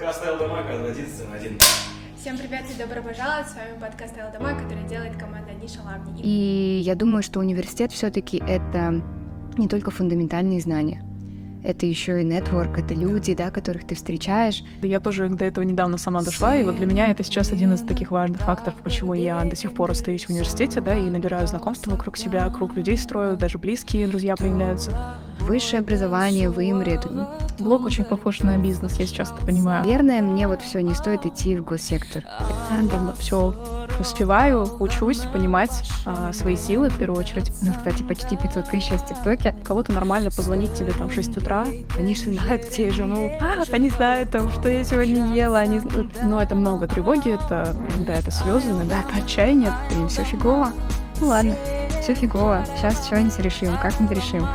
Подкаст 0.00 0.24
Элдомака 0.24 0.72
единственный 0.72 1.36
один. 1.36 1.58
Всем 2.18 2.38
привет 2.38 2.62
и 2.70 2.78
добро 2.78 3.02
пожаловать! 3.02 3.48
С 3.48 3.54
вами 3.54 3.78
подкаст 3.78 4.14
Элдома, 4.16 4.58
который 4.58 4.88
делает 4.88 5.14
команда 5.18 5.52
Ниша 5.60 5.82
Лавни. 5.84 6.22
И 6.22 6.80
я 6.82 6.94
думаю, 6.94 7.22
что 7.22 7.38
университет 7.38 7.92
все-таки 7.92 8.42
это 8.48 9.02
не 9.58 9.68
только 9.68 9.90
фундаментальные 9.90 10.62
знания. 10.62 11.04
Это 11.62 11.84
еще 11.84 12.22
и 12.22 12.24
нетворк, 12.24 12.78
это 12.78 12.94
люди, 12.94 13.34
да, 13.34 13.50
которых 13.50 13.86
ты 13.86 13.94
встречаешь. 13.94 14.64
Я 14.80 15.00
тоже 15.00 15.28
до 15.28 15.44
этого 15.44 15.64
недавно 15.64 15.98
сама 15.98 16.22
дошла, 16.22 16.56
и 16.56 16.64
вот 16.64 16.76
для 16.76 16.86
меня 16.86 17.08
это 17.08 17.22
сейчас 17.22 17.52
один 17.52 17.74
из 17.74 17.82
таких 17.82 18.10
важных 18.10 18.40
факторов, 18.40 18.78
почему 18.82 19.12
я 19.12 19.44
до 19.44 19.54
сих 19.54 19.74
пор 19.74 19.90
остаюсь 19.90 20.24
в 20.24 20.30
университете, 20.30 20.80
да, 20.80 20.96
и 20.96 21.10
набираю 21.10 21.46
знакомства 21.46 21.90
вокруг 21.90 22.16
себя, 22.16 22.48
круг 22.48 22.74
людей 22.74 22.96
строю, 22.96 23.36
даже 23.36 23.58
близкие 23.58 24.08
друзья 24.08 24.34
появляются. 24.34 25.18
Высшее 25.50 25.80
образование 25.80 26.48
в 26.48 26.60
Имре. 26.60 26.94
это- 26.94 27.28
Блог 27.58 27.84
очень 27.84 28.04
похож 28.04 28.38
на 28.38 28.56
бизнес, 28.56 29.00
я 29.00 29.06
сейчас 29.06 29.32
это 29.32 29.44
понимаю. 29.44 29.84
Наверное, 29.84 30.22
мне 30.22 30.46
вот 30.46 30.62
все 30.62 30.80
не 30.80 30.94
стоит 30.94 31.26
идти 31.26 31.58
в 31.58 31.64
госсектор. 31.64 32.22
Все 33.18 33.52
успеваю, 33.98 34.76
учусь 34.78 35.18
понимать 35.18 35.72
а, 36.06 36.32
свои 36.32 36.54
силы 36.56 36.88
в 36.88 36.96
первую 36.96 37.18
очередь. 37.18 37.50
Ну, 37.62 37.72
кстати, 37.74 38.04
почти 38.04 38.36
500 38.36 38.70
тысяч 38.70 38.90
в 38.92 39.04
ТикТоке. 39.04 39.56
Кого-то 39.64 39.90
нормально 39.90 40.30
позвонить 40.30 40.72
тебе 40.74 40.92
там 40.92 41.08
в 41.08 41.12
6 41.14 41.36
утра, 41.38 41.66
они 41.98 42.14
же 42.14 42.32
знают, 42.32 42.68
где 42.70 42.86
я 42.86 42.92
живу, 42.92 43.32
они 43.72 43.90
знают 43.90 44.30
там, 44.30 44.52
что 44.52 44.68
я 44.68 44.84
сегодня 44.84 45.34
ела, 45.34 45.58
они. 45.58 45.80
Но 46.22 46.40
это 46.40 46.54
много 46.54 46.86
тревоги, 46.86 47.34
это, 47.34 47.74
да, 48.06 48.14
это 48.14 48.30
слезы, 48.30 48.70
иногда 48.70 49.00
это 49.00 49.24
отчаяние, 49.24 49.72
Блин, 49.90 50.08
все 50.08 50.22
фигово. 50.22 50.68
Ну 51.20 51.26
ладно, 51.26 51.56
все 52.00 52.14
фигово. 52.14 52.64
Сейчас 52.76 53.04
что-нибудь 53.04 53.38
решим, 53.40 53.76
как-нибудь 53.82 54.16
решим. 54.16 54.46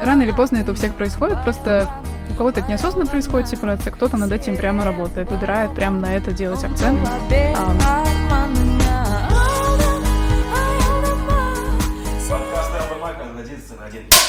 Рано 0.00 0.22
или 0.22 0.32
поздно 0.32 0.56
это 0.56 0.72
у 0.72 0.74
всех 0.74 0.94
происходит, 0.94 1.42
просто 1.44 1.86
у 2.30 2.34
кого-то 2.34 2.60
это 2.60 2.70
неосознанно 2.70 3.06
происходит 3.06 3.48
сепарация, 3.48 3.92
кто-то 3.92 4.16
над 4.16 4.32
этим 4.32 4.56
прямо 4.56 4.82
работает, 4.82 5.30
выбирает 5.30 5.74
прямо 5.74 6.00
на 6.00 6.16
это 6.16 6.32
делать 6.32 6.64
акцент. 6.64 6.98
Подкаст 12.30 12.72
единственный 13.40 13.86
один. 13.86 14.19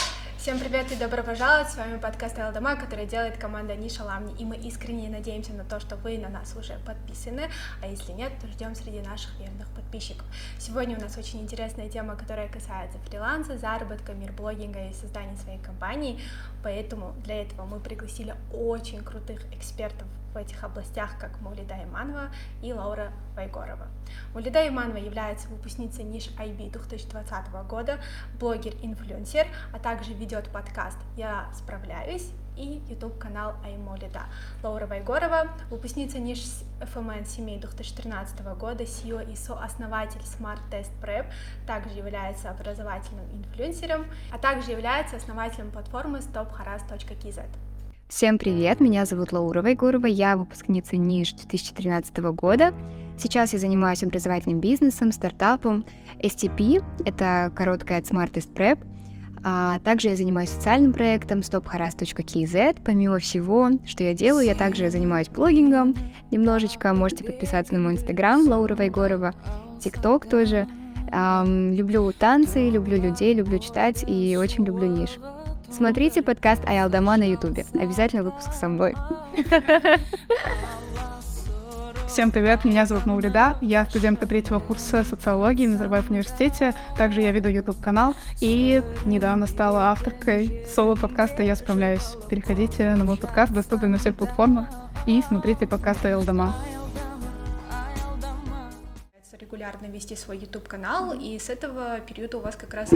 Всем 0.42 0.58
привет 0.58 0.92
и 0.92 0.96
добро 0.96 1.22
пожаловать! 1.22 1.70
С 1.70 1.76
вами 1.76 2.00
подкаст 2.00 2.40
Элдома, 2.40 2.76
который 2.76 3.06
делает 3.06 3.38
команда 3.38 3.76
Ниша 3.76 4.04
Ламни. 4.04 4.34
И 4.40 4.44
мы 4.44 4.58
искренне 4.58 5.08
надеемся 5.08 5.54
на 5.54 5.64
то, 5.64 5.80
что 5.80 5.98
вы 5.98 6.18
на 6.18 6.30
нас 6.30 6.56
уже 6.56 6.80
подписаны, 6.84 7.44
а 7.80 7.86
если 7.86 8.12
нет, 8.14 8.32
то 8.42 8.48
ждем 8.48 8.74
среди 8.74 9.02
наших 9.02 9.38
верных 9.38 9.68
подписчиков. 9.68 10.26
Сегодня 10.58 10.98
у 10.98 11.00
нас 11.00 11.16
очень 11.16 11.42
интересная 11.42 11.90
тема, 11.90 12.16
которая 12.16 12.50
касается 12.50 12.98
фриланса, 13.08 13.60
заработка, 13.60 14.14
мирблогинга 14.14 14.88
и 14.88 14.94
создания 14.94 15.38
своей 15.38 15.60
компании. 15.60 16.20
Поэтому 16.64 17.14
для 17.24 17.44
этого 17.44 17.68
мы 17.68 17.80
пригласили 17.80 18.34
очень 18.52 19.04
крутых 19.04 19.42
экспертов 19.54 20.08
в 20.34 20.38
этих 20.38 20.64
областях, 20.64 21.18
как 21.20 21.40
Маулида 21.42 21.84
Иманова 21.84 22.30
и 22.62 22.74
Лаура 22.74 23.12
Вайгорова. 23.36 23.88
Маулида 24.34 24.68
Иманова 24.68 24.98
является 24.98 25.48
выпускницей 25.50 26.04
ниш 26.04 26.30
IB 26.38 26.72
2020 26.72 27.52
года, 27.68 28.00
блогер-инфлюенсер, 28.40 29.48
а 29.74 29.80
также 29.80 30.14
ведет 30.14 30.50
подкаст 30.50 30.98
«Я 31.16 31.50
справляюсь» 31.54 32.32
и 32.58 32.82
YouTube-канал 32.90 33.56
Аймолида. 33.64 34.24
Лаура 34.62 34.86
Вайгорова, 34.86 35.48
выпускница 35.70 36.20
ниш 36.20 36.40
FMN 36.80 37.26
семей 37.26 37.60
2013 37.60 38.42
года, 38.58 38.84
CEO 38.84 39.32
и 39.32 39.36
сооснователь 39.36 40.22
Smart 40.22 40.60
Test 40.70 40.92
Prep, 41.02 41.32
также 41.66 41.98
является 41.98 42.50
образовательным 42.50 43.26
инфлюенсером, 43.32 44.06
а 44.32 44.38
также 44.38 44.72
является 44.72 45.16
основателем 45.16 45.72
платформы 45.72 46.20
stopharas.kz. 46.20 47.71
Всем 48.12 48.38
привет, 48.38 48.82
меня 48.82 49.06
зовут 49.06 49.32
Лаура 49.32 49.62
Вайгурова, 49.62 50.06
я 50.06 50.36
выпускница 50.36 50.98
НИШ 50.98 51.32
2013 51.32 52.18
года. 52.36 52.74
Сейчас 53.18 53.54
я 53.54 53.60
занимаюсь 53.60 54.04
образовательным 54.04 54.60
бизнесом, 54.60 55.14
стартапом. 55.14 55.86
STP— 56.20 56.84
это 57.06 57.54
короткая 57.56 58.00
от 58.00 58.04
Smart 58.04 58.34
Test 58.34 58.54
Prep. 58.54 58.80
А 59.46 59.80
также 59.80 60.10
я 60.10 60.18
занимаюсь 60.18 60.50
социальным 60.50 60.92
проектом 60.92 61.40
stopharas.kz. 61.40 62.82
Помимо 62.84 63.18
всего, 63.20 63.70
что 63.86 64.04
я 64.04 64.14
делаю, 64.14 64.46
я 64.46 64.56
также 64.56 64.90
занимаюсь 64.90 65.30
блогингом 65.30 65.96
немножечко. 66.32 66.94
Можете 66.94 67.24
подписаться 67.24 67.74
на 67.74 67.80
мой 67.80 67.94
инстаграм 67.94 68.46
Лаура 68.46 68.76
Вайгорова, 68.76 69.34
тикток 69.80 70.26
тоже. 70.26 70.68
Ам, 71.14 71.72
люблю 71.72 72.12
танцы, 72.12 72.70
люблю 72.70 73.02
людей, 73.02 73.34
люблю 73.34 73.58
читать 73.60 74.04
и 74.06 74.36
очень 74.36 74.66
люблю 74.66 74.88
ниш. 74.88 75.12
Смотрите 75.72 76.22
подкаст 76.22 76.62
Аялдама 76.68 77.18
на 77.18 77.24
ютубе. 77.24 77.66
Обязательно 77.74 78.24
выпуск 78.24 78.52
со 78.54 78.68
мной. 78.68 78.94
Всем 82.08 82.32
привет, 82.32 82.66
меня 82.66 82.86
зовут 82.86 83.06
Маулида, 83.06 83.56
я 83.62 83.86
студентка 83.86 84.28
третьего 84.28 84.60
курса 84.60 85.06
социологии 85.06 85.66
в 85.66 85.70
Назарбаев 85.70 86.10
университете, 86.10 86.74
также 86.98 87.22
я 87.22 87.32
веду 87.32 87.48
YouTube-канал 87.48 88.16
и 88.42 88.84
недавно 89.06 89.48
стала 89.48 89.92
авторкой 89.92 90.66
соло-подкаста 90.76 91.42
«Я 91.42 91.56
справляюсь». 91.56 92.18
Переходите 92.30 92.96
на 92.96 93.06
мой 93.06 93.16
подкаст, 93.16 93.54
доступен 93.54 93.92
на 93.92 93.98
всех 93.98 94.16
платформах, 94.16 94.68
и 95.06 95.22
смотрите 95.26 95.68
подкасты 95.68 96.10
Элдома. 96.10 96.54
Регулярно 99.52 99.88
вести 99.88 100.16
свой 100.16 100.38
YouTube 100.38 100.68
канал, 100.68 101.14
и 101.14 101.38
с 101.38 101.50
этого 101.50 102.00
периода 102.00 102.38
у 102.38 102.42
вас 102.42 102.56
как 102.56 102.74
раз 102.74 102.90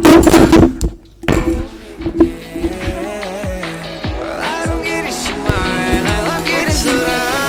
I 6.88 7.45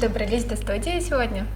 добрались 0.00 0.44
до 0.44 0.56
студии 0.56 0.98
сегодня? 1.00 1.46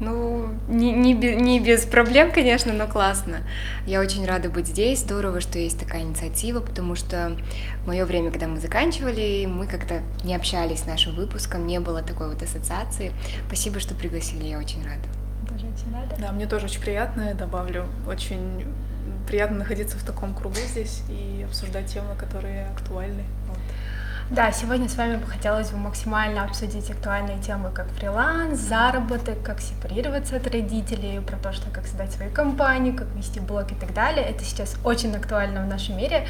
Ну, 0.00 0.48
не, 0.66 0.90
не, 0.92 1.12
не 1.12 1.60
без 1.60 1.84
проблем, 1.84 2.32
конечно, 2.32 2.72
но 2.72 2.88
классно. 2.88 3.42
Я 3.86 4.00
очень 4.00 4.26
рада 4.26 4.48
быть 4.48 4.66
здесь. 4.66 5.00
Здорово, 5.00 5.40
что 5.40 5.58
есть 5.58 5.78
такая 5.78 6.02
инициатива, 6.02 6.60
потому 6.60 6.96
что 6.96 7.36
в 7.84 7.86
мое 7.86 8.04
время, 8.04 8.30
когда 8.32 8.48
мы 8.48 8.58
заканчивали, 8.58 9.46
мы 9.46 9.66
как-то 9.66 10.00
не 10.24 10.34
общались 10.34 10.80
с 10.80 10.86
нашим 10.86 11.14
выпуском, 11.14 11.66
не 11.66 11.78
было 11.78 12.02
такой 12.02 12.30
вот 12.30 12.42
ассоциации. 12.42 13.12
Спасибо, 13.46 13.78
что 13.78 13.94
пригласили, 13.94 14.44
я 14.44 14.58
очень 14.58 14.82
рада. 14.84 15.06
Тоже 15.48 15.66
очень 15.66 15.94
рада. 15.94 16.16
Да, 16.18 16.32
мне 16.32 16.46
тоже 16.46 16.66
очень 16.66 16.80
приятно, 16.80 17.28
я 17.28 17.34
добавлю, 17.34 17.86
очень 18.08 18.64
приятно 19.28 19.58
находиться 19.58 19.96
в 19.96 20.02
таком 20.02 20.34
кругу 20.34 20.56
здесь 20.56 21.02
и 21.08 21.44
обсуждать 21.44 21.86
темы, 21.86 22.16
которые 22.18 22.66
актуальны. 22.66 23.22
Да, 24.34 24.50
сегодня 24.50 24.88
с 24.88 24.96
вами 24.96 25.16
бы 25.16 25.26
хотелось 25.26 25.72
бы 25.72 25.76
максимально 25.76 26.44
обсудить 26.44 26.90
актуальные 26.90 27.38
темы, 27.42 27.70
как 27.70 27.88
фриланс, 27.88 28.60
заработок, 28.60 29.42
как 29.42 29.60
сепарироваться 29.60 30.36
от 30.36 30.46
родителей, 30.46 31.20
про 31.20 31.36
то, 31.36 31.52
что 31.52 31.68
как 31.68 31.86
создать 31.86 32.12
свою 32.12 32.32
компанию, 32.32 32.96
как 32.96 33.08
вести 33.14 33.40
блог 33.40 33.70
и 33.72 33.74
так 33.74 33.92
далее. 33.92 34.24
Это 34.24 34.42
сейчас 34.42 34.76
очень 34.84 35.14
актуально 35.14 35.62
в 35.66 35.68
нашем 35.68 35.98
мире. 35.98 36.26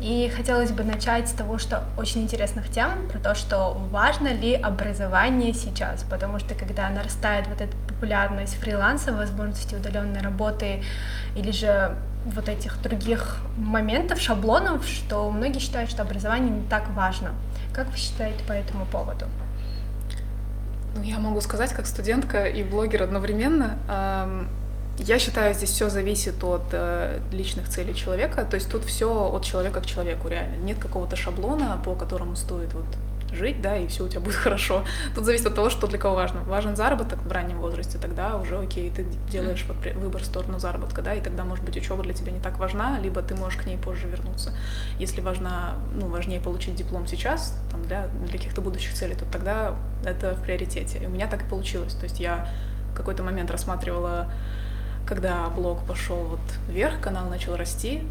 И 0.00 0.32
хотелось 0.36 0.72
бы 0.72 0.82
начать 0.82 1.28
с 1.28 1.32
того, 1.32 1.58
что 1.58 1.84
очень 1.96 2.22
интересных 2.22 2.68
тем, 2.70 3.08
про 3.08 3.20
то, 3.20 3.36
что 3.36 3.74
важно 3.92 4.32
ли 4.32 4.54
образование 4.54 5.54
сейчас, 5.54 6.02
потому 6.10 6.40
что 6.40 6.56
когда 6.56 6.88
нарастает 6.88 7.46
вот 7.46 7.60
эта 7.60 7.76
популярность 7.86 8.56
фриланса, 8.56 9.12
возможности 9.12 9.76
удаленной 9.76 10.22
работы 10.22 10.82
или 11.36 11.52
же 11.52 11.96
вот 12.24 12.48
этих 12.48 12.80
других 12.82 13.38
моментов, 13.56 14.20
шаблонов, 14.20 14.86
что 14.86 15.30
многие 15.30 15.58
считают, 15.58 15.90
что 15.90 16.02
образование 16.02 16.50
не 16.50 16.66
так 16.68 16.88
важно. 16.90 17.32
Как 17.72 17.90
вы 17.90 17.96
считаете 17.96 18.42
по 18.44 18.52
этому 18.52 18.86
поводу? 18.86 19.26
Ну, 20.96 21.02
я 21.02 21.18
могу 21.18 21.40
сказать, 21.40 21.72
как 21.72 21.86
студентка 21.86 22.44
и 22.44 22.62
блогер 22.62 23.02
одновременно, 23.02 23.76
я 24.98 25.18
считаю, 25.18 25.54
здесь 25.54 25.70
все 25.70 25.88
зависит 25.90 26.42
от 26.44 26.66
э, 26.70 27.18
личных 27.32 27.68
целей 27.68 27.96
человека, 27.96 28.44
то 28.44 28.54
есть 28.54 28.70
тут 28.70 28.84
все 28.84 29.28
от 29.28 29.44
человека 29.44 29.80
к 29.80 29.86
человеку 29.86 30.28
реально. 30.28 30.56
Нет 30.58 30.78
какого-то 30.78 31.16
шаблона, 31.16 31.80
по 31.84 31.96
которому 31.96 32.36
стоит 32.36 32.72
вот 32.74 32.84
жить, 33.34 33.60
да, 33.60 33.76
и 33.76 33.86
все 33.86 34.04
у 34.04 34.08
тебя 34.08 34.20
будет 34.20 34.34
хорошо. 34.44 34.84
Тут 35.14 35.24
зависит 35.24 35.46
от 35.46 35.54
того, 35.54 35.70
что 35.70 35.86
для 35.86 35.98
кого 35.98 36.14
важно. 36.14 36.40
Важен 36.44 36.76
заработок 36.76 37.20
в 37.22 37.30
раннем 37.30 37.58
возрасте, 37.58 37.98
тогда 37.98 38.36
уже 38.36 38.58
окей, 38.58 38.90
ты 38.90 39.04
делаешь 39.30 39.64
вот 39.68 39.76
выбор 39.94 40.22
в 40.22 40.26
сторону 40.26 40.58
заработка, 40.58 41.02
да, 41.02 41.14
и 41.14 41.20
тогда, 41.20 41.44
может 41.44 41.64
быть, 41.64 41.76
учеба 41.76 42.02
для 42.02 42.14
тебя 42.14 42.32
не 42.32 42.40
так 42.40 42.58
важна, 42.58 42.98
либо 42.98 43.22
ты 43.22 43.34
можешь 43.34 43.58
к 43.60 43.66
ней 43.66 43.76
позже 43.76 44.06
вернуться. 44.08 44.52
Если 44.98 45.20
важна, 45.20 45.74
ну, 45.94 46.06
важнее 46.06 46.40
получить 46.40 46.74
диплом 46.74 47.06
сейчас, 47.06 47.58
там, 47.70 47.82
для, 47.84 48.08
для 48.08 48.32
каких-то 48.32 48.60
будущих 48.60 48.94
целей, 48.94 49.14
то 49.14 49.24
тогда 49.24 49.74
это 50.04 50.34
в 50.34 50.42
приоритете. 50.42 50.98
И 50.98 51.06
у 51.06 51.10
меня 51.10 51.26
так 51.26 51.42
и 51.42 51.48
получилось. 51.48 51.94
То 51.94 52.04
есть 52.04 52.20
я 52.20 52.48
в 52.92 52.96
какой-то 52.96 53.22
момент 53.22 53.50
рассматривала 53.50 54.30
когда 55.06 55.48
блог 55.50 55.84
пошел 55.84 56.16
вот 56.16 56.40
вверх, 56.68 57.00
канал 57.00 57.28
начал 57.28 57.56
расти, 57.56 58.02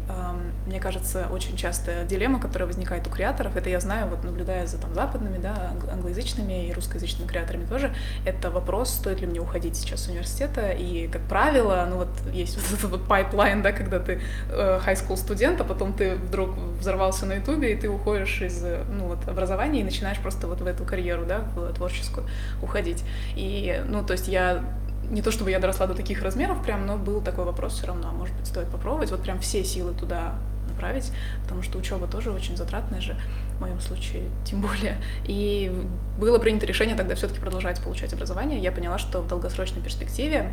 мне 0.66 0.80
кажется, 0.80 1.26
очень 1.30 1.56
частая 1.56 2.04
дилемма, 2.04 2.40
которая 2.40 2.66
возникает 2.66 3.06
у 3.06 3.10
креаторов, 3.10 3.56
это 3.56 3.68
я 3.68 3.80
знаю, 3.80 4.08
вот 4.08 4.24
наблюдая 4.24 4.66
за 4.66 4.78
там 4.78 4.94
западными, 4.94 5.38
да, 5.38 5.72
англоязычными 5.90 6.68
и 6.68 6.72
русскоязычными 6.72 7.26
креаторами 7.26 7.66
тоже, 7.66 7.94
это 8.24 8.50
вопрос, 8.50 8.90
стоит 8.90 9.20
ли 9.20 9.26
мне 9.26 9.40
уходить 9.40 9.76
сейчас 9.76 10.04
с 10.04 10.08
университета, 10.08 10.70
и, 10.70 11.08
как 11.08 11.22
правило, 11.22 11.86
ну 11.90 11.96
вот 11.96 12.08
есть 12.32 12.56
вот 12.56 12.78
этот 12.78 12.90
вот 12.90 13.08
pipeline, 13.08 13.62
да, 13.62 13.72
когда 13.72 13.98
ты 13.98 14.20
э, 14.50 14.80
high 14.84 14.94
school 14.94 15.16
студент, 15.16 15.60
а 15.60 15.64
потом 15.64 15.92
ты 15.92 16.14
вдруг 16.16 16.50
взорвался 16.78 17.26
на 17.26 17.34
ютубе, 17.34 17.72
и 17.72 17.76
ты 17.76 17.88
уходишь 17.88 18.40
из, 18.40 18.62
ну 18.62 19.08
вот, 19.08 19.28
образования 19.28 19.80
и 19.80 19.84
начинаешь 19.84 20.18
просто 20.18 20.46
вот 20.46 20.60
в 20.60 20.66
эту 20.66 20.84
карьеру, 20.84 21.24
да, 21.26 21.40
в 21.54 21.72
творческую 21.74 22.26
уходить. 22.62 23.04
И, 23.34 23.82
ну, 23.88 24.04
то 24.04 24.12
есть 24.12 24.28
я 24.28 24.64
не 25.10 25.22
то 25.22 25.30
чтобы 25.30 25.50
я 25.50 25.58
доросла 25.58 25.86
до 25.86 25.94
таких 25.94 26.22
размеров 26.22 26.62
прям, 26.62 26.86
но 26.86 26.96
был 26.96 27.20
такой 27.20 27.44
вопрос 27.44 27.74
все 27.74 27.86
равно, 27.86 28.08
а 28.08 28.12
может 28.12 28.34
быть, 28.36 28.46
стоит 28.46 28.68
попробовать, 28.68 29.10
вот 29.10 29.22
прям 29.22 29.38
все 29.40 29.64
силы 29.64 29.94
туда 29.94 30.34
направить, 30.68 31.12
потому 31.42 31.62
что 31.62 31.78
учеба 31.78 32.06
тоже 32.06 32.30
очень 32.30 32.56
затратная 32.56 33.00
же, 33.00 33.16
в 33.56 33.60
моем 33.60 33.80
случае 33.80 34.24
тем 34.44 34.60
более. 34.60 34.96
И 35.24 35.72
было 36.18 36.38
принято 36.38 36.66
решение 36.66 36.96
тогда 36.96 37.14
все-таки 37.14 37.40
продолжать 37.40 37.80
получать 37.82 38.12
образование. 38.12 38.58
Я 38.58 38.72
поняла, 38.72 38.98
что 38.98 39.20
в 39.20 39.28
долгосрочной 39.28 39.82
перспективе 39.82 40.52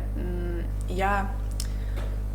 я, 0.88 1.30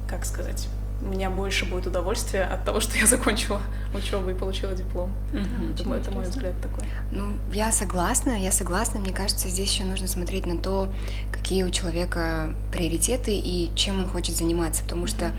как 0.09 0.25
сказать, 0.25 0.67
у 1.01 1.05
меня 1.05 1.29
больше 1.29 1.65
будет 1.65 1.87
удовольствия 1.87 2.43
от 2.43 2.65
того, 2.65 2.79
что 2.79 2.97
я 2.97 3.05
закончила 3.05 3.61
учебу 3.93 4.29
и 4.29 4.33
получила 4.33 4.73
диплом. 4.73 5.11
Mm-hmm. 5.31 5.73
Это, 5.73 5.93
это 5.93 6.11
мой 6.11 6.25
взгляд 6.25 6.53
такой. 6.61 6.85
Ну, 7.11 7.33
я 7.53 7.71
согласна, 7.71 8.31
я 8.31 8.51
согласна. 8.51 8.99
Мне 8.99 9.13
кажется, 9.13 9.47
здесь 9.47 9.71
еще 9.71 9.83
нужно 9.83 10.07
смотреть 10.07 10.45
на 10.45 10.57
то, 10.57 10.91
какие 11.31 11.63
у 11.63 11.69
человека 11.69 12.53
приоритеты 12.71 13.35
и 13.35 13.71
чем 13.75 13.99
он 13.99 14.07
хочет 14.07 14.35
заниматься, 14.35 14.83
потому 14.83 15.07
что 15.07 15.31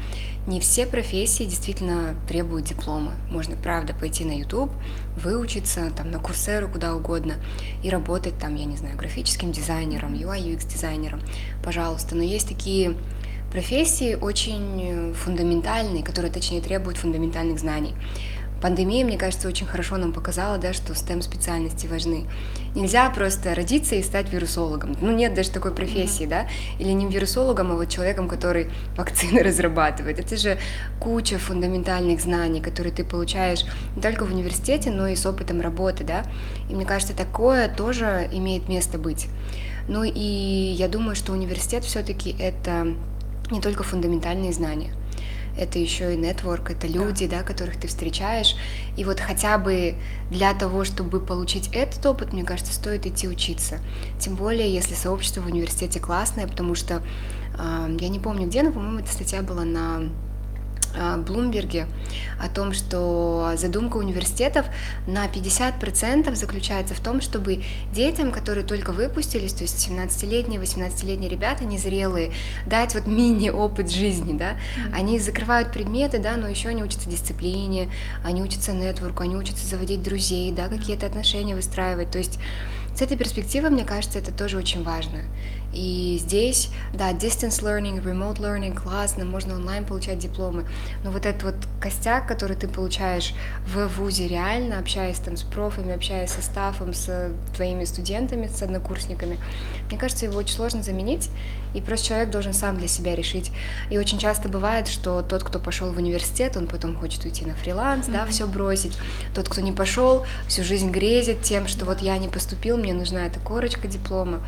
не 0.46 0.60
все 0.60 0.86
профессии 0.86 1.44
действительно 1.44 2.14
требуют 2.26 2.66
диплома. 2.66 3.12
Можно, 3.30 3.56
правда, 3.56 3.92
пойти 3.92 4.24
на 4.24 4.32
YouTube, 4.32 4.72
выучиться, 5.16 5.90
там, 5.94 6.10
на 6.10 6.18
курсеру, 6.18 6.68
куда 6.68 6.94
угодно, 6.94 7.34
и 7.82 7.90
работать 7.90 8.38
там, 8.38 8.54
я 8.54 8.64
не 8.64 8.76
знаю, 8.76 8.96
графическим 8.96 9.52
дизайнером, 9.52 10.14
UI, 10.14 10.40
UX 10.40 10.66
дизайнером, 10.66 11.20
пожалуйста. 11.62 12.14
Но 12.14 12.22
есть 12.22 12.48
такие 12.48 12.96
профессии 13.50 14.14
очень 14.14 15.14
фундаментальные, 15.14 16.04
которые, 16.04 16.32
точнее, 16.32 16.60
требуют 16.60 16.98
фундаментальных 16.98 17.58
знаний. 17.58 17.94
Пандемия, 18.60 19.04
мне 19.04 19.16
кажется, 19.16 19.46
очень 19.46 19.66
хорошо 19.66 19.98
нам 19.98 20.12
показала, 20.12 20.58
да, 20.58 20.72
что 20.72 20.92
STEM-специальности 20.92 21.86
важны. 21.86 22.26
Нельзя 22.74 23.08
просто 23.10 23.54
родиться 23.54 23.94
и 23.94 24.02
стать 24.02 24.32
вирусологом. 24.32 24.96
Ну, 25.00 25.12
нет 25.12 25.32
даже 25.34 25.50
такой 25.50 25.72
профессии, 25.72 26.24
mm-hmm. 26.24 26.28
да? 26.28 26.48
Или 26.80 26.90
не 26.90 27.06
вирусологом, 27.06 27.70
а 27.70 27.76
вот 27.76 27.88
человеком, 27.88 28.26
который 28.26 28.68
вакцины 28.96 29.44
разрабатывает. 29.44 30.18
Это 30.18 30.36
же 30.36 30.58
куча 30.98 31.38
фундаментальных 31.38 32.20
знаний, 32.20 32.60
которые 32.60 32.92
ты 32.92 33.04
получаешь 33.04 33.64
не 33.94 34.02
только 34.02 34.24
в 34.24 34.32
университете, 34.32 34.90
но 34.90 35.06
и 35.06 35.14
с 35.14 35.24
опытом 35.24 35.60
работы, 35.60 36.02
да? 36.02 36.24
И 36.68 36.74
мне 36.74 36.84
кажется, 36.84 37.14
такое 37.14 37.68
тоже 37.68 38.28
имеет 38.32 38.68
место 38.68 38.98
быть. 38.98 39.28
Ну 39.86 40.02
и 40.02 40.20
я 40.76 40.88
думаю, 40.88 41.14
что 41.14 41.32
университет 41.32 41.84
все-таки 41.84 42.34
это 42.38 42.94
не 43.50 43.60
только 43.60 43.82
фундаментальные 43.82 44.52
знания, 44.52 44.92
это 45.56 45.78
еще 45.78 46.14
и 46.14 46.16
нетворк, 46.16 46.70
это 46.70 46.86
люди, 46.86 47.26
да. 47.26 47.38
да, 47.38 47.42
которых 47.42 47.78
ты 47.78 47.88
встречаешь. 47.88 48.54
И 48.96 49.04
вот 49.04 49.18
хотя 49.18 49.58
бы 49.58 49.96
для 50.30 50.54
того, 50.54 50.84
чтобы 50.84 51.20
получить 51.20 51.68
этот 51.72 52.04
опыт, 52.06 52.32
мне 52.32 52.44
кажется, 52.44 52.72
стоит 52.72 53.06
идти 53.06 53.26
учиться. 53.28 53.80
Тем 54.20 54.36
более, 54.36 54.72
если 54.72 54.94
сообщество 54.94 55.40
в 55.40 55.46
университете 55.46 55.98
классное, 55.98 56.46
потому 56.46 56.74
что 56.74 57.02
э, 57.58 57.96
я 58.00 58.08
не 58.08 58.20
помню 58.20 58.46
где, 58.46 58.62
но, 58.62 58.70
по-моему, 58.72 59.00
эта 59.00 59.10
статья 59.10 59.42
была 59.42 59.64
на 59.64 60.02
Блумберге 61.18 61.86
о 62.40 62.48
том, 62.48 62.72
что 62.72 63.52
задумка 63.56 63.96
университетов 63.96 64.66
на 65.06 65.26
50% 65.26 66.34
заключается 66.34 66.94
в 66.94 67.00
том, 67.00 67.20
чтобы 67.20 67.62
детям, 67.92 68.32
которые 68.32 68.64
только 68.64 68.92
выпустились, 68.92 69.52
то 69.52 69.62
есть 69.62 69.88
17-летние, 69.88 70.60
18-летние 70.60 71.28
ребята, 71.30 71.64
незрелые, 71.64 72.32
дать 72.66 72.94
вот 72.94 73.06
мини-опыт 73.06 73.90
жизни, 73.90 74.36
да, 74.36 74.56
они 74.92 75.18
закрывают 75.18 75.72
предметы, 75.72 76.18
да, 76.18 76.36
но 76.36 76.48
еще 76.48 76.68
они 76.68 76.82
учатся 76.82 77.08
дисциплине, 77.08 77.90
они 78.24 78.42
учатся 78.42 78.72
нетворку, 78.72 79.22
они 79.22 79.36
учатся 79.36 79.66
заводить 79.66 80.02
друзей, 80.02 80.52
да, 80.52 80.68
какие-то 80.68 81.06
отношения 81.06 81.54
выстраивать, 81.54 82.10
то 82.10 82.18
есть 82.18 82.38
с 82.94 83.02
этой 83.02 83.16
перспективы, 83.16 83.70
мне 83.70 83.84
кажется, 83.84 84.18
это 84.18 84.32
тоже 84.32 84.56
очень 84.56 84.82
важно. 84.82 85.20
И 85.78 86.18
здесь, 86.20 86.70
да, 86.92 87.12
distance 87.12 87.62
learning, 87.62 88.02
remote 88.02 88.38
learning 88.38 88.74
классно, 88.74 89.24
можно 89.24 89.54
онлайн 89.54 89.84
получать 89.84 90.18
дипломы, 90.18 90.66
но 91.04 91.12
вот 91.12 91.24
этот 91.24 91.44
вот 91.44 91.54
костяк, 91.80 92.26
который 92.26 92.56
ты 92.56 92.66
получаешь 92.66 93.32
в 93.64 93.86
ВУЗе 93.86 94.26
реально, 94.26 94.80
общаясь 94.80 95.20
там 95.20 95.36
с 95.36 95.44
профами, 95.44 95.94
общаясь 95.94 96.32
со 96.32 96.42
стафом, 96.42 96.94
с 96.94 97.30
твоими 97.54 97.84
студентами, 97.84 98.48
с 98.48 98.60
однокурсниками, 98.60 99.38
мне 99.88 99.98
кажется, 99.98 100.26
его 100.26 100.36
очень 100.38 100.56
сложно 100.56 100.82
заменить, 100.82 101.30
и 101.74 101.80
просто 101.80 102.08
человек 102.08 102.30
должен 102.30 102.52
сам 102.52 102.78
для 102.78 102.88
себя 102.88 103.14
решить. 103.14 103.50
И 103.90 103.98
очень 103.98 104.18
часто 104.18 104.48
бывает, 104.48 104.88
что 104.88 105.22
тот, 105.22 105.44
кто 105.44 105.58
пошел 105.58 105.92
в 105.92 105.96
университет, 105.98 106.56
он 106.56 106.66
потом 106.66 106.96
хочет 106.96 107.24
уйти 107.24 107.44
на 107.44 107.54
фриланс, 107.54 108.06
mm-hmm. 108.06 108.12
да, 108.12 108.26
все 108.26 108.46
бросить. 108.46 108.96
Тот, 109.34 109.48
кто 109.48 109.60
не 109.60 109.72
пошел, 109.72 110.26
всю 110.46 110.62
жизнь 110.64 110.90
грезит 110.90 111.42
тем, 111.42 111.68
что 111.68 111.84
вот 111.84 112.00
я 112.00 112.16
не 112.18 112.28
поступил, 112.28 112.76
мне 112.76 112.92
нужна 112.92 113.26
эта 113.26 113.40
корочка 113.40 113.88
диплома. 113.88 114.40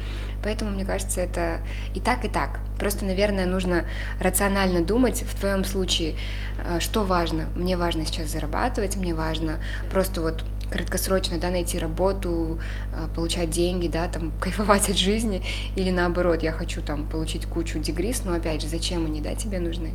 Поэтому, 0.43 0.71
мне 0.71 0.85
кажется, 0.85 1.21
это 1.21 1.61
и 1.95 2.01
так, 2.01 2.25
и 2.25 2.29
так. 2.29 2.61
Просто, 2.79 3.05
наверное, 3.05 3.47
нужно 3.47 3.85
рационально 4.21 4.83
думать 4.83 5.23
в 5.23 5.39
твоем 5.39 5.65
случае, 5.65 6.17
э, 6.65 6.81
что 6.81 7.05
важно. 7.05 7.47
Мне 7.55 7.77
важно 7.77 8.07
сейчас 8.07 8.31
зарабатывать, 8.31 8.97
мне 8.97 9.15
важно 9.15 9.59
просто 9.91 10.23
вот 10.23 10.45
краткосрочно, 10.71 11.39
да, 11.39 11.51
найти 11.51 11.79
работу, 11.79 12.61
э, 12.93 13.09
получать 13.15 13.51
деньги, 13.51 13.89
да, 13.89 14.09
там, 14.09 14.33
кайфовать 14.41 14.89
от 14.89 14.97
жизни, 14.97 15.43
или 15.77 15.91
наоборот, 15.91 16.43
я 16.43 16.53
хочу 16.53 16.81
там 16.83 17.07
получить 17.07 17.47
кучу 17.47 17.79
дегрис, 17.79 18.23
но 18.25 18.35
опять 18.35 18.63
же, 18.63 18.69
зачем 18.69 19.07
они, 19.07 19.21
да, 19.21 19.35
тебе 19.35 19.59
нужны? 19.59 19.93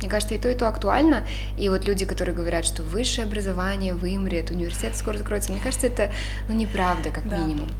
Мне 0.00 0.10
кажется, 0.10 0.34
и 0.34 0.38
то, 0.38 0.50
и 0.50 0.54
то 0.54 0.68
актуально. 0.68 1.26
И 1.56 1.68
вот 1.70 1.86
люди, 1.86 2.04
которые 2.04 2.34
говорят, 2.34 2.66
что 2.66 2.82
высшее 2.82 3.26
образование 3.26 3.94
вымрет, 3.94 4.50
университет 4.50 4.94
скоро 4.94 5.16
закроется, 5.16 5.52
мне 5.52 5.60
кажется, 5.60 5.86
это 5.86 6.12
ну, 6.48 6.54
неправда, 6.54 7.10
как 7.10 7.26
да. 7.28 7.38
минимум. 7.38 7.70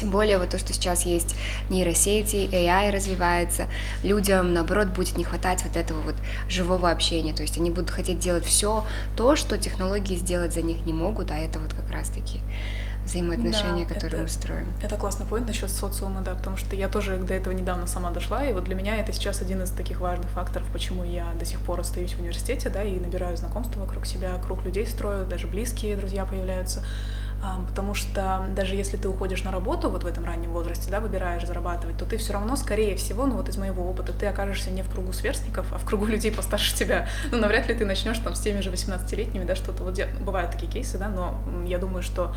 Тем 0.00 0.08
более 0.08 0.38
вот 0.38 0.48
то, 0.48 0.58
что 0.58 0.72
сейчас 0.72 1.04
есть 1.04 1.36
нейросети, 1.68 2.48
AI 2.50 2.90
развивается, 2.90 3.66
людям, 4.02 4.54
наоборот, 4.54 4.88
будет 4.88 5.18
не 5.18 5.24
хватать 5.24 5.62
вот 5.62 5.76
этого 5.76 6.00
вот 6.00 6.14
живого 6.48 6.90
общения, 6.90 7.34
то 7.34 7.42
есть 7.42 7.58
они 7.58 7.70
будут 7.70 7.90
хотеть 7.90 8.18
делать 8.18 8.46
все 8.46 8.86
то, 9.14 9.36
что 9.36 9.58
технологии 9.58 10.16
сделать 10.16 10.54
за 10.54 10.62
них 10.62 10.86
не 10.86 10.94
могут, 10.94 11.30
а 11.30 11.36
это 11.36 11.58
вот 11.58 11.74
как 11.74 11.90
раз-таки 11.90 12.40
взаимоотношения, 13.04 13.84
да, 13.84 13.94
которые 13.94 14.22
это, 14.22 14.22
мы 14.22 14.28
строим. 14.28 14.72
Это 14.82 14.96
классный 14.96 15.26
поинт 15.26 15.48
насчет 15.48 15.70
социума, 15.70 16.22
да, 16.22 16.34
потому 16.34 16.56
что 16.56 16.74
я 16.74 16.88
тоже 16.88 17.18
до 17.18 17.34
этого 17.34 17.52
недавно 17.52 17.86
сама 17.86 18.10
дошла, 18.10 18.42
и 18.42 18.54
вот 18.54 18.64
для 18.64 18.76
меня 18.76 18.96
это 18.96 19.12
сейчас 19.12 19.42
один 19.42 19.62
из 19.62 19.70
таких 19.70 20.00
важных 20.00 20.30
факторов, 20.30 20.66
почему 20.72 21.04
я 21.04 21.26
до 21.38 21.44
сих 21.44 21.58
пор 21.60 21.80
остаюсь 21.80 22.14
в 22.14 22.20
университете, 22.20 22.70
да, 22.70 22.82
и 22.82 22.98
набираю 22.98 23.36
знакомства 23.36 23.80
вокруг 23.80 24.06
себя, 24.06 24.40
круг 24.42 24.64
людей 24.64 24.86
строю, 24.86 25.26
даже 25.26 25.46
близкие 25.46 25.94
друзья 25.94 26.24
появляются. 26.24 26.82
Потому 27.68 27.94
что 27.94 28.46
даже 28.54 28.74
если 28.74 28.98
ты 28.98 29.08
уходишь 29.08 29.44
на 29.44 29.50
работу 29.50 29.88
вот 29.88 30.04
в 30.04 30.06
этом 30.06 30.24
раннем 30.24 30.52
возрасте, 30.52 30.90
да, 30.90 31.00
выбираешь 31.00 31.46
зарабатывать, 31.46 31.96
то 31.96 32.04
ты 32.04 32.18
все 32.18 32.34
равно, 32.34 32.54
скорее 32.56 32.96
всего, 32.96 33.26
ну 33.26 33.36
вот 33.36 33.48
из 33.48 33.56
моего 33.56 33.88
опыта, 33.88 34.12
ты 34.12 34.26
окажешься 34.26 34.70
не 34.70 34.82
в 34.82 34.90
кругу 34.90 35.12
сверстников, 35.12 35.72
а 35.72 35.78
в 35.78 35.84
кругу 35.84 36.04
людей 36.04 36.32
постарше 36.32 36.76
тебя. 36.76 37.08
Ну, 37.30 37.38
навряд 37.38 37.68
ли 37.68 37.74
ты 37.74 37.86
начнешь 37.86 38.18
там 38.18 38.34
с 38.34 38.40
теми 38.40 38.60
же 38.60 38.70
18-летними, 38.70 39.44
да, 39.44 39.56
что-то 39.56 39.84
вот 39.84 39.94
делать. 39.94 40.14
Бывают 40.18 40.50
такие 40.50 40.70
кейсы, 40.70 40.98
да, 40.98 41.08
но 41.08 41.40
я 41.66 41.78
думаю, 41.78 42.02
что 42.02 42.34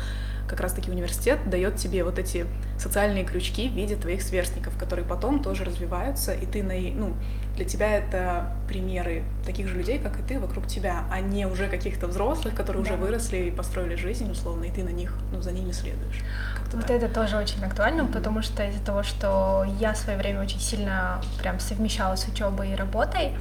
как 0.48 0.60
раз-таки 0.60 0.90
университет 0.90 1.38
дает 1.48 1.76
тебе 1.76 2.02
вот 2.04 2.18
эти 2.18 2.46
социальные 2.78 3.24
крючки 3.24 3.68
в 3.68 3.72
виде 3.72 3.96
твоих 3.96 4.22
сверстников, 4.22 4.76
которые 4.78 5.06
потом 5.06 5.42
тоже 5.42 5.64
развиваются, 5.64 6.32
и 6.32 6.46
ты 6.46 6.62
на, 6.62 6.74
ну, 6.74 7.14
для 7.56 7.64
тебя 7.64 7.96
это 7.98 8.52
примеры 8.68 9.22
таких 9.46 9.68
же 9.68 9.74
людей, 9.76 9.98
как 9.98 10.18
и 10.18 10.22
ты, 10.22 10.40
вокруг 10.40 10.66
тебя, 10.66 11.04
а 11.10 11.20
не 11.20 11.46
уже 11.46 11.68
каких-то 11.68 12.06
взрослых, 12.08 12.54
которые 12.54 12.82
уже 12.82 12.92
Да. 12.92 12.96
выросли 12.96 13.36
и 13.36 13.50
построили 13.50 13.94
жизнь, 13.94 14.30
условно, 14.30 14.64
и 14.64 14.70
ты 14.70 14.82
на 14.82 14.88
них, 14.88 15.14
ну, 15.32 15.40
за 15.42 15.52
ними 15.52 15.70
следуешь. 15.72 16.22
Как-то 16.56 16.76
Вот 16.78 16.86
так. 16.86 16.96
это 16.96 17.08
тоже 17.14 17.36
очень 17.36 17.62
актуально, 17.64 18.06
потому 18.06 18.42
что 18.42 18.64
из-за 18.64 18.80
того, 18.84 19.02
что 19.02 19.64
я 19.78 19.92
в 19.92 19.96
свое 19.98 20.18
время 20.18 20.40
очень 20.42 20.58
сильно 20.60 21.20
прям 21.40 21.60
совмещала 21.60 22.16
с 22.16 22.26
учебой 22.26 22.72
и 22.72 22.74
работой, 22.74 23.32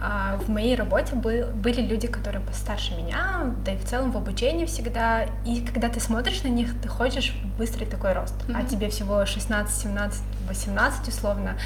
а, 0.00 0.36
в 0.36 0.48
моей 0.50 0.74
работе 0.74 1.14
был- 1.14 1.46
были 1.54 1.80
люди, 1.80 2.08
которые 2.08 2.42
постарше 2.44 2.94
меня, 2.96 3.52
да 3.64 3.72
и 3.72 3.76
в 3.78 3.84
целом 3.84 4.10
в 4.10 4.16
обучении 4.16 4.66
всегда. 4.66 5.26
И 5.46 5.60
когда 5.64 5.88
ты 5.88 6.00
смотришь 6.00 6.42
на 6.42 6.48
них, 6.48 6.68
ты 6.82 6.88
хочешь 6.88 7.34
выстроить 7.56 7.90
такой 7.90 8.12
рост, 8.12 8.34
а 8.48 8.58
Мгм. 8.58 8.66
тебе 8.66 8.88
всего 8.90 9.24
16, 9.24 9.80
17, 9.82 10.22
18 10.52 11.08
условно, 11.08 11.56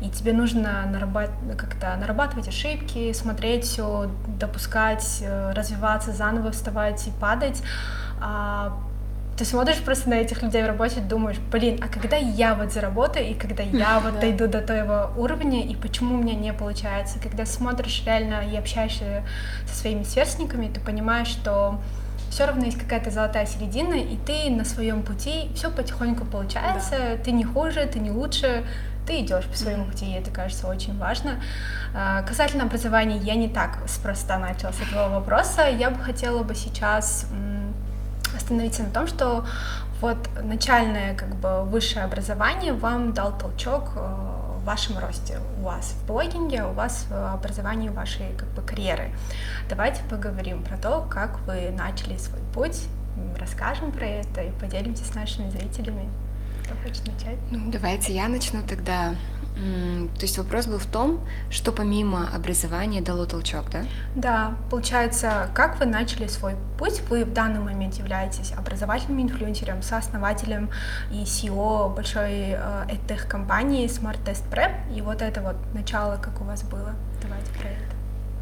и 0.00 0.08
тебе 0.08 0.32
нужно 0.32 0.84
нарабат- 0.86 1.56
как-то 1.56 1.96
нарабатывать 1.96 2.48
ошибки, 2.48 3.12
смотреть 3.12 3.64
все, 3.64 4.10
допускать, 4.38 5.18
э, 5.22 5.52
развиваться, 5.52 6.12
заново 6.12 6.50
вставать 6.50 7.06
и 7.06 7.10
падать. 7.10 7.62
А, 8.20 8.78
ты 9.36 9.44
смотришь 9.44 9.78
просто 9.78 10.10
на 10.10 10.14
этих 10.14 10.42
людей 10.42 10.62
в 10.62 10.66
работе, 10.66 11.00
думаешь, 11.00 11.38
блин, 11.50 11.80
а 11.82 11.88
когда 11.88 12.16
я 12.16 12.54
вот 12.54 12.72
заработаю, 12.72 13.30
и 13.30 13.34
когда 13.34 13.62
я 13.62 13.98
вот 14.04 14.20
дойду 14.20 14.46
до 14.46 14.60
того 14.60 15.10
уровня, 15.20 15.64
и 15.64 15.74
почему 15.74 16.14
у 16.14 16.18
меня 16.18 16.34
не 16.34 16.52
получается? 16.52 17.18
Когда 17.18 17.44
смотришь 17.46 18.02
реально 18.06 18.42
и 18.48 18.56
общаешься 18.56 19.24
со 19.66 19.74
своими 19.74 20.04
сверстниками, 20.04 20.68
ты 20.72 20.80
понимаешь, 20.80 21.28
что 21.28 21.80
все 22.34 22.46
равно 22.46 22.64
есть 22.64 22.78
какая-то 22.78 23.12
золотая 23.12 23.46
середина, 23.46 23.94
и 23.94 24.16
ты 24.16 24.50
на 24.50 24.64
своем 24.64 25.04
пути 25.04 25.52
все 25.54 25.70
потихоньку 25.70 26.24
получается, 26.24 27.16
ты 27.24 27.30
не 27.30 27.44
хуже, 27.44 27.86
ты 27.86 28.00
не 28.00 28.10
лучше, 28.10 28.64
ты 29.06 29.20
идешь 29.20 29.44
по 29.44 29.56
своему 29.56 29.84
пути, 29.84 30.06
и 30.06 30.14
это 30.14 30.32
кажется 30.32 30.66
очень 30.66 30.98
важно. 30.98 31.40
А, 31.94 32.22
Касательно 32.22 32.64
образования, 32.64 33.18
я 33.18 33.36
не 33.36 33.48
так 33.48 33.78
спроста 33.86 34.38
начала 34.38 34.72
с 34.72 34.80
этого 34.80 35.10
вопроса. 35.10 35.68
Я 35.68 35.90
бы 35.90 36.02
хотела 36.02 36.42
бы 36.42 36.56
сейчас 36.56 37.26
остановиться 38.36 38.82
на 38.82 38.90
том, 38.90 39.06
что 39.06 39.44
вот 40.00 40.18
начальное 40.42 41.14
как 41.14 41.36
бы 41.36 41.62
высшее 41.62 42.04
образование 42.04 42.72
вам 42.72 43.12
дал 43.12 43.38
толчок 43.38 43.92
э, 43.94 44.43
в 44.64 44.66
вашем 44.66 44.98
росте. 44.98 45.38
У 45.60 45.64
вас 45.64 45.94
в 46.00 46.06
блогинге, 46.06 46.64
у 46.64 46.72
вас 46.72 47.06
в 47.10 47.34
образовании 47.34 47.90
вашей 47.90 48.32
как 48.38 48.48
бы 48.54 48.62
карьеры. 48.62 49.12
Давайте 49.68 50.02
поговорим 50.04 50.62
про 50.62 50.78
то, 50.78 51.06
как 51.08 51.38
вы 51.40 51.70
начали 51.70 52.16
свой 52.16 52.40
путь, 52.54 52.86
расскажем 53.38 53.92
про 53.92 54.06
это 54.06 54.40
и 54.42 54.50
поделимся 54.52 55.04
с 55.04 55.14
нашими 55.14 55.50
зрителями. 55.50 56.08
Кто 56.64 56.74
хочет 56.76 57.06
начать? 57.06 57.36
Ну, 57.50 57.70
давайте 57.70 58.14
я 58.14 58.26
начну 58.26 58.62
тогда. 58.66 59.14
То 59.54 60.22
есть 60.22 60.36
вопрос 60.36 60.66
был 60.66 60.78
в 60.78 60.86
том, 60.86 61.20
что 61.48 61.70
помимо 61.70 62.28
образования 62.34 63.00
дало 63.00 63.24
толчок, 63.24 63.70
да? 63.70 63.84
Да, 64.16 64.54
получается, 64.68 65.48
как 65.54 65.78
вы 65.78 65.86
начали 65.86 66.26
свой 66.26 66.54
путь? 66.76 67.00
Вы 67.08 67.24
в 67.24 67.32
данный 67.32 67.60
момент 67.60 67.94
являетесь 67.94 68.52
образовательным 68.52 69.22
инфлюенсером, 69.22 69.82
сооснователем 69.82 70.70
и 71.12 71.22
CEO 71.22 71.94
большой 71.94 72.50
э, 72.50 72.86
EdTech 72.88 73.28
компании 73.28 73.86
Smart 73.86 74.18
Test 74.24 74.42
Prep. 74.50 74.72
И 74.92 75.00
вот 75.00 75.22
это 75.22 75.40
вот 75.40 75.56
начало, 75.72 76.16
как 76.16 76.40
у 76.40 76.44
вас 76.44 76.64
было. 76.64 76.92
Давайте 77.22 77.52
про 77.52 77.68
это. 77.68 77.94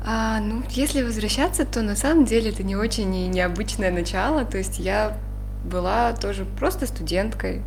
А, 0.05 0.41
ну, 0.41 0.63
если 0.71 1.03
возвращаться, 1.03 1.65
то 1.65 1.83
на 1.83 1.95
самом 1.95 2.25
деле 2.25 2.51
это 2.51 2.63
не 2.63 2.75
очень 2.75 3.15
и 3.15 3.29
необычное 3.29 3.91
начало. 3.91 4.45
То 4.45 4.59
есть 4.59 4.79
я 4.79 5.17
была 5.65 6.13
тоже 6.13 6.45
просто 6.45 6.87
студенткой, 6.87 7.63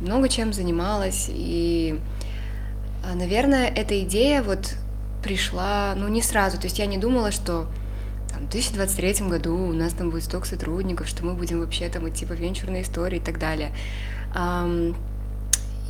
много 0.00 0.28
чем 0.28 0.52
занималась, 0.52 1.26
и, 1.28 2.00
наверное, 3.14 3.68
эта 3.68 4.00
идея 4.02 4.42
вот 4.42 4.74
пришла, 5.22 5.94
ну, 5.96 6.08
не 6.08 6.22
сразу. 6.22 6.58
То 6.58 6.64
есть 6.64 6.78
я 6.78 6.86
не 6.86 6.98
думала, 6.98 7.30
что 7.30 7.66
там, 8.30 8.46
в 8.46 8.50
2023 8.50 9.28
году 9.28 9.54
у 9.54 9.72
нас 9.72 9.92
там 9.92 10.10
будет 10.10 10.24
столько 10.24 10.46
сотрудников, 10.46 11.08
что 11.08 11.24
мы 11.24 11.34
будем 11.34 11.60
вообще 11.60 11.88
там 11.88 12.08
идти 12.08 12.26
по 12.26 12.32
венчурной 12.32 12.82
истории 12.82 13.18
и 13.18 13.22
так 13.22 13.38
далее. 13.38 13.72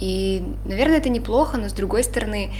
И, 0.00 0.44
наверное, 0.64 0.98
это 0.98 1.08
неплохо, 1.08 1.56
но 1.56 1.68
с 1.68 1.72
другой 1.72 2.04
стороны, 2.04 2.52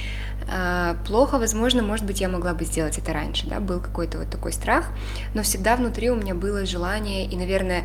а, 0.50 0.96
плохо, 1.06 1.38
возможно, 1.38 1.82
может 1.82 2.04
быть, 2.04 2.20
я 2.20 2.28
могла 2.28 2.52
бы 2.52 2.64
сделать 2.64 2.98
это 2.98 3.12
раньше, 3.12 3.46
да, 3.46 3.60
был 3.60 3.78
какой-то 3.80 4.18
вот 4.18 4.28
такой 4.28 4.52
страх, 4.52 4.86
но 5.34 5.42
всегда 5.42 5.76
внутри 5.76 6.10
у 6.10 6.16
меня 6.16 6.34
было 6.34 6.66
желание 6.66 7.26
и, 7.26 7.36
наверное, 7.36 7.84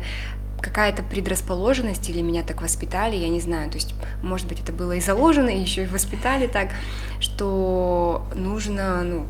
какая-то 0.64 1.02
предрасположенность 1.02 2.08
или 2.08 2.22
меня 2.22 2.42
так 2.42 2.62
воспитали, 2.62 3.16
я 3.16 3.28
не 3.28 3.40
знаю, 3.40 3.70
то 3.70 3.76
есть, 3.76 3.94
может 4.22 4.48
быть, 4.48 4.60
это 4.60 4.72
было 4.72 4.92
и 4.92 5.00
заложено, 5.00 5.50
и 5.50 5.60
еще 5.60 5.84
и 5.84 5.86
воспитали 5.86 6.46
так, 6.46 6.70
что 7.20 8.26
нужно, 8.34 9.02
ну, 9.02 9.26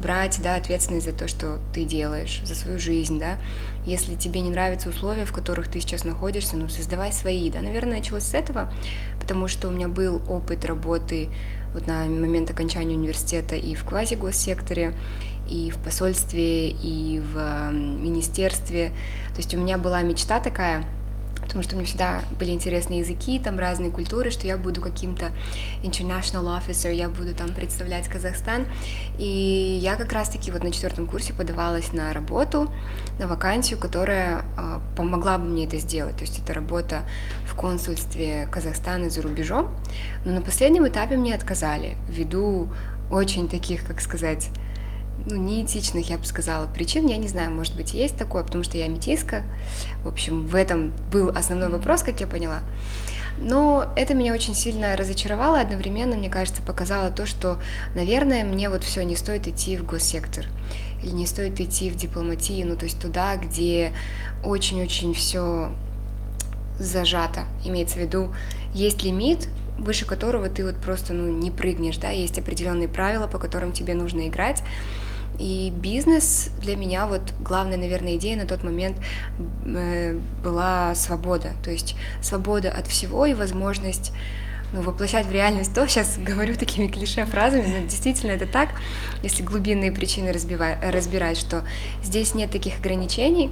брать, 0.00 0.40
да, 0.42 0.56
ответственность 0.56 1.04
за 1.04 1.12
то, 1.12 1.28
что 1.28 1.58
ты 1.74 1.84
делаешь, 1.84 2.40
за 2.44 2.54
свою 2.54 2.78
жизнь, 2.78 3.18
да. 3.18 3.36
Если 3.84 4.14
тебе 4.14 4.40
не 4.40 4.50
нравятся 4.50 4.88
условия, 4.88 5.26
в 5.26 5.32
которых 5.32 5.68
ты 5.68 5.80
сейчас 5.80 6.04
находишься, 6.04 6.56
ну, 6.56 6.68
создавай 6.68 7.12
свои, 7.12 7.50
да. 7.50 7.60
Наверное, 7.60 7.98
началось 7.98 8.24
с 8.24 8.34
этого, 8.34 8.72
потому 9.20 9.48
что 9.48 9.68
у 9.68 9.70
меня 9.70 9.88
был 9.88 10.22
опыт 10.28 10.64
работы 10.64 11.28
вот 11.74 11.86
на 11.86 12.06
момент 12.06 12.50
окончания 12.50 12.96
университета 12.96 13.54
и 13.54 13.74
в 13.74 13.84
квази-госсекторе, 13.84 14.94
и 15.48 15.70
в 15.70 15.78
посольстве, 15.78 16.70
и 16.70 17.20
в 17.20 17.70
министерстве. 17.72 18.92
То 19.40 19.42
есть 19.42 19.54
у 19.54 19.58
меня 19.58 19.78
была 19.78 20.02
мечта 20.02 20.38
такая, 20.38 20.84
потому 21.40 21.62
что 21.62 21.74
мне 21.74 21.86
всегда 21.86 22.20
были 22.38 22.50
интересные 22.50 22.98
языки, 22.98 23.38
там 23.38 23.58
разные 23.58 23.90
культуры, 23.90 24.30
что 24.30 24.46
я 24.46 24.58
буду 24.58 24.82
каким-то 24.82 25.32
international 25.82 26.60
officer, 26.60 26.92
я 26.94 27.08
буду 27.08 27.34
там 27.34 27.48
представлять 27.54 28.06
Казахстан. 28.06 28.66
И 29.16 29.78
я 29.80 29.96
как 29.96 30.12
раз-таки 30.12 30.50
вот 30.50 30.62
на 30.62 30.70
четвертом 30.70 31.06
курсе 31.06 31.32
подавалась 31.32 31.94
на 31.94 32.12
работу, 32.12 32.70
на 33.18 33.26
вакансию, 33.26 33.80
которая 33.80 34.44
а, 34.58 34.82
помогла 34.94 35.38
бы 35.38 35.46
мне 35.46 35.64
это 35.64 35.78
сделать. 35.78 36.16
То 36.16 36.24
есть 36.24 36.38
это 36.38 36.52
работа 36.52 37.04
в 37.46 37.54
консульстве 37.54 38.46
Казахстана 38.52 39.08
за 39.08 39.22
рубежом. 39.22 39.74
Но 40.26 40.32
на 40.32 40.42
последнем 40.42 40.86
этапе 40.86 41.16
мне 41.16 41.34
отказали 41.34 41.96
ввиду 42.10 42.68
очень 43.10 43.48
таких, 43.48 43.86
как 43.86 44.02
сказать, 44.02 44.50
ну, 45.26 45.36
неэтичных, 45.36 46.08
я 46.10 46.18
бы 46.18 46.24
сказала, 46.24 46.66
причин. 46.66 47.06
Я 47.06 47.16
не 47.16 47.28
знаю, 47.28 47.50
может 47.50 47.76
быть, 47.76 47.94
есть 47.94 48.16
такое, 48.16 48.42
потому 48.42 48.64
что 48.64 48.78
я 48.78 48.88
метиска. 48.88 49.42
В 50.02 50.08
общем, 50.08 50.46
в 50.46 50.54
этом 50.54 50.92
был 51.12 51.30
основной 51.30 51.68
вопрос, 51.68 52.02
как 52.02 52.20
я 52.20 52.26
поняла. 52.26 52.60
Но 53.40 53.90
это 53.96 54.14
меня 54.14 54.34
очень 54.34 54.54
сильно 54.54 54.96
разочаровало, 54.96 55.60
одновременно, 55.60 56.16
мне 56.16 56.28
кажется, 56.28 56.62
показало 56.62 57.10
то, 57.10 57.26
что, 57.26 57.58
наверное, 57.94 58.44
мне 58.44 58.68
вот 58.68 58.84
все 58.84 59.02
не 59.02 59.16
стоит 59.16 59.48
идти 59.48 59.76
в 59.78 59.86
госсектор 59.86 60.46
или 61.02 61.10
не 61.10 61.26
стоит 61.26 61.58
идти 61.58 61.90
в 61.90 61.96
дипломатию, 61.96 62.66
ну, 62.66 62.76
то 62.76 62.84
есть 62.84 63.00
туда, 63.00 63.36
где 63.36 63.92
очень-очень 64.44 65.14
все 65.14 65.72
зажато, 66.78 67.44
имеется 67.64 67.96
в 67.96 68.02
виду, 68.02 68.34
есть 68.74 69.02
лимит, 69.02 69.48
выше 69.78 70.04
которого 70.04 70.50
ты 70.50 70.64
вот 70.64 70.76
просто, 70.76 71.14
ну, 71.14 71.32
не 71.32 71.50
прыгнешь, 71.50 71.96
да, 71.96 72.10
есть 72.10 72.38
определенные 72.38 72.88
правила, 72.88 73.26
по 73.26 73.38
которым 73.38 73.72
тебе 73.72 73.94
нужно 73.94 74.28
играть, 74.28 74.62
и 75.40 75.70
бизнес 75.70 76.50
для 76.60 76.76
меня, 76.76 77.06
вот 77.06 77.22
главная, 77.40 77.78
наверное, 77.78 78.16
идея 78.16 78.36
на 78.36 78.46
тот 78.46 78.62
момент 78.62 78.98
э, 79.64 80.18
была 80.44 80.94
свобода. 80.94 81.52
То 81.64 81.70
есть 81.70 81.96
свобода 82.20 82.70
от 82.70 82.86
всего 82.86 83.24
и 83.24 83.32
возможность 83.32 84.12
ну, 84.72 84.82
воплощать 84.82 85.26
в 85.26 85.32
реальность 85.32 85.74
то, 85.74 85.86
сейчас 85.88 86.18
говорю 86.18 86.54
такими 86.56 86.88
клише-фразами, 86.88 87.66
но 87.66 87.86
действительно 87.86 88.32
это 88.32 88.46
так, 88.46 88.68
если 89.22 89.42
глубинные 89.42 89.92
причины 89.92 90.28
разбива- 90.28 90.78
разбирать, 90.90 91.38
что 91.38 91.64
здесь 92.02 92.34
нет 92.34 92.50
таких 92.50 92.78
ограничений, 92.78 93.50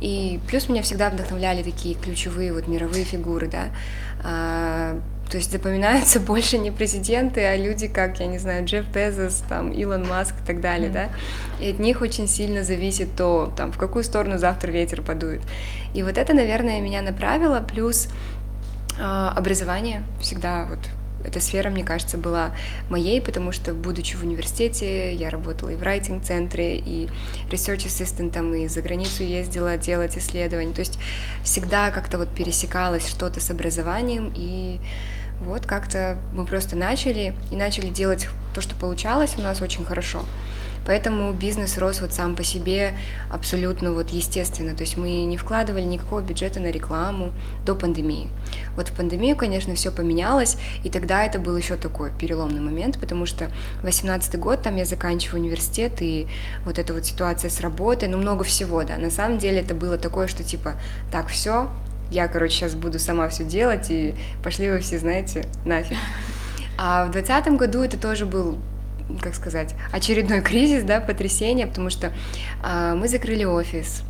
и 0.00 0.40
плюс 0.48 0.68
меня 0.68 0.82
всегда 0.82 1.08
вдохновляли 1.08 1.62
такие 1.62 1.94
ключевые 1.94 2.52
вот 2.52 2.66
мировые 2.66 3.04
фигуры, 3.04 3.46
да, 3.46 3.68
а, 4.24 5.00
то 5.30 5.36
есть 5.36 5.52
запоминаются 5.52 6.20
больше 6.32 6.58
не 6.58 6.70
президенты, 6.70 7.44
а 7.44 7.56
люди, 7.56 7.88
как, 7.88 8.20
я 8.20 8.26
не 8.26 8.38
знаю, 8.38 8.64
Джефф 8.64 8.86
Безос, 8.88 9.42
там, 9.48 9.72
Илон 9.72 10.06
Маск 10.06 10.34
и 10.42 10.46
так 10.46 10.60
далее, 10.60 10.90
да, 10.90 11.08
и 11.60 11.70
от 11.70 11.78
них 11.78 12.00
очень 12.00 12.28
сильно 12.28 12.64
зависит 12.64 13.14
то, 13.16 13.52
там, 13.56 13.72
в 13.72 13.78
какую 13.78 14.04
сторону 14.04 14.38
завтра 14.38 14.70
ветер 14.70 15.02
подует. 15.02 15.42
И 15.94 16.02
вот 16.02 16.18
это, 16.18 16.34
наверное, 16.34 16.80
меня 16.80 17.02
направило, 17.02 17.60
плюс 17.60 18.08
а, 19.00 19.32
образование 19.36 20.02
всегда 20.20 20.66
вот 20.66 20.80
эта 21.24 21.40
сфера, 21.40 21.68
мне 21.70 21.84
кажется, 21.84 22.16
была 22.16 22.52
моей, 22.88 23.20
потому 23.20 23.52
что, 23.52 23.74
будучи 23.74 24.16
в 24.16 24.22
университете, 24.22 25.14
я 25.14 25.30
работала 25.30 25.70
и 25.70 25.76
в 25.76 25.82
райтинг-центре, 25.82 26.78
и 26.78 27.08
research 27.50 27.86
ассистентом, 27.86 28.54
и 28.54 28.68
за 28.68 28.82
границу 28.82 29.24
ездила 29.24 29.76
делать 29.76 30.16
исследования. 30.16 30.72
То 30.72 30.80
есть 30.80 30.98
всегда 31.42 31.90
как-то 31.90 32.18
вот 32.18 32.28
пересекалось 32.28 33.08
что-то 33.08 33.40
с 33.40 33.50
образованием, 33.50 34.32
и 34.34 34.80
вот 35.40 35.66
как-то 35.66 36.18
мы 36.32 36.44
просто 36.44 36.76
начали, 36.76 37.34
и 37.50 37.56
начали 37.56 37.88
делать 37.88 38.28
то, 38.54 38.60
что 38.60 38.74
получалось 38.74 39.34
у 39.38 39.42
нас 39.42 39.60
очень 39.62 39.84
хорошо. 39.84 40.24
Поэтому 40.88 41.34
бизнес 41.34 41.76
рос 41.76 42.00
вот 42.00 42.14
сам 42.14 42.34
по 42.34 42.42
себе 42.42 42.94
абсолютно 43.30 43.92
вот 43.92 44.08
естественно. 44.08 44.74
То 44.74 44.84
есть 44.84 44.96
мы 44.96 45.24
не 45.24 45.36
вкладывали 45.36 45.82
никакого 45.82 46.22
бюджета 46.22 46.60
на 46.60 46.70
рекламу 46.70 47.32
до 47.66 47.74
пандемии. 47.74 48.30
Вот 48.74 48.88
в 48.88 48.92
пандемию, 48.92 49.36
конечно, 49.36 49.74
все 49.74 49.92
поменялось, 49.92 50.56
и 50.84 50.88
тогда 50.88 51.24
это 51.24 51.38
был 51.38 51.54
еще 51.58 51.76
такой 51.76 52.10
переломный 52.10 52.62
момент, 52.62 52.98
потому 52.98 53.26
что 53.26 53.50
18 53.82 54.38
год, 54.38 54.62
там 54.62 54.76
я 54.76 54.86
заканчиваю 54.86 55.42
университет, 55.42 56.00
и 56.00 56.26
вот 56.64 56.78
эта 56.78 56.94
вот 56.94 57.04
ситуация 57.04 57.50
с 57.50 57.60
работой, 57.60 58.08
ну 58.08 58.16
много 58.16 58.44
всего, 58.44 58.82
да. 58.82 58.96
На 58.96 59.10
самом 59.10 59.36
деле 59.36 59.60
это 59.60 59.74
было 59.74 59.98
такое, 59.98 60.26
что 60.26 60.42
типа, 60.42 60.76
так, 61.12 61.28
все, 61.28 61.68
я, 62.10 62.28
короче, 62.28 62.54
сейчас 62.54 62.74
буду 62.74 62.98
сама 62.98 63.28
все 63.28 63.44
делать, 63.44 63.90
и 63.90 64.14
пошли 64.42 64.70
вы 64.70 64.80
все, 64.80 64.98
знаете, 64.98 65.46
нафиг. 65.64 65.96
А 66.78 67.06
в 67.06 67.10
двадцатом 67.10 67.56
году 67.56 67.82
это 67.82 67.98
тоже 67.98 68.26
был 68.26 68.58
как 69.22 69.34
сказать, 69.34 69.74
очередной 69.90 70.40
кризис, 70.42 70.84
да, 70.84 71.00
потрясение, 71.00 71.66
потому 71.66 71.88
что 71.88 72.12
э, 72.62 72.94
мы 72.94 73.08
закрыли 73.08 73.44
офис, 73.44 74.02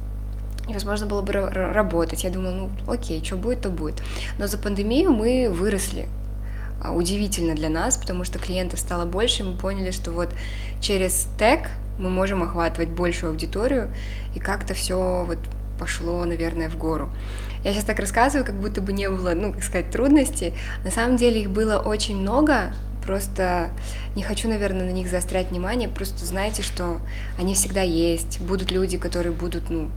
невозможно 0.69 1.07
было 1.07 1.23
бы 1.23 1.33
работать. 1.33 2.25
Я 2.25 2.31
думала, 2.31 2.53
ну 2.53 2.71
окей, 2.93 3.25
что 3.25 3.37
будет, 3.37 3.63
то 3.63 3.71
будет. 3.71 4.03
Но 4.39 4.47
за 4.47 4.59
пандемию 4.59 5.13
мы 5.13 5.49
выросли. 5.51 6.09
А, 6.83 6.93
удивительно 6.93 7.55
для 7.55 7.69
нас, 7.69 7.97
потому 7.97 8.25
что 8.25 8.39
клиентов 8.39 8.79
стало 8.79 9.05
больше, 9.05 9.43
и 9.43 9.47
мы 9.47 9.57
поняли, 9.57 9.91
что 9.91 10.13
вот 10.13 10.31
через 10.81 11.27
тег 11.39 11.69
мы 11.99 12.11
можем 12.11 12.43
охватывать 12.43 12.91
большую 12.91 13.31
аудиторию, 13.31 13.91
и 14.35 14.39
как-то 14.39 14.75
все 14.75 15.25
вот 15.27 15.39
пошло, 15.79 16.25
наверное, 16.25 16.69
в 16.69 16.77
гору. 16.77 17.11
Я 17.65 17.73
сейчас 17.73 17.85
так 17.85 17.99
рассказываю, 17.99 18.45
как 18.45 18.55
будто 18.55 18.81
бы 18.81 18.93
не 18.93 19.09
было, 19.09 19.35
ну, 19.35 19.53
как 19.53 19.63
сказать, 19.63 19.91
трудностей. 19.91 20.55
На 20.85 20.91
самом 20.91 21.17
деле 21.17 21.43
их 21.43 21.51
было 21.51 21.79
очень 21.79 22.17
много, 22.17 22.73
просто 23.05 23.71
не 24.15 24.23
хочу, 24.23 24.49
наверное, 24.49 24.87
на 24.87 24.93
них 24.93 25.09
заострять 25.09 25.51
внимание, 25.51 25.89
просто 25.89 26.25
знайте, 26.25 26.63
что 26.63 27.01
они 27.39 27.55
всегда 27.55 27.83
есть, 27.83 28.41
будут 28.41 28.71
люди, 28.71 28.99
которые 28.99 29.33
будут, 29.33 29.71
ну, 29.71 29.91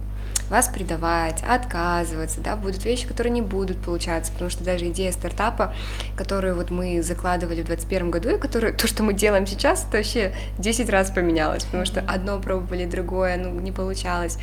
вас 0.51 0.67
предавать, 0.67 1.41
отказываться, 1.47 2.41
да, 2.41 2.55
будут 2.55 2.83
вещи, 2.85 3.07
которые 3.07 3.31
не 3.31 3.41
будут 3.41 3.77
получаться, 3.77 4.31
потому 4.31 4.51
что 4.51 4.63
даже 4.63 4.89
идея 4.89 5.11
стартапа, 5.11 5.73
которую 6.15 6.55
вот 6.55 6.69
мы 6.69 7.01
закладывали 7.01 7.61
в 7.61 7.65
2021 7.65 8.11
году, 8.11 8.29
и 8.29 8.37
которую, 8.37 8.75
то, 8.75 8.85
что 8.85 9.01
мы 9.01 9.13
делаем 9.13 9.47
сейчас, 9.47 9.85
это 9.87 9.97
вообще 9.97 10.33
10 10.59 10.89
раз 10.89 11.09
поменялось, 11.09 11.63
потому 11.63 11.85
что 11.85 12.01
одно 12.01 12.39
пробовали, 12.39 12.85
другое, 12.85 13.37
ну, 13.37 13.57
не 13.59 13.71
получалось. 13.71 14.37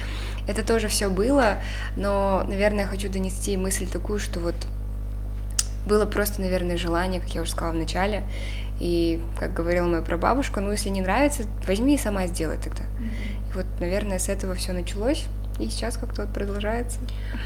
Это 0.48 0.66
тоже 0.66 0.88
все 0.88 1.08
было, 1.08 1.58
но, 1.96 2.42
наверное, 2.48 2.84
я 2.84 2.86
хочу 2.86 3.10
донести 3.10 3.56
мысль 3.56 3.86
такую, 3.86 4.18
что 4.18 4.40
вот 4.40 4.56
было 5.86 6.06
просто, 6.06 6.40
наверное, 6.40 6.76
желание, 6.78 7.20
как 7.20 7.30
я 7.30 7.42
уже 7.42 7.50
сказала 7.50 7.72
в 7.72 7.76
начале, 7.76 8.24
и, 8.80 9.20
как 9.38 9.52
говорила 9.52 9.86
моя 9.86 10.02
прабабушка, 10.02 10.60
ну, 10.60 10.70
если 10.70 10.88
не 10.88 11.02
нравится, 11.02 11.42
возьми 11.66 11.96
и 11.96 11.98
сама 11.98 12.26
сделай 12.26 12.56
тогда. 12.56 12.84
И 13.50 13.56
вот, 13.56 13.66
наверное, 13.80 14.18
с 14.18 14.28
этого 14.28 14.54
все 14.54 14.72
началось. 14.72 15.26
И 15.58 15.68
сейчас 15.68 15.96
как-то 15.96 16.22
вот 16.22 16.32
продолжается. 16.32 16.98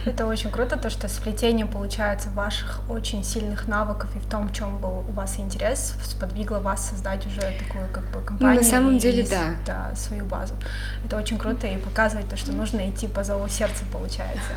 Это 0.04 0.26
очень 0.26 0.50
круто, 0.50 0.78
то, 0.78 0.90
что 0.90 1.08
сплетение 1.08 1.64
получается 1.64 2.28
ваших 2.30 2.80
очень 2.90 3.24
сильных 3.24 3.66
навыков 3.68 4.10
и 4.14 4.18
в 4.18 4.26
том, 4.26 4.48
в 4.48 4.52
чем 4.52 4.78
был 4.78 5.04
у 5.08 5.12
вас 5.12 5.38
интерес, 5.38 5.94
сподвигло 6.04 6.58
вас 6.58 6.90
создать 6.90 7.26
уже 7.26 7.40
такую 7.40 7.88
как 7.92 8.04
бы 8.10 8.20
компанию. 8.20 8.56
Ну, 8.56 8.62
на 8.62 8.70
самом 8.70 8.98
деле, 8.98 9.22
и, 9.22 9.28
да. 9.28 9.54
да. 9.66 9.96
свою 9.96 10.26
базу. 10.26 10.54
Это 11.04 11.16
очень 11.16 11.38
круто 11.38 11.66
и 11.66 11.76
показывает 11.78 12.28
то, 12.28 12.36
что 12.36 12.52
нужно 12.52 12.88
идти 12.90 13.06
по 13.06 13.24
зову 13.24 13.48
сердца, 13.48 13.84
получается. 13.90 14.52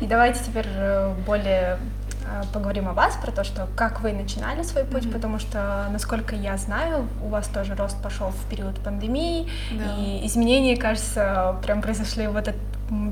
И 0.00 0.06
давайте 0.06 0.44
теперь 0.44 0.66
э, 0.68 1.14
более 1.26 1.78
э, 2.24 2.42
поговорим 2.52 2.88
о 2.88 2.92
вас, 2.92 3.16
про 3.16 3.32
то, 3.32 3.42
что 3.42 3.68
как 3.76 4.00
вы 4.00 4.12
начинали 4.12 4.62
свой 4.62 4.84
путь, 4.84 5.04
mm-hmm. 5.04 5.12
потому 5.12 5.38
что, 5.40 5.88
насколько 5.90 6.36
я 6.36 6.56
знаю, 6.56 7.08
у 7.22 7.28
вас 7.28 7.48
тоже 7.48 7.74
рост 7.74 8.00
пошел 8.00 8.28
в 8.28 8.48
период 8.48 8.78
пандемии, 8.78 9.48
да. 9.72 9.96
и 9.98 10.26
изменения, 10.26 10.76
кажется, 10.76 11.56
прям 11.62 11.82
произошли 11.82 12.28
в 12.28 12.36
этот 12.36 12.56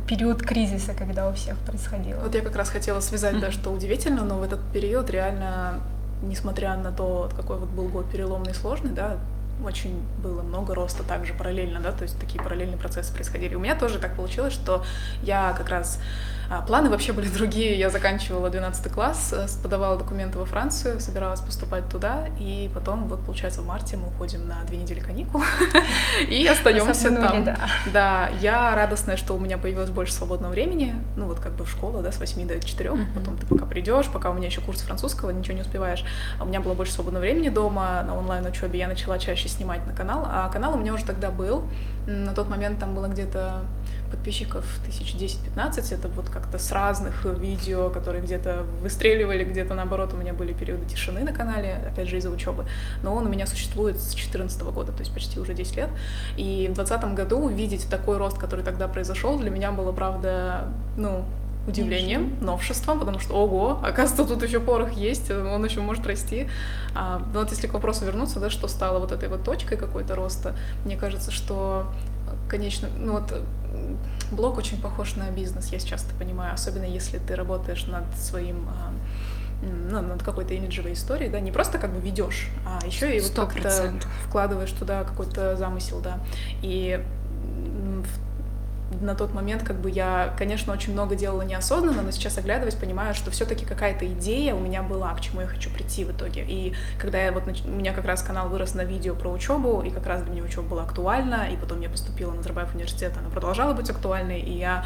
период 0.06 0.42
кризиса, 0.42 0.94
когда 0.94 1.28
у 1.28 1.32
всех 1.32 1.56
происходило. 1.58 2.20
Вот 2.20 2.34
я 2.34 2.42
как 2.42 2.56
раз 2.56 2.70
хотела 2.70 3.00
связать, 3.00 3.40
да, 3.40 3.50
что 3.52 3.70
удивительно, 3.70 4.25
но 4.25 4.38
в 4.38 4.42
этот 4.42 4.60
период 4.72 5.10
реально, 5.10 5.80
несмотря 6.22 6.76
на 6.76 6.92
то, 6.92 7.30
какой 7.37 7.58
вот 7.58 7.68
был 7.68 7.88
год 7.88 8.10
переломный 8.10 8.52
и 8.52 8.54
сложный, 8.54 8.90
да, 8.90 9.18
очень 9.64 10.02
было 10.22 10.42
много 10.42 10.75
роста 10.75 11.02
также 11.02 11.34
параллельно, 11.34 11.80
да, 11.80 11.92
то 11.92 12.02
есть 12.02 12.18
такие 12.18 12.42
параллельные 12.42 12.78
процессы 12.78 13.12
происходили. 13.12 13.54
У 13.54 13.60
меня 13.60 13.75
тоже 13.75 13.99
так 13.99 14.16
получилось, 14.16 14.54
что 14.54 14.84
я 15.22 15.52
как 15.56 15.68
раз 15.68 16.00
а, 16.50 16.62
планы 16.62 16.90
вообще 16.90 17.12
были 17.12 17.28
другие. 17.38 17.78
Я 17.78 17.90
заканчивала 17.90 18.50
12 18.50 18.92
класс, 18.92 19.33
э, 19.33 19.47
подавала 19.62 19.97
документы 19.97 20.38
во 20.38 20.45
Францию, 20.45 20.99
собиралась 20.99 21.40
поступать 21.40 21.88
туда, 21.88 22.26
и 22.40 22.69
потом, 22.75 23.07
вот, 23.07 23.25
получается, 23.25 23.62
в 23.62 23.66
марте 23.66 23.97
мы 23.97 24.09
уходим 24.09 24.49
на 24.49 24.64
две 24.64 24.78
недели 24.78 24.99
каникул 24.99 25.42
и 26.28 26.45
остаемся 26.50 27.14
там. 27.14 27.45
Да. 27.45 27.59
да, 27.92 28.30
я 28.40 28.75
радостная, 28.75 29.16
что 29.16 29.35
у 29.35 29.38
меня 29.38 29.59
появилось 29.59 29.90
больше 29.90 30.12
свободного 30.12 30.50
времени, 30.50 30.97
ну 31.16 31.26
вот 31.26 31.38
как 31.38 31.52
бы 31.52 31.64
в 31.64 31.71
школу, 31.71 32.02
да, 32.02 32.11
с 32.11 32.19
8 32.19 32.49
до 32.49 32.61
4, 32.61 32.90
потом 33.14 33.37
ты 33.38 33.47
пока 33.47 33.64
придешь, 33.64 34.07
пока 34.09 34.30
у 34.30 34.35
меня 34.35 34.49
еще 34.49 34.61
курс 34.61 34.80
французского, 34.80 35.30
ничего 35.30 35.54
не 35.54 35.62
успеваешь. 35.62 36.04
А 36.40 36.45
у 36.45 36.47
меня 36.47 36.61
было 36.61 36.75
больше 36.75 36.92
свободного 36.92 37.23
времени 37.23 37.49
дома, 37.49 38.02
на 38.02 38.19
онлайн-учебе 38.19 38.76
я 38.76 38.88
начала 38.88 39.21
чаще 39.21 39.49
снимать 39.49 39.87
на 39.87 39.92
канал, 39.92 40.26
а 40.28 40.49
канал 40.49 40.75
у 40.75 40.78
меня 40.78 40.95
уже 40.95 41.04
тогда 41.04 41.30
был. 41.30 41.62
На 42.07 42.35
тот 42.35 42.49
момент 42.49 42.80
там 42.80 42.95
было 42.95 43.07
где-то 43.07 43.62
подписчиков 44.10 44.64
тысяч 44.84 45.14
10-15, 45.14 45.94
это 45.94 46.08
вот 46.08 46.28
как-то 46.28 46.58
с 46.58 46.72
разных 46.72 47.24
видео, 47.24 47.90
которые 47.90 48.22
где-то 48.22 48.64
выстреливали, 48.82 49.44
где-то 49.44 49.74
наоборот. 49.74 50.12
У 50.12 50.16
меня 50.16 50.32
были 50.32 50.52
периоды 50.52 50.84
тишины 50.86 51.20
на 51.20 51.32
канале, 51.32 51.80
опять 51.86 52.08
же 52.08 52.18
из-за 52.18 52.30
учебы, 52.30 52.66
но 53.02 53.14
он 53.14 53.26
у 53.26 53.28
меня 53.28 53.46
существует 53.46 53.96
с 53.96 54.12
2014 54.12 54.62
года, 54.62 54.92
то 54.92 55.00
есть 55.00 55.12
почти 55.12 55.40
уже 55.40 55.54
10 55.54 55.76
лет, 55.76 55.90
и 56.36 56.68
в 56.70 56.75
2020 56.75 57.14
году 57.14 57.38
увидеть 57.38 57.88
такой 57.88 58.18
рост, 58.18 58.38
который 58.38 58.64
тогда 58.64 58.88
произошел, 58.88 59.38
для 59.38 59.50
меня 59.50 59.73
было, 59.73 59.92
правда, 59.92 60.68
ну, 60.96 61.25
удивлением, 61.66 62.36
новшеством, 62.40 62.99
потому 62.99 63.18
что, 63.18 63.34
ого, 63.34 63.78
оказывается, 63.82 64.34
тут 64.34 64.42
еще 64.42 64.60
порох 64.60 64.92
есть, 64.92 65.30
он 65.30 65.64
еще 65.64 65.80
может 65.80 66.06
расти. 66.06 66.49
А, 66.94 67.23
но 67.32 67.40
вот 67.40 67.50
если 67.50 67.66
к 67.66 67.75
вопросу 67.75 68.04
вернуться, 68.04 68.40
да, 68.40 68.50
что 68.50 68.66
стало 68.66 68.99
вот 68.99 69.12
этой 69.12 69.28
вот 69.28 69.44
точкой 69.44 69.76
какой-то 69.76 70.14
роста, 70.14 70.54
мне 70.84 70.96
кажется, 70.96 71.30
что, 71.30 71.86
конечно, 72.49 72.88
ну 72.99 73.12
вот 73.12 73.34
блог 74.30 74.59
очень 74.59 74.80
похож 74.80 75.17
на 75.17 75.30
бизнес, 75.30 75.69
я 75.73 75.78
сейчас 75.78 76.04
это 76.04 76.15
понимаю, 76.15 76.54
особенно 76.54 76.85
если 76.85 77.19
ты 77.19 77.35
работаешь 77.37 77.87
над 77.87 78.04
своим 78.17 78.69
а, 78.69 78.93
ну, 79.63 80.00
над 80.00 80.23
какой-то 80.23 80.54
имиджевой 80.54 80.95
историей, 80.95 81.28
да, 81.28 81.41
не 81.41 81.52
просто 81.52 81.78
как 81.78 81.93
бы 81.93 82.00
ведешь, 82.00 82.49
а 82.67 82.85
еще 82.87 83.17
и 83.17 83.21
вот 83.21 83.33
как-то 83.33 83.95
вкладываешь 84.26 84.71
туда 84.73 85.04
какой-то 85.04 85.56
замысел, 85.56 86.00
да. 86.00 86.19
И 86.63 87.04
на 89.00 89.14
тот 89.14 89.32
момент 89.32 89.62
как 89.62 89.76
бы 89.76 89.88
я, 89.88 90.34
конечно, 90.36 90.72
очень 90.72 90.92
много 90.92 91.14
делала 91.14 91.42
неосознанно, 91.42 92.02
но 92.02 92.10
сейчас 92.10 92.38
оглядываясь, 92.38 92.74
понимаю, 92.74 93.14
что 93.14 93.30
все-таки 93.30 93.64
какая-то 93.64 94.06
идея 94.06 94.54
у 94.54 94.58
меня 94.58 94.82
была, 94.82 95.14
к 95.14 95.20
чему 95.20 95.42
я 95.42 95.46
хочу 95.46 95.70
прийти 95.70 96.04
в 96.04 96.10
итоге. 96.10 96.44
И 96.46 96.74
когда 96.98 97.22
я 97.22 97.30
вот 97.30 97.46
нач... 97.46 97.62
у 97.64 97.68
меня 97.68 97.92
как 97.92 98.04
раз 98.04 98.22
канал 98.22 98.48
вырос 98.48 98.74
на 98.74 98.82
видео 98.82 99.14
про 99.14 99.30
учебу, 99.30 99.82
и 99.82 99.90
как 99.90 100.06
раз 100.06 100.22
для 100.22 100.32
меня 100.32 100.42
учеба 100.42 100.66
была 100.68 100.82
актуальна, 100.82 101.48
и 101.52 101.56
потом 101.56 101.80
я 101.80 101.88
поступила 101.88 102.30
на 102.30 102.38
Назарбаев 102.38 102.74
университет, 102.74 103.12
она 103.16 103.30
продолжала 103.30 103.74
быть 103.74 103.88
актуальной, 103.88 104.40
и 104.40 104.58
я 104.58 104.84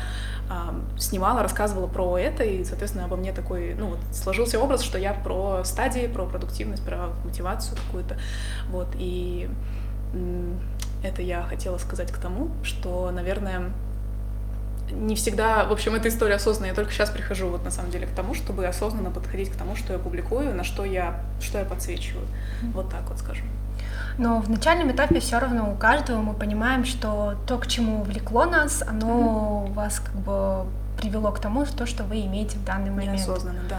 э, 0.50 0.98
снимала, 0.98 1.42
рассказывала 1.42 1.86
про 1.86 2.18
это, 2.18 2.44
и, 2.44 2.62
соответственно, 2.64 3.06
обо 3.06 3.16
мне 3.16 3.32
такой, 3.32 3.74
ну, 3.74 3.88
вот, 3.88 4.00
сложился 4.12 4.60
образ, 4.60 4.82
что 4.82 4.98
я 4.98 5.14
про 5.14 5.64
стадии, 5.64 6.06
про 6.08 6.26
продуктивность, 6.26 6.84
про 6.84 7.08
мотивацию 7.24 7.78
какую-то, 7.86 8.18
вот, 8.68 8.88
и 8.96 9.48
это 11.02 11.22
я 11.22 11.42
хотела 11.42 11.78
сказать 11.78 12.12
к 12.12 12.18
тому, 12.18 12.50
что, 12.62 13.10
наверное, 13.10 13.72
не 14.94 15.14
всегда, 15.14 15.64
в 15.64 15.72
общем, 15.72 15.94
эта 15.94 16.08
история 16.08 16.36
осознанная. 16.36 16.70
Я 16.70 16.74
только 16.74 16.92
сейчас 16.92 17.10
прихожу 17.10 17.48
вот 17.48 17.64
на 17.64 17.70
самом 17.70 17.90
деле 17.90 18.06
к 18.06 18.10
тому, 18.10 18.34
чтобы 18.34 18.66
осознанно 18.66 19.10
подходить 19.10 19.50
к 19.50 19.56
тому, 19.56 19.76
что 19.76 19.92
я 19.92 19.98
публикую, 19.98 20.54
на 20.54 20.64
что 20.64 20.84
я, 20.84 21.20
что 21.40 21.58
я 21.58 21.64
подсвечиваю. 21.64 22.26
Вот 22.72 22.90
так 22.90 23.08
вот 23.08 23.18
скажем. 23.18 23.46
Но 24.16 24.40
в 24.40 24.48
начальном 24.48 24.92
этапе 24.92 25.20
все 25.20 25.38
равно 25.38 25.72
у 25.72 25.76
каждого 25.76 26.20
мы 26.20 26.34
понимаем, 26.34 26.84
что 26.84 27.34
то, 27.46 27.58
к 27.58 27.66
чему 27.66 28.02
влекло 28.02 28.44
нас, 28.44 28.82
оно 28.82 29.66
mm-hmm. 29.66 29.72
вас 29.72 30.00
как 30.00 30.14
бы 30.14 30.66
привело 30.96 31.32
к 31.32 31.40
тому, 31.40 31.66
что, 31.66 31.86
что 31.86 32.04
вы 32.04 32.22
имеете 32.22 32.58
в 32.58 32.64
данный 32.64 32.90
момент. 32.90 33.12
Неосознанно, 33.12 33.60
да. 33.68 33.78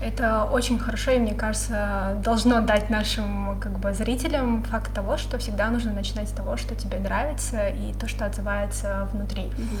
Это 0.00 0.44
очень 0.44 0.78
хорошо, 0.78 1.12
и 1.12 1.18
мне 1.18 1.34
кажется, 1.34 2.16
должно 2.24 2.60
дать 2.60 2.90
нашим 2.90 3.58
как 3.60 3.78
бы 3.78 3.92
зрителям 3.92 4.62
факт 4.64 4.92
того, 4.94 5.16
что 5.16 5.38
всегда 5.38 5.68
нужно 5.70 5.92
начинать 5.92 6.28
с 6.28 6.32
того, 6.32 6.56
что 6.56 6.74
тебе 6.74 6.98
нравится, 6.98 7.68
и 7.68 7.92
то, 7.94 8.08
что 8.08 8.26
отзывается 8.26 9.08
внутри. 9.12 9.46
Угу. 9.46 9.76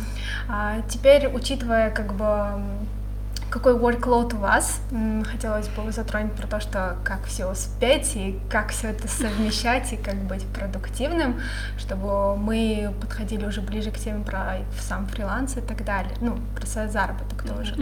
А, 0.48 0.76
теперь, 0.88 1.28
учитывая 1.28 1.90
как 1.90 2.14
бы 2.14 2.62
какой 3.52 3.74
workload 3.74 4.34
у 4.34 4.38
вас? 4.38 4.80
Хотелось 5.30 5.68
бы 5.68 5.92
затронуть 5.92 6.32
про 6.32 6.46
то, 6.46 6.58
что 6.58 6.96
как 7.04 7.26
все 7.26 7.46
успеть 7.46 8.16
и 8.16 8.40
как 8.50 8.70
все 8.70 8.88
это 8.88 9.06
совмещать 9.06 9.92
и 9.92 9.96
как 9.96 10.16
быть 10.16 10.46
продуктивным, 10.46 11.38
чтобы 11.76 12.36
мы 12.36 12.92
подходили 13.00 13.44
уже 13.46 13.60
ближе 13.60 13.90
к 13.90 13.98
теме 13.98 14.24
про 14.24 14.56
сам 14.80 15.06
фриланс 15.06 15.58
и 15.58 15.60
так 15.60 15.84
далее. 15.84 16.14
Ну, 16.20 16.38
про 16.56 16.66
свой 16.66 16.88
заработок 16.88 17.42
тоже. 17.42 17.76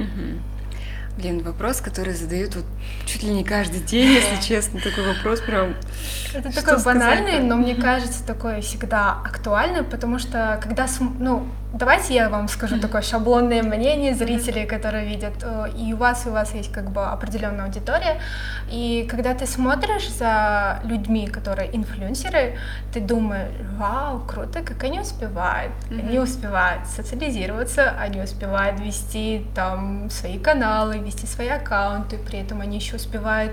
Блин, 1.16 1.42
вопрос, 1.42 1.80
который 1.80 2.14
задают 2.14 2.54
вот 2.54 2.64
чуть 3.04 3.22
ли 3.22 3.30
не 3.30 3.44
каждый 3.44 3.80
день, 3.80 4.12
если 4.12 4.40
честно. 4.42 4.80
Такой 4.80 5.14
вопрос 5.14 5.40
прям... 5.40 5.74
Это 6.32 6.54
такой 6.54 6.82
банальный, 6.82 7.40
но 7.40 7.56
мне 7.56 7.74
кажется, 7.74 8.24
такой 8.26 8.60
всегда 8.60 9.18
актуальный, 9.24 9.82
потому 9.82 10.18
что 10.18 10.58
когда, 10.62 10.86
ну, 11.18 11.46
давайте 11.72 12.14
я 12.14 12.28
вам 12.28 12.48
скажу 12.48 12.78
такое 12.80 13.02
шаблонное 13.02 13.62
мнение 13.62 14.14
зрителей, 14.14 14.66
которые 14.66 15.06
видят, 15.06 15.34
э, 15.42 15.70
и 15.76 15.92
у 15.92 15.96
вас, 15.96 16.26
и 16.26 16.28
у 16.28 16.32
вас 16.32 16.54
есть 16.54 16.72
как 16.72 16.90
бы 16.90 17.04
определенная 17.04 17.66
аудитория, 17.66 18.20
и 18.70 19.06
когда 19.10 19.34
ты 19.34 19.46
смотришь 19.46 20.08
за 20.10 20.80
людьми, 20.84 21.26
которые 21.28 21.74
инфлюенсеры, 21.76 22.58
ты 22.92 23.00
думаешь, 23.00 23.52
вау, 23.76 24.20
круто, 24.20 24.62
как 24.62 24.82
они 24.84 25.00
успевают, 25.00 25.72
они 25.90 26.18
успевают 26.18 26.86
социализироваться, 26.86 27.90
они 27.98 28.20
успевают 28.20 28.80
вести 28.80 29.46
там 29.54 30.10
свои 30.10 30.38
каналы, 30.38 30.98
вести 31.04 31.26
свои 31.26 31.48
аккаунты, 31.48 32.18
при 32.18 32.38
этом 32.38 32.60
они 32.60 32.78
еще 32.78 32.96
успевают 32.96 33.52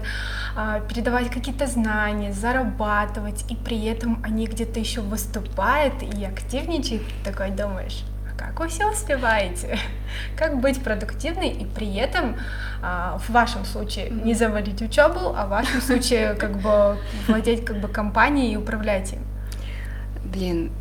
а, 0.56 0.80
передавать 0.82 1.30
какие-то 1.30 1.68
знания, 1.68 2.32
зарабатывать, 2.34 3.46
и 3.50 3.56
при 3.56 3.86
этом 3.86 4.22
они 4.24 4.48
где-то 4.48 4.80
еще 4.80 5.02
выступают 5.02 6.02
и 6.02 6.24
активничают, 6.24 7.04
Ты 7.04 7.32
такой 7.32 7.52
думаешь, 7.52 8.04
а 8.30 8.38
как 8.38 8.60
вы 8.60 8.68
все 8.68 8.90
успеваете? 8.92 9.80
Как 10.38 10.60
быть 10.60 10.82
продуктивной 10.82 11.50
и 11.50 11.66
при 11.66 11.96
этом 11.96 12.38
а, 12.82 13.18
в 13.20 13.30
вашем 13.30 13.66
случае 13.66 14.10
не 14.10 14.34
завалить 14.34 14.82
учебу, 14.82 15.34
а 15.36 15.46
в 15.46 15.50
вашем 15.50 15.82
случае 15.82 16.34
как 16.40 16.58
бы 16.58 16.98
владеть 17.28 17.66
как 17.66 17.80
бы 17.80 17.88
компанией 17.88 18.54
и 18.54 18.58
управлять 18.58 19.14
им? 19.14 19.20
Блин, 20.24 20.72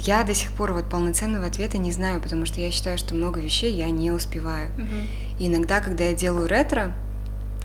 я 0.00 0.24
до 0.24 0.34
сих 0.34 0.52
пор 0.52 0.72
вот 0.72 0.88
полноценного 0.88 1.46
ответа 1.46 1.78
не 1.78 1.92
знаю, 1.92 2.20
потому 2.20 2.46
что 2.46 2.60
я 2.60 2.70
считаю, 2.70 2.98
что 2.98 3.14
много 3.14 3.40
вещей 3.40 3.72
я 3.72 3.90
не 3.90 4.10
успеваю. 4.10 4.70
И 5.38 5.48
иногда, 5.48 5.80
когда 5.80 6.04
я 6.04 6.14
делаю 6.14 6.48
ретро, 6.48 6.92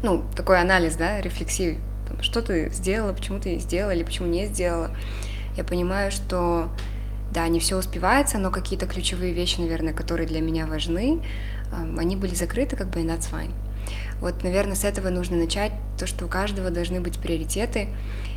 ну, 0.03 0.23
такой 0.35 0.59
анализ, 0.59 0.95
да, 0.95 1.21
рефлексии, 1.21 1.79
там, 2.07 2.21
что 2.21 2.41
ты 2.41 2.69
сделала, 2.71 3.13
почему 3.13 3.39
ты 3.39 3.57
сделала 3.59 3.91
или 3.91 4.03
почему 4.03 4.27
не 4.27 4.47
сделала, 4.47 4.91
я 5.55 5.63
понимаю, 5.63 6.11
что 6.11 6.69
да, 7.31 7.47
не 7.47 7.59
все 7.59 7.77
успевается, 7.77 8.37
но 8.37 8.51
какие-то 8.51 8.87
ключевые 8.87 9.33
вещи, 9.33 9.59
наверное, 9.59 9.93
которые 9.93 10.27
для 10.27 10.41
меня 10.41 10.65
важны, 10.65 11.21
эм, 11.71 11.97
они 11.97 12.15
были 12.15 12.35
закрыты, 12.35 12.75
как 12.75 12.89
бы, 12.89 13.01
и 13.01 13.03
that's 13.05 13.29
fine. 13.31 13.53
Вот, 14.19 14.43
наверное, 14.43 14.75
с 14.75 14.83
этого 14.83 15.09
нужно 15.09 15.37
начать, 15.37 15.71
то, 15.97 16.05
что 16.05 16.25
у 16.25 16.27
каждого 16.27 16.69
должны 16.69 17.01
быть 17.01 17.19
приоритеты. 17.19 17.87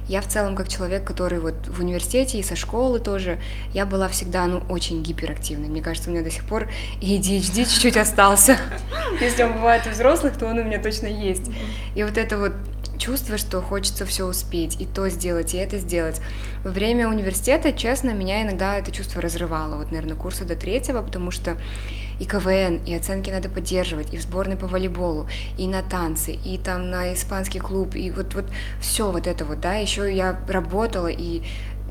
Я 0.09 0.21
в 0.21 0.29
целом, 0.29 0.55
как 0.55 0.69
человек, 0.69 1.05
который 1.05 1.41
вот 1.41 1.55
в 1.67 1.81
университете 1.81 2.39
и 2.39 2.43
со 2.43 2.57
школы 2.57 3.01
тоже, 3.01 3.39
я 3.73 3.87
была 3.87 4.09
всегда, 4.09 4.47
ну, 4.47 4.63
очень 4.69 5.03
гиперактивной. 5.03 5.69
Мне 5.69 5.83
кажется, 5.83 6.11
у 6.11 6.13
меня 6.13 6.23
до 6.23 6.31
сих 6.31 6.45
пор 6.45 6.69
и 7.01 7.19
ADHD 7.19 7.65
чуть-чуть 7.65 7.97
остался. 7.97 8.59
Если 9.21 9.43
он 9.43 9.55
бывает 9.55 9.87
у 9.87 9.91
взрослых, 9.91 10.37
то 10.37 10.47
он 10.47 10.59
у 10.59 10.65
меня 10.65 10.79
точно 10.79 11.07
есть. 11.07 11.51
И 11.95 12.03
вот 12.03 12.19
это 12.19 12.39
вот 12.39 12.53
чувство, 12.99 13.39
что 13.39 13.61
хочется 13.61 14.07
все 14.07 14.25
успеть, 14.25 14.81
и 14.81 14.87
то 14.87 15.09
сделать, 15.09 15.55
и 15.55 15.59
это 15.59 15.79
сделать. 15.79 16.21
Во 16.63 16.71
время 16.71 17.09
университета, 17.09 17.73
честно, 17.73 18.11
меня 18.11 18.43
иногда 18.43 18.79
это 18.79 18.93
чувство 18.93 19.21
разрывало. 19.21 19.77
Вот, 19.77 19.91
наверное, 19.91 20.17
курса 20.17 20.45
до 20.45 20.57
третьего, 20.57 21.03
потому 21.03 21.31
что 21.31 21.57
и 22.19 22.25
КВН, 22.25 22.81
и 22.87 22.95
оценки 22.95 23.31
надо 23.31 23.49
поддерживать, 23.49 24.13
и 24.13 24.17
в 24.17 24.23
сборной 24.23 24.57
по 24.57 24.67
волейболу, 24.67 25.27
и 25.57 25.67
на 25.67 25.83
танцы, 25.83 26.33
и 26.33 26.59
там 26.59 26.91
на 26.91 27.13
испанский 27.15 27.59
клуб, 27.59 27.95
и 27.95 28.11
вот, 28.11 28.35
вот 28.35 28.47
все 28.81 29.11
вот 29.11 29.27
это 29.27 29.45
вот, 29.45 29.61
да, 29.61 29.75
еще 29.75 30.15
я 30.15 30.39
работала, 30.49 31.09
и 31.09 31.43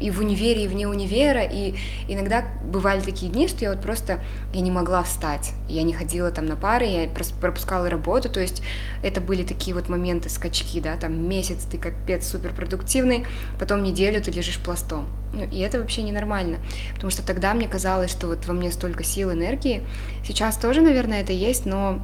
и 0.04 0.12
в 0.12 0.20
универе, 0.20 0.66
и 0.66 0.68
вне 0.68 0.86
универа, 0.86 1.44
и 1.44 1.76
иногда 2.10 2.44
бывали 2.62 3.00
такие 3.00 3.32
дни, 3.32 3.48
что 3.48 3.64
я 3.64 3.72
вот 3.72 3.82
просто, 3.82 4.20
я 4.54 4.60
не 4.60 4.70
могла 4.70 5.02
встать, 5.04 5.54
я 5.70 5.84
не 5.84 5.94
ходила 5.94 6.30
там 6.30 6.46
на 6.46 6.58
пары, 6.58 6.86
я 6.86 7.10
пропускала 7.40 7.90
работу, 7.90 8.30
то 8.30 8.42
есть 8.42 8.62
это 9.02 9.22
были 9.22 9.44
такие 9.44 9.74
вот 9.74 9.88
моменты, 9.88 10.28
скачки, 10.28 10.82
да, 10.82 10.98
там 10.98 11.30
месяц 11.30 11.64
ты 11.64 11.78
капец 11.78 12.28
суперпродуктивный, 12.28 13.26
потом 13.58 13.82
неделю 13.82 14.22
ты 14.22 14.32
лежишь 14.32 14.60
пластом, 14.60 15.08
ну, 15.34 15.46
и 15.46 15.60
это 15.60 15.80
вообще 15.80 16.04
ненормально, 16.04 16.58
потому 16.96 17.10
что 17.10 17.26
тогда 17.26 17.54
мне 17.54 17.70
казалось, 17.70 18.12
что 18.12 18.28
вот 18.28 18.46
во 18.46 18.54
мне 18.54 18.74
столько 18.74 19.06
сил, 19.06 19.32
энергии, 19.32 19.84
сейчас 20.28 20.58
тоже, 20.58 20.82
наверное, 20.82 21.22
это 21.22 21.32
есть, 21.32 21.66
но 21.66 22.02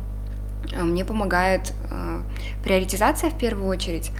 а, 0.73 0.83
мне 0.83 1.03
помогает 1.03 1.73
э, 1.91 2.21
приоритизация 2.63 3.29
в 3.29 3.37
первую 3.37 3.67
очередь, 3.67 4.11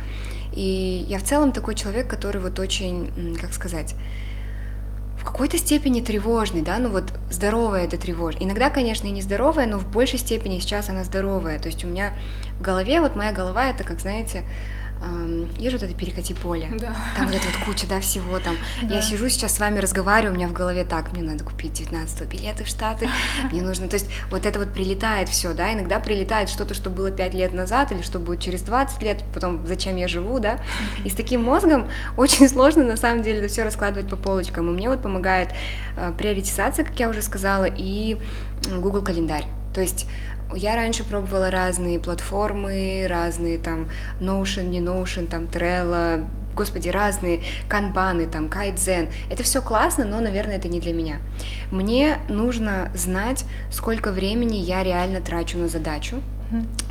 и 0.53 1.05
я 1.07 1.19
в 1.19 1.23
целом 1.23 1.51
такой 1.51 1.75
человек, 1.75 2.07
который 2.07 2.41
вот 2.41 2.59
очень, 2.59 3.37
как 3.39 3.53
сказать, 3.53 3.95
в 5.19 5.25
какой-то 5.25 5.57
степени 5.57 6.01
тревожный, 6.01 6.61
да, 6.61 6.77
ну 6.77 6.89
вот 6.89 7.13
здоровая 7.29 7.85
это 7.85 7.97
тревожность. 7.97 8.45
Иногда, 8.45 8.69
конечно, 8.69 9.07
и 9.07 9.11
нездоровая, 9.11 9.67
но 9.67 9.77
в 9.77 9.91
большей 9.91 10.17
степени 10.17 10.59
сейчас 10.59 10.89
она 10.89 11.03
здоровая. 11.03 11.59
То 11.59 11.67
есть 11.67 11.83
у 11.83 11.87
меня 11.87 12.13
в 12.57 12.61
голове, 12.61 13.01
вот 13.01 13.15
моя 13.17 13.33
голова, 13.33 13.69
это, 13.69 13.83
как 13.83 13.99
знаете, 13.99 14.43
есть 15.57 15.73
вот 15.73 15.83
это 15.83 15.93
перекати 15.93 16.33
поле. 16.33 16.67
Да. 16.79 16.95
Там 17.15 17.27
вот 17.27 17.35
эта 17.35 17.45
вот 17.45 17.65
куча, 17.65 17.87
да, 17.87 17.99
всего 17.99 18.39
там. 18.39 18.57
Да. 18.81 18.95
Я 18.95 19.01
сижу 19.01 19.29
сейчас 19.29 19.55
с 19.55 19.59
вами 19.59 19.79
разговариваю, 19.79 20.33
у 20.33 20.35
меня 20.35 20.47
в 20.47 20.53
голове 20.53 20.83
так, 20.83 21.13
мне 21.13 21.23
надо 21.23 21.43
купить 21.43 21.73
19 21.73 22.27
билеты 22.27 22.63
в 22.63 22.67
Штаты, 22.67 23.09
мне 23.51 23.61
нужно, 23.61 23.87
то 23.87 23.95
есть 23.95 24.07
вот 24.29 24.45
это 24.45 24.59
вот 24.59 24.73
прилетает 24.73 25.29
все, 25.29 25.53
да, 25.53 25.73
иногда 25.73 25.99
прилетает 25.99 26.49
что-то, 26.49 26.73
что 26.73 26.89
было 26.89 27.11
5 27.11 27.33
лет 27.33 27.53
назад 27.53 27.91
или 27.91 28.01
что 28.01 28.19
будет 28.19 28.41
через 28.41 28.61
20 28.61 29.01
лет, 29.01 29.23
потом 29.33 29.65
зачем 29.65 29.95
я 29.95 30.07
живу, 30.07 30.39
да, 30.39 30.59
и 31.03 31.09
с 31.09 31.15
таким 31.15 31.43
мозгом 31.43 31.87
очень 32.17 32.49
сложно 32.49 32.83
на 32.83 32.97
самом 32.97 33.23
деле 33.23 33.39
это 33.39 33.47
все 33.47 33.63
раскладывать 33.63 34.09
по 34.09 34.15
полочкам, 34.15 34.69
и 34.69 34.71
мне 34.73 34.89
вот 34.89 35.01
помогает 35.01 35.49
э, 35.95 36.11
приоритизация, 36.17 36.83
как 36.83 36.99
я 36.99 37.09
уже 37.09 37.21
сказала, 37.21 37.65
и 37.65 38.17
Google 38.69 39.01
календарь, 39.01 39.45
то 39.73 39.81
есть 39.81 40.07
я 40.55 40.75
раньше 40.75 41.03
пробовала 41.03 41.51
разные 41.51 41.99
платформы, 41.99 43.05
разные 43.07 43.57
там 43.57 43.89
Notion, 44.19 44.67
не 44.69 44.79
Notion, 44.79 45.27
там 45.27 45.45
Trello, 45.45 46.27
господи, 46.55 46.89
разные 46.89 47.41
канбаны, 47.67 48.27
там 48.27 48.49
кайдзен. 48.49 49.09
Это 49.29 49.43
все 49.43 49.61
классно, 49.61 50.05
но, 50.05 50.19
наверное, 50.19 50.57
это 50.57 50.67
не 50.67 50.79
для 50.79 50.93
меня. 50.93 51.17
Мне 51.71 52.17
нужно 52.27 52.91
знать, 52.95 53.45
сколько 53.71 54.11
времени 54.11 54.57
я 54.57 54.83
реально 54.83 55.21
трачу 55.21 55.57
на 55.57 55.67
задачу, 55.67 56.21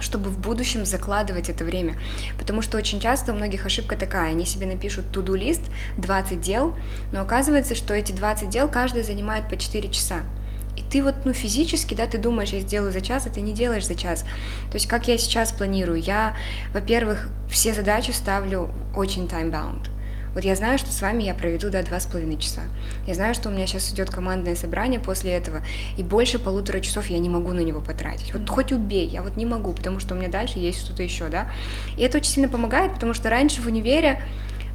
чтобы 0.00 0.30
в 0.30 0.38
будущем 0.38 0.86
закладывать 0.86 1.50
это 1.50 1.64
время. 1.64 1.96
Потому 2.38 2.62
что 2.62 2.78
очень 2.78 3.00
часто 3.00 3.32
у 3.32 3.36
многих 3.36 3.66
ошибка 3.66 3.96
такая, 3.96 4.30
они 4.30 4.46
себе 4.46 4.66
напишут 4.66 5.06
to-do 5.12 5.36
лист 5.36 5.62
20 5.96 6.40
дел, 6.40 6.74
но 7.12 7.20
оказывается, 7.20 7.74
что 7.74 7.92
эти 7.92 8.12
20 8.12 8.48
дел 8.48 8.68
каждый 8.68 9.02
занимает 9.02 9.48
по 9.48 9.56
4 9.56 9.88
часа. 9.90 10.20
И 10.78 10.82
ты 10.88 11.02
вот, 11.02 11.14
ну, 11.24 11.32
физически, 11.32 11.94
да, 11.94 12.06
ты 12.06 12.18
думаешь, 12.18 12.50
я 12.50 12.60
сделаю 12.60 12.92
за 12.92 13.00
час, 13.00 13.26
а 13.26 13.30
ты 13.30 13.40
не 13.40 13.52
делаешь 13.52 13.86
за 13.86 13.96
час. 13.96 14.22
То 14.70 14.74
есть, 14.74 14.86
как 14.86 15.08
я 15.08 15.18
сейчас 15.18 15.50
планирую? 15.50 16.00
Я, 16.00 16.36
во-первых, 16.72 17.28
все 17.50 17.74
задачи 17.74 18.12
ставлю 18.12 18.70
очень 18.94 19.26
time-bound. 19.26 19.90
Вот 20.34 20.44
я 20.44 20.54
знаю, 20.54 20.78
что 20.78 20.92
с 20.92 21.00
вами 21.02 21.24
я 21.24 21.34
проведу, 21.34 21.68
да, 21.68 21.82
два 21.82 21.98
с 21.98 22.06
половиной 22.06 22.38
часа. 22.38 22.60
Я 23.08 23.14
знаю, 23.14 23.34
что 23.34 23.48
у 23.48 23.52
меня 23.52 23.66
сейчас 23.66 23.90
идет 23.92 24.10
командное 24.10 24.54
собрание 24.54 25.00
после 25.00 25.32
этого, 25.32 25.62
и 25.96 26.04
больше 26.04 26.38
полутора 26.38 26.78
часов 26.78 27.08
я 27.08 27.18
не 27.18 27.28
могу 27.28 27.52
на 27.52 27.60
него 27.60 27.80
потратить. 27.80 28.32
Вот 28.32 28.48
хоть 28.48 28.70
убей, 28.70 29.08
я 29.08 29.22
вот 29.22 29.36
не 29.36 29.46
могу, 29.46 29.72
потому 29.72 29.98
что 29.98 30.14
у 30.14 30.18
меня 30.18 30.28
дальше 30.28 30.60
есть 30.60 30.80
что-то 30.80 31.02
еще, 31.02 31.28
да. 31.28 31.50
И 31.96 32.02
это 32.02 32.18
очень 32.18 32.30
сильно 32.30 32.48
помогает, 32.48 32.94
потому 32.94 33.14
что 33.14 33.30
раньше 33.30 33.62
в 33.62 33.66
универе 33.66 34.22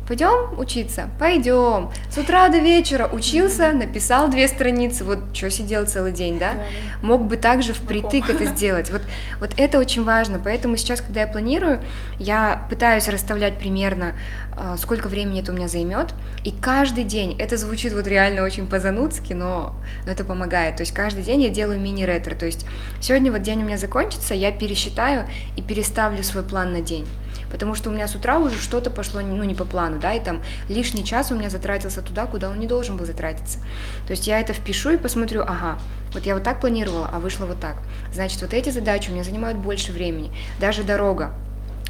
Пойдем 0.08 0.60
учиться? 0.60 1.10
Пойдем. 1.18 1.90
С 2.10 2.18
утра 2.18 2.50
до 2.50 2.58
вечера 2.58 3.08
учился, 3.08 3.72
написал 3.72 4.30
две 4.30 4.50
страницы, 4.50 5.06
вот 5.06 5.20
что 5.34 5.50
сидел 5.50 5.86
целый 5.86 6.12
день, 6.12 6.40
да? 6.40 6.56
Мог 7.02 7.26
бы 7.26 7.38
также 7.38 7.74
впритык 7.74 8.30
это 8.30 8.46
сделать. 8.46 8.90
Вот, 8.92 9.02
вот 9.40 9.52
это 9.56 9.80
очень 9.80 10.04
важно. 10.04 10.42
Поэтому 10.44 10.76
сейчас, 10.76 11.00
когда 11.00 11.22
я 11.22 11.28
планирую, 11.28 11.80
я 12.20 12.68
пытаюсь 12.70 13.08
расставлять 13.08 13.58
примерно, 13.58 14.14
э, 14.58 14.76
сколько 14.78 15.08
времени 15.08 15.42
это 15.42 15.54
у 15.54 15.56
меня 15.56 15.70
займет. 15.70 16.14
И 16.44 16.52
каждый 16.52 17.06
день, 17.06 17.38
это 17.40 17.56
звучит 17.56 17.94
вот 17.94 18.06
реально 18.06 18.44
очень 18.44 18.68
по-занудски, 18.68 19.32
но, 19.32 19.74
но 20.06 20.12
это 20.12 20.26
помогает. 20.26 20.76
То 20.76 20.82
есть 20.82 20.94
каждый 20.94 21.24
день 21.24 21.44
я 21.44 21.50
делаю 21.50 21.80
мини-ретро. 21.80 22.36
То 22.36 22.46
есть 22.46 22.66
сегодня 23.00 23.32
вот 23.32 23.42
день 23.42 23.62
у 23.62 23.66
меня 23.66 23.78
закончится, 23.78 24.34
я 24.34 24.52
пересчитаю 24.52 25.30
и 25.56 25.62
переставлю 25.62 26.24
свой 26.24 26.44
план 26.44 26.74
на 26.74 26.82
день 26.82 27.08
потому 27.54 27.76
что 27.76 27.92
у 27.92 27.94
меня 27.94 28.08
с 28.08 28.16
утра 28.16 28.40
уже 28.40 28.60
что-то 28.60 28.90
пошло, 28.90 29.22
ну, 29.22 29.44
не 29.44 29.54
по 29.54 29.64
плану, 29.64 30.00
да, 30.00 30.12
и 30.14 30.20
там 30.20 30.42
лишний 30.68 31.06
час 31.06 31.32
у 31.32 31.36
меня 31.36 31.52
затратился 31.52 32.02
туда, 32.02 32.26
куда 32.26 32.50
он 32.50 32.60
не 32.60 32.66
должен 32.66 32.98
был 32.98 33.06
затратиться. 33.06 33.60
То 34.08 34.12
есть 34.12 34.26
я 34.26 34.40
это 34.40 34.54
впишу 34.54 34.90
и 34.90 34.98
посмотрю, 34.98 35.44
ага, 35.44 35.78
вот 36.14 36.26
я 36.26 36.34
вот 36.34 36.44
так 36.44 36.60
планировала, 36.60 37.08
а 37.14 37.20
вышло 37.20 37.46
вот 37.46 37.60
так. 37.60 37.78
Значит, 38.12 38.42
вот 38.42 38.56
эти 38.56 38.72
задачи 38.72 39.12
у 39.12 39.14
меня 39.14 39.24
занимают 39.24 39.60
больше 39.60 39.92
времени. 39.92 40.32
Даже 40.60 40.84
дорога, 40.84 41.32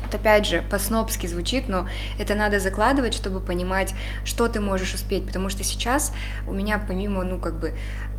вот 0.04 0.14
опять 0.14 0.46
же, 0.46 0.64
по-снобски 0.70 1.28
звучит, 1.28 1.70
но 1.70 1.88
это 2.20 2.36
надо 2.36 2.60
закладывать, 2.60 3.14
чтобы 3.14 3.40
понимать, 3.40 3.94
что 4.26 4.50
ты 4.50 4.60
можешь 4.60 4.94
успеть, 4.94 5.26
потому 5.26 5.48
что 5.48 5.64
сейчас 5.64 6.14
у 6.46 6.52
меня 6.52 6.78
помимо, 6.78 7.24
ну, 7.24 7.40
как 7.40 7.58
бы, 7.58 7.74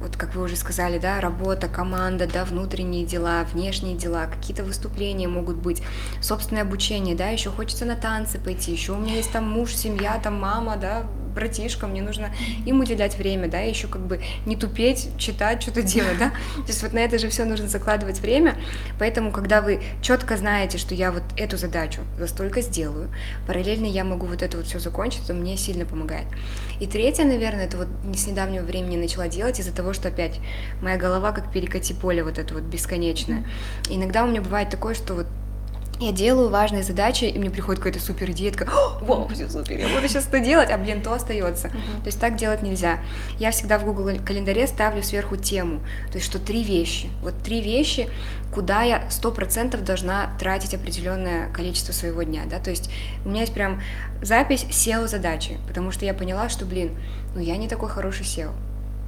вот 0.04 0.16
как 0.16 0.34
вы 0.34 0.42
уже 0.42 0.56
сказали, 0.56 0.98
да, 0.98 1.20
работа, 1.20 1.66
команда, 1.66 2.26
да, 2.26 2.44
внутренние 2.44 3.06
дела, 3.06 3.44
внешние 3.50 3.96
дела, 3.96 4.26
какие-то 4.26 4.62
выступления 4.62 5.28
могут 5.28 5.56
быть, 5.56 5.82
собственное 6.20 6.62
обучение, 6.62 7.16
да, 7.16 7.28
еще 7.28 7.50
хочется 7.50 7.86
на 7.86 7.96
танцы 7.96 8.38
пойти, 8.38 8.72
еще 8.72 8.92
у 8.92 8.98
меня 8.98 9.14
есть 9.14 9.32
там 9.32 9.48
муж, 9.48 9.74
семья, 9.74 10.20
там 10.22 10.38
мама, 10.38 10.76
да, 10.76 11.06
братишка, 11.34 11.86
мне 11.86 12.00
нужно 12.00 12.30
им 12.64 12.80
уделять 12.80 13.16
время, 13.18 13.48
да, 13.48 13.60
еще 13.60 13.88
как 13.88 14.02
бы 14.06 14.20
не 14.46 14.56
тупеть, 14.56 15.08
читать, 15.18 15.62
что-то 15.62 15.82
делать, 15.94 16.18
да. 16.18 16.30
То 16.30 16.68
есть 16.68 16.82
вот 16.82 16.92
на 16.92 17.00
это 17.00 17.18
же 17.18 17.28
все 17.28 17.44
нужно 17.44 17.68
закладывать 17.68 18.20
время, 18.20 18.56
поэтому 18.98 19.32
когда 19.32 19.60
вы 19.60 19.82
четко 20.00 20.36
знаете, 20.36 20.78
что 20.78 20.94
я 20.94 21.10
вот 21.10 21.22
эту 21.36 21.56
задачу 21.56 22.02
за 22.18 22.26
столько 22.26 22.60
сделаю, 22.60 23.10
параллельно 23.46 23.86
я 23.86 24.04
могу 24.04 24.26
вот 24.26 24.42
это 24.42 24.56
вот 24.56 24.66
все 24.66 24.78
закончить, 24.78 25.26
то 25.26 25.34
мне 25.34 25.56
сильно 25.56 25.84
помогает. 25.84 26.26
И 26.80 26.86
третье, 26.86 27.24
наверное, 27.24 27.66
это 27.66 27.78
вот 27.78 27.88
с 28.14 28.26
недавнего 28.26 28.62
времени 28.62 28.96
начала 28.96 29.28
делать 29.28 29.58
из-за 29.58 29.72
того, 29.72 29.92
что 29.94 30.08
опять 30.08 30.40
моя 30.82 30.96
голова 30.96 31.32
как 31.32 31.50
перекати 31.50 31.94
поле 31.94 32.22
вот 32.22 32.38
это 32.38 32.54
вот 32.54 32.64
бесконечное. 32.64 33.44
Иногда 33.88 34.24
у 34.24 34.26
меня 34.26 34.42
бывает 34.42 34.68
такое, 34.68 34.94
что 34.94 35.14
вот 35.14 35.26
я 36.00 36.12
делаю 36.12 36.48
важные 36.48 36.82
задачи, 36.82 37.24
и 37.24 37.38
мне 37.38 37.50
приходит 37.50 37.82
какая-то 37.82 38.04
супер 38.04 38.30
идея, 38.30 38.52
такая, 38.52 38.68
«О, 38.74 38.98
вау, 39.02 39.28
все 39.32 39.48
супер, 39.48 39.78
я 39.78 39.88
буду 39.88 40.08
сейчас 40.08 40.26
это 40.26 40.40
делать, 40.40 40.70
а 40.70 40.78
блин, 40.78 41.02
то 41.02 41.12
остается. 41.12 41.68
То 41.68 42.06
есть 42.06 42.20
так 42.20 42.36
делать 42.36 42.62
нельзя. 42.62 42.98
Я 43.38 43.50
всегда 43.50 43.78
в 43.78 43.84
Google 43.84 44.18
календаре 44.24 44.66
ставлю 44.66 45.02
сверху 45.02 45.36
тему, 45.36 45.80
то 46.10 46.18
есть 46.18 46.26
что 46.26 46.38
три 46.38 46.62
вещи. 46.64 47.08
Вот 47.22 47.34
три 47.42 47.60
вещи, 47.60 48.08
куда 48.52 48.82
я 48.82 49.08
сто 49.10 49.30
процентов 49.30 49.84
должна 49.84 50.30
тратить 50.38 50.74
определенное 50.74 51.50
количество 51.52 51.92
своего 51.92 52.22
дня, 52.22 52.42
да, 52.50 52.58
то 52.58 52.70
есть 52.70 52.90
у 53.24 53.28
меня 53.28 53.42
есть 53.42 53.54
прям 53.54 53.80
запись 54.20 54.66
SEO 54.70 55.06
задачи, 55.06 55.58
потому 55.68 55.90
что 55.90 56.04
я 56.04 56.14
поняла, 56.14 56.48
что, 56.48 56.64
блин, 56.64 56.90
ну 57.34 57.40
я 57.40 57.56
не 57.56 57.68
такой 57.68 57.88
хороший 57.88 58.24
SEO. 58.24 58.52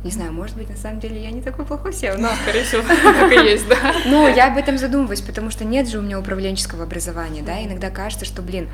Не 0.06 0.12
знаю, 0.12 0.32
может 0.32 0.56
быть, 0.56 0.70
на 0.70 0.76
самом 0.76 1.00
деле 1.00 1.20
я 1.20 1.32
не 1.32 1.42
такой 1.42 1.64
плохой 1.64 1.90
SEO, 1.90 2.16
но... 2.16 2.28
Скорее 2.42 2.62
всего, 2.62 2.82
так 2.86 3.32
и 3.32 3.44
есть, 3.44 3.66
да. 3.68 3.92
Ну, 4.06 4.32
я 4.32 4.46
об 4.46 4.56
этом 4.56 4.78
задумываюсь, 4.78 5.20
потому 5.20 5.50
что 5.50 5.64
нет 5.64 5.88
же 5.88 5.98
у 5.98 6.00
меня 6.00 6.20
управленческого 6.20 6.84
образования, 6.84 7.42
да, 7.42 7.60
иногда 7.64 7.90
кажется, 7.90 8.24
что, 8.24 8.40
блин, 8.40 8.68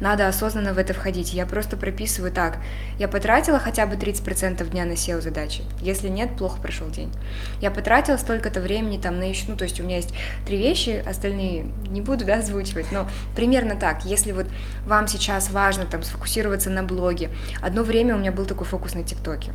надо 0.00 0.26
осознанно 0.26 0.74
в 0.74 0.78
это 0.78 0.92
входить. 0.92 1.34
Я 1.34 1.46
просто 1.46 1.76
прописываю 1.76 2.32
так, 2.32 2.58
я 2.98 3.06
потратила 3.06 3.60
хотя 3.60 3.86
бы 3.86 3.94
30% 3.94 4.68
дня 4.70 4.84
на 4.84 4.94
SEO 4.94 5.20
задачи, 5.20 5.62
если 5.80 6.08
нет, 6.08 6.36
плохо 6.36 6.60
прошел 6.60 6.90
день. 6.90 7.12
Я 7.60 7.70
потратила 7.70 8.16
столько-то 8.16 8.60
времени 8.60 8.98
там 8.98 9.20
на 9.20 9.28
еще, 9.28 9.44
ну, 9.46 9.56
то 9.56 9.62
есть 9.62 9.78
у 9.78 9.84
меня 9.84 9.98
есть 9.98 10.12
три 10.44 10.58
вещи, 10.58 11.00
остальные 11.06 11.66
не 11.90 12.00
буду, 12.00 12.24
да, 12.24 12.38
озвучивать, 12.38 12.90
но 12.90 13.08
примерно 13.36 13.76
так, 13.76 14.04
если 14.04 14.32
вот 14.32 14.48
вам 14.84 15.06
сейчас 15.06 15.48
важно 15.52 15.86
там 15.86 16.02
сфокусироваться 16.02 16.70
на 16.70 16.82
блоге, 16.82 17.30
одно 17.60 17.84
время 17.84 18.16
у 18.16 18.18
меня 18.18 18.32
был 18.32 18.46
такой 18.46 18.66
фокус 18.66 18.94
на 18.94 19.04
ТикТоке, 19.04 19.52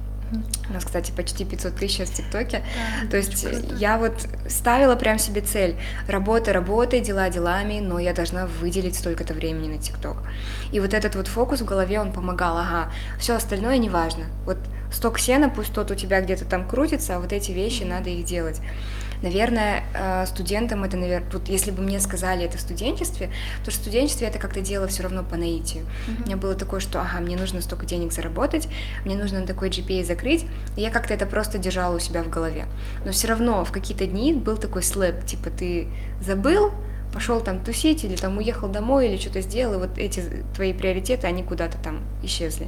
у 0.70 0.74
нас, 0.74 0.84
кстати, 0.84 1.12
почти 1.12 1.46
500 1.46 1.76
тысяч 1.76 2.08
в 2.08 2.14
ТикТоке. 2.14 2.64
То 3.10 3.18
есть 3.18 3.46
я 3.78 3.98
вот 3.98 4.14
ставила 4.48 4.96
прям 4.96 5.20
себе 5.20 5.42
цель. 5.42 5.76
Работа 6.08 6.54
работой, 6.54 7.00
дела 7.00 7.30
делами, 7.30 7.80
но 7.80 8.00
я 8.00 8.14
должна 8.14 8.46
выделить 8.46 8.96
столько-то 8.96 9.34
времени 9.34 9.74
на 9.74 9.82
ТикТок. 9.82 10.18
И 10.72 10.80
вот 10.80 10.94
этот 10.94 11.16
вот 11.16 11.28
фокус 11.28 11.62
в 11.62 11.66
голове, 11.66 12.00
он 12.00 12.12
помогал. 12.12 12.58
Ага, 12.58 12.92
все 13.20 13.36
остальное 13.36 13.78
не 13.78 13.90
важно. 13.90 14.26
Вот 14.46 14.58
сток 14.92 15.20
сена, 15.20 15.50
пусть 15.50 15.74
тот 15.74 15.92
у 15.92 15.96
тебя 15.96 16.22
где-то 16.22 16.46
там 16.46 16.68
крутится, 16.68 17.16
а 17.16 17.20
вот 17.20 17.34
эти 17.34 17.52
вещи 17.52 17.84
надо 17.84 18.10
их 18.10 18.26
делать. 18.26 18.62
Наверное, 19.22 19.84
э, 19.94 20.26
студентам 20.28 20.84
это, 20.84 20.98
наверное, 20.98 21.30
тут, 21.30 21.50
если 21.50 21.72
бы 21.72 21.82
мне 21.82 22.00
сказали 22.00 22.46
это 22.46 22.58
в 22.58 22.62
студенчестве, 22.62 23.32
то 23.66 23.72
в 23.72 23.74
студенчестве 23.74 24.28
это 24.28 24.40
как-то 24.40 24.62
дело 24.62 24.88
все 24.88 25.04
равно 25.04 25.24
по 25.24 25.38
наитию. 25.38 25.86
Mm-hmm. 25.86 26.22
У 26.22 26.26
меня 26.26 26.38
было 26.38 26.56
такое, 26.56 26.80
что, 26.80 27.02
ага, 27.02 27.20
мне 27.20 27.36
нужно 27.36 27.62
столько 27.62 27.86
денег 27.86 28.12
заработать, 28.12 28.68
мне 29.06 29.16
нужно 29.16 29.46
такой 29.46 29.70
GPA 29.70 30.04
закрыть, 30.04 30.46
и 30.76 30.82
я 30.82 30.92
как-то 30.92 31.14
это 31.14 31.26
просто 31.26 31.58
держала 31.58 31.96
у 31.96 32.00
себя 32.00 32.24
в 32.24 32.30
голове. 32.30 32.66
Но 33.06 33.12
все 33.12 33.28
равно 33.28 33.66
в 33.66 33.72
какие-то 33.72 34.06
дни 34.06 34.34
был 34.34 34.58
такой 34.58 34.84
слэп, 34.84 35.26
типа 35.26 35.50
ты 35.50 35.88
забыл, 36.22 36.72
пошел 37.12 37.42
там 37.42 37.64
тусить 37.64 38.04
или 38.04 38.16
там 38.16 38.38
уехал 38.38 38.68
домой 38.70 39.08
или 39.08 39.18
что-то 39.18 39.42
сделал, 39.42 39.76
и 39.76 39.88
вот 39.88 39.98
эти 39.98 40.24
твои 40.56 40.74
приоритеты, 40.74 41.26
они 41.26 41.44
куда-то 41.44 41.78
там 41.80 42.02
исчезли. 42.22 42.68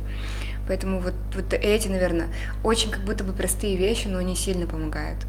Поэтому 0.68 1.00
вот, 1.00 1.14
вот 1.36 1.54
эти, 1.54 1.88
наверное, 1.88 2.28
очень 2.64 2.92
как 2.92 3.04
будто 3.04 3.24
бы 3.24 3.34
простые 3.34 3.76
вещи, 3.76 4.08
но 4.08 4.20
они 4.20 4.36
сильно 4.36 4.68
помогают. 4.68 5.26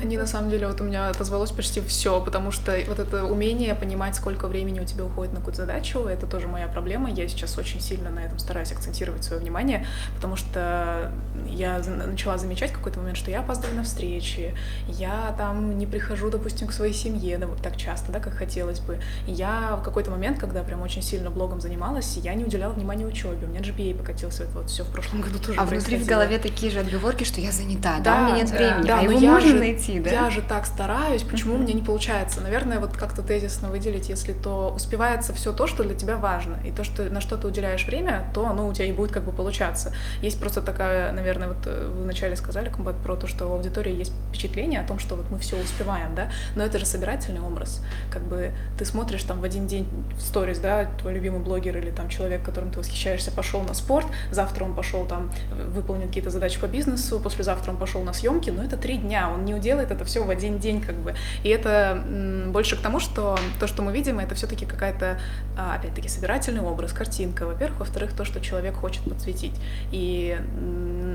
Они 0.00 0.16
на 0.16 0.26
самом 0.26 0.50
деле, 0.50 0.66
вот 0.66 0.80
у 0.80 0.84
меня 0.84 1.08
отозвалось 1.08 1.50
почти 1.50 1.80
все, 1.80 2.20
потому 2.20 2.50
что 2.50 2.76
вот 2.88 2.98
это 2.98 3.24
умение 3.24 3.74
понимать, 3.74 4.14
сколько 4.14 4.48
времени 4.48 4.80
у 4.80 4.84
тебя 4.84 5.04
уходит 5.04 5.32
на 5.32 5.38
какую-то 5.38 5.62
задачу, 5.62 6.00
это 6.00 6.26
тоже 6.26 6.48
моя 6.48 6.68
проблема. 6.68 7.10
Я 7.10 7.28
сейчас 7.28 7.56
очень 7.58 7.80
сильно 7.80 8.10
на 8.10 8.20
этом 8.20 8.38
стараюсь 8.38 8.72
акцентировать 8.72 9.24
свое 9.24 9.40
внимание, 9.40 9.86
потому 10.14 10.36
что 10.36 11.12
я 11.48 11.78
начала 11.78 12.38
замечать 12.38 12.70
в 12.70 12.74
какой-то 12.74 12.98
момент, 13.00 13.16
что 13.16 13.30
я 13.30 13.40
опаздываю 13.40 13.76
на 13.76 13.84
встречи, 13.84 14.54
я 14.88 15.34
там 15.38 15.78
не 15.78 15.86
прихожу, 15.86 16.30
допустим, 16.30 16.68
к 16.68 16.72
своей 16.72 16.92
семье 16.92 17.38
вот 17.46 17.62
так 17.62 17.76
часто, 17.76 18.12
да, 18.12 18.20
как 18.20 18.34
хотелось 18.34 18.80
бы. 18.80 18.98
Я 19.26 19.76
в 19.80 19.82
какой-то 19.82 20.10
момент, 20.10 20.38
когда 20.38 20.62
прям 20.62 20.82
очень 20.82 21.02
сильно 21.02 21.30
блогом 21.30 21.60
занималась, 21.60 22.16
я 22.16 22.34
не 22.34 22.44
уделяла 22.44 22.72
внимания 22.72 23.06
учебе. 23.06 23.46
У 23.46 23.48
меня 23.48 23.60
GPA 23.60 23.96
покатился, 23.96 24.44
это 24.44 24.52
вот 24.52 24.70
все 24.70 24.84
в 24.84 24.88
прошлом 24.88 25.20
году 25.20 25.38
тоже 25.38 25.58
А 25.58 25.64
внутри 25.64 25.98
в 25.98 26.06
голове 26.06 26.38
такие 26.38 26.72
же 26.72 26.80
отговорки, 26.80 27.24
что 27.24 27.40
я 27.40 27.52
занята, 27.52 27.98
да, 27.98 28.04
да 28.04 28.20
у 28.20 28.24
меня 28.26 28.36
нет 28.42 28.50
времени, 28.50 28.86
да, 28.86 28.98
а 28.98 29.02
но 29.02 29.10
его 29.10 29.20
я 29.20 29.32
можно 29.32 29.50
же, 29.50 29.58
найти, 29.58 29.85
да? 30.02 30.10
Я 30.10 30.30
же 30.30 30.42
так 30.42 30.66
стараюсь, 30.66 31.22
почему 31.22 31.54
у 31.54 31.58
меня 31.58 31.74
не 31.74 31.82
получается? 31.82 32.40
Наверное, 32.40 32.80
вот 32.80 32.96
как-то 32.96 33.22
тезисно 33.22 33.68
выделить, 33.68 34.08
если 34.08 34.32
то 34.32 34.72
успевается 34.74 35.32
все 35.32 35.52
то, 35.52 35.66
что 35.66 35.84
для 35.84 35.94
тебя 35.94 36.16
важно, 36.16 36.58
и 36.64 36.70
то, 36.70 36.84
что 36.84 37.04
на 37.04 37.20
что 37.20 37.36
ты 37.36 37.48
уделяешь 37.48 37.86
время, 37.86 38.30
то 38.34 38.46
оно 38.46 38.66
у 38.66 38.72
тебя 38.72 38.86
и 38.86 38.92
будет 38.92 39.12
как 39.12 39.24
бы 39.24 39.32
получаться. 39.32 39.92
Есть 40.22 40.40
просто 40.40 40.62
такая, 40.62 41.12
наверное, 41.12 41.48
вот 41.48 41.58
э, 41.66 41.90
вы 41.94 42.02
вначале 42.04 42.36
сказали, 42.36 42.68
Комбат, 42.68 42.96
про 42.96 43.16
то, 43.16 43.26
что 43.26 43.46
в 43.46 43.52
аудитории 43.52 43.94
есть 43.94 44.12
впечатление 44.28 44.80
о 44.80 44.86
том, 44.86 44.98
что 44.98 45.16
вот 45.16 45.30
мы 45.30 45.38
все 45.38 45.56
успеваем, 45.56 46.14
да, 46.14 46.30
но 46.54 46.64
это 46.64 46.78
же 46.78 46.86
собирательный 46.86 47.40
образ. 47.40 47.82
Как 48.10 48.22
бы 48.22 48.52
ты 48.78 48.84
смотришь 48.84 49.22
там 49.22 49.40
в 49.40 49.44
один 49.44 49.66
день 49.66 49.88
в 50.16 50.20
сторис, 50.20 50.58
да, 50.58 50.86
твой 50.98 51.14
любимый 51.14 51.40
блогер 51.40 51.76
или 51.76 51.90
там 51.90 52.08
человек, 52.08 52.42
которым 52.42 52.70
ты 52.70 52.78
восхищаешься, 52.78 53.30
пошел 53.30 53.62
на 53.62 53.74
спорт, 53.74 54.06
завтра 54.30 54.64
он 54.64 54.74
пошел 54.74 55.06
там 55.06 55.30
выполнить 55.68 56.08
какие-то 56.08 56.30
задачи 56.30 56.60
по 56.60 56.66
бизнесу, 56.66 57.20
послезавтра 57.20 57.70
он 57.70 57.76
пошел 57.76 58.02
на 58.02 58.12
съемки, 58.12 58.50
но 58.50 58.62
это 58.62 58.76
три 58.76 58.98
дня, 58.98 59.30
он 59.30 59.44
не 59.44 59.54
уделает 59.76 59.90
это 59.90 60.04
все 60.04 60.24
в 60.24 60.30
один 60.30 60.58
день, 60.58 60.80
как 60.80 60.96
бы. 60.96 61.14
И 61.42 61.48
это 61.48 62.02
больше 62.48 62.76
к 62.76 62.80
тому, 62.80 63.00
что 63.00 63.38
то, 63.60 63.66
что 63.66 63.82
мы 63.82 63.92
видим, 63.92 64.18
это 64.18 64.34
все-таки 64.34 64.66
какая-то, 64.66 65.18
а, 65.56 65.76
опять-таки, 65.76 66.08
собирательный 66.08 66.62
образ, 66.62 66.92
картинка, 66.92 67.46
во-первых, 67.46 67.80
во-вторых, 67.80 68.12
то, 68.12 68.24
что 68.24 68.40
человек 68.40 68.74
хочет 68.74 69.02
подсветить. 69.02 69.54
И 69.92 70.38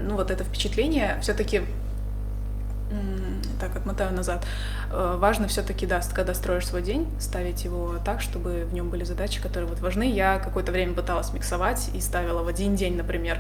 ну 0.08 0.15
вот 0.15 0.32
это 0.32 0.43
впечатление 0.43 1.17
все-таки 1.21 1.62
так, 3.60 3.75
отмотаю 3.75 4.13
назад. 4.13 4.45
Э, 4.91 5.15
важно 5.17 5.47
все-таки, 5.47 5.86
да, 5.86 6.01
когда 6.13 6.34
строишь 6.34 6.67
свой 6.67 6.82
день, 6.82 7.08
ставить 7.19 7.63
его 7.63 7.95
так, 8.04 8.21
чтобы 8.21 8.65
в 8.65 8.73
нем 8.73 8.89
были 8.89 9.04
задачи, 9.04 9.41
которые 9.41 9.69
вот 9.69 9.80
важны. 9.80 10.10
Я 10.10 10.39
какое-то 10.39 10.71
время 10.71 10.93
пыталась 10.93 11.32
миксовать 11.34 11.89
и 11.93 12.01
ставила 12.01 12.43
в 12.43 12.47
один 12.47 12.75
день, 12.75 12.95
например, 12.97 13.39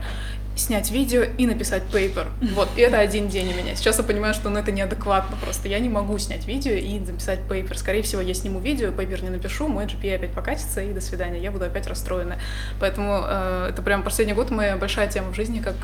снять 0.55 0.91
видео 0.91 1.23
и 1.23 1.45
написать 1.45 1.83
пейпер. 1.83 2.27
Вот, 2.53 2.69
и 2.75 2.81
это 2.81 2.99
один 2.99 3.29
день 3.29 3.51
у 3.53 3.57
меня. 3.57 3.75
Сейчас 3.75 3.97
я 3.97 4.03
понимаю, 4.03 4.33
что 4.33 4.49
ну, 4.49 4.59
это 4.59 4.71
неадекватно 4.71 5.37
просто. 5.41 5.67
Я 5.67 5.79
не 5.79 5.89
могу 5.89 6.17
снять 6.17 6.45
видео 6.45 6.73
и 6.73 7.03
записать 7.03 7.39
пейпер. 7.47 7.77
Скорее 7.77 8.01
всего, 8.01 8.21
я 8.21 8.33
сниму 8.33 8.59
видео, 8.59 8.91
пейпер 8.91 9.23
не 9.23 9.29
напишу, 9.29 9.67
мой 9.67 9.85
GPA 9.85 10.15
опять 10.15 10.31
покатится, 10.31 10.81
и 10.81 10.93
до 10.93 11.01
свидания, 11.01 11.39
я 11.39 11.51
буду 11.51 11.65
опять 11.65 11.87
расстроена. 11.87 12.37
Поэтому 12.79 13.23
э, 13.25 13.67
это 13.71 13.81
прям 13.81 14.03
последний 14.03 14.33
год 14.33 14.51
моя 14.51 14.77
большая 14.77 15.07
тема 15.09 15.31
в 15.31 15.35
жизни, 15.35 15.59
как 15.59 15.75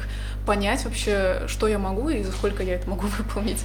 понять 0.46 0.84
вообще, 0.86 1.44
что 1.48 1.68
я 1.68 1.80
могу 1.80 2.10
и 2.10 2.24
за 2.24 2.32
сколько 2.32 2.64
я 2.64 2.76
это 2.76 2.90
могу 2.90 3.08
выполнить. 3.18 3.57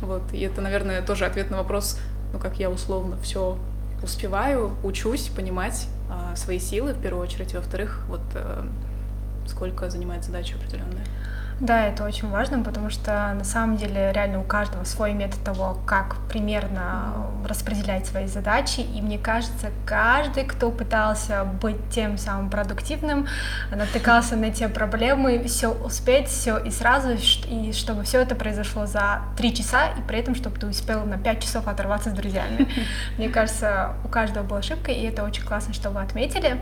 Вот, 0.00 0.22
и 0.32 0.40
это, 0.40 0.60
наверное, 0.60 1.02
тоже 1.02 1.24
ответ 1.26 1.50
на 1.50 1.58
вопрос, 1.58 1.98
ну, 2.32 2.38
как 2.38 2.58
я 2.58 2.70
условно 2.70 3.16
все 3.22 3.58
успеваю, 4.02 4.76
учусь 4.82 5.28
понимать 5.28 5.88
э, 6.10 6.36
свои 6.36 6.58
силы, 6.58 6.92
в 6.92 7.00
первую 7.00 7.22
очередь, 7.22 7.54
и 7.54 7.56
во-вторых, 7.56 8.02
вот 8.08 8.20
э, 8.34 8.64
сколько 9.46 9.88
занимает 9.90 10.24
задача 10.24 10.56
определенная. 10.56 11.04
Да, 11.58 11.86
это 11.86 12.04
очень 12.04 12.28
важно, 12.28 12.62
потому 12.62 12.90
что 12.90 13.32
на 13.32 13.44
самом 13.44 13.78
деле 13.78 14.12
реально 14.12 14.40
у 14.40 14.42
каждого 14.42 14.84
свой 14.84 15.14
метод 15.14 15.42
того, 15.42 15.78
как 15.86 16.16
примерно 16.28 17.28
распределять 17.46 18.06
свои 18.06 18.26
задачи. 18.26 18.80
И 18.80 19.00
мне 19.00 19.16
кажется, 19.18 19.70
каждый, 19.86 20.44
кто 20.44 20.70
пытался 20.70 21.44
быть 21.44 21.78
тем 21.90 22.18
самым 22.18 22.50
продуктивным, 22.50 23.26
натыкался 23.70 24.36
на 24.36 24.50
те 24.50 24.68
проблемы, 24.68 25.42
все 25.44 25.68
успеть, 25.68 26.28
все 26.28 26.58
и 26.58 26.70
сразу, 26.70 27.12
и 27.48 27.72
чтобы 27.72 28.02
все 28.02 28.20
это 28.20 28.34
произошло 28.34 28.84
за 28.84 29.22
три 29.38 29.54
часа, 29.54 29.88
и 29.98 30.02
при 30.06 30.18
этом, 30.18 30.34
чтобы 30.34 30.58
ты 30.58 30.66
успел 30.66 31.06
на 31.06 31.16
пять 31.16 31.42
часов 31.42 31.68
оторваться 31.68 32.10
с 32.10 32.12
друзьями. 32.12 32.68
Мне 33.16 33.30
кажется, 33.30 33.94
у 34.04 34.08
каждого 34.08 34.44
была 34.44 34.58
ошибка, 34.58 34.92
и 34.92 35.04
это 35.04 35.24
очень 35.24 35.44
классно, 35.44 35.72
что 35.72 35.88
вы 35.88 36.02
отметили 36.02 36.58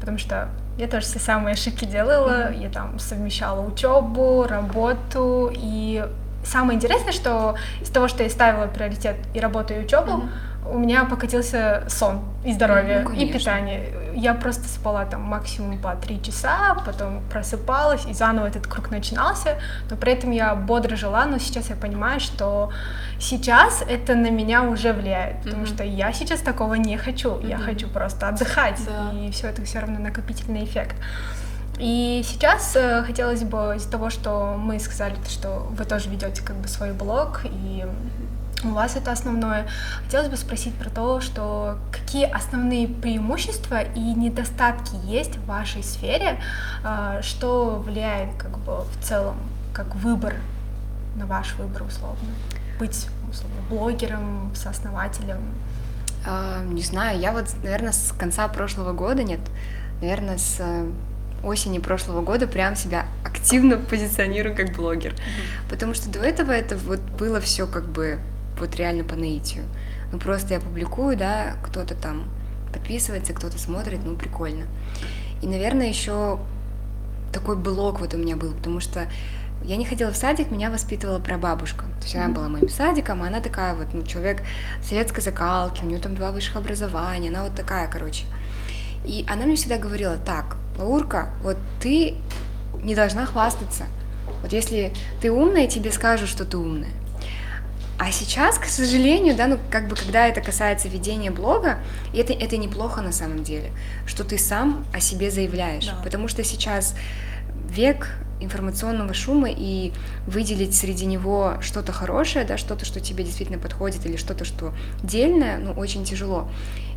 потому 0.00 0.18
что 0.18 0.48
я 0.76 0.86
тоже 0.86 1.06
все 1.06 1.18
самые 1.18 1.54
ошибки 1.54 1.84
делала, 1.84 2.52
я 2.52 2.68
там 2.68 2.98
совмещала 2.98 3.60
учебу, 3.60 4.46
работу, 4.48 5.50
и 5.52 6.06
самое 6.44 6.76
интересное, 6.76 7.12
что 7.12 7.56
из 7.80 7.88
того, 7.88 8.08
что 8.08 8.22
я 8.22 8.30
ставила 8.30 8.66
приоритет 8.66 9.16
и 9.34 9.40
работу, 9.40 9.74
и 9.74 9.78
учебу, 9.78 10.12
mm-hmm 10.12 10.47
у 10.66 10.78
меня 10.78 11.04
покатился 11.04 11.84
сон 11.88 12.20
и 12.44 12.52
здоровье, 12.52 13.00
ну, 13.00 13.12
и 13.12 13.32
питание. 13.32 13.90
Я 14.14 14.34
просто 14.34 14.68
спала 14.68 15.04
там 15.04 15.22
максимум 15.22 15.78
по 15.78 15.94
три 15.94 16.22
часа, 16.22 16.76
потом 16.84 17.22
просыпалась, 17.30 18.04
и 18.06 18.12
заново 18.12 18.46
этот 18.46 18.66
круг 18.66 18.90
начинался, 18.90 19.58
но 19.90 19.96
при 19.96 20.12
этом 20.12 20.30
я 20.30 20.54
бодро 20.54 20.96
жила, 20.96 21.24
но 21.26 21.38
сейчас 21.38 21.70
я 21.70 21.76
понимаю, 21.76 22.20
что 22.20 22.70
сейчас 23.18 23.82
это 23.88 24.14
на 24.14 24.30
меня 24.30 24.62
уже 24.62 24.92
влияет, 24.92 25.42
потому 25.42 25.62
mm-hmm. 25.62 25.74
что 25.74 25.84
я 25.84 26.12
сейчас 26.12 26.40
такого 26.40 26.74
не 26.74 26.96
хочу, 26.96 27.30
mm-hmm. 27.30 27.48
я 27.48 27.58
хочу 27.58 27.88
просто 27.88 28.28
отдыхать, 28.28 28.80
да. 28.86 29.16
и 29.18 29.30
все 29.30 29.48
это 29.48 29.64
все 29.64 29.80
равно 29.80 29.98
накопительный 29.98 30.64
эффект. 30.64 30.96
И 31.78 32.22
сейчас 32.24 32.74
э, 32.74 33.04
хотелось 33.04 33.44
бы 33.44 33.74
из-за 33.76 33.90
того, 33.90 34.10
что 34.10 34.56
мы 34.58 34.80
сказали, 34.80 35.14
что 35.28 35.68
вы 35.70 35.84
тоже 35.84 36.10
ведете 36.10 36.42
как 36.42 36.56
бы 36.56 36.66
свой 36.66 36.92
блог 36.92 37.42
и 37.44 37.84
у 38.64 38.68
вас 38.70 38.96
это 38.96 39.12
основное. 39.12 39.66
Хотелось 40.04 40.28
бы 40.28 40.36
спросить 40.36 40.74
про 40.74 40.90
то, 40.90 41.20
что 41.20 41.78
какие 41.92 42.24
основные 42.24 42.88
преимущества 42.88 43.82
и 43.82 44.00
недостатки 44.00 44.94
есть 45.04 45.36
в 45.36 45.46
вашей 45.46 45.82
сфере, 45.82 46.40
э, 46.84 47.20
что 47.22 47.82
влияет 47.84 48.34
как 48.36 48.58
бы 48.58 48.82
в 48.82 49.02
целом 49.02 49.36
как 49.72 49.94
выбор 49.96 50.34
на 51.16 51.26
ваш 51.26 51.54
выбор 51.54 51.82
условно 51.82 52.28
быть 52.78 53.08
условно, 53.30 53.56
блогером, 53.68 54.52
сооснователем? 54.54 55.40
А, 56.26 56.62
не 56.64 56.82
знаю, 56.82 57.18
я 57.20 57.32
вот, 57.32 57.46
наверное, 57.62 57.92
с 57.92 58.12
конца 58.18 58.48
прошлого 58.48 58.92
года, 58.92 59.22
нет, 59.22 59.40
наверное, 60.00 60.38
с 60.38 60.56
э, 60.60 60.90
осени 61.42 61.78
прошлого 61.78 62.22
года 62.22 62.46
прям 62.46 62.76
себя 62.76 63.06
активно 63.24 63.76
позиционирую 63.76 64.56
как 64.56 64.74
блогер. 64.74 65.12
Mm-hmm. 65.12 65.70
Потому 65.70 65.94
что 65.94 66.10
до 66.10 66.20
этого 66.20 66.52
это 66.52 66.76
вот 66.76 67.00
было 67.00 67.40
все 67.40 67.66
как 67.66 67.86
бы 67.88 68.18
вот 68.60 68.76
реально 68.76 69.04
по 69.04 69.16
наитию. 69.16 69.64
Ну 70.12 70.18
просто 70.18 70.54
я 70.54 70.60
публикую, 70.60 71.16
да, 71.16 71.56
кто-то 71.62 71.94
там 71.94 72.24
подписывается, 72.72 73.32
кто-то 73.32 73.58
смотрит, 73.58 74.00
ну 74.04 74.16
прикольно. 74.16 74.66
И, 75.42 75.46
наверное, 75.46 75.88
еще 75.88 76.38
такой 77.32 77.56
блог 77.56 78.00
вот 78.00 78.14
у 78.14 78.18
меня 78.18 78.36
был, 78.36 78.52
потому 78.52 78.80
что 78.80 79.08
я 79.64 79.76
не 79.76 79.84
ходила 79.84 80.12
в 80.12 80.16
садик, 80.16 80.50
меня 80.50 80.70
воспитывала 80.70 81.18
прабабушка. 81.18 81.84
То 81.98 82.04
есть 82.04 82.16
она 82.16 82.28
была 82.28 82.48
моим 82.48 82.68
садиком, 82.68 83.22
а 83.22 83.26
она 83.26 83.40
такая 83.40 83.74
вот, 83.74 83.88
ну, 83.92 84.02
человек 84.04 84.42
советской 84.82 85.20
закалки, 85.20 85.82
у 85.82 85.86
нее 85.86 85.98
там 85.98 86.14
два 86.14 86.30
высших 86.32 86.56
образования, 86.56 87.28
она 87.28 87.42
вот 87.42 87.54
такая, 87.54 87.88
короче. 87.88 88.24
И 89.04 89.24
она 89.28 89.44
мне 89.46 89.56
всегда 89.56 89.78
говорила, 89.78 90.16
так, 90.16 90.56
Лаурка, 90.78 91.30
вот 91.42 91.56
ты 91.80 92.16
не 92.82 92.94
должна 92.94 93.26
хвастаться. 93.26 93.84
Вот 94.42 94.52
если 94.52 94.92
ты 95.20 95.30
умная, 95.30 95.66
тебе 95.66 95.90
скажут, 95.90 96.28
что 96.28 96.44
ты 96.44 96.56
умная. 96.56 96.92
А 97.98 98.12
сейчас, 98.12 98.58
к 98.58 98.66
сожалению, 98.66 99.34
да, 99.34 99.48
ну 99.48 99.58
как 99.70 99.88
бы 99.88 99.96
когда 99.96 100.28
это 100.28 100.40
касается 100.40 100.88
ведения 100.88 101.32
блога, 101.32 101.80
это, 102.14 102.32
это 102.32 102.56
неплохо 102.56 103.02
на 103.02 103.10
самом 103.10 103.42
деле, 103.42 103.72
что 104.06 104.22
ты 104.22 104.38
сам 104.38 104.86
о 104.92 105.00
себе 105.00 105.32
заявляешь. 105.32 105.86
Да. 105.86 106.00
Потому 106.04 106.28
что 106.28 106.44
сейчас 106.44 106.94
век 107.68 108.08
информационного 108.40 109.14
шума 109.14 109.48
и 109.50 109.92
выделить 110.28 110.76
среди 110.76 111.06
него 111.06 111.56
что-то 111.60 111.90
хорошее, 111.90 112.44
да, 112.44 112.56
что-то, 112.56 112.84
что 112.84 113.00
тебе 113.00 113.24
действительно 113.24 113.58
подходит, 113.58 114.06
или 114.06 114.16
что-то, 114.16 114.44
что 114.44 114.72
дельное, 115.02 115.58
ну, 115.58 115.72
очень 115.72 116.04
тяжело. 116.04 116.48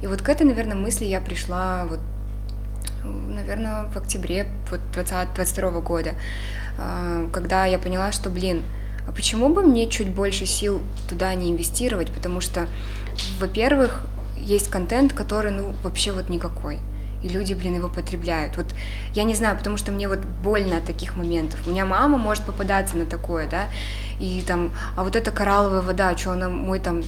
И 0.03 0.07
вот 0.07 0.21
к 0.21 0.29
этой, 0.29 0.43
наверное, 0.45 0.77
мысли 0.77 1.05
я 1.05 1.19
пришла 1.19 1.85
вот 1.89 1.99
наверное, 3.03 3.85
в 3.85 3.97
октябре 3.97 4.47
вот 4.69 4.79
2022 4.93 5.81
года, 5.81 6.11
а, 6.77 7.27
когда 7.31 7.65
я 7.65 7.79
поняла, 7.79 8.11
что, 8.11 8.29
блин, 8.29 8.63
а 9.07 9.11
почему 9.11 9.49
бы 9.49 9.63
мне 9.63 9.89
чуть 9.89 10.09
больше 10.09 10.45
сил 10.45 10.81
туда 11.09 11.33
не 11.35 11.51
инвестировать, 11.51 12.11
потому 12.11 12.41
что, 12.41 12.67
во-первых, 13.39 14.01
есть 14.37 14.69
контент, 14.69 15.13
который, 15.13 15.51
ну, 15.51 15.75
вообще 15.83 16.11
вот 16.11 16.29
никакой 16.29 16.79
и 17.23 17.29
люди, 17.29 17.53
блин, 17.53 17.75
его 17.75 17.87
потребляют. 17.87 18.57
Вот 18.57 18.67
я 19.13 19.23
не 19.23 19.35
знаю, 19.35 19.57
потому 19.57 19.77
что 19.77 19.91
мне 19.91 20.07
вот 20.07 20.19
больно 20.19 20.77
от 20.77 20.85
таких 20.85 21.15
моментов. 21.15 21.59
У 21.65 21.69
меня 21.69 21.85
мама 21.85 22.17
может 22.17 22.43
попадаться 22.43 22.97
на 22.97 23.05
такое, 23.05 23.47
да, 23.47 23.67
и 24.19 24.43
там, 24.45 24.71
а 24.95 25.03
вот 25.03 25.15
эта 25.15 25.31
коралловая 25.31 25.81
вода, 25.81 26.15
что 26.17 26.31
она 26.31 26.49
мой 26.49 26.79
там 26.79 27.03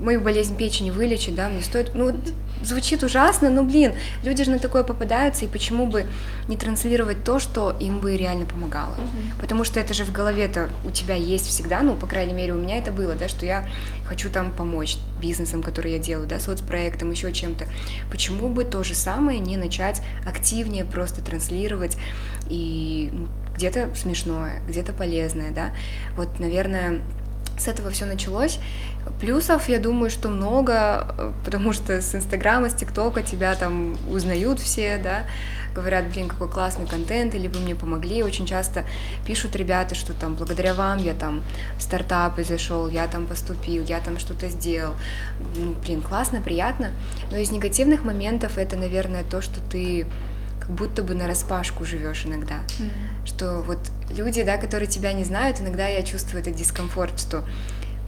мою 0.00 0.20
болезнь 0.20 0.56
печени 0.56 0.90
вылечить, 0.90 1.34
да, 1.34 1.48
мне 1.48 1.62
стоит, 1.62 1.94
ну, 1.94 2.14
звучит 2.62 3.02
ужасно, 3.02 3.50
но, 3.50 3.64
блин, 3.64 3.92
люди 4.22 4.44
же 4.44 4.50
на 4.50 4.58
такое 4.58 4.82
попадаются, 4.82 5.44
и 5.44 5.48
почему 5.48 5.86
бы 5.86 6.06
не 6.48 6.56
транслировать 6.56 7.24
то, 7.24 7.38
что 7.38 7.76
им 7.78 8.00
бы 8.00 8.16
реально 8.16 8.46
помогало? 8.46 8.94
Mm-hmm. 8.94 9.40
Потому 9.40 9.64
что 9.64 9.80
это 9.80 9.94
же 9.94 10.04
в 10.04 10.12
голове-то 10.12 10.70
у 10.84 10.90
тебя 10.90 11.14
есть 11.14 11.46
всегда, 11.46 11.82
ну, 11.82 11.94
по 11.96 12.06
крайней 12.06 12.32
мере, 12.32 12.52
у 12.52 12.58
меня 12.58 12.78
это 12.78 12.92
было, 12.92 13.14
да, 13.14 13.28
что 13.28 13.46
я 13.46 13.68
хочу 14.06 14.30
там 14.30 14.52
помочь 14.52 14.96
бизнесам, 15.20 15.62
которые 15.62 15.96
я 15.96 16.02
делаю, 16.02 16.26
да, 16.26 16.38
соцпроектам, 16.38 17.10
еще 17.10 17.32
чем-то. 17.32 17.66
Почему 18.10 18.48
бы 18.48 18.64
то 18.64 18.82
же 18.84 18.94
самое 18.94 19.40
не 19.40 19.56
начать 19.56 20.02
активнее 20.26 20.84
просто 20.84 21.22
транслировать 21.22 21.96
и 22.48 23.10
ну, 23.12 23.28
где-то 23.56 23.94
смешное, 23.96 24.62
где-то 24.68 24.92
полезное, 24.92 25.50
да? 25.50 25.72
Вот, 26.16 26.38
наверное, 26.38 27.00
с 27.58 27.68
этого 27.68 27.90
все 27.90 28.04
началось. 28.04 28.58
Плюсов, 29.20 29.68
я 29.68 29.78
думаю, 29.78 30.10
что 30.10 30.28
много, 30.28 31.14
э, 31.18 31.32
потому 31.44 31.72
что 31.72 32.00
с 32.00 32.14
Инстаграма, 32.14 32.70
с 32.70 32.74
ТикТока 32.74 33.22
тебя 33.22 33.54
там 33.54 33.96
узнают 34.10 34.60
все, 34.60 34.98
да, 34.98 35.24
говорят, 35.74 36.08
блин, 36.08 36.28
какой 36.28 36.48
классный 36.48 36.86
контент, 36.86 37.34
или 37.34 37.48
вы 37.48 37.60
мне 37.60 37.74
помогли. 37.74 38.22
Очень 38.22 38.46
часто 38.46 38.84
пишут 39.26 39.56
ребята, 39.56 39.94
что 39.94 40.12
там 40.12 40.34
благодаря 40.34 40.74
вам 40.74 40.98
я 40.98 41.14
там 41.14 41.42
в 41.78 41.82
стартапы 41.82 42.44
зашел, 42.44 42.88
я 42.88 43.06
там 43.06 43.26
поступил, 43.26 43.84
я 43.84 44.00
там 44.00 44.18
что-то 44.18 44.48
сделал. 44.48 44.94
Ну, 45.56 45.74
блин, 45.84 46.02
классно, 46.02 46.40
приятно. 46.40 46.90
Но 47.30 47.36
из 47.36 47.50
негативных 47.50 48.04
моментов 48.04 48.58
это, 48.58 48.76
наверное, 48.76 49.24
то, 49.24 49.40
что 49.40 49.60
ты 49.60 50.06
как 50.68 50.76
будто 50.76 51.02
бы 51.02 51.14
на 51.14 51.26
распашку 51.26 51.84
живешь 51.86 52.26
иногда. 52.26 52.56
Mm-hmm. 52.78 53.26
Что 53.26 53.62
вот 53.62 53.78
люди, 54.10 54.42
да, 54.42 54.58
которые 54.58 54.86
тебя 54.86 55.14
не 55.14 55.24
знают, 55.24 55.60
иногда 55.60 55.88
я 55.88 56.02
чувствую 56.02 56.42
этот 56.42 56.54
дискомфорт, 56.54 57.18
что 57.18 57.44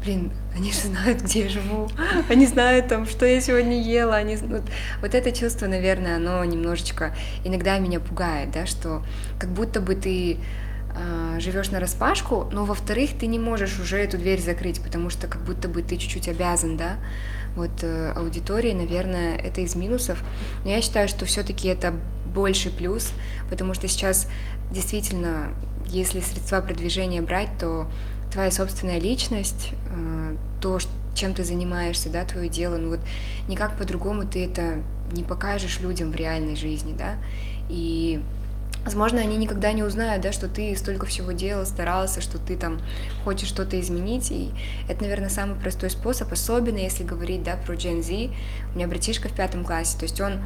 блин, 0.04 0.32
они 0.54 0.72
же 0.72 0.80
знают, 0.80 1.22
где 1.22 1.44
я 1.44 1.48
живу, 1.48 1.88
они 2.28 2.46
знают 2.46 2.88
там, 2.88 3.06
что 3.06 3.26
я 3.26 3.40
сегодня 3.40 3.82
ела, 3.82 4.16
они 4.16 4.36
вот, 4.36 4.62
вот 5.00 5.14
это 5.14 5.32
чувство, 5.32 5.66
наверное, 5.66 6.16
оно 6.16 6.44
немножечко 6.44 7.14
иногда 7.44 7.78
меня 7.78 7.98
пугает, 8.00 8.50
да, 8.50 8.66
что 8.66 9.02
как 9.38 9.50
будто 9.50 9.80
бы 9.80 9.94
ты 9.94 10.38
э, 10.94 11.40
живешь 11.40 11.70
на 11.70 11.80
распашку, 11.80 12.48
но 12.52 12.64
во-вторых, 12.64 13.10
ты 13.18 13.26
не 13.26 13.38
можешь 13.38 13.78
уже 13.78 13.98
эту 13.98 14.18
дверь 14.18 14.40
закрыть, 14.40 14.82
потому 14.82 15.10
что 15.10 15.28
как 15.28 15.42
будто 15.42 15.68
бы 15.68 15.82
ты 15.82 15.96
чуть-чуть 15.96 16.28
обязан, 16.28 16.76
да, 16.76 16.96
вот 17.56 17.82
э, 17.82 18.12
аудитории, 18.12 18.72
наверное, 18.72 19.36
это 19.36 19.60
из 19.60 19.74
минусов. 19.74 20.22
Но 20.64 20.70
я 20.70 20.80
считаю, 20.80 21.08
что 21.08 21.24
все-таки 21.24 21.68
это 21.68 21.94
больше 22.32 22.70
плюс, 22.70 23.12
потому 23.48 23.74
что 23.74 23.88
сейчас 23.88 24.28
действительно, 24.70 25.48
если 25.86 26.20
средства 26.20 26.60
продвижения 26.60 27.22
брать, 27.22 27.50
то 27.58 27.86
твоя 28.32 28.50
собственная 28.50 29.00
личность, 29.00 29.70
э, 29.92 30.36
то, 30.60 30.78
чем 31.14 31.34
ты 31.34 31.44
занимаешься, 31.44 32.08
да, 32.08 32.24
твое 32.24 32.48
дело, 32.48 32.76
ну 32.76 32.90
вот 32.90 33.00
никак 33.48 33.76
по-другому 33.76 34.24
ты 34.24 34.44
это 34.44 34.82
не 35.12 35.24
покажешь 35.24 35.80
людям 35.80 36.12
в 36.12 36.16
реальной 36.16 36.56
жизни, 36.56 36.94
да, 36.96 37.16
и 37.68 38.22
Возможно, 38.84 39.20
они 39.20 39.36
никогда 39.36 39.72
не 39.72 39.82
узнают, 39.82 40.22
да, 40.22 40.32
что 40.32 40.48
ты 40.48 40.74
столько 40.74 41.04
всего 41.04 41.32
делал, 41.32 41.66
старался, 41.66 42.22
что 42.22 42.38
ты 42.38 42.56
там 42.56 42.80
хочешь 43.24 43.48
что-то 43.48 43.78
изменить. 43.78 44.30
И 44.30 44.52
это, 44.88 45.02
наверное, 45.02 45.28
самый 45.28 45.60
простой 45.60 45.90
способ, 45.90 46.32
особенно 46.32 46.78
если 46.78 47.04
говорить, 47.04 47.42
да, 47.42 47.56
про 47.56 47.74
Gen 47.74 48.02
Z. 48.02 48.34
У 48.72 48.76
меня 48.76 48.88
братишка 48.88 49.28
в 49.28 49.32
пятом 49.34 49.66
классе, 49.66 49.98
то 49.98 50.04
есть 50.04 50.18
он 50.20 50.40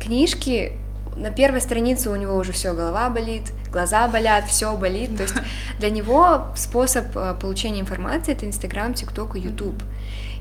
книжки 0.00 0.72
на 1.16 1.30
первой 1.30 1.60
странице 1.60 2.10
у 2.10 2.16
него 2.16 2.36
уже 2.36 2.52
все, 2.52 2.74
голова 2.74 3.08
болит, 3.10 3.52
глаза 3.70 4.08
болят, 4.08 4.46
все 4.46 4.76
болит. 4.76 5.16
То 5.16 5.22
есть 5.22 5.34
для 5.78 5.90
него 5.90 6.46
способ 6.56 7.16
э, 7.16 7.34
получения 7.40 7.80
информации 7.80 8.32
это 8.32 8.46
Инстаграм, 8.46 8.94
ТикТок 8.94 9.36
и 9.36 9.40
Ютуб. 9.40 9.82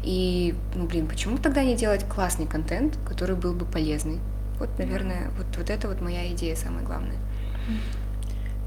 И, 0.04 0.54
ну, 0.76 0.86
блин, 0.86 1.08
почему 1.08 1.38
тогда 1.38 1.64
не 1.64 1.76
делать 1.76 2.06
классный 2.08 2.46
контент, 2.46 2.98
который 3.08 3.36
был 3.36 3.54
бы 3.54 3.66
полезный? 3.66 4.20
Вот, 4.60 4.78
наверное, 4.78 5.32
вот, 5.38 5.48
вот 5.58 5.70
это 5.70 5.88
вот 5.88 6.02
моя 6.02 6.32
идея 6.34 6.56
самая 6.56 6.84
главная. 6.84 7.18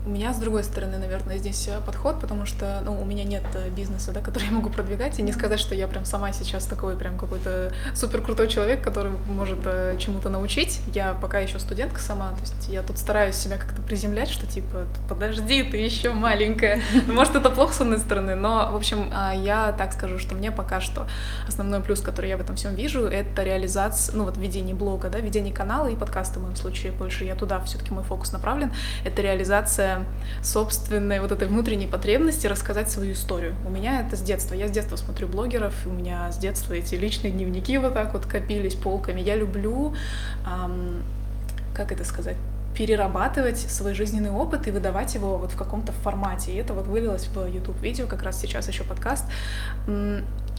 У 0.07 0.09
меня, 0.09 0.33
с 0.33 0.37
другой 0.37 0.63
стороны, 0.63 0.99
наверное, 0.99 1.37
здесь 1.37 1.67
э, 1.67 1.81
подход, 1.85 2.21
потому 2.21 2.47
что, 2.47 2.81
ну, 2.85 2.97
у 3.03 3.05
меня 3.05 3.25
нет 3.25 3.43
э, 3.55 3.71
бизнеса, 3.71 4.13
да, 4.13 4.21
который 4.21 4.45
я 4.45 4.53
могу 4.53 4.71
продвигать, 4.71 5.19
и 5.19 5.23
не 5.23 5.33
сказать, 5.33 5.59
что 5.59 5.75
я 5.75 5.89
прям 5.89 6.05
сама 6.05 6.33
сейчас 6.33 6.65
такой 6.65 6.97
прям 6.97 7.19
какой-то 7.19 7.73
супер 7.93 8.23
крутой 8.23 8.47
человек, 8.47 8.83
который 8.83 9.11
может 9.27 9.59
э, 9.65 9.97
чему-то 9.99 10.29
научить. 10.29 10.81
Я 10.95 11.15
пока 11.15 11.41
еще 11.41 11.59
студентка 11.59 11.99
сама, 11.99 12.31
то 12.31 12.41
есть 12.43 12.69
я 12.69 12.85
тут 12.85 12.99
стараюсь 12.99 13.35
себя 13.35 13.57
как-то 13.57 13.83
приземлять, 13.83 14.29
что 14.29 14.47
типа, 14.47 14.87
подожди, 15.09 15.65
ты 15.65 15.79
еще 15.79 16.13
маленькая. 16.13 16.81
Может, 17.09 17.35
это 17.35 17.51
плохо 17.51 17.75
с 17.75 17.81
одной 17.81 17.99
стороны, 17.99 18.37
но, 18.37 18.71
в 18.71 18.77
общем, 18.77 19.11
а, 19.13 19.35
я 19.35 19.73
так 19.73 19.93
скажу, 19.93 20.21
что 20.21 20.37
мне 20.37 20.53
пока 20.53 20.81
что 20.81 21.09
основной 21.49 21.81
плюс, 21.81 22.01
который 22.01 22.31
я 22.31 22.37
в 22.37 22.41
этом 22.41 22.55
всем 22.55 22.77
вижу, 22.77 23.07
это 23.07 23.43
реализация, 23.43 24.15
ну, 24.15 24.23
вот 24.23 24.37
ведение 24.37 24.77
блога, 24.77 25.11
да, 25.11 25.19
ведение 25.19 25.53
канала 25.53 25.89
и 25.89 25.97
подкаста 25.97 26.39
в 26.39 26.43
моем 26.45 26.55
случае 26.55 26.93
больше, 26.93 27.25
я 27.25 27.35
туда 27.35 27.59
все-таки 27.63 27.93
мой 27.93 28.05
фокус 28.05 28.31
направлен, 28.31 28.73
это 29.05 29.21
реализация 29.21 29.96
собственной 30.43 31.21
вот 31.21 31.33
этой 31.33 31.49
внутренней 31.49 31.87
потребности 31.87 32.47
рассказать 32.47 32.91
свою 32.91 33.13
историю. 33.13 33.55
У 33.67 33.71
меня 33.71 34.01
это 34.01 34.17
с 34.17 34.23
детства. 34.23 34.55
Я 34.55 34.69
с 34.69 34.71
детства 34.71 34.97
смотрю 34.97 35.29
блогеров, 35.29 35.75
у 35.87 35.91
меня 35.91 36.31
с 36.31 36.39
детства 36.39 36.75
эти 36.75 36.95
личные 36.95 37.33
дневники 37.33 37.79
вот 37.79 37.95
так 37.95 38.13
вот 38.13 38.27
копились 38.27 38.75
полками. 38.75 39.21
Я 39.21 39.37
люблю, 39.37 39.95
эм, 40.47 41.03
как 41.75 41.93
это 41.93 42.05
сказать, 42.05 42.37
перерабатывать 42.77 43.59
свой 43.59 43.95
жизненный 43.95 44.31
опыт 44.31 44.69
и 44.69 44.71
выдавать 44.71 45.15
его 45.15 45.39
вот 45.39 45.53
в 45.53 45.57
каком-то 45.57 45.93
формате. 45.93 46.53
И 46.53 46.57
это 46.57 46.75
вот 46.75 46.87
вылилось 46.87 47.27
в 47.27 47.47
YouTube-видео, 47.47 48.07
как 48.07 48.23
раз 48.23 48.41
сейчас 48.41 48.69
еще 48.69 48.85
подкаст. 48.85 49.25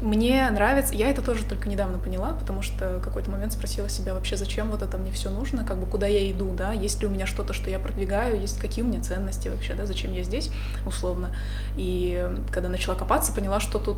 Мне 0.02 0.50
нравится, 0.52 0.94
я 0.94 1.10
это 1.10 1.22
тоже 1.22 1.44
только 1.44 1.68
недавно 1.70 1.98
поняла, 1.98 2.34
потому 2.34 2.62
что 2.62 3.00
какой-то 3.04 3.32
момент 3.32 3.54
спросила 3.54 3.90
себя 3.90 4.14
вообще, 4.14 4.38
зачем 4.38 4.70
вот 4.70 4.82
это 4.82 4.98
мне 4.98 5.12
все 5.12 5.30
нужно, 5.30 5.64
как 5.64 5.78
бы 5.78 5.88
куда 5.88 6.08
я 6.08 6.30
иду, 6.32 6.54
да, 6.56 6.72
есть 6.72 7.02
ли 7.02 7.08
у 7.08 7.10
меня 7.10 7.26
что-то, 7.26 7.54
что 7.54 7.70
я 7.70 7.80
продвигаю, 7.80 8.40
есть 8.40 8.60
какие 8.60 8.84
у 8.84 8.88
меня 8.88 9.02
ценности 9.02 9.48
вообще, 9.48 9.74
да, 9.74 9.86
зачем 9.86 10.14
я 10.14 10.24
здесь, 10.24 10.52
условно. 10.86 11.36
И 11.78 12.30
когда 12.52 12.70
начала 12.70 12.96
копаться, 12.96 13.32
поняла, 13.34 13.60
что 13.60 13.80
тут, 13.80 13.98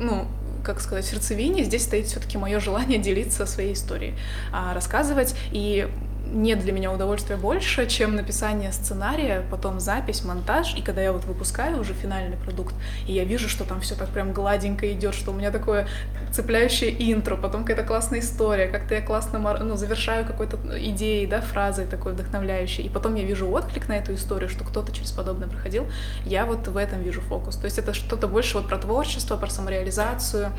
ну, 0.00 0.26
как 0.64 0.80
сказать, 0.80 1.04
сердцевине 1.04 1.62
здесь 1.64 1.84
стоит 1.84 2.06
все-таки 2.06 2.38
мое 2.38 2.58
желание 2.58 2.98
делиться 2.98 3.46
своей 3.46 3.74
историей, 3.74 4.14
а, 4.52 4.74
рассказывать. 4.74 5.36
И 5.52 5.88
нет 6.32 6.60
для 6.60 6.72
меня 6.72 6.92
удовольствия 6.92 7.36
больше, 7.36 7.86
чем 7.86 8.16
написание 8.16 8.72
сценария, 8.72 9.44
потом 9.50 9.80
запись, 9.80 10.24
монтаж, 10.24 10.74
и 10.74 10.82
когда 10.82 11.02
я 11.02 11.12
вот 11.12 11.24
выпускаю 11.24 11.80
уже 11.80 11.94
финальный 11.94 12.36
продукт, 12.36 12.74
и 13.06 13.12
я 13.12 13.24
вижу, 13.24 13.48
что 13.48 13.64
там 13.64 13.80
все 13.80 13.94
так 13.94 14.08
прям 14.08 14.32
гладенько 14.32 14.90
идет, 14.92 15.14
что 15.14 15.30
у 15.30 15.34
меня 15.34 15.50
такое 15.50 15.86
цепляющее 16.32 16.90
интро, 17.12 17.36
потом 17.36 17.64
какая-то 17.64 17.86
классная 17.86 18.20
история, 18.20 18.66
как-то 18.68 18.94
я 18.94 19.02
классно 19.02 19.38
ну, 19.38 19.76
завершаю 19.76 20.26
какой-то 20.26 20.58
идеей, 20.78 21.26
да, 21.26 21.40
фразой 21.40 21.86
такой 21.86 22.12
вдохновляющей, 22.12 22.84
и 22.84 22.88
потом 22.88 23.14
я 23.14 23.24
вижу 23.24 23.48
отклик 23.50 23.88
на 23.88 23.98
эту 23.98 24.14
историю, 24.14 24.48
что 24.48 24.64
кто-то 24.64 24.92
через 24.92 25.12
подобное 25.12 25.48
проходил, 25.48 25.86
я 26.24 26.46
вот 26.46 26.66
в 26.66 26.76
этом 26.76 27.02
вижу 27.02 27.20
фокус. 27.20 27.56
То 27.56 27.66
есть 27.66 27.78
это 27.78 27.94
что-то 27.94 28.26
больше 28.28 28.58
вот 28.58 28.68
про 28.68 28.78
творчество, 28.78 29.36
про 29.36 29.48
самореализацию, 29.48 30.50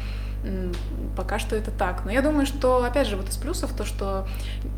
Пока 1.15 1.39
что 1.39 1.55
это 1.55 1.71
так. 1.71 2.05
Но 2.05 2.11
я 2.11 2.21
думаю, 2.21 2.45
что, 2.45 2.83
опять 2.83 3.07
же, 3.07 3.17
вот 3.17 3.29
из 3.29 3.37
плюсов 3.37 3.73
то, 3.73 3.85
что 3.85 4.27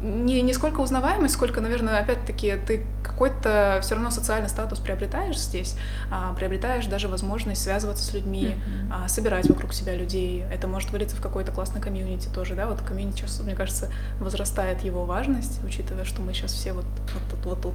не, 0.01 0.41
не 0.41 0.53
сколько 0.53 0.79
узнаваемость, 0.81 1.33
сколько, 1.33 1.61
наверное, 1.61 1.99
опять-таки 1.99 2.55
ты 2.65 2.85
какой-то 3.03 3.79
все 3.81 3.95
равно 3.95 4.11
социальный 4.11 4.49
статус 4.49 4.79
приобретаешь 4.79 5.37
здесь, 5.37 5.75
а, 6.11 6.33
приобретаешь 6.33 6.85
даже 6.85 7.07
возможность 7.07 7.63
связываться 7.63 8.03
с 8.03 8.13
людьми, 8.13 8.55
mm-hmm. 8.55 8.91
а, 8.91 9.07
собирать 9.07 9.49
вокруг 9.49 9.73
себя 9.73 9.95
людей. 9.95 10.43
Это 10.51 10.67
может 10.67 10.91
вылиться 10.91 11.15
в 11.15 11.21
какой-то 11.21 11.51
классный 11.51 11.81
комьюнити 11.81 12.29
тоже, 12.29 12.55
да, 12.55 12.67
вот 12.67 12.81
комьюнити 12.81 13.17
сейчас, 13.17 13.39
мне 13.41 13.55
кажется, 13.55 13.91
возрастает 14.19 14.83
его 14.83 15.05
важность, 15.05 15.63
учитывая, 15.63 16.05
что 16.05 16.21
мы 16.21 16.33
сейчас 16.33 16.53
все 16.53 16.73
вот, 16.73 16.85
вот 17.13 17.23
тут, 17.29 17.45
вот 17.45 17.61
тут 17.61 17.73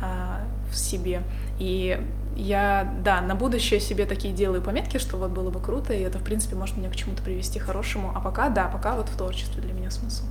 а, 0.00 0.40
в 0.70 0.76
себе. 0.76 1.22
И 1.58 2.00
я, 2.38 2.94
да, 3.02 3.20
на 3.20 3.34
будущее 3.34 3.80
себе 3.80 4.06
такие 4.06 4.32
делаю 4.32 4.62
пометки, 4.62 4.98
что 4.98 5.16
вот 5.16 5.30
было 5.30 5.50
бы 5.50 5.60
круто, 5.60 5.92
и 5.92 6.00
это, 6.00 6.18
в 6.18 6.22
принципе, 6.22 6.54
может 6.54 6.76
меня 6.76 6.88
к 6.88 6.94
чему-то 6.94 7.22
привести 7.22 7.58
хорошему. 7.58 8.12
А 8.14 8.20
пока, 8.20 8.48
да, 8.48 8.68
пока 8.68 8.94
вот 8.94 9.08
в 9.08 9.16
творчестве 9.16 9.60
для 9.60 9.72
меня 9.72 9.90
смысл. 9.90 10.24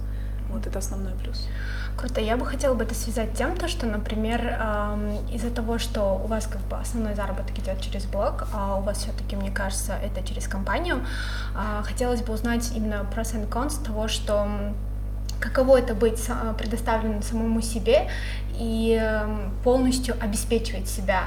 Вот 0.49 0.65
это 0.65 0.79
основной 0.79 1.13
плюс. 1.15 1.45
Круто. 1.97 2.21
Я 2.21 2.37
бы 2.37 2.45
хотела 2.45 2.73
бы 2.73 2.85
это 2.85 2.95
связать 2.95 3.33
тем, 3.33 3.57
то, 3.57 3.67
что, 3.67 3.85
например, 3.85 4.39
эм, 4.41 5.27
из-за 5.33 5.49
того, 5.49 5.77
что 5.77 6.21
у 6.23 6.27
вас 6.27 6.47
как 6.47 6.61
бы 6.61 6.77
основной 6.77 7.13
заработок 7.15 7.57
идет 7.59 7.81
через 7.81 8.05
блог, 8.05 8.47
а 8.53 8.77
у 8.77 8.81
вас 8.81 8.99
все-таки, 8.99 9.35
мне 9.35 9.51
кажется, 9.51 9.93
это 10.01 10.25
через 10.25 10.47
компанию, 10.47 11.05
э, 11.55 11.83
хотелось 11.83 12.21
бы 12.21 12.33
узнать 12.33 12.71
именно 12.73 13.05
про 13.13 13.23
and 13.23 13.49
cons 13.49 13.83
того, 13.83 14.07
что 14.07 14.47
каково 15.41 15.79
это 15.79 15.93
быть 15.93 16.29
предоставленным 16.57 17.21
самому 17.21 17.61
себе 17.61 18.09
и 18.57 18.99
полностью 19.63 20.15
обеспечивать 20.21 20.87
себя 20.87 21.25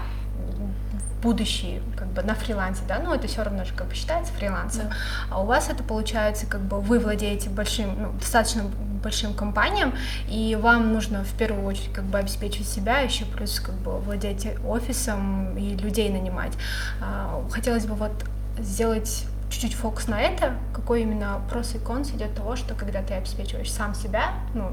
будущее 1.22 1.82
как 1.96 2.08
бы 2.08 2.22
на 2.22 2.34
фрилансе, 2.34 2.82
да, 2.88 2.98
ну 2.98 3.12
это 3.14 3.28
все 3.28 3.42
равно 3.42 3.64
же 3.64 3.74
как 3.74 3.88
бы 3.88 3.94
считается 3.94 4.32
фрилансом, 4.32 4.88
да. 4.88 4.94
а 5.30 5.42
у 5.42 5.46
вас 5.46 5.68
это 5.68 5.82
получается 5.82 6.46
как 6.46 6.60
бы 6.60 6.80
вы 6.80 6.98
владеете 6.98 7.50
большим, 7.50 8.00
ну, 8.00 8.12
достаточно 8.12 8.64
большим 9.02 9.34
компаниям, 9.34 9.94
и 10.28 10.56
вам 10.60 10.92
нужно 10.92 11.24
в 11.24 11.32
первую 11.32 11.64
очередь 11.64 11.92
как 11.92 12.04
бы 12.04 12.18
обеспечивать 12.18 12.68
себя, 12.68 13.00
еще 13.00 13.24
плюс 13.24 13.60
как 13.60 13.74
бы 13.76 13.98
владеть 13.98 14.46
офисом 14.66 15.56
и 15.56 15.74
людей 15.76 16.10
нанимать. 16.10 16.52
А, 17.00 17.42
хотелось 17.50 17.86
бы 17.86 17.94
вот 17.94 18.12
сделать 18.58 19.26
чуть-чуть 19.50 19.74
фокус 19.74 20.06
на 20.06 20.20
это, 20.20 20.54
какой 20.72 21.02
именно 21.02 21.40
прос 21.50 21.74
и 21.74 21.78
конс 21.78 22.10
идет 22.10 22.34
того, 22.34 22.56
что 22.56 22.74
когда 22.74 23.02
ты 23.02 23.14
обеспечиваешь 23.14 23.72
сам 23.72 23.94
себя, 23.94 24.34
ну, 24.54 24.72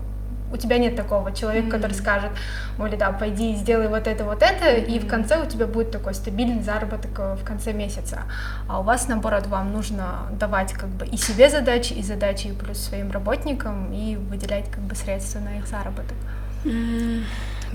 у 0.52 0.58
тебя 0.58 0.78
нет 0.78 0.95
такого 0.95 1.32
человека, 1.32 1.68
mm-hmm. 1.68 1.72
который 1.72 1.93
скажет, 1.93 2.32
Оля, 2.80 2.98
да, 2.98 3.12
пойди 3.12 3.56
сделай 3.56 3.88
вот 3.88 4.08
это, 4.08 4.24
вот 4.24 4.41
это, 4.41 4.66
mm-hmm. 4.66 4.86
и 4.86 5.00
в 5.00 5.08
конце 5.08 5.41
у 5.41 5.45
тебя 5.45 5.68
будет 5.68 5.91
такой 5.91 6.14
стабильный 6.14 6.64
заработок 6.64 7.12
э, 7.20 7.36
в 7.36 7.43
конце 7.43 7.74
месяца. 7.74 8.24
А 8.68 8.80
у 8.80 8.84
вас, 8.84 9.08
наоборот, 9.08 9.48
вам 9.48 9.74
нужно 9.74 10.28
давать 10.32 10.74
как 10.74 10.89
бы 10.89 11.06
и 11.06 11.18
себе 11.18 11.50
задачи, 11.50 11.93
и 11.93 12.04
задачи 12.04 12.54
плюс 12.54 12.78
своим 12.78 13.12
работникам, 13.12 13.93
и 13.93 14.16
выделять 14.16 14.70
как 14.72 14.82
бы 14.82 14.95
средства 14.95 15.39
на 15.39 15.58
их 15.58 15.68
заработок. 15.68 16.16
Mm-hmm. 16.64 17.24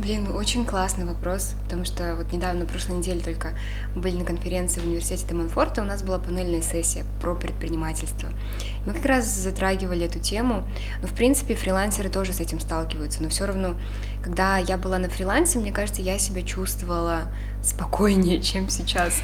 Блин, 0.03 0.35
очень 0.35 0.65
классный 0.65 1.05
вопрос, 1.05 1.55
потому 1.63 1.85
что 1.85 2.17
вот 2.17 2.33
недавно, 2.33 2.67
прошлой 2.67 2.97
неделе 2.97 3.21
только 3.21 3.57
были 3.95 4.17
на 4.17 4.25
конференции 4.25 4.81
в 4.81 4.85
университете 4.85 5.33
Монфорта, 5.33 5.81
у 5.81 5.85
нас 5.85 6.03
была 6.03 6.19
панельная 6.19 6.61
сессия 6.61 7.05
про 7.21 7.37
предпринимательство. 7.37 8.31
Мы 8.85 8.95
как 8.95 9.05
раз 9.05 9.27
затрагивали 9.27 10.05
эту 10.05 10.19
тему, 10.19 10.65
но 11.03 11.07
в 11.07 11.13
принципе 11.13 11.55
фрилансеры 11.55 12.09
тоже 12.09 12.33
с 12.33 12.41
этим 12.41 12.59
сталкиваются, 12.59 13.23
но 13.23 13.29
все 13.29 13.47
равно, 13.47 13.77
когда 14.25 14.59
я 14.59 14.77
была 14.77 14.99
на 14.99 15.09
фрилансе, 15.09 15.61
мне 15.61 15.71
кажется, 15.71 16.03
я 16.03 16.19
себя 16.19 16.43
чувствовала 16.43 17.33
спокойнее, 17.63 18.41
чем 18.43 18.71
сейчас, 18.71 19.23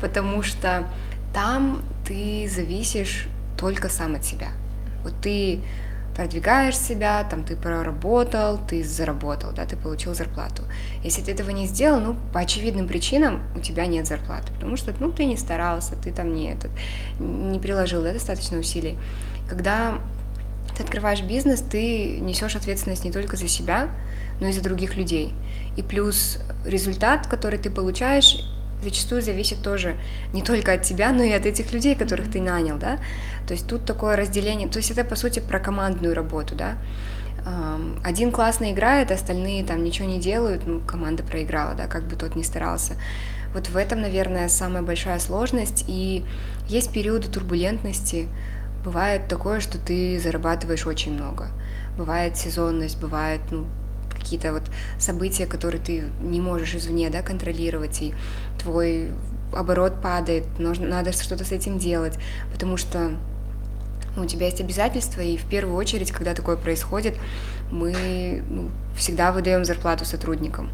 потому 0.00 0.44
что 0.44 0.86
там 1.34 1.82
ты 2.06 2.48
зависишь 2.48 3.26
только 3.58 3.88
сам 3.88 4.14
от 4.14 4.24
себя. 4.24 4.50
Вот 5.02 5.14
ты 5.20 5.60
продвигаешь 6.14 6.76
себя, 6.76 7.24
там 7.24 7.44
ты 7.44 7.56
проработал, 7.56 8.58
ты 8.58 8.84
заработал, 8.84 9.52
да, 9.52 9.66
ты 9.66 9.76
получил 9.76 10.14
зарплату. 10.14 10.64
Если 11.02 11.22
ты 11.22 11.32
этого 11.32 11.50
не 11.50 11.66
сделал, 11.66 12.00
ну, 12.00 12.16
по 12.32 12.40
очевидным 12.40 12.88
причинам 12.88 13.42
у 13.54 13.60
тебя 13.60 13.86
нет 13.86 14.06
зарплаты, 14.06 14.52
потому 14.52 14.76
что, 14.76 14.94
ну, 14.98 15.12
ты 15.12 15.24
не 15.24 15.36
старался, 15.36 15.96
ты 15.96 16.12
там 16.12 16.34
не 16.34 16.52
этот, 16.52 16.70
не 17.18 17.58
приложил, 17.58 18.02
да, 18.02 18.12
достаточно 18.12 18.58
усилий. 18.58 18.98
Когда 19.48 19.98
ты 20.76 20.82
открываешь 20.82 21.22
бизнес, 21.22 21.60
ты 21.60 22.20
несешь 22.20 22.56
ответственность 22.56 23.04
не 23.04 23.12
только 23.12 23.36
за 23.36 23.48
себя, 23.48 23.90
но 24.40 24.48
и 24.48 24.52
за 24.52 24.62
других 24.62 24.96
людей. 24.96 25.34
И 25.76 25.82
плюс 25.82 26.38
результат, 26.64 27.26
который 27.26 27.58
ты 27.58 27.70
получаешь, 27.70 28.44
зачастую 28.82 29.22
зависит 29.22 29.62
тоже 29.62 29.96
не 30.32 30.42
только 30.42 30.72
от 30.72 30.82
тебя, 30.82 31.12
но 31.12 31.22
и 31.22 31.32
от 31.32 31.46
этих 31.46 31.72
людей, 31.72 31.94
которых 31.94 32.30
ты 32.30 32.40
нанял, 32.40 32.78
да. 32.78 32.98
То 33.46 33.54
есть 33.54 33.66
тут 33.66 33.84
такое 33.84 34.16
разделение, 34.16 34.68
то 34.68 34.78
есть 34.78 34.90
это 34.90 35.04
по 35.04 35.16
сути 35.16 35.40
про 35.40 35.58
командную 35.58 36.14
работу, 36.14 36.54
да. 36.54 36.76
Один 38.04 38.32
классно 38.32 38.70
играет, 38.70 39.10
остальные 39.10 39.64
там 39.64 39.82
ничего 39.82 40.06
не 40.06 40.20
делают, 40.20 40.66
ну, 40.66 40.80
команда 40.80 41.22
проиграла, 41.22 41.74
да, 41.74 41.86
как 41.86 42.04
бы 42.06 42.14
тот 42.14 42.36
ни 42.36 42.42
старался. 42.42 42.94
Вот 43.54 43.68
в 43.68 43.76
этом, 43.76 44.02
наверное, 44.02 44.48
самая 44.48 44.82
большая 44.82 45.18
сложность, 45.18 45.84
и 45.88 46.24
есть 46.68 46.92
периоды 46.92 47.28
турбулентности, 47.28 48.28
бывает 48.84 49.26
такое, 49.26 49.60
что 49.60 49.78
ты 49.78 50.20
зарабатываешь 50.20 50.86
очень 50.86 51.14
много, 51.14 51.48
бывает 51.96 52.36
сезонность, 52.36 53.00
бывает, 53.00 53.40
ну, 53.50 53.66
какие-то 54.20 54.52
вот 54.52 54.62
события, 54.98 55.46
которые 55.46 55.80
ты 55.80 56.04
не 56.20 56.40
можешь 56.40 56.74
извне 56.74 57.10
да, 57.10 57.22
контролировать, 57.22 58.02
и 58.02 58.14
твой 58.62 59.10
оборот 59.52 60.00
падает, 60.00 60.44
нужно, 60.58 60.86
надо 60.86 61.12
что-то 61.12 61.44
с 61.44 61.52
этим 61.52 61.78
делать, 61.78 62.14
потому 62.52 62.76
что 62.76 63.12
ну, 64.16 64.22
у 64.22 64.26
тебя 64.26 64.46
есть 64.46 64.60
обязательства, 64.60 65.20
и 65.20 65.36
в 65.36 65.44
первую 65.44 65.76
очередь, 65.76 66.10
когда 66.10 66.34
такое 66.34 66.56
происходит, 66.56 67.16
мы 67.70 68.42
ну, 68.48 68.70
всегда 68.96 69.32
выдаем 69.32 69.64
зарплату 69.64 70.04
сотрудникам. 70.04 70.70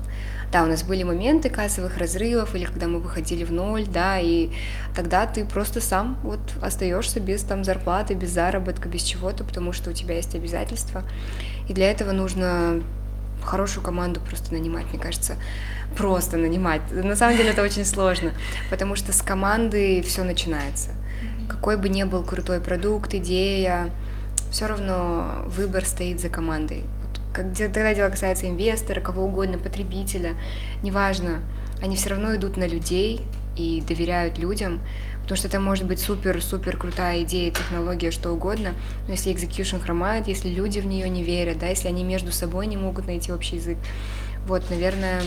Да, 0.52 0.62
у 0.62 0.66
нас 0.66 0.84
были 0.84 1.02
моменты 1.02 1.50
кассовых 1.50 1.98
разрывов, 1.98 2.54
или 2.54 2.64
когда 2.64 2.86
мы 2.86 3.00
выходили 3.00 3.44
в 3.44 3.52
ноль, 3.52 3.84
да, 3.84 4.18
и 4.18 4.50
тогда 4.94 5.26
ты 5.26 5.44
просто 5.44 5.80
сам 5.80 6.18
вот 6.22 6.40
остаешься 6.62 7.20
без 7.20 7.42
там 7.42 7.64
зарплаты, 7.64 8.14
без 8.14 8.30
заработка, 8.30 8.88
без 8.88 9.02
чего-то, 9.02 9.44
потому 9.44 9.72
что 9.72 9.90
у 9.90 9.92
тебя 9.92 10.14
есть 10.16 10.34
обязательства. 10.34 11.02
И 11.68 11.74
для 11.74 11.90
этого 11.90 12.12
нужно 12.12 12.82
хорошую 13.46 13.82
команду 13.82 14.20
просто 14.20 14.52
нанимать, 14.52 14.86
мне 14.90 14.98
кажется, 14.98 15.36
просто 15.96 16.36
нанимать. 16.36 16.82
На 16.90 17.16
самом 17.16 17.36
деле 17.36 17.50
это 17.50 17.62
очень 17.62 17.84
сложно, 17.84 18.32
потому 18.70 18.96
что 18.96 19.12
с 19.12 19.22
команды 19.22 20.02
все 20.02 20.24
начинается. 20.24 20.90
Какой 21.48 21.76
бы 21.76 21.88
ни 21.88 22.02
был 22.04 22.22
крутой 22.24 22.60
продукт, 22.60 23.14
идея, 23.14 23.90
все 24.50 24.66
равно 24.66 25.44
выбор 25.46 25.84
стоит 25.84 26.20
за 26.20 26.28
командой. 26.28 26.84
Когда 27.32 27.94
дело 27.94 28.08
касается 28.08 28.48
инвестора, 28.48 29.00
кого 29.00 29.24
угодно, 29.24 29.58
потребителя, 29.58 30.34
неважно, 30.82 31.42
они 31.82 31.96
все 31.96 32.10
равно 32.10 32.34
идут 32.34 32.56
на 32.56 32.66
людей 32.66 33.26
и 33.56 33.82
доверяют 33.86 34.38
людям, 34.38 34.80
Потому 35.26 35.38
что 35.38 35.48
это 35.48 35.58
может 35.58 35.86
быть 35.86 35.98
супер-супер 35.98 36.76
крутая 36.76 37.24
идея, 37.24 37.50
технология, 37.50 38.12
что 38.12 38.30
угодно, 38.30 38.74
но 39.08 39.14
если 39.14 39.34
execution 39.34 39.82
хромает, 39.82 40.28
если 40.28 40.48
люди 40.48 40.78
в 40.78 40.86
нее 40.86 41.08
не 41.08 41.24
верят, 41.24 41.58
да, 41.58 41.66
если 41.66 41.88
они 41.88 42.04
между 42.04 42.30
собой 42.30 42.68
не 42.68 42.76
могут 42.76 43.08
найти 43.08 43.32
общий 43.32 43.56
язык, 43.56 43.76
вот, 44.46 44.70
наверное, 44.70 45.22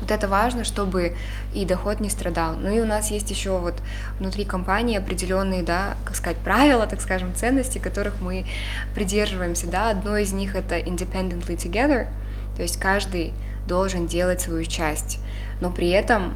вот 0.00 0.10
это 0.10 0.26
важно, 0.26 0.64
чтобы 0.64 1.14
и 1.54 1.64
доход 1.64 2.00
не 2.00 2.10
страдал. 2.10 2.56
Ну 2.56 2.68
и 2.68 2.80
у 2.80 2.84
нас 2.84 3.12
есть 3.12 3.30
еще 3.30 3.58
вот 3.58 3.74
внутри 4.18 4.44
компании 4.44 4.98
определенные, 4.98 5.62
да, 5.62 5.96
как 6.04 6.16
сказать, 6.16 6.38
правила, 6.38 6.88
так 6.88 7.00
скажем, 7.00 7.32
ценности, 7.36 7.78
которых 7.78 8.20
мы 8.20 8.44
придерживаемся, 8.92 9.68
да. 9.68 9.90
Одно 9.90 10.16
из 10.16 10.32
них 10.32 10.56
это 10.56 10.80
independently 10.80 11.56
together, 11.56 12.08
то 12.56 12.62
есть 12.62 12.80
каждый 12.80 13.34
должен 13.68 14.08
делать 14.08 14.40
свою 14.40 14.64
часть, 14.64 15.20
но 15.60 15.70
при 15.70 15.90
этом 15.90 16.34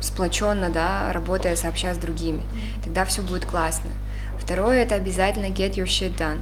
сплоченно, 0.00 0.70
да, 0.70 1.12
работая 1.12 1.56
сообща 1.56 1.94
с 1.94 1.98
другими. 1.98 2.42
Тогда 2.84 3.04
все 3.04 3.22
будет 3.22 3.44
классно. 3.44 3.90
Второе 4.38 4.82
это 4.82 4.94
обязательно 4.94 5.46
get 5.46 5.74
your 5.74 5.84
shit 5.84 6.16
done. 6.16 6.40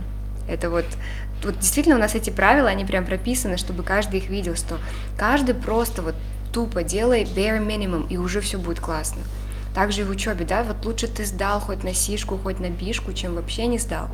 Это 0.48 0.70
вот 0.70 0.86
вот 1.42 1.58
действительно 1.58 1.96
у 1.96 1.98
нас 1.98 2.14
эти 2.14 2.30
правила, 2.30 2.68
они 2.68 2.84
прям 2.84 3.04
прописаны, 3.04 3.56
чтобы 3.56 3.82
каждый 3.82 4.20
их 4.20 4.28
видел, 4.28 4.56
что 4.56 4.78
каждый 5.18 5.54
просто 5.54 6.02
вот 6.02 6.14
тупо 6.52 6.82
делай 6.82 7.24
bare 7.24 7.64
minimum, 7.64 8.06
и 8.08 8.16
уже 8.16 8.40
все 8.40 8.58
будет 8.58 8.80
классно. 8.80 9.20
Также 9.76 10.00
и 10.00 10.04
в 10.04 10.10
учебе, 10.10 10.46
да, 10.46 10.62
вот 10.62 10.86
лучше 10.86 11.06
ты 11.06 11.26
сдал 11.26 11.60
хоть 11.60 11.84
на 11.84 11.92
сишку, 11.92 12.38
хоть 12.38 12.60
на 12.60 12.70
бишку, 12.70 13.12
чем 13.12 13.34
вообще 13.34 13.66
не 13.66 13.78
сдал. 13.78 14.08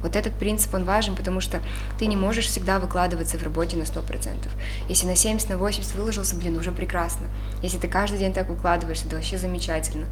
Вот 0.00 0.14
этот 0.14 0.32
принцип, 0.34 0.72
он 0.74 0.84
важен, 0.84 1.16
потому 1.16 1.40
что 1.40 1.60
ты 1.98 2.06
не 2.06 2.14
можешь 2.14 2.46
всегда 2.46 2.78
выкладываться 2.78 3.36
в 3.36 3.42
работе 3.42 3.76
на 3.76 3.82
100%. 3.82 4.48
Если 4.88 5.06
на 5.06 5.16
70, 5.16 5.48
на 5.48 5.58
80 5.58 5.92
выложился, 5.96 6.36
блин, 6.36 6.56
уже 6.56 6.70
прекрасно. 6.70 7.26
Если 7.62 7.78
ты 7.78 7.88
каждый 7.88 8.20
день 8.20 8.32
так 8.32 8.48
выкладываешься, 8.48 9.06
это 9.08 9.16
вообще 9.16 9.38
замечательно. 9.38 10.06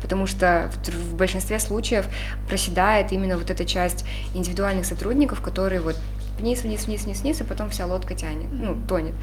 Потому 0.00 0.26
что 0.26 0.72
в 0.86 1.16
большинстве 1.16 1.60
случаев 1.60 2.06
проседает 2.48 3.12
именно 3.12 3.36
вот 3.36 3.50
эта 3.50 3.66
часть 3.66 4.06
индивидуальных 4.32 4.86
сотрудников, 4.86 5.42
которые 5.42 5.82
вот 5.82 5.96
вниз, 6.38 6.62
вниз, 6.62 6.86
вниз, 6.86 7.04
вниз, 7.04 7.20
вниз, 7.20 7.40
и 7.40 7.44
потом 7.44 7.70
вся 7.70 7.86
лодка 7.86 8.14
тянет, 8.14 8.48
ну, 8.52 8.76
тонет. 8.88 9.14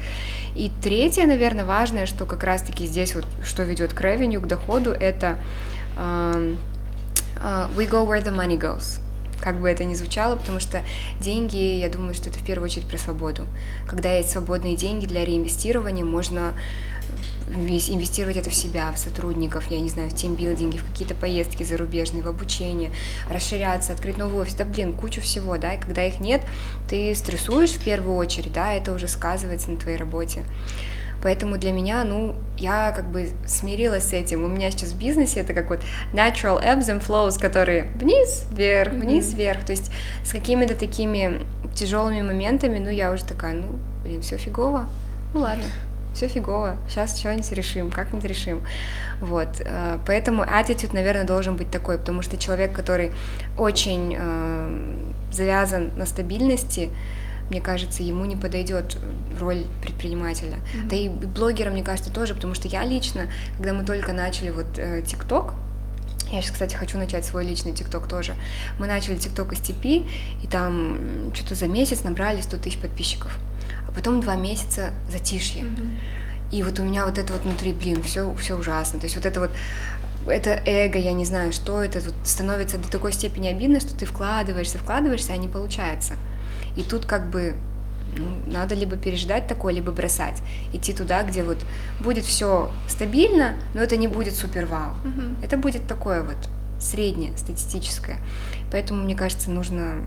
И 0.54 0.70
третье, 0.82 1.26
наверное, 1.26 1.64
важное, 1.64 2.06
что 2.06 2.26
как 2.26 2.44
раз-таки 2.44 2.86
здесь 2.86 3.14
вот, 3.14 3.26
что 3.44 3.62
ведет 3.62 3.92
к 3.92 4.00
ревеню, 4.00 4.40
к 4.40 4.46
доходу, 4.46 4.90
это 4.90 5.38
uh, 5.96 6.56
uh, 7.36 7.74
we 7.76 7.88
go 7.88 8.06
where 8.06 8.22
the 8.22 8.34
money 8.34 8.58
goes 8.58 9.00
как 9.44 9.60
бы 9.60 9.68
это 9.68 9.84
ни 9.84 9.92
звучало, 9.94 10.36
потому 10.36 10.58
что 10.58 10.82
деньги, 11.20 11.56
я 11.56 11.90
думаю, 11.90 12.14
что 12.14 12.30
это 12.30 12.38
в 12.38 12.46
первую 12.46 12.70
очередь 12.70 12.86
про 12.86 12.96
свободу. 12.96 13.44
Когда 13.86 14.10
есть 14.14 14.30
свободные 14.30 14.74
деньги 14.74 15.04
для 15.04 15.22
реинвестирования, 15.22 16.02
можно 16.02 16.54
инвестировать 17.48 18.36
это 18.36 18.50
в 18.50 18.54
себя, 18.54 18.90
в 18.92 18.98
сотрудников, 18.98 19.70
я 19.70 19.80
не 19.80 19.88
знаю, 19.88 20.10
в 20.10 20.14
тимбилдинги, 20.14 20.78
в 20.78 20.84
какие-то 20.84 21.14
поездки 21.14 21.62
зарубежные, 21.62 22.22
в 22.22 22.28
обучение, 22.28 22.90
расширяться, 23.30 23.92
открыть 23.92 24.16
новый 24.16 24.42
офис, 24.42 24.54
да, 24.54 24.64
блин, 24.64 24.94
кучу 24.94 25.20
всего, 25.20 25.56
да, 25.58 25.74
и 25.74 25.80
когда 25.80 26.04
их 26.04 26.20
нет, 26.20 26.42
ты 26.88 27.14
стрессуешь 27.14 27.70
в 27.70 27.84
первую 27.84 28.16
очередь, 28.16 28.52
да, 28.52 28.72
это 28.72 28.92
уже 28.92 29.08
сказывается 29.08 29.70
на 29.70 29.76
твоей 29.76 29.98
работе. 29.98 30.44
Поэтому 31.22 31.56
для 31.56 31.72
меня, 31.72 32.04
ну, 32.04 32.36
я 32.58 32.92
как 32.92 33.10
бы 33.10 33.30
смирилась 33.46 34.10
с 34.10 34.12
этим. 34.12 34.44
У 34.44 34.46
меня 34.46 34.70
сейчас 34.70 34.90
в 34.90 34.98
бизнесе 34.98 35.40
это 35.40 35.54
как 35.54 35.70
вот 35.70 35.80
natural 36.12 36.62
ebbs 36.62 36.88
and 36.88 37.02
flows, 37.02 37.40
которые 37.40 37.84
вниз, 37.94 38.44
вверх, 38.50 38.92
вниз, 38.92 39.32
вверх. 39.32 39.64
То 39.64 39.72
есть 39.72 39.90
с 40.22 40.32
какими-то 40.32 40.74
такими 40.74 41.40
тяжелыми 41.74 42.20
моментами, 42.20 42.78
ну, 42.78 42.90
я 42.90 43.10
уже 43.10 43.24
такая, 43.24 43.54
ну, 43.54 43.78
блин, 44.02 44.20
все 44.20 44.36
фигово. 44.36 44.86
Ну 45.32 45.40
ладно, 45.40 45.64
все 46.14 46.28
фигово, 46.28 46.76
сейчас 46.88 47.18
что-нибудь 47.18 47.50
решим, 47.52 47.90
как-нибудь 47.90 48.24
решим. 48.24 48.62
Вот, 49.20 49.60
э, 49.60 49.98
поэтому 50.06 50.42
attitude, 50.42 50.94
наверное, 50.94 51.24
должен 51.24 51.56
быть 51.56 51.70
такой, 51.70 51.98
потому 51.98 52.22
что 52.22 52.36
человек, 52.36 52.72
который 52.72 53.12
очень 53.58 54.16
э, 54.16 55.04
завязан 55.32 55.90
на 55.96 56.06
стабильности, 56.06 56.90
мне 57.50 57.60
кажется, 57.60 58.02
ему 58.02 58.24
не 58.24 58.36
подойдет 58.36 58.96
роль 59.38 59.64
предпринимателя. 59.82 60.56
Mm-hmm. 60.56 60.88
Да 60.88 60.96
и 60.96 61.08
блогерам, 61.08 61.74
мне 61.74 61.82
кажется, 61.82 62.10
тоже, 62.10 62.34
потому 62.34 62.54
что 62.54 62.68
я 62.68 62.84
лично, 62.84 63.28
когда 63.56 63.74
мы 63.74 63.84
только 63.84 64.12
начали 64.12 64.50
вот 64.50 64.78
э, 64.78 65.02
ТикТок, 65.02 65.54
я 66.30 66.40
сейчас, 66.40 66.52
кстати, 66.52 66.74
хочу 66.74 66.96
начать 66.98 67.24
свой 67.24 67.44
личный 67.44 67.72
ТикТок 67.72 68.08
тоже. 68.08 68.34
Мы 68.78 68.86
начали 68.86 69.16
ТикТок 69.16 69.52
из 69.52 69.58
TP, 69.58 70.08
и 70.42 70.46
там 70.46 71.32
что-то 71.34 71.54
за 71.54 71.68
месяц 71.68 72.02
набрали 72.02 72.40
100 72.40 72.56
тысяч 72.56 72.78
подписчиков 72.78 73.38
потом 73.94 74.20
два 74.20 74.36
месяца 74.36 74.92
затишье. 75.10 75.62
Mm-hmm. 75.62 75.98
И 76.52 76.62
вот 76.62 76.78
у 76.78 76.84
меня 76.84 77.06
вот 77.06 77.18
это 77.18 77.32
вот 77.32 77.42
внутри, 77.42 77.72
блин, 77.72 78.02
все, 78.02 78.32
все 78.34 78.56
ужасно. 78.56 79.00
То 79.00 79.06
есть 79.06 79.16
вот 79.16 79.26
это 79.26 79.40
вот 79.40 79.50
это 80.26 80.50
эго, 80.64 80.98
я 80.98 81.12
не 81.12 81.24
знаю, 81.24 81.52
что 81.52 81.82
это, 81.82 82.00
вот 82.00 82.14
становится 82.24 82.78
до 82.78 82.88
такой 82.88 83.12
степени 83.12 83.48
обидно, 83.48 83.80
что 83.80 83.94
ты 83.94 84.06
вкладываешься, 84.06 84.78
вкладываешься, 84.78 85.32
а 85.32 85.36
не 85.36 85.48
получается. 85.48 86.14
И 86.76 86.82
тут 86.82 87.04
как 87.06 87.28
бы 87.30 87.54
ну, 88.16 88.26
надо 88.46 88.74
либо 88.74 88.96
переждать 88.96 89.46
такое, 89.46 89.72
либо 89.72 89.92
бросать, 89.92 90.40
идти 90.72 90.92
туда, 90.92 91.22
где 91.24 91.42
вот 91.42 91.58
будет 92.00 92.24
все 92.24 92.70
стабильно, 92.88 93.54
но 93.74 93.82
это 93.82 93.96
не 93.96 94.08
будет 94.08 94.34
супер 94.34 94.66
вау. 94.66 94.94
Mm-hmm. 95.04 95.44
Это 95.44 95.56
будет 95.56 95.86
такое 95.86 96.22
вот 96.22 96.36
среднее, 96.80 97.36
статистическое. 97.36 98.18
Поэтому, 98.70 99.02
мне 99.02 99.14
кажется, 99.14 99.50
нужно 99.50 100.04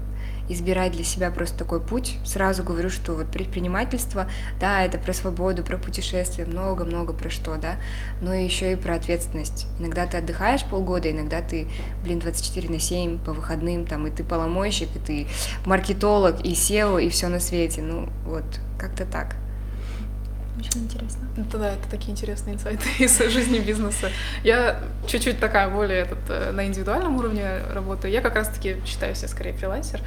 избирать 0.49 0.93
для 0.93 1.03
себя 1.03 1.31
просто 1.31 1.57
такой 1.57 1.81
путь. 1.81 2.17
Сразу 2.25 2.63
говорю, 2.63 2.89
что 2.89 3.13
вот 3.13 3.27
предпринимательство, 3.27 4.29
да, 4.59 4.83
это 4.83 4.97
про 4.97 5.13
свободу, 5.13 5.63
про 5.63 5.77
путешествия, 5.77 6.45
много-много 6.45 7.13
про 7.13 7.29
что, 7.29 7.57
да, 7.57 7.75
но 8.21 8.33
еще 8.33 8.73
и 8.73 8.75
про 8.75 8.95
ответственность. 8.95 9.67
Иногда 9.79 10.05
ты 10.05 10.17
отдыхаешь 10.17 10.63
полгода, 10.65 11.11
иногда 11.11 11.41
ты, 11.41 11.67
блин, 12.03 12.19
24 12.19 12.69
на 12.69 12.79
7 12.79 13.19
по 13.19 13.33
выходным, 13.33 13.85
там, 13.85 14.07
и 14.07 14.11
ты 14.11 14.23
поломойщик, 14.23 14.89
и 14.95 14.99
ты 14.99 15.27
маркетолог, 15.65 16.43
и 16.43 16.53
SEO, 16.53 17.01
и 17.03 17.09
все 17.09 17.27
на 17.27 17.39
свете. 17.39 17.81
Ну, 17.81 18.09
вот, 18.25 18.45
как-то 18.77 19.05
так. 19.05 19.35
Очень 20.57 20.83
интересно. 20.83 21.27
Это 21.37 21.57
да, 21.57 21.73
это 21.73 21.87
такие 21.89 22.11
интересные 22.11 22.55
инсайты 22.55 22.87
из 22.99 23.17
жизни 23.31 23.59
бизнеса. 23.59 24.09
Я 24.43 24.79
чуть-чуть 25.07 25.39
такая 25.39 25.69
более 25.69 25.99
этот, 25.99 26.19
э, 26.29 26.51
на 26.51 26.65
индивидуальном 26.65 27.17
уровне 27.17 27.59
работаю. 27.73 28.11
Я 28.11 28.21
как 28.21 28.35
раз-таки 28.35 28.77
считаю 28.85 29.15
себя 29.15 29.27
скорее 29.27 29.53
фрилансер. 29.53 30.01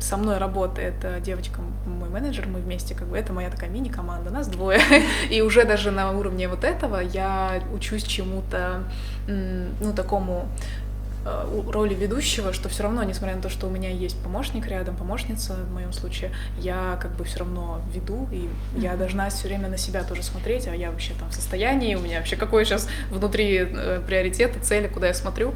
Со 0.00 0.16
мной 0.16 0.38
работает 0.38 0.94
девочка, 1.24 1.60
мой 1.84 2.08
менеджер, 2.08 2.46
мы 2.46 2.60
вместе, 2.60 2.94
как 2.94 3.08
бы 3.08 3.18
это 3.18 3.32
моя 3.32 3.50
такая 3.50 3.68
мини-команда, 3.68 4.30
нас 4.30 4.46
двое. 4.46 4.80
И 5.30 5.42
уже 5.42 5.64
даже 5.64 5.90
на 5.90 6.12
уровне 6.12 6.46
вот 6.46 6.62
этого 6.62 7.00
я 7.00 7.60
учусь 7.74 8.04
чему-то, 8.04 8.84
ну, 9.26 9.92
такому 9.96 10.46
Э, 10.46 10.87
роли 11.70 11.94
ведущего, 11.94 12.52
что 12.52 12.68
все 12.68 12.84
равно, 12.84 13.02
несмотря 13.02 13.36
на 13.36 13.42
то, 13.42 13.48
что 13.48 13.66
у 13.66 13.70
меня 13.70 13.90
есть 13.90 14.16
помощник 14.22 14.66
рядом, 14.66 14.96
помощница 14.96 15.54
в 15.54 15.72
моем 15.72 15.92
случае, 15.92 16.30
я 16.58 16.98
как 17.00 17.12
бы 17.16 17.24
все 17.24 17.40
равно 17.40 17.80
веду, 17.92 18.28
и 18.32 18.48
я 18.76 18.96
должна 18.96 19.28
все 19.30 19.48
время 19.48 19.68
на 19.68 19.76
себя 19.76 20.04
тоже 20.04 20.22
смотреть, 20.22 20.68
а 20.68 20.74
я 20.74 20.90
вообще 20.90 21.14
там 21.18 21.28
в 21.30 21.34
состоянии, 21.34 21.94
у 21.94 22.00
меня 22.00 22.18
вообще 22.18 22.36
какой 22.36 22.64
сейчас 22.64 22.88
внутри 23.10 23.58
э, 23.58 24.00
приоритеты, 24.06 24.60
цели, 24.60 24.88
куда 24.88 25.08
я 25.08 25.14
смотрю. 25.14 25.54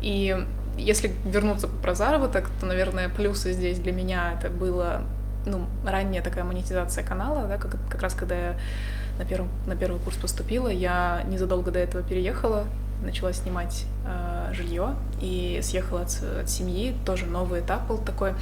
И 0.00 0.36
если 0.76 1.12
вернуться 1.24 1.68
про 1.68 1.94
заработок, 1.94 2.50
то, 2.60 2.66
наверное, 2.66 3.08
плюсы 3.08 3.52
здесь 3.52 3.78
для 3.78 3.92
меня 3.92 4.34
это 4.38 4.48
было 4.50 5.02
ну, 5.44 5.66
ранняя 5.84 6.22
такая 6.22 6.44
монетизация 6.44 7.04
канала, 7.04 7.46
да, 7.46 7.58
как, 7.58 7.76
как 7.90 8.02
раз 8.02 8.14
когда 8.14 8.34
я 8.34 8.56
на, 9.18 9.24
первом, 9.24 9.48
на 9.66 9.76
первый 9.76 10.00
курс 10.00 10.16
поступила, 10.16 10.68
я 10.68 11.22
незадолго 11.26 11.70
до 11.70 11.78
этого 11.78 12.02
переехала 12.02 12.66
начала 13.02 13.32
снимать 13.32 13.84
э, 14.06 14.52
жилье 14.52 14.94
и 15.20 15.60
съехала 15.62 16.02
от, 16.02 16.22
от 16.42 16.50
семьи. 16.50 16.94
Тоже 17.04 17.26
новый 17.26 17.60
этап 17.60 17.86
был 17.86 17.98
такой. 17.98 18.34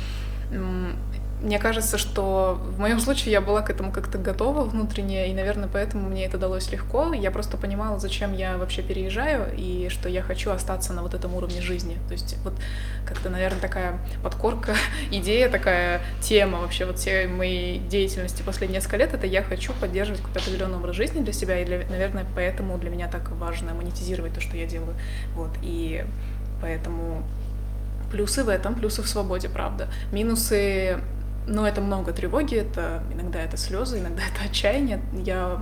Мне 1.43 1.59
кажется, 1.59 1.97
что 1.97 2.61
в 2.63 2.79
моем 2.79 3.01
случае 3.01 3.33
я 3.33 3.41
была 3.41 3.63
к 3.63 3.71
этому 3.71 3.93
как-то 3.93 4.19
готова 4.19 4.65
внутренне, 4.65 5.31
и, 5.31 5.35
наверное, 5.35 5.71
поэтому 5.73 6.09
мне 6.09 6.27
это 6.27 6.37
далось 6.37 6.71
легко. 6.71 7.15
Я 7.15 7.31
просто 7.31 7.57
понимала, 7.57 7.99
зачем 7.99 8.35
я 8.35 8.59
вообще 8.59 8.83
переезжаю, 8.83 9.47
и 9.57 9.89
что 9.89 10.11
я 10.11 10.21
хочу 10.21 10.51
остаться 10.51 10.93
на 10.93 11.03
вот 11.03 11.15
этом 11.15 11.35
уровне 11.35 11.63
жизни. 11.63 11.97
То 12.09 12.13
есть 12.13 12.37
вот 12.45 12.53
как-то, 13.07 13.31
наверное, 13.31 13.61
такая 13.61 13.99
подкорка, 14.23 14.75
идея, 15.11 15.49
такая 15.49 16.03
тема 16.21 16.61
вообще 16.61 16.85
вот 16.85 16.99
всей 16.99 17.27
моей 17.27 17.79
деятельности 17.79 18.43
последние 18.43 18.81
несколько 18.81 18.99
лет, 18.99 19.15
это 19.15 19.27
я 19.27 19.43
хочу 19.43 19.73
поддерживать 19.73 20.21
какой-то 20.21 20.41
определенный 20.41 20.77
образ 20.77 20.95
жизни 20.95 21.23
для 21.23 21.33
себя, 21.33 21.59
и, 21.61 21.65
для, 21.65 21.79
наверное, 21.89 22.27
поэтому 22.35 22.77
для 22.77 22.91
меня 22.91 23.09
так 23.09 23.31
важно 23.31 23.73
монетизировать 23.73 24.35
то, 24.35 24.43
что 24.43 24.59
я 24.59 24.67
делаю. 24.67 24.95
Вот, 25.35 25.51
и 25.63 26.05
поэтому 26.61 27.23
плюсы 28.11 28.45
в 28.45 28.49
этом, 28.51 28.75
плюсы 28.75 29.03
в 29.03 29.09
свободе, 29.09 29.49
правда. 29.49 29.89
Минусы 30.13 30.99
но 31.51 31.67
это 31.67 31.81
много 31.81 32.13
тревоги, 32.13 32.55
это 32.55 33.03
иногда 33.13 33.41
это 33.41 33.57
слезы, 33.57 33.99
иногда 33.99 34.23
это 34.23 34.45
отчаяние. 34.45 35.03
Я 35.13 35.61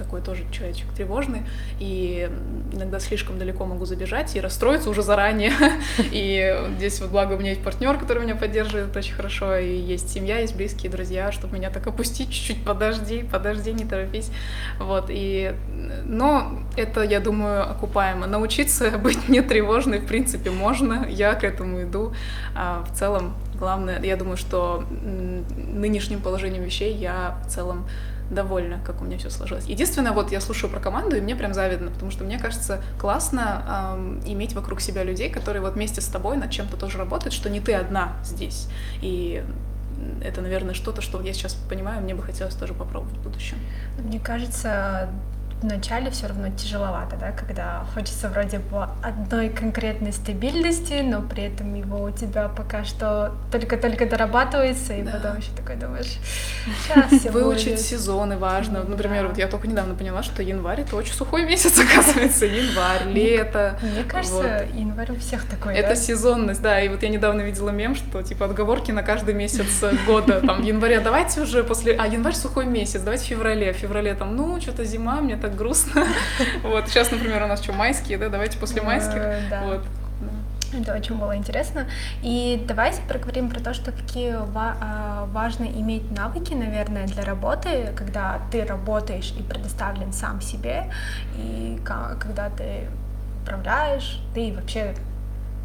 такой 0.00 0.22
тоже 0.22 0.44
человечек 0.50 0.86
тревожный, 0.96 1.42
и 1.78 2.30
иногда 2.72 2.98
слишком 3.00 3.38
далеко 3.38 3.66
могу 3.66 3.84
забежать 3.84 4.34
и 4.34 4.40
расстроиться 4.40 4.88
уже 4.88 5.02
заранее. 5.02 5.52
И 6.10 6.58
здесь 6.76 7.00
вот 7.00 7.10
благо 7.10 7.34
у 7.34 7.38
меня 7.38 7.50
есть 7.50 7.62
партнер, 7.62 7.98
который 7.98 8.22
меня 8.22 8.34
поддерживает 8.34 8.96
очень 8.96 9.14
хорошо, 9.14 9.56
и 9.56 9.76
есть 9.76 10.10
семья, 10.10 10.38
есть 10.38 10.56
близкие 10.56 10.90
друзья, 10.90 11.32
чтобы 11.32 11.56
меня 11.56 11.70
так 11.70 11.86
опустить 11.86 12.30
чуть-чуть, 12.30 12.64
подожди, 12.64 13.24
подожди, 13.30 13.72
не 13.72 13.84
торопись. 13.84 14.30
Вот, 14.78 15.06
и... 15.08 15.54
Но 16.04 16.62
это, 16.76 17.02
я 17.02 17.20
думаю, 17.20 17.70
окупаемо. 17.70 18.26
Научиться 18.26 18.90
быть 18.98 19.28
не 19.28 19.42
тревожной, 19.42 19.98
в 19.98 20.06
принципе, 20.06 20.50
можно, 20.50 21.06
я 21.08 21.34
к 21.34 21.44
этому 21.44 21.82
иду. 21.82 22.14
А 22.54 22.84
в 22.84 22.96
целом, 22.96 23.34
главное, 23.58 24.02
я 24.02 24.16
думаю, 24.16 24.36
что 24.36 24.84
нынешним 24.90 26.20
положением 26.20 26.64
вещей 26.64 26.94
я 26.94 27.38
в 27.44 27.50
целом 27.50 27.86
довольна, 28.30 28.80
как 28.84 29.02
у 29.02 29.04
меня 29.04 29.18
все 29.18 29.30
сложилось. 29.30 29.66
Единственное, 29.66 30.12
вот 30.12 30.32
я 30.32 30.40
слушаю 30.40 30.70
про 30.70 30.80
команду, 30.80 31.16
и 31.16 31.20
мне 31.20 31.36
прям 31.36 31.52
завидно, 31.52 31.90
потому 31.90 32.10
что 32.10 32.24
мне 32.24 32.38
кажется 32.38 32.82
классно 32.98 33.94
эм, 33.96 34.22
иметь 34.24 34.54
вокруг 34.54 34.80
себя 34.80 35.04
людей, 35.04 35.30
которые 35.30 35.60
вот 35.60 35.74
вместе 35.74 36.00
с 36.00 36.06
тобой 36.06 36.36
над 36.36 36.50
чем-то 36.50 36.76
тоже 36.76 36.98
работают, 36.98 37.34
что 37.34 37.50
не 37.50 37.60
ты 37.60 37.74
одна 37.74 38.12
здесь. 38.24 38.68
И 39.02 39.44
это, 40.22 40.40
наверное, 40.40 40.74
что-то, 40.74 41.02
что 41.02 41.20
я 41.20 41.32
сейчас 41.32 41.54
понимаю, 41.54 42.02
мне 42.02 42.14
бы 42.14 42.22
хотелось 42.22 42.54
тоже 42.54 42.74
попробовать 42.74 43.16
в 43.16 43.22
будущем. 43.22 43.58
Мне 43.98 44.20
кажется, 44.20 45.10
вначале 45.62 46.10
все 46.10 46.26
равно 46.26 46.48
тяжеловато, 46.50 47.16
да, 47.16 47.32
когда 47.32 47.84
хочется 47.94 48.28
вроде 48.28 48.58
бы 48.58 48.86
одной 49.02 49.48
конкретной 49.48 50.12
стабильности, 50.12 51.00
но 51.02 51.20
при 51.22 51.44
этом 51.44 51.74
его 51.74 52.02
у 52.04 52.10
тебя 52.10 52.48
пока 52.48 52.84
что 52.84 53.32
только-только 53.52 54.06
дорабатывается, 54.06 54.94
и 54.94 55.02
Да. 55.02 55.12
потом 55.12 55.38
еще 55.38 55.50
такой 55.56 55.76
думаешь, 55.76 56.16
сейчас 56.84 57.12
все 57.12 57.30
Выучить 57.40 57.80
сезоны 57.80 58.36
важно. 58.36 58.80
Вот, 58.80 58.88
Например, 58.88 59.28
вот 59.28 59.38
я 59.38 59.46
только 59.48 59.68
недавно 59.68 59.94
поняла, 59.94 60.22
что 60.22 60.42
январь 60.42 60.80
это 60.80 60.96
очень 60.96 61.14
сухой 61.14 61.44
месяц, 61.44 61.78
оказывается. 61.92 62.46
Январь, 62.46 63.06
лето. 63.12 63.78
Мне 63.82 64.04
кажется, 64.04 64.66
январь 64.74 65.12
у 65.12 65.16
всех 65.16 65.44
такой, 65.46 65.74
Это 65.74 65.90
да? 65.90 65.96
сезонность, 65.96 66.62
да. 66.62 66.80
И 66.80 66.88
вот 66.88 67.02
я 67.02 67.08
недавно 67.08 67.42
видела 67.42 67.70
мем, 67.70 67.94
что 67.94 68.22
типа 68.22 68.46
отговорки 68.46 68.90
на 68.92 69.02
каждый 69.02 69.34
месяц 69.34 69.82
года. 70.06 70.40
Там 70.40 70.62
в 70.62 70.64
январе 70.64 71.00
давайте 71.00 71.40
уже 71.42 71.62
после... 71.64 71.94
А, 71.96 72.06
январь 72.06 72.34
сухой 72.34 72.66
месяц, 72.66 73.00
давайте 73.02 73.24
в 73.24 73.28
феврале. 73.28 73.72
В 73.72 73.76
феврале 73.76 74.14
там, 74.14 74.36
ну, 74.36 74.60
что-то 74.60 74.84
зима, 74.84 75.20
мне 75.20 75.36
так 75.36 75.49
грустно. 75.56 76.04
Вот, 76.62 76.88
сейчас, 76.88 77.10
например, 77.10 77.42
у 77.42 77.46
нас 77.46 77.62
что, 77.62 77.72
майские, 77.72 78.18
да, 78.18 78.28
давайте 78.28 78.58
после 78.58 78.82
майских. 78.82 79.16
Э, 79.16 79.40
да. 79.50 79.62
Вот. 79.64 79.84
Это 80.72 80.94
очень 80.94 81.16
было 81.16 81.36
интересно. 81.36 81.86
И 82.22 82.64
давайте 82.68 83.02
проговорим 83.02 83.50
про 83.50 83.58
то, 83.58 83.74
что 83.74 83.90
какие 83.90 84.34
ва- 84.34 84.76
а, 84.80 85.28
важно 85.32 85.64
иметь 85.64 86.08
навыки, 86.12 86.54
наверное, 86.54 87.06
для 87.06 87.24
работы, 87.24 87.92
когда 87.96 88.40
ты 88.52 88.64
работаешь 88.64 89.34
и 89.36 89.42
предоставлен 89.42 90.12
сам 90.12 90.40
себе, 90.40 90.84
и 91.36 91.80
когда 91.84 92.50
ты 92.50 92.88
управляешь, 93.42 94.20
ты 94.32 94.52
вообще 94.52 94.94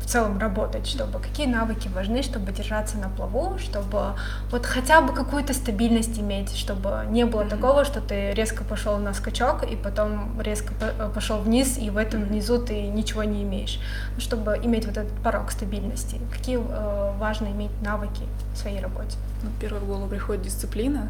в 0.05 0.07
целом 0.07 0.37
работать, 0.37 0.85
чтобы 0.85 1.19
какие 1.19 1.47
навыки 1.47 1.87
важны, 1.87 2.21
чтобы 2.21 2.51
держаться 2.51 2.97
на 2.97 3.09
плаву, 3.09 3.57
чтобы 3.57 4.13
вот 4.51 4.65
хотя 4.65 5.01
бы 5.01 5.13
какую-то 5.13 5.53
стабильность 5.53 6.19
иметь, 6.19 6.55
чтобы 6.55 7.05
не 7.09 7.25
было 7.25 7.45
такого, 7.45 7.85
что 7.85 8.01
ты 8.01 8.31
резко 8.33 8.63
пошел 8.63 8.97
на 8.99 9.15
скачок 9.15 9.63
и 9.63 9.75
потом 9.75 10.39
резко 10.39 10.73
пошел 11.15 11.39
вниз, 11.39 11.79
и 11.79 11.89
в 11.89 11.97
этом 11.97 12.23
внизу 12.23 12.59
ты 12.59 12.83
ничего 12.83 13.23
не 13.23 13.41
имеешь. 13.41 13.79
Ну, 14.13 14.21
Чтобы 14.21 14.59
иметь 14.63 14.85
вот 14.85 14.97
этот 14.97 15.13
порог 15.23 15.49
стабильности. 15.49 16.21
Какие 16.31 16.59
э, 16.59 17.11
важно 17.17 17.47
иметь 17.47 17.71
навыки 17.81 18.21
в 18.53 18.57
своей 18.57 18.79
работе? 18.79 19.17
Ну, 19.41 19.49
первое 19.59 19.81
в 19.81 19.87
голову 19.87 20.07
приходит 20.07 20.43
дисциплина, 20.43 21.07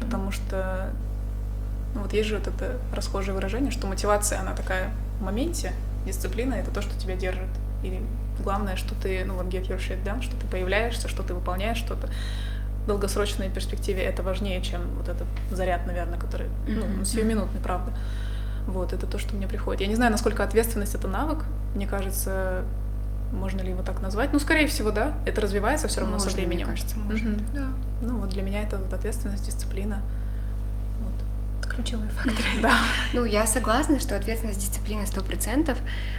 потому 0.00 0.32
что 0.32 0.90
ну, 1.94 2.00
вот 2.00 2.12
есть 2.12 2.28
же 2.28 2.38
вот 2.38 2.48
это 2.48 2.78
расхожее 2.92 3.32
выражение, 3.32 3.70
что 3.70 3.86
мотивация, 3.86 4.40
она 4.40 4.54
такая 4.54 4.90
в 5.20 5.22
моменте, 5.22 5.72
дисциплина— 6.04 6.54
это 6.54 6.72
то, 6.72 6.82
что 6.82 6.98
тебя 6.98 7.14
держит. 7.14 7.48
И 7.84 8.00
главное, 8.42 8.76
что 8.76 8.94
ты, 8.94 9.24
ну 9.24 9.34
вот 9.34 9.46
get 9.46 9.68
your 9.68 9.78
shit 9.78 10.02
done, 10.04 10.22
что 10.22 10.36
ты 10.36 10.46
появляешься, 10.46 11.08
что 11.08 11.22
ты 11.22 11.34
выполняешь 11.34 11.78
что-то. 11.78 12.08
В 12.84 12.86
долгосрочной 12.86 13.48
перспективе 13.48 14.02
это 14.02 14.22
важнее, 14.22 14.60
чем 14.60 14.82
вот 14.98 15.08
этот 15.08 15.26
заряд, 15.50 15.86
наверное, 15.86 16.18
который, 16.18 16.48
ну, 16.66 17.04
сиюминутный, 17.04 17.60
правда. 17.60 17.92
Вот, 18.66 18.92
это 18.92 19.06
то, 19.06 19.18
что 19.18 19.34
мне 19.36 19.46
приходит. 19.46 19.80
Я 19.80 19.86
не 19.86 19.94
знаю, 19.94 20.12
насколько 20.12 20.42
ответственность— 20.44 20.94
это 20.96 21.08
навык. 21.08 21.44
Мне 21.74 21.86
кажется, 21.86 22.64
можно 23.32 23.60
ли 23.62 23.70
его 23.70 23.82
так 23.82 24.00
назвать? 24.00 24.32
Ну, 24.32 24.38
скорее 24.38 24.66
всего, 24.66 24.90
да. 24.90 25.14
Это 25.26 25.40
развивается 25.40 25.88
все 25.88 26.00
равно 26.00 26.18
со 26.18 26.26
Можно, 26.26 26.38
мне 26.38 26.46
временем. 26.46 26.66
кажется, 26.68 26.96
можно. 26.98 27.30
Мгм. 27.30 27.74
Ну, 28.02 28.18
вот 28.18 28.28
для 28.30 28.42
меня 28.42 28.62
это 28.62 28.76
вот 28.78 28.92
ответственность, 28.92 29.44
дисциплина. 29.46 30.00
Вот. 31.00 31.70
Ключевые 31.70 32.10
факторы. 32.10 32.36
Да. 32.62 32.74
Ну, 33.12 33.24
я 33.24 33.46
согласна, 33.46 33.98
что 34.00 34.16
ответственность 34.16 34.60
дисциплины 34.60 35.06
сто 35.06 35.22
процентов. 35.22 35.78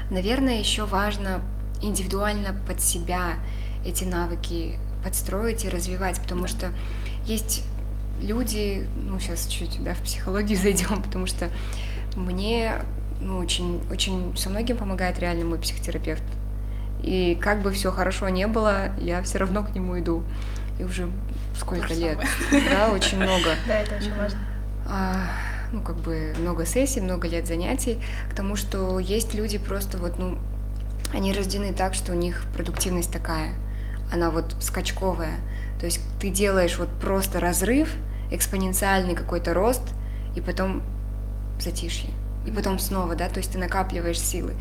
Наверное, 0.10 0.60
еще 0.60 0.86
важно 0.86 1.42
индивидуально 1.82 2.56
под 2.68 2.82
себя 2.82 3.36
эти 3.86 4.04
навыки 4.04 4.80
подстроить 5.04 5.66
и 5.66 5.70
развивать, 5.70 6.20
потому 6.20 6.48
что 6.48 6.72
есть 7.26 7.64
люди, 8.22 8.88
ну, 8.96 9.20
сейчас 9.20 9.48
чуть 9.48 9.84
да, 9.84 9.94
в 9.94 10.00
психологию 10.00 10.58
зайдем, 10.62 11.02
потому 11.02 11.28
что 11.28 11.50
мне 12.16 12.82
ну, 13.22 13.38
очень, 13.38 13.82
очень 13.92 14.36
со 14.38 14.50
многим 14.50 14.78
помогает 14.78 15.20
реально 15.20 15.46
мой 15.46 15.60
психотерапевт. 15.60 16.24
И 17.02 17.38
как 17.40 17.62
бы 17.62 17.72
все 17.72 17.92
хорошо 17.92 18.30
не 18.30 18.48
было, 18.48 18.96
я 19.00 19.22
все 19.22 19.38
равно 19.38 19.64
к 19.64 19.76
нему 19.76 20.00
иду. 20.00 20.24
И 20.80 20.84
уже 20.84 21.10
сколько 21.58 21.88
То 21.88 21.94
же 21.94 22.00
лет, 22.02 22.20
да, 22.52 22.90
очень 22.90 23.18
много. 23.18 23.56
Да, 23.68 23.80
это 23.80 23.96
очень 23.96 24.14
важно. 24.16 24.40
А, 24.88 25.28
ну, 25.72 25.82
как 25.82 25.98
бы 25.98 26.34
много 26.40 26.66
сессий, 26.66 27.02
много 27.02 27.28
лет 27.28 27.48
занятий, 27.48 28.00
к 28.30 28.34
тому, 28.34 28.56
что 28.56 29.00
есть 29.00 29.34
люди 29.34 29.58
просто 29.58 29.98
вот, 29.98 30.18
ну, 30.20 30.38
они 31.16 31.32
рождены 31.32 31.74
так, 31.74 31.94
что 31.94 32.12
у 32.12 32.16
них 32.16 32.44
продуктивность 32.54 33.12
такая, 33.12 33.54
она 34.12 34.30
вот 34.32 34.56
скачковая. 34.60 35.38
То 35.80 35.86
есть 35.86 36.02
ты 36.20 36.30
делаешь 36.30 36.78
вот 36.78 36.90
просто 37.00 37.40
разрыв, 37.40 37.90
экспоненциальный 38.32 39.16
какой-то 39.16 39.54
рост, 39.54 39.82
и 40.36 40.42
потом 40.42 40.84
затишье. 41.60 42.10
И 42.46 42.52
потом 42.52 42.80
снова, 42.80 43.16
да, 43.16 43.30
то 43.30 43.38
есть 43.38 43.54
ты 43.54 43.58
накапливаешь 43.58 44.20
силы. 44.20 44.54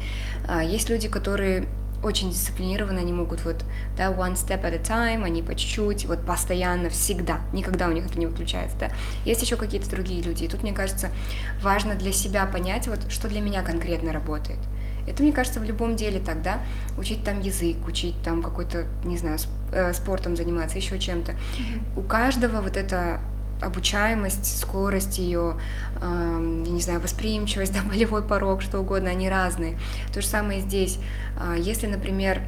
А, 0.46 0.62
есть 0.62 0.88
люди, 0.88 1.08
которые 1.08 1.66
очень 2.04 2.30
дисциплинированы, 2.30 3.00
они 3.00 3.12
могут 3.12 3.44
вот, 3.44 3.64
да, 3.96 4.12
one 4.12 4.34
step 4.34 4.62
at 4.62 4.74
a 4.74 4.78
time, 4.78 5.24
они 5.24 5.42
по 5.42 5.54
чуть-чуть, 5.54 6.06
вот 6.06 6.24
постоянно, 6.24 6.88
всегда, 6.88 7.40
никогда 7.52 7.88
у 7.88 7.92
них 7.92 8.06
это 8.06 8.18
не 8.18 8.26
выключается, 8.26 8.76
да. 8.78 8.90
Есть 9.24 9.42
еще 9.42 9.56
какие-то 9.56 9.90
другие 9.90 10.22
люди, 10.22 10.44
и 10.44 10.48
тут, 10.48 10.62
мне 10.62 10.72
кажется, 10.72 11.10
важно 11.62 11.94
для 11.94 12.12
себя 12.12 12.46
понять, 12.46 12.86
вот, 12.86 13.10
что 13.10 13.28
для 13.28 13.40
меня 13.40 13.62
конкретно 13.62 14.12
работает. 14.12 14.58
Это, 15.06 15.22
мне 15.22 15.32
кажется, 15.32 15.60
в 15.60 15.64
любом 15.64 15.96
деле 15.96 16.20
так, 16.20 16.42
да, 16.42 16.60
учить 16.96 17.24
там 17.24 17.40
язык, 17.40 17.76
учить 17.86 18.16
там 18.22 18.42
какой-то, 18.42 18.86
не 19.04 19.16
знаю, 19.16 19.38
э, 19.72 19.92
спортом 19.92 20.36
заниматься, 20.36 20.78
еще 20.78 20.98
чем-то. 20.98 21.34
У 21.96 22.02
каждого 22.02 22.60
вот 22.60 22.76
эта 22.76 23.20
обучаемость, 23.60 24.60
скорость 24.60 25.18
ее, 25.18 25.56
эм, 26.00 26.64
я 26.64 26.70
не 26.70 26.80
знаю, 26.80 27.00
восприимчивость, 27.00 27.72
да, 27.74 27.82
болевой 27.82 28.22
порог, 28.22 28.62
что 28.62 28.80
угодно, 28.80 29.10
они 29.10 29.28
разные. 29.28 29.78
То 30.12 30.20
же 30.20 30.26
самое 30.26 30.60
здесь. 30.60 30.98
А, 31.38 31.54
Если, 31.54 31.86
например, 31.86 32.42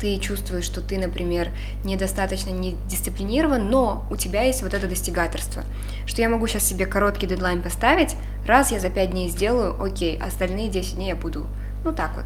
ты 0.00 0.18
чувствуешь, 0.18 0.64
что 0.64 0.82
ты, 0.82 0.98
например, 0.98 1.50
недостаточно 1.84 2.50
не 2.50 2.76
дисциплинирован, 2.86 3.70
но 3.70 4.06
у 4.10 4.16
тебя 4.16 4.42
есть 4.42 4.62
вот 4.62 4.74
это 4.74 4.86
достигаторство, 4.86 5.64
что 6.06 6.20
я 6.20 6.28
могу 6.28 6.46
сейчас 6.46 6.64
себе 6.64 6.84
короткий 6.84 7.26
дедлайн 7.26 7.62
поставить, 7.62 8.14
раз 8.46 8.72
я 8.72 8.80
за 8.80 8.90
5 8.90 9.10
дней 9.10 9.30
сделаю, 9.30 9.82
окей, 9.82 10.18
остальные 10.18 10.68
10 10.68 10.96
дней 10.96 11.08
я 11.08 11.16
буду, 11.16 11.46
ну 11.86 11.92
так 11.92 12.14
вот, 12.16 12.24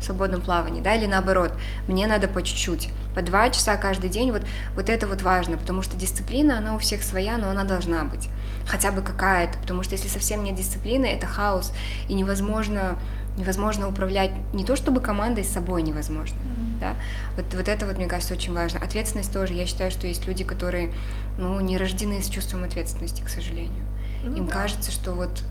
в 0.00 0.04
свободном 0.04 0.42
плавании, 0.42 0.82
да, 0.82 0.94
или 0.94 1.06
наоборот, 1.06 1.52
мне 1.88 2.06
надо 2.06 2.28
по 2.28 2.42
чуть-чуть, 2.42 2.90
по 3.14 3.22
2 3.22 3.50
часа 3.50 3.76
каждый 3.76 4.10
день, 4.10 4.32
вот, 4.32 4.42
вот 4.74 4.90
это 4.90 5.06
вот 5.06 5.22
важно, 5.22 5.56
потому 5.56 5.82
что 5.82 5.96
дисциплина, 5.96 6.58
она 6.58 6.74
у 6.74 6.78
всех 6.78 7.02
своя, 7.02 7.38
но 7.38 7.48
она 7.48 7.64
должна 7.64 8.04
быть, 8.04 8.28
хотя 8.66 8.92
бы 8.92 9.00
какая-то, 9.00 9.58
потому 9.58 9.82
что 9.82 9.94
если 9.94 10.08
совсем 10.08 10.44
нет 10.44 10.56
дисциплины, 10.56 11.06
это 11.06 11.26
хаос, 11.26 11.72
и 12.08 12.14
невозможно, 12.14 12.98
невозможно 13.38 13.88
управлять, 13.88 14.32
не 14.52 14.64
то 14.64 14.76
чтобы 14.76 15.00
командой 15.00 15.44
с 15.44 15.52
собой 15.52 15.82
невозможно, 15.82 16.36
да, 16.80 16.94
вот, 17.36 17.46
вот 17.54 17.68
это 17.68 17.86
вот, 17.86 17.96
мне 17.96 18.06
кажется, 18.06 18.34
очень 18.34 18.52
важно. 18.52 18.80
Ответственность 18.80 19.32
тоже, 19.32 19.54
я 19.54 19.66
считаю, 19.66 19.90
что 19.90 20.06
есть 20.06 20.26
люди, 20.26 20.44
которые, 20.44 20.92
ну, 21.38 21.58
не 21.60 21.78
рождены 21.78 22.20
с 22.20 22.28
чувством 22.28 22.64
ответственности, 22.64 23.22
к 23.22 23.28
сожалению. 23.28 23.84
Ну 24.24 24.36
Им 24.36 24.46
да. 24.46 24.52
кажется, 24.52 24.90
что 24.90 25.12
вот 25.12 25.42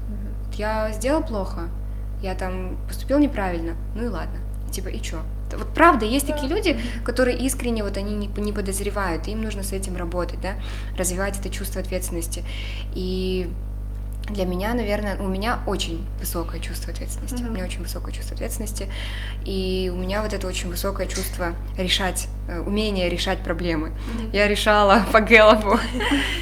я 0.54 0.92
сделал 0.92 1.24
плохо, 1.24 1.70
я 2.26 2.36
там 2.36 2.78
поступил 2.88 3.20
неправильно, 3.20 3.76
ну 3.96 4.06
и 4.06 4.08
ладно, 4.08 4.40
типа, 4.72 4.88
и 4.88 5.00
чё? 5.00 5.20
Вот 5.56 5.74
правда, 5.74 6.06
есть 6.06 6.26
такие 6.26 6.50
люди, 6.50 6.78
которые 7.04 7.38
искренне 7.38 7.84
вот 7.84 7.98
они 7.98 8.16
не, 8.16 8.28
не 8.28 8.52
подозревают, 8.52 9.28
им 9.28 9.42
нужно 9.42 9.62
с 9.62 9.72
этим 9.72 9.96
работать, 9.96 10.42
да, 10.42 10.56
развивать 10.98 11.40
это 11.40 11.50
чувство 11.50 11.82
ответственности. 11.82 12.44
И 12.96 13.48
для 14.30 14.46
меня, 14.46 14.74
наверное, 14.74 15.18
у 15.20 15.28
меня 15.28 15.60
очень 15.68 16.06
высокое 16.20 16.60
чувство 16.60 16.92
ответственности. 16.92 17.44
У 17.44 17.52
меня 17.52 17.64
очень 17.64 17.82
высокое 17.82 18.14
чувство 18.14 18.36
ответственности. 18.36 18.90
И 19.46 19.92
у 19.94 19.98
меня 19.98 20.24
вот 20.24 20.34
это 20.34 20.48
очень 20.48 20.70
высокое 20.70 21.06
чувство 21.06 21.54
решать, 21.78 22.28
э, 22.48 22.60
умение 22.60 23.08
решать 23.08 23.40
проблемы. 23.40 23.92
Я 24.34 24.48
решала 24.48 25.04
по 25.12 25.22
Гэллопу. 25.22 25.80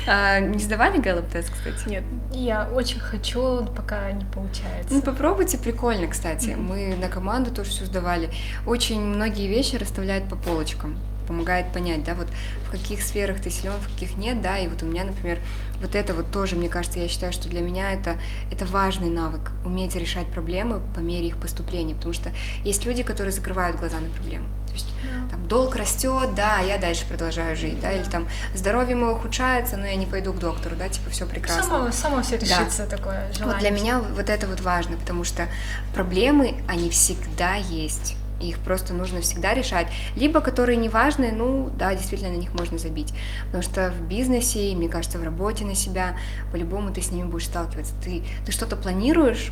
А, 0.08 0.40
Не 0.40 0.60
сдавали 0.60 1.00
Гэллоп-тест, 1.00 1.52
кстати? 1.52 1.90
Нет, 1.90 2.04
Я 2.32 2.70
очень 2.74 3.00
хочу, 3.00 3.66
пока 3.76 4.12
не 4.12 4.26
получается. 4.26 4.94
Ну, 4.94 5.02
попробуйте, 5.02 5.58
прикольно, 5.58 6.08
кстати. 6.08 6.52
Мы 6.52 6.96
на 6.96 7.10
команду 7.10 7.52
тоже 7.52 7.72
все 7.72 7.86
сдавали. 7.86 8.30
Очень 8.66 9.02
многие 9.02 9.48
вещи 9.48 9.76
расставляют 9.76 10.30
по 10.30 10.36
полочкам. 10.36 10.98
Помогает 11.28 11.72
понять, 11.72 12.04
да, 12.04 12.16
вот 12.16 12.28
в 12.68 12.72
каких 12.72 13.02
сферах 13.02 13.40
ты 13.40 13.50
силен, 13.50 13.74
в 13.80 13.94
каких 13.94 14.18
нет, 14.18 14.42
да, 14.42 14.58
и 14.58 14.68
вот 14.68 14.84
у 14.84 14.86
меня, 14.86 15.06
например, 15.06 15.40
вот 15.84 15.96
это 15.96 16.14
вот 16.14 16.32
тоже, 16.32 16.56
мне 16.56 16.70
кажется, 16.70 17.00
я 17.00 17.08
считаю, 17.08 17.34
что 17.34 17.50
для 17.50 17.62
меня 17.62 17.92
это, 17.92 18.18
это 18.52 18.66
важный 18.66 19.10
навык, 19.10 19.52
уметь 19.66 19.96
решать 19.96 20.28
проблемы 20.28 20.82
по 20.96 21.00
мере 21.00 21.28
их 21.28 21.38
поступления, 21.38 21.94
потому 21.94 22.14
что 22.14 22.32
есть 22.64 22.86
люди, 22.86 23.04
которые 23.04 23.34
закрывают 23.34 23.78
глаза 23.78 24.00
на 24.00 24.10
проблему. 24.10 24.48
То 24.68 24.74
есть 24.74 24.88
там 25.30 25.48
долг 25.48 25.76
растет, 25.76 26.34
да, 26.36 26.58
а 26.60 26.64
я 26.64 26.80
дальше 26.80 27.06
продолжаю 27.08 27.56
жить, 27.56 27.80
да, 27.80 27.92
или 27.92 28.04
там 28.04 28.28
здоровье 28.56 28.96
мое 28.96 29.12
ухудшается, 29.12 29.78
но 29.78 29.86
я 29.86 29.96
не 29.96 30.08
пойду 30.08 30.34
к 30.34 30.40
доктору, 30.40 30.76
да, 30.76 30.90
типа 30.90 31.12
все 31.12 31.28
прекрасно. 31.28 31.64
Само, 31.64 31.92
само 31.92 32.24
все 32.24 32.38
Да. 32.38 32.46
решится 32.46 32.88
такое 32.88 33.32
желание. 33.34 33.54
Вот 33.54 33.60
для 33.60 33.70
меня 33.70 34.00
вот 34.00 34.30
это 34.30 34.48
вот 34.48 34.62
важно, 34.62 34.98
потому 34.98 35.24
что 35.24 35.48
проблемы, 35.94 36.56
они 36.68 36.90
всегда 36.90 37.56
есть. 37.56 38.16
Их 38.40 38.60
просто 38.60 38.94
нужно 38.94 39.22
всегда 39.22 39.54
решать. 39.54 39.88
Либо 40.16 40.42
которые 40.42 40.78
не 40.78 40.90
важны, 40.90 41.32
ну 41.32 41.70
да, 41.78 41.94
действительно 41.96 42.32
на 42.32 42.38
них 42.38 42.54
можно 42.54 42.78
забить. 42.78 43.14
Потому 43.46 43.64
что 43.64 43.92
в 43.92 44.08
бизнесе, 44.08 44.72
и, 44.72 44.76
мне 44.76 44.90
кажется, 44.90 45.18
в 45.18 45.24
работе 45.24 45.66
на 45.66 45.76
себя, 45.76 46.16
по-любому 46.52 46.94
ты 46.94 47.02
с 47.02 47.12
ними 47.12 47.28
будешь 47.28 47.46
сталкиваться. 47.46 47.94
Ты, 48.04 48.24
ты 48.46 48.52
что-то 48.52 48.76
планируешь, 48.76 49.52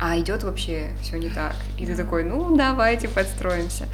а 0.00 0.18
идет 0.18 0.42
вообще 0.42 0.90
все 1.02 1.18
не 1.18 1.28
так. 1.28 1.54
И 1.78 1.86
ты 1.86 1.94
такой, 1.94 2.24
ну 2.24 2.56
давайте 2.56 3.08
подстроимся. 3.08 3.86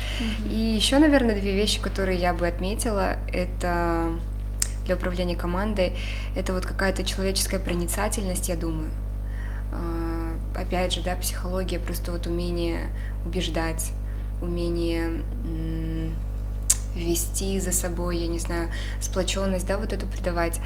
И 0.51 0.57
еще, 0.57 0.99
наверное, 0.99 1.39
две 1.39 1.55
вещи, 1.55 1.81
которые 1.81 2.19
я 2.19 2.33
бы 2.33 2.47
отметила, 2.47 3.17
это 3.33 4.13
для 4.87 4.95
управления 4.95 5.37
командой, 5.37 5.93
это 6.35 6.55
вот 6.55 6.65
какая-то 6.65 7.05
человеческая 7.05 7.59
проницательность, 7.59 8.49
я 8.49 8.57
думаю. 8.57 8.91
А, 9.71 10.19
Опять 10.59 10.93
же, 10.93 11.03
да, 11.03 11.15
психология, 11.15 11.79
просто 11.79 12.11
вот 12.11 12.27
умение 12.27 12.89
убеждать, 13.25 13.93
умение 14.41 15.23
вести 16.95 17.61
за 17.61 17.73
собой, 17.73 18.19
я 18.19 18.27
не 18.27 18.39
знаю, 18.39 18.71
сплоченность, 19.01 19.67
да, 19.67 19.79
вот 19.79 19.93
эту 19.93 20.07
придавать, 20.07 20.61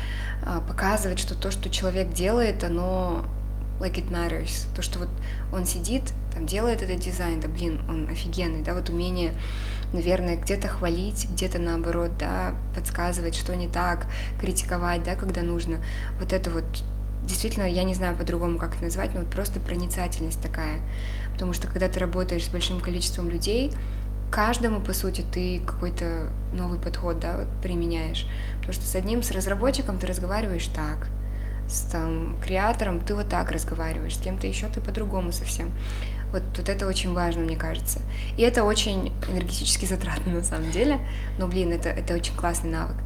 а, 0.44 0.60
показывать, 0.60 1.18
что 1.18 1.34
то, 1.34 1.50
что 1.50 1.68
человек 1.68 2.12
делает, 2.12 2.64
оно 2.64 3.24
like 3.80 3.94
it 3.94 4.10
matters, 4.10 4.66
то, 4.74 4.82
что 4.82 5.00
вот 5.00 5.08
он 5.52 5.66
сидит, 5.66 6.12
там 6.34 6.46
делает 6.46 6.82
этот 6.82 7.00
дизайн, 7.00 7.40
да, 7.40 7.48
блин, 7.48 7.80
он 7.88 8.08
офигенный, 8.08 8.62
да, 8.62 8.74
вот 8.74 8.88
умение, 8.88 9.34
наверное, 9.92 10.36
где-то 10.36 10.68
хвалить, 10.68 11.28
где-то 11.30 11.58
наоборот, 11.58 12.12
да, 12.18 12.54
подсказывать, 12.74 13.34
что 13.34 13.54
не 13.54 13.68
так, 13.68 14.06
критиковать, 14.40 15.02
да, 15.02 15.16
когда 15.16 15.42
нужно, 15.42 15.78
вот 16.18 16.32
это 16.32 16.50
вот 16.50 16.64
действительно, 17.24 17.64
я 17.64 17.84
не 17.84 17.94
знаю 17.94 18.16
по-другому, 18.16 18.58
как 18.58 18.74
это 18.74 18.84
назвать, 18.84 19.14
но 19.14 19.20
вот 19.20 19.30
просто 19.30 19.60
проницательность 19.60 20.40
такая. 20.40 20.80
Потому 21.32 21.52
что 21.52 21.66
когда 21.66 21.88
ты 21.88 21.98
работаешь 21.98 22.44
с 22.44 22.48
большим 22.48 22.80
количеством 22.80 23.30
людей, 23.30 23.72
каждому, 24.30 24.80
по 24.80 24.92
сути, 24.92 25.24
ты 25.32 25.60
какой-то 25.60 26.30
новый 26.52 26.78
подход 26.78 27.20
да, 27.20 27.36
вот, 27.36 27.48
применяешь. 27.62 28.26
Потому 28.56 28.72
что 28.72 28.86
с 28.86 28.94
одним, 28.94 29.22
с 29.22 29.30
разработчиком 29.30 29.98
ты 29.98 30.06
разговариваешь 30.06 30.66
так, 30.66 31.08
с 31.68 31.82
там, 31.82 32.36
креатором 32.42 33.00
ты 33.00 33.14
вот 33.14 33.28
так 33.28 33.50
разговариваешь, 33.50 34.16
с 34.16 34.20
кем-то 34.20 34.46
еще 34.46 34.68
ты 34.68 34.80
по-другому 34.80 35.32
совсем. 35.32 35.70
Вот, 36.32 36.42
вот 36.56 36.68
это 36.68 36.86
очень 36.86 37.12
важно, 37.12 37.42
мне 37.42 37.56
кажется. 37.56 38.00
И 38.38 38.42
это 38.42 38.64
очень 38.64 39.12
энергетически 39.30 39.84
затратно 39.92 40.32
на 40.32 40.42
самом 40.42 40.70
деле, 40.70 41.00
но, 41.38 41.46
блин, 41.46 41.72
это, 41.72 41.90
это 41.90 42.14
очень 42.14 42.34
классный 42.34 42.70
навык. 42.70 42.96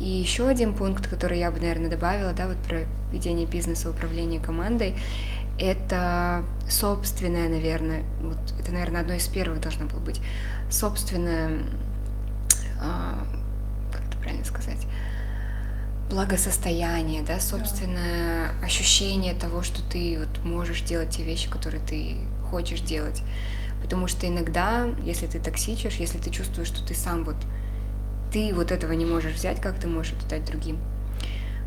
И 0.00 0.04
еще 0.04 0.46
один 0.46 0.74
пункт, 0.74 1.08
который 1.08 1.38
я 1.38 1.50
бы, 1.50 1.58
наверное, 1.58 1.88
добавила, 1.88 2.32
да, 2.32 2.48
вот 2.48 2.58
про 2.58 2.80
ведение 3.12 3.46
бизнеса, 3.46 3.88
управление 3.88 4.40
командой, 4.40 4.96
это 5.58 6.44
собственное, 6.68 7.48
наверное, 7.48 8.04
вот 8.20 8.38
это, 8.60 8.72
наверное, 8.72 9.00
одно 9.00 9.14
из 9.14 9.26
первых 9.26 9.60
должно 9.60 9.86
было 9.86 10.00
быть, 10.00 10.20
собственное, 10.70 11.62
а, 12.80 13.26
как 13.92 14.02
это 14.06 14.16
правильно 14.18 14.44
сказать, 14.44 14.86
благосостояние, 16.10 17.22
да, 17.22 17.40
собственное 17.40 18.50
ощущение 18.62 19.34
того, 19.34 19.62
что 19.62 19.82
ты 19.82 20.18
вот 20.18 20.44
можешь 20.44 20.82
делать 20.82 21.10
те 21.10 21.24
вещи, 21.24 21.50
которые 21.50 21.82
ты 21.84 22.16
хочешь 22.50 22.80
делать. 22.80 23.22
Потому 23.82 24.06
что 24.06 24.26
иногда, 24.26 24.86
если 25.04 25.26
ты 25.26 25.38
токсичишь, 25.38 25.94
если 25.94 26.18
ты 26.18 26.30
чувствуешь, 26.30 26.68
что 26.68 26.86
ты 26.86 26.94
сам 26.94 27.24
вот 27.24 27.36
ты 28.32 28.52
вот 28.54 28.72
этого 28.72 28.92
не 28.92 29.04
можешь 29.04 29.34
взять, 29.34 29.60
как 29.60 29.78
ты 29.78 29.86
можешь 29.86 30.12
это 30.12 30.28
дать 30.28 30.44
другим? 30.44 30.78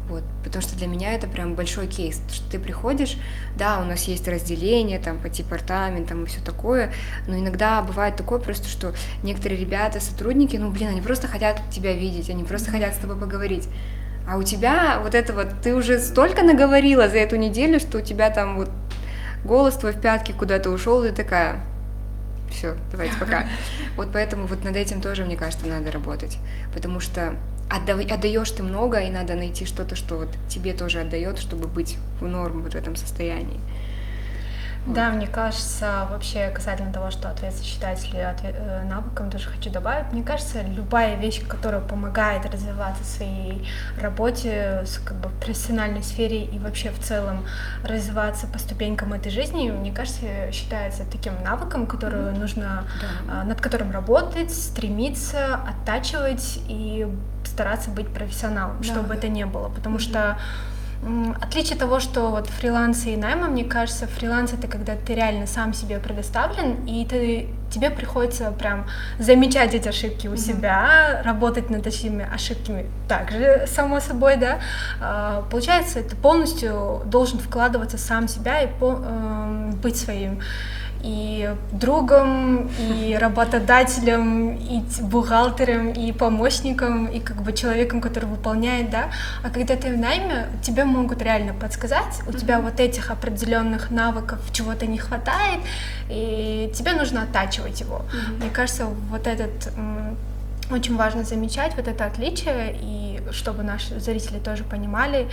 Вот, 0.10 0.24
потому 0.44 0.64
что 0.64 0.76
для 0.76 0.88
меня 0.88 1.14
это 1.14 1.28
прям 1.28 1.54
большой 1.54 1.86
кейс, 1.86 2.20
что 2.32 2.50
ты 2.50 2.58
приходишь, 2.58 3.16
да, 3.56 3.80
у 3.80 3.86
нас 3.86 4.06
есть 4.06 4.28
разделение 4.28 4.98
там 4.98 5.20
по 5.20 5.30
департаментам 5.30 6.24
и 6.24 6.26
все 6.26 6.42
такое, 6.42 6.92
но 7.28 7.38
иногда 7.38 7.80
бывает 7.84 8.16
такое 8.16 8.40
просто, 8.40 8.68
что 8.68 8.94
некоторые 9.22 9.62
ребята, 9.62 10.00
сотрудники, 10.00 10.58
ну, 10.58 10.72
блин, 10.72 10.90
они 10.90 11.02
просто 11.02 11.28
хотят 11.28 11.62
тебя 11.70 11.94
видеть, 11.94 12.32
они 12.32 12.44
просто 12.44 12.72
хотят 12.72 12.96
с 12.96 12.98
тобой 12.98 13.18
поговорить. 13.18 13.70
А 14.28 14.38
у 14.38 14.44
тебя 14.44 15.00
вот 15.04 15.14
это 15.14 15.32
вот, 15.32 15.62
ты 15.62 15.76
уже 15.76 16.00
столько 16.00 16.42
наговорила 16.42 17.08
за 17.08 17.20
эту 17.20 17.36
неделю, 17.36 17.80
что 17.80 18.00
у 18.00 18.02
тебя 18.02 18.32
там 18.32 18.58
вот 18.58 18.72
голос 19.46 19.76
твой 19.76 19.94
в 19.94 20.02
пятки 20.02 20.32
куда-то 20.32 20.72
ушел, 20.72 21.04
и 21.04 21.12
такая, 21.12 21.62
все, 22.50 22.76
давайте 22.92 23.16
пока. 23.18 23.46
Вот 23.96 24.10
поэтому 24.14 24.48
вот 24.48 24.64
над 24.64 24.76
этим 24.76 25.02
тоже, 25.02 25.26
мне 25.26 25.36
кажется, 25.36 25.68
надо 25.68 25.92
работать. 25.92 26.38
Потому 26.74 27.00
что 27.00 27.36
отдаешь 27.70 28.52
ты 28.52 28.64
много, 28.64 29.00
и 29.00 29.10
надо 29.10 29.36
найти 29.36 29.66
что-то, 29.66 29.96
что 29.96 30.18
вот 30.18 30.30
тебе 30.50 30.74
тоже 30.74 31.02
отдает, 31.02 31.38
чтобы 31.38 31.68
быть 31.68 31.98
в 32.20 32.28
норм 32.28 32.64
вот 32.64 32.74
в 32.74 32.76
этом 32.76 32.96
состоянии. 32.96 33.60
Да, 34.86 35.10
мне 35.12 35.28
кажется, 35.28 36.08
вообще 36.10 36.50
касательно 36.50 36.92
того, 36.92 37.12
что 37.12 37.30
ответственность 37.30 37.72
считается 37.72 38.08
ли 38.08 38.20
отве- 38.20 38.56
э, 38.56 38.84
навыком, 38.86 39.30
тоже 39.30 39.50
хочу 39.50 39.70
добавить. 39.70 40.12
Мне 40.12 40.24
кажется, 40.24 40.62
любая 40.64 41.16
вещь, 41.16 41.46
которая 41.48 41.82
помогает 41.82 42.46
развиваться 42.52 43.04
в 43.04 43.06
своей 43.06 43.68
работе, 44.02 44.84
как 45.06 45.18
бы 45.18 45.30
в 45.30 45.34
профессиональной 45.40 46.02
сфере 46.02 46.44
и 46.44 46.58
вообще 46.60 46.90
в 46.92 47.00
целом 47.00 47.46
развиваться 47.84 48.48
по 48.48 48.58
ступенькам 48.58 49.14
этой 49.14 49.32
жизни, 49.32 49.70
мне 49.70 49.92
кажется, 49.92 50.52
считается 50.52 51.04
таким 51.12 51.34
навыком, 51.44 51.86
который 51.86 52.32
нужно, 52.32 52.86
а, 53.30 53.44
над 53.44 53.62
которым 53.62 53.92
работать, 53.92 54.52
стремиться, 54.52 55.56
оттачивать 55.56 56.60
и 56.68 57.08
стараться 57.46 57.92
быть 57.92 58.08
профессионалом, 58.14 58.78
Да. 58.80 58.84
чтобы 58.86 59.14
это 59.16 59.28
не 59.28 59.46
было, 59.46 59.70
потому 59.70 60.00
что 60.00 60.20
М, 60.20 60.38
Отличие 61.42 61.78
того, 61.78 62.00
что 62.02 62.30
вот 62.30 62.48
фриланс 62.48 63.06
и 63.06 63.16
найма, 63.16 63.48
мне 63.48 63.64
кажется, 63.64 64.06
фриланс 64.06 64.52
это 64.54 64.68
когда 64.68 64.96
ты 64.96 65.16
реально 65.16 65.48
сам 65.48 65.74
себе 65.74 65.98
предоставлен, 65.98 66.86
и 66.86 67.06
ты, 67.06 67.48
тебе 67.74 67.90
приходится 67.90 68.52
прям 68.52 68.86
замечать 69.18 69.74
эти 69.74 69.88
ошибки 69.88 70.28
у 70.28 70.36
себя, 70.36 71.22
работать 71.24 71.70
над 71.70 71.88
этими 71.88 72.28
ошибками 72.34 72.86
также, 73.08 73.66
само 73.68 74.02
собой, 74.02 74.36
да. 74.36 74.60
А, 75.02 75.44
Получается, 75.50 76.04
ты 76.04 76.16
полностью 76.18 77.02
должен 77.06 77.40
вкладываться 77.40 77.98
сам 77.98 78.28
себя 78.28 78.62
и 78.62 78.68
по- 78.68 79.02
эм, 79.02 79.72
быть 79.82 79.96
своим 79.96 80.42
и 81.04 81.56
другом, 81.72 82.70
и 82.80 83.18
работодателем, 83.20 84.56
и 84.56 84.82
бухгалтером, 85.02 85.90
и 85.92 86.12
помощником, 86.12 87.08
и 87.08 87.20
как 87.20 87.42
бы 87.42 87.54
человеком, 87.54 88.02
который 88.02 88.26
выполняет, 88.26 88.90
да. 88.90 89.10
А 89.44 89.50
когда 89.50 89.76
ты 89.76 89.94
в 89.94 89.98
найме, 89.98 90.48
тебе 90.62 90.84
могут 90.84 91.22
реально 91.22 91.54
подсказать, 91.54 92.22
у 92.28 92.32
тебя 92.32 92.60
вот 92.60 92.80
этих 92.80 93.12
определенных 93.12 93.92
навыков 93.92 94.40
чего-то 94.52 94.86
не 94.86 94.98
хватает, 94.98 95.60
и 96.10 96.72
тебе 96.74 96.94
нужно 96.94 97.24
оттачивать 97.24 97.82
его. 97.82 98.02
Мне 98.40 98.50
кажется, 98.50 98.86
вот 98.86 99.28
этот 99.28 99.72
очень 100.72 100.96
важно 100.96 101.24
замечать 101.24 101.76
вот 101.76 101.88
это 101.88 102.06
отличие, 102.06 102.78
и 102.80 103.20
чтобы 103.32 103.64
наши 103.64 104.00
зрители 104.00 104.40
тоже 104.40 104.64
понимали, 104.64 105.28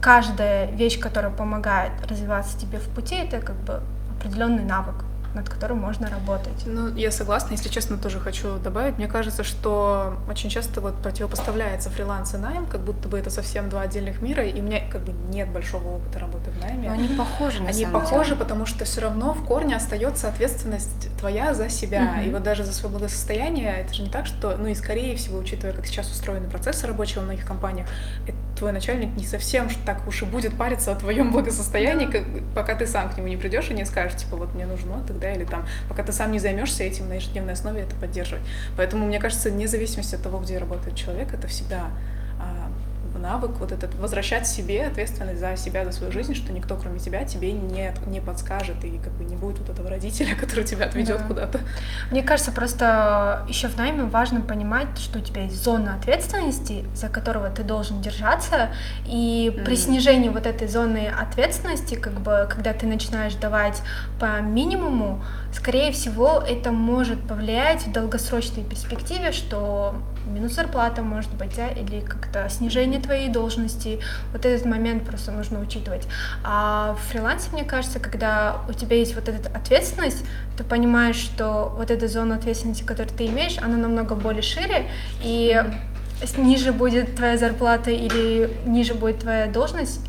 каждая 0.00 0.70
вещь, 0.70 0.98
которая 0.98 1.32
помогает 1.32 1.92
развиваться 2.08 2.58
тебе 2.58 2.78
в 2.78 2.88
пути, 2.88 3.16
это 3.16 3.40
как 3.40 3.56
бы 3.56 3.80
определенный 4.20 4.64
навык, 4.64 5.04
над 5.34 5.48
которым 5.48 5.78
можно 5.78 6.10
работать. 6.10 6.64
Ну, 6.66 6.92
я 6.96 7.12
согласна, 7.12 7.52
если 7.52 7.68
честно, 7.68 7.96
тоже 7.96 8.18
хочу 8.18 8.58
добавить. 8.58 8.98
Мне 8.98 9.06
кажется, 9.06 9.44
что 9.44 10.14
очень 10.28 10.50
часто 10.50 10.80
вот 10.80 10.96
противопоставляется 10.96 11.88
фриланс 11.88 12.34
и 12.34 12.36
найм, 12.36 12.66
как 12.66 12.80
будто 12.80 13.08
бы 13.08 13.16
это 13.16 13.30
совсем 13.30 13.68
два 13.70 13.82
отдельных 13.82 14.22
мира, 14.22 14.44
и 14.44 14.60
у 14.60 14.64
меня 14.64 14.80
как 14.90 15.02
бы 15.02 15.12
нет 15.32 15.48
большого 15.48 15.96
опыта 15.96 16.18
работы 16.18 16.50
в 16.50 16.60
найме. 16.60 16.88
Но 16.88 16.94
они 16.94 17.08
похожи 17.16 17.62
на 17.62 17.68
Они 17.68 17.84
самом 17.84 18.00
похожи, 18.00 18.30
деле. 18.30 18.40
потому 18.40 18.66
что 18.66 18.84
все 18.84 19.02
равно 19.02 19.32
в 19.32 19.44
корне 19.46 19.76
остается 19.76 20.28
ответственность 20.28 21.16
твоя 21.18 21.54
за 21.54 21.68
себя. 21.70 22.22
И 22.22 22.30
вот 22.30 22.42
даже 22.42 22.64
за 22.64 22.72
свое 22.72 22.92
благосостояние, 22.92 23.82
это 23.82 23.94
же 23.94 24.02
не 24.02 24.10
так, 24.10 24.26
что, 24.26 24.56
ну 24.56 24.66
и 24.66 24.74
скорее 24.74 25.14
всего, 25.16 25.38
учитывая, 25.38 25.72
как 25.72 25.86
сейчас 25.86 26.10
устроены 26.10 26.50
процессы 26.50 26.88
рабочие 26.88 27.18
во 27.18 27.22
многих 27.22 27.46
компаниях, 27.46 27.86
это 28.26 28.36
твой 28.60 28.72
начальник 28.72 29.16
не 29.16 29.24
совсем 29.26 29.68
так 29.84 30.06
уж 30.06 30.22
и 30.22 30.24
будет 30.26 30.56
париться 30.56 30.92
о 30.92 30.94
твоем 30.94 31.32
благосостоянии, 31.32 32.06
как- 32.06 32.24
пока 32.54 32.74
ты 32.76 32.86
сам 32.86 33.10
к 33.10 33.16
нему 33.16 33.26
не 33.28 33.36
придешь 33.36 33.70
и 33.70 33.74
не 33.74 33.84
скажешь, 33.84 34.20
типа, 34.20 34.36
вот 34.36 34.54
мне 34.54 34.66
нужно 34.66 35.02
тогда, 35.06 35.32
или 35.32 35.44
там, 35.44 35.66
пока 35.88 36.02
ты 36.02 36.12
сам 36.12 36.30
не 36.30 36.38
займешься 36.38 36.84
этим 36.84 37.08
на 37.08 37.14
ежедневной 37.14 37.54
основе 37.54 37.80
это 37.80 37.96
поддерживать. 37.96 38.42
Поэтому, 38.76 39.06
мне 39.06 39.18
кажется, 39.18 39.50
вне 39.50 39.66
зависимости 39.66 40.14
от 40.14 40.22
того, 40.22 40.38
где 40.38 40.58
работает 40.58 40.94
человек, 40.96 41.32
это 41.34 41.48
всегда 41.48 41.86
навык 43.20 43.52
вот 43.60 43.72
этот 43.72 43.94
возвращать 43.96 44.46
себе 44.46 44.86
ответственность 44.86 45.40
за 45.40 45.56
себя, 45.56 45.84
за 45.84 45.92
свою 45.92 46.12
жизнь, 46.12 46.34
что 46.34 46.52
никто, 46.52 46.76
кроме 46.76 46.98
тебя, 46.98 47.24
тебе 47.24 47.52
не, 47.52 47.92
не 48.06 48.20
подскажет 48.20 48.84
и 48.84 48.98
как 48.98 49.12
бы 49.12 49.24
не 49.24 49.36
будет 49.36 49.58
вот 49.60 49.68
этого 49.70 49.88
родителя, 49.90 50.34
который 50.40 50.64
тебя 50.64 50.86
отведет 50.86 51.18
Да. 51.18 51.24
куда-то. 51.24 51.60
Мне 52.10 52.22
кажется, 52.22 52.52
просто 52.52 53.44
еще 53.48 53.68
в 53.68 53.76
найме 53.76 54.04
важно 54.04 54.40
понимать, 54.40 54.98
что 54.98 55.18
у 55.18 55.22
тебя 55.22 55.42
есть 55.42 55.62
зона 55.62 55.94
ответственности, 55.96 56.84
за 56.94 57.08
которого 57.08 57.48
ты 57.50 57.62
должен 57.62 58.00
держаться, 58.00 58.70
и 59.06 59.52
при 59.64 59.72
Мгм. 59.74 59.76
снижении 59.76 60.28
вот 60.28 60.46
этой 60.46 60.68
зоны 60.68 61.08
ответственности, 61.08 61.94
как 61.94 62.14
бы, 62.20 62.46
когда 62.50 62.72
ты 62.72 62.86
начинаешь 62.86 63.34
давать 63.34 63.82
по 64.18 64.40
минимуму, 64.40 65.22
скорее 65.52 65.92
всего, 65.92 66.42
это 66.46 66.70
может 66.72 67.20
повлиять 67.26 67.86
в 67.86 67.92
долгосрочной 67.92 68.64
перспективе, 68.64 69.32
что 69.32 69.94
минус 70.30 70.52
зарплата 70.52 71.02
может 71.02 71.32
быть, 71.34 71.54
да, 71.56 71.68
или 71.68 72.00
как-то 72.00 72.48
снижение 72.48 73.00
твоей 73.00 73.28
должности. 73.28 74.00
Вот 74.32 74.46
этот 74.46 74.66
момент 74.66 75.04
просто 75.04 75.32
нужно 75.32 75.60
учитывать. 75.60 76.06
А 76.44 76.94
в 76.94 77.10
фрилансе, 77.10 77.50
мне 77.52 77.64
кажется, 77.64 78.00
когда 78.00 78.60
у 78.68 78.72
тебя 78.72 78.96
есть 78.96 79.14
вот 79.14 79.28
эта 79.28 79.48
ответственность, 79.56 80.24
ты 80.56 80.64
понимаешь, 80.64 81.16
что 81.16 81.74
вот 81.76 81.90
эта 81.90 82.08
зона 82.08 82.36
ответственности, 82.36 82.82
которую 82.82 83.16
ты 83.16 83.26
имеешь, 83.26 83.58
она 83.58 83.76
намного 83.76 84.14
более 84.14 84.42
шире, 84.42 84.86
и 85.22 85.62
ниже 86.36 86.72
будет 86.72 87.16
твоя 87.16 87.36
зарплата 87.38 87.90
или 87.90 88.50
ниже 88.66 88.94
будет 88.94 89.20
твоя 89.20 89.46
должность, 89.46 90.00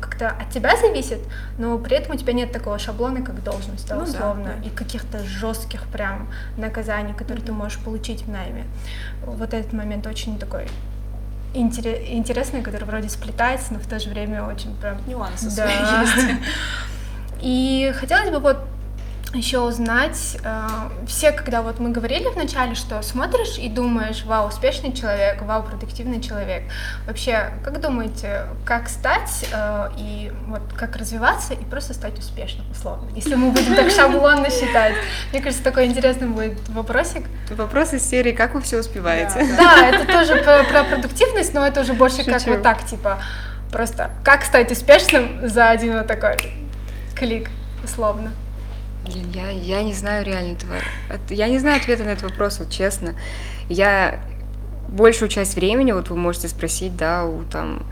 как-то 0.00 0.28
от 0.30 0.50
тебя 0.50 0.76
зависит, 0.76 1.20
но 1.58 1.78
при 1.78 1.96
этом 1.96 2.14
у 2.14 2.18
тебя 2.18 2.32
нет 2.32 2.52
такого 2.52 2.78
шаблона, 2.78 3.22
как 3.22 3.42
должность, 3.42 3.88
да, 3.88 3.96
Ну 3.96 4.04
да, 4.04 4.10
условно, 4.10 4.54
да. 4.60 4.66
и 4.66 4.70
каких-то 4.70 5.24
жестких 5.24 5.86
прям 5.88 6.28
наказаний, 6.56 7.14
которые 7.14 7.44
ты 7.44 7.52
можешь 7.52 7.78
получить 7.78 8.22
в 8.22 8.30
найме. 8.30 8.64
Вот 9.24 9.54
этот 9.54 9.72
момент 9.72 10.06
очень 10.06 10.38
такой 10.38 10.66
интере- 11.54 12.12
интересный, 12.12 12.62
который 12.62 12.84
вроде 12.84 13.08
сплетается, 13.08 13.72
но 13.72 13.78
в 13.78 13.86
то 13.86 13.98
же 13.98 14.10
время 14.10 14.44
очень 14.44 14.74
прям... 14.76 14.98
Нюансы 15.06 15.54
Да. 15.56 15.70
И 17.40 17.92
хотелось 17.96 18.30
бы 18.30 18.40
вот 18.40 18.58
еще 19.34 19.60
узнать, 19.60 20.38
э, 20.42 20.68
все, 21.06 21.32
когда 21.32 21.60
вот 21.60 21.80
мы 21.80 21.90
говорили 21.90 22.28
вначале, 22.28 22.74
что 22.74 23.02
смотришь 23.02 23.58
и 23.58 23.68
думаешь, 23.68 24.24
вау, 24.24 24.48
успешный 24.48 24.92
человек, 24.92 25.42
вау, 25.42 25.62
продуктивный 25.62 26.20
человек. 26.20 26.62
Вообще, 27.06 27.50
как 27.62 27.80
думаете, 27.80 28.46
как 28.64 28.88
стать 28.88 29.46
э, 29.52 29.90
и 29.98 30.32
вот 30.46 30.62
как 30.76 30.96
развиваться 30.96 31.54
и 31.54 31.64
просто 31.64 31.92
стать 31.92 32.18
успешным, 32.18 32.70
условно? 32.70 33.10
Если 33.14 33.34
мы 33.34 33.50
будем 33.50 33.74
так 33.74 33.90
шаблонно 33.90 34.50
считать. 34.50 34.94
Мне 35.32 35.42
кажется, 35.42 35.62
такой 35.62 35.86
интересный 35.86 36.28
будет 36.28 36.66
вопросик. 36.70 37.24
Вопрос 37.50 37.92
из 37.92 38.08
серии 38.08 38.32
«Как 38.32 38.54
вы 38.54 38.62
все 38.62 38.78
успеваете?» 38.78 39.46
Да, 39.56 39.88
это 39.88 40.10
тоже 40.10 40.36
про, 40.36 40.64
про 40.64 40.84
продуктивность, 40.84 41.52
но 41.52 41.66
это 41.66 41.82
уже 41.82 41.92
больше 41.92 42.24
как 42.24 42.46
вот 42.46 42.62
так, 42.62 42.84
типа, 42.86 43.18
просто 43.70 44.10
как 44.24 44.44
стать 44.44 44.72
успешным 44.72 45.46
за 45.48 45.68
один 45.68 45.98
вот 45.98 46.06
такой 46.06 46.36
клик, 47.14 47.50
условно. 47.84 48.32
Блин, 49.12 49.30
я, 49.34 49.50
я 49.50 49.82
не 49.82 49.94
знаю 49.94 50.24
реально 50.24 50.52
этого. 50.52 50.74
Я 51.30 51.48
не 51.48 51.58
знаю 51.58 51.80
ответа 51.80 52.04
на 52.04 52.10
этот 52.10 52.30
вопрос, 52.30 52.58
вот 52.58 52.70
честно. 52.70 53.14
Я 53.68 54.20
большую 54.88 55.28
часть 55.28 55.54
времени, 55.54 55.92
вот 55.92 56.10
вы 56.10 56.16
можете 56.16 56.48
спросить, 56.48 56.96
да, 56.96 57.24
у 57.24 57.44
там 57.44 57.84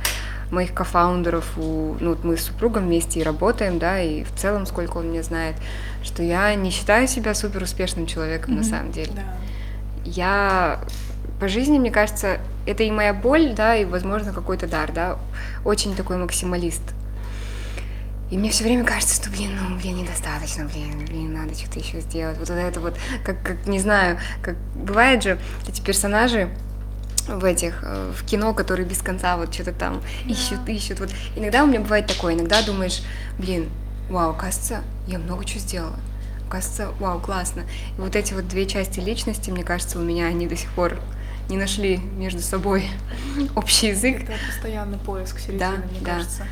моих 0.50 0.72
кофаундеров, 0.72 1.58
у, 1.58 1.96
ну, 2.00 2.10
вот 2.10 2.24
мы 2.24 2.36
с 2.36 2.44
супругом 2.44 2.84
вместе 2.84 3.20
и 3.20 3.22
работаем, 3.22 3.78
да, 3.78 4.00
и 4.00 4.22
в 4.22 4.32
целом, 4.34 4.66
сколько 4.66 4.98
он 4.98 5.10
меня 5.10 5.22
знает, 5.22 5.56
что 6.02 6.22
я 6.22 6.54
не 6.54 6.70
считаю 6.70 7.08
себя 7.08 7.34
супер 7.34 7.62
успешным 7.62 8.06
человеком 8.06 8.56
на 8.56 8.62
самом 8.62 8.92
деле. 8.92 9.12
Да. 9.14 9.22
Я 10.04 10.80
по 11.40 11.48
жизни, 11.48 11.78
мне 11.78 11.90
кажется, 11.90 12.38
это 12.64 12.82
и 12.82 12.90
моя 12.90 13.12
боль, 13.12 13.54
да, 13.54 13.76
и, 13.76 13.84
возможно, 13.84 14.32
какой-то 14.32 14.66
дар, 14.66 14.92
да, 14.92 15.18
очень 15.64 15.94
такой 15.94 16.16
максималист. 16.16 16.82
И 18.30 18.36
мне 18.36 18.50
все 18.50 18.64
время 18.64 18.84
кажется, 18.84 19.14
что, 19.22 19.30
блин, 19.30 19.52
ну, 19.56 19.76
блин, 19.76 19.98
недостаточно, 19.98 20.64
блин, 20.64 21.04
блин, 21.06 21.32
надо 21.32 21.54
что-то 21.54 21.78
еще 21.78 22.00
сделать. 22.00 22.38
Вот 22.38 22.50
это 22.50 22.80
вот, 22.80 22.96
как, 23.24 23.40
как, 23.42 23.66
не 23.66 23.78
знаю, 23.78 24.18
как 24.42 24.56
бывает 24.74 25.22
же 25.22 25.38
эти 25.68 25.80
персонажи 25.80 26.48
в 27.28 27.44
этих, 27.44 27.80
э, 27.82 28.12
в 28.16 28.24
кино, 28.24 28.52
которые 28.52 28.86
без 28.86 28.98
конца 28.98 29.36
вот 29.36 29.54
что-то 29.54 29.72
там 29.72 30.02
ищут, 30.26 30.68
ищут. 30.68 30.98
Вот 30.98 31.10
иногда 31.36 31.62
у 31.62 31.66
меня 31.68 31.80
бывает 31.80 32.06
такое, 32.08 32.34
иногда 32.34 32.62
думаешь, 32.62 33.02
блин, 33.38 33.68
вау, 34.10 34.34
кажется, 34.34 34.82
я 35.06 35.18
много 35.18 35.44
чего 35.44 35.60
сделала. 35.60 35.96
Кажется, 36.48 36.90
вау, 37.00 37.20
классно. 37.20 37.62
И 37.96 38.00
вот 38.00 38.14
эти 38.16 38.32
вот 38.34 38.48
две 38.48 38.66
части 38.66 39.00
личности, 39.00 39.50
мне 39.50 39.62
кажется, 39.64 39.98
у 39.98 40.02
меня 40.02 40.26
они 40.26 40.46
до 40.46 40.56
сих 40.56 40.70
пор 40.72 40.98
не 41.48 41.56
нашли 41.56 41.98
между 41.98 42.40
собой 42.40 42.88
общий 43.56 43.88
язык. 43.88 44.22
Это 44.22 44.32
постоянный 44.48 44.98
поиск 44.98 45.38
середины, 45.38 45.58
Да, 45.60 45.70
мне 45.90 46.00
да. 46.00 46.14
кажется. 46.14 46.44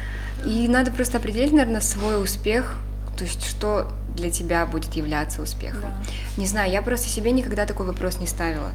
И 0.45 0.68
надо 0.68 0.90
просто 0.90 1.18
определить, 1.18 1.53
наверное, 1.53 1.80
свой 1.80 2.22
успех, 2.22 2.76
то 3.16 3.24
есть 3.24 3.45
что 3.45 3.92
для 4.14 4.30
тебя 4.30 4.66
будет 4.66 4.95
являться 4.95 5.42
успехом. 5.42 5.82
Да. 5.82 5.97
Не 6.36 6.47
знаю, 6.47 6.70
я 6.70 6.82
просто 6.82 7.09
себе 7.09 7.32
никогда 7.32 7.66
такой 7.66 7.86
вопрос 7.86 8.18
не 8.20 8.26
ставила, 8.26 8.72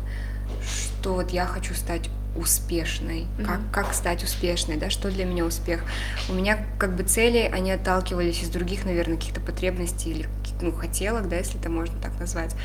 что 0.64 1.14
вот 1.14 1.32
я 1.32 1.46
хочу 1.46 1.74
стать 1.74 2.10
успешной, 2.36 3.26
как, 3.46 3.60
как 3.72 3.94
стать 3.94 4.24
успешной, 4.24 4.78
да, 4.78 4.90
что 4.90 5.10
для 5.10 5.26
меня 5.26 5.46
успех. 5.46 5.84
У 6.30 6.34
меня 6.34 6.66
как 6.78 6.96
бы 6.96 7.04
цели, 7.04 7.50
они 7.52 7.72
отталкивались 7.72 8.44
из 8.44 8.50
других, 8.50 8.86
наверное, 8.86 9.18
каких-то 9.18 9.42
потребностей 9.42 10.12
или 10.12 10.28
ну, 10.62 10.72
хотелок, 10.72 11.28
да, 11.28 11.38
если 11.38 11.60
это 11.60 11.70
можно 11.70 12.00
так 12.00 12.18
назвать. 12.20 12.56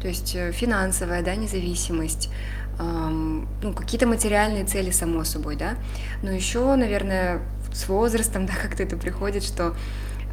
То 0.00 0.08
есть 0.08 0.34
э, 0.34 0.50
финансовая, 0.52 1.22
да, 1.22 1.36
независимость, 1.36 2.30
ам, 2.78 3.48
ну, 3.62 3.72
какие-то 3.72 4.06
материальные 4.06 4.64
цели, 4.64 4.90
само 4.90 5.24
собой, 5.24 5.56
да. 5.56 5.74
Но 6.22 6.30
еще, 6.30 6.74
наверное, 6.74 7.40
с 7.72 7.88
возрастом, 7.88 8.46
да, 8.46 8.54
как-то 8.54 8.82
это 8.82 8.96
приходит, 8.96 9.42
что 9.42 9.74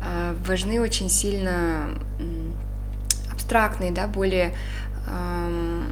а, 0.01 0.35
важны 0.45 0.79
очень 0.81 1.09
сильно 1.09 1.89
абстрактные, 3.31 3.91
да, 3.91 4.07
более, 4.07 4.55
ам, 5.07 5.87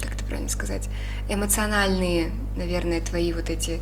как 0.00 0.14
это 0.14 0.24
правильно 0.24 0.48
сказать, 0.48 0.88
эмоциональные, 1.28 2.32
наверное, 2.56 3.00
твои 3.00 3.32
вот 3.32 3.50
эти 3.50 3.80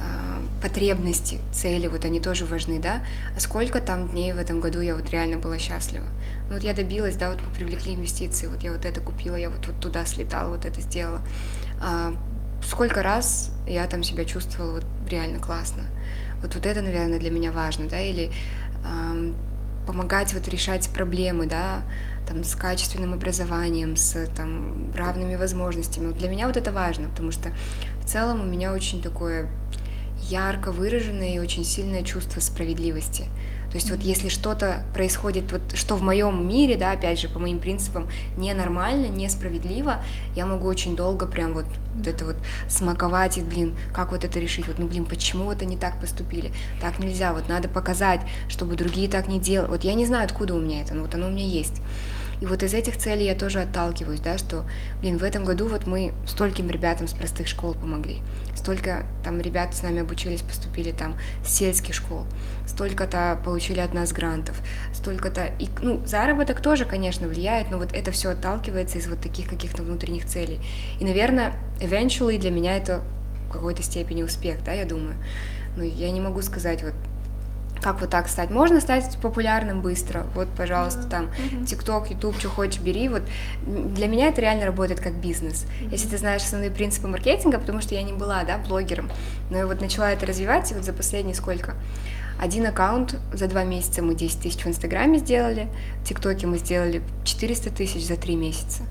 а, 0.00 0.42
потребности, 0.62 1.38
цели, 1.52 1.86
вот 1.86 2.04
они 2.04 2.20
тоже 2.20 2.44
важны, 2.44 2.78
да, 2.78 3.04
а 3.36 3.40
сколько 3.40 3.80
там 3.80 4.08
дней 4.08 4.32
в 4.32 4.38
этом 4.38 4.60
году 4.60 4.80
я 4.80 4.94
вот 4.94 5.10
реально 5.10 5.38
была 5.38 5.58
счастлива. 5.58 6.06
Ну 6.48 6.54
вот 6.54 6.62
я 6.62 6.72
добилась, 6.72 7.16
да, 7.16 7.30
вот 7.30 7.40
привлекли 7.54 7.94
инвестиции, 7.94 8.46
вот 8.46 8.62
я 8.62 8.72
вот 8.72 8.84
это 8.84 9.00
купила, 9.00 9.36
я 9.36 9.50
вот, 9.50 9.66
вот 9.66 9.78
туда 9.80 10.06
слетала, 10.06 10.50
вот 10.50 10.64
это 10.64 10.80
сделала. 10.80 11.20
А, 11.80 12.14
сколько 12.64 13.02
раз 13.02 13.50
я 13.66 13.86
там 13.86 14.02
себя 14.02 14.24
чувствовала 14.24 14.76
вот 14.76 14.84
реально 15.08 15.38
классно. 15.38 15.84
Вот, 16.42 16.54
вот 16.54 16.66
это, 16.66 16.82
наверное, 16.82 17.18
для 17.18 17.30
меня 17.30 17.52
важно, 17.52 17.88
да, 17.88 18.00
или 18.00 18.30
ам, 18.84 19.34
помогать 19.86 20.34
вот 20.34 20.46
решать 20.48 20.88
проблемы, 20.90 21.46
да, 21.46 21.82
там, 22.26 22.44
с 22.44 22.54
качественным 22.54 23.14
образованием, 23.14 23.96
с 23.96 24.26
там, 24.36 24.92
равными 24.94 25.36
возможностями. 25.36 26.08
Вот 26.08 26.18
для 26.18 26.28
меня 26.28 26.46
вот 26.46 26.56
это 26.56 26.72
важно, 26.72 27.08
потому 27.08 27.32
что 27.32 27.50
в 28.02 28.06
целом 28.06 28.42
у 28.42 28.44
меня 28.44 28.72
очень 28.72 29.00
такое 29.02 29.48
ярко 30.28 30.72
выраженное 30.72 31.36
и 31.36 31.38
очень 31.38 31.64
сильное 31.64 32.02
чувство 32.02 32.40
справедливости. 32.40 33.26
То 33.70 33.74
есть 33.74 33.90
вот 33.90 34.00
если 34.00 34.28
что-то 34.28 34.82
происходит, 34.94 35.52
вот 35.52 35.60
что 35.74 35.96
в 35.96 36.02
моем 36.02 36.48
мире, 36.48 36.76
да, 36.76 36.92
опять 36.92 37.20
же, 37.20 37.28
по 37.28 37.38
моим 37.38 37.58
принципам, 37.58 38.08
ненормально, 38.36 39.06
несправедливо, 39.06 40.02
я 40.34 40.46
могу 40.46 40.66
очень 40.66 40.96
долго 40.96 41.26
прям 41.26 41.52
вот, 41.52 41.66
вот 41.94 42.06
это 42.06 42.24
вот 42.24 42.36
смаковать 42.68 43.36
и, 43.36 43.42
блин, 43.42 43.76
как 43.92 44.12
вот 44.12 44.24
это 44.24 44.38
решить, 44.38 44.66
вот, 44.66 44.78
ну, 44.78 44.86
блин, 44.86 45.04
почему 45.04 45.44
вот 45.44 45.60
они 45.60 45.76
так 45.76 46.00
поступили, 46.00 46.50
так 46.80 46.98
нельзя, 46.98 47.34
вот 47.34 47.48
надо 47.48 47.68
показать, 47.68 48.20
чтобы 48.48 48.74
другие 48.74 49.08
так 49.08 49.28
не 49.28 49.38
делали. 49.38 49.68
Вот 49.68 49.84
я 49.84 49.94
не 49.94 50.06
знаю, 50.06 50.24
откуда 50.24 50.54
у 50.54 50.60
меня 50.60 50.80
это, 50.80 50.94
но 50.94 51.02
вот 51.02 51.14
оно 51.14 51.26
у 51.26 51.30
меня 51.30 51.44
есть. 51.44 51.82
И 52.40 52.46
вот 52.46 52.62
из 52.62 52.72
этих 52.72 52.96
целей 52.96 53.26
я 53.26 53.34
тоже 53.34 53.60
отталкиваюсь, 53.60 54.20
да, 54.20 54.38
что, 54.38 54.64
блин, 55.00 55.18
в 55.18 55.24
этом 55.24 55.44
году 55.44 55.66
вот 55.68 55.86
мы 55.86 56.12
стольким 56.26 56.70
ребятам 56.70 57.08
с 57.08 57.12
простых 57.12 57.48
школ 57.48 57.74
помогли, 57.74 58.18
столько 58.58 59.06
там 59.24 59.40
ребят 59.40 59.74
с 59.74 59.82
нами 59.82 60.00
обучились, 60.00 60.42
поступили 60.42 60.92
там 60.92 61.16
с 61.44 61.54
сельских 61.54 61.94
школ, 61.94 62.26
столько-то 62.66 63.40
получили 63.44 63.80
от 63.80 63.94
нас 63.94 64.12
грантов, 64.12 64.60
столько-то, 64.92 65.46
и, 65.58 65.68
ну, 65.80 66.04
заработок 66.04 66.60
тоже, 66.60 66.84
конечно, 66.84 67.28
влияет, 67.28 67.70
но 67.70 67.78
вот 67.78 67.92
это 67.92 68.10
все 68.10 68.30
отталкивается 68.30 68.98
из 68.98 69.08
вот 69.08 69.20
таких 69.20 69.48
каких-то 69.48 69.82
внутренних 69.82 70.26
целей. 70.26 70.60
И, 71.00 71.04
наверное, 71.04 71.54
eventually 71.80 72.38
для 72.38 72.50
меня 72.50 72.76
это 72.76 73.02
в 73.48 73.52
какой-то 73.52 73.82
степени 73.82 74.22
успех, 74.22 74.62
да, 74.64 74.72
я 74.72 74.84
думаю. 74.84 75.16
Но 75.76 75.84
я 75.84 76.10
не 76.10 76.20
могу 76.20 76.42
сказать 76.42 76.82
вот 76.82 76.94
как 77.82 78.00
вот 78.00 78.10
так 78.10 78.28
стать? 78.28 78.50
Можно 78.50 78.80
стать 78.80 79.18
популярным 79.20 79.80
быстро. 79.80 80.26
Вот, 80.34 80.48
пожалуйста, 80.56 81.04
там, 81.04 81.30
ТикТок, 81.66 82.10
Ютуб, 82.10 82.38
что 82.38 82.48
хочешь, 82.48 82.80
бери. 82.80 83.08
Вот 83.08 83.22
для 83.66 84.06
меня 84.06 84.28
это 84.28 84.40
реально 84.40 84.66
работает 84.66 85.00
как 85.00 85.14
бизнес. 85.14 85.66
Если 85.90 86.08
ты 86.08 86.18
знаешь 86.18 86.42
основные 86.42 86.70
принципы 86.70 87.08
маркетинга, 87.08 87.58
потому 87.58 87.80
что 87.80 87.94
я 87.94 88.02
не 88.02 88.12
была, 88.12 88.44
да, 88.44 88.58
блогером, 88.58 89.10
но 89.50 89.58
я 89.58 89.66
вот 89.66 89.80
начала 89.80 90.10
это 90.12 90.26
развивать, 90.26 90.70
и 90.70 90.74
вот 90.74 90.84
за 90.84 90.92
последние 90.92 91.34
сколько? 91.34 91.74
Один 92.40 92.66
аккаунт 92.66 93.16
за 93.32 93.48
два 93.48 93.64
месяца 93.64 94.00
мы 94.00 94.14
10 94.14 94.40
тысяч 94.40 94.64
в 94.64 94.68
Инстаграме 94.68 95.18
сделали, 95.18 95.68
в 96.02 96.08
ТикТоке 96.08 96.46
мы 96.46 96.58
сделали 96.58 97.02
400 97.24 97.70
тысяч 97.70 98.06
за 98.06 98.16
три 98.16 98.36
месяца. 98.36 98.84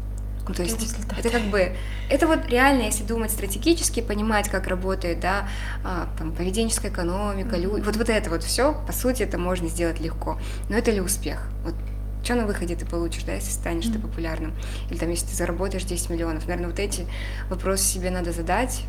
Ну, 0.47 0.53
то 0.53 0.63
есть 0.63 0.95
это 1.17 1.29
как 1.29 1.43
бы, 1.43 1.75
это 2.09 2.27
вот 2.27 2.47
реально, 2.49 2.83
если 2.83 3.03
думать 3.03 3.31
стратегически, 3.31 4.01
понимать, 4.01 4.49
как 4.49 4.67
работает, 4.67 5.19
да, 5.19 5.47
а, 5.83 6.07
там, 6.17 6.31
поведенческая 6.31 6.91
экономика, 6.91 7.57
лю- 7.57 7.83
вот, 7.83 7.95
вот 7.95 8.09
это 8.09 8.29
вот 8.29 8.43
все, 8.43 8.73
по 8.85 8.93
сути, 8.93 9.23
это 9.23 9.37
можно 9.37 9.67
сделать 9.67 9.99
легко. 9.99 10.39
Но 10.69 10.77
это 10.77 10.91
ли 10.91 11.01
успех? 11.01 11.47
Вот 11.63 11.73
что 12.23 12.35
на 12.35 12.45
выходе 12.45 12.75
ты 12.75 12.85
получишь, 12.85 13.23
да, 13.23 13.33
если 13.33 13.51
станешь 13.51 13.85
ты 13.85 13.99
популярным? 13.99 14.53
Или 14.89 14.97
там, 14.97 15.09
если 15.09 15.27
ты 15.27 15.35
заработаешь 15.35 15.83
10 15.83 16.09
миллионов? 16.09 16.45
Наверное, 16.47 16.69
вот 16.69 16.79
эти 16.79 17.07
вопросы 17.49 17.85
себе 17.85 18.09
надо 18.09 18.31
задать, 18.33 18.83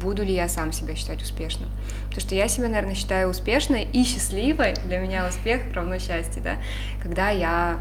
буду 0.00 0.22
ли 0.22 0.34
я 0.34 0.48
сам 0.48 0.72
себя 0.72 0.94
считать 0.94 1.22
успешным. 1.22 1.70
Потому 2.04 2.20
что 2.20 2.34
я 2.34 2.46
себя, 2.46 2.68
наверное, 2.68 2.94
считаю 2.94 3.28
успешной 3.30 3.82
и 3.84 4.04
счастливой. 4.04 4.74
Для 4.86 4.98
меня 4.98 5.26
успех 5.28 5.62
равно 5.72 5.98
счастье, 5.98 6.42
да. 6.42 6.56
Когда 7.02 7.30
я 7.30 7.80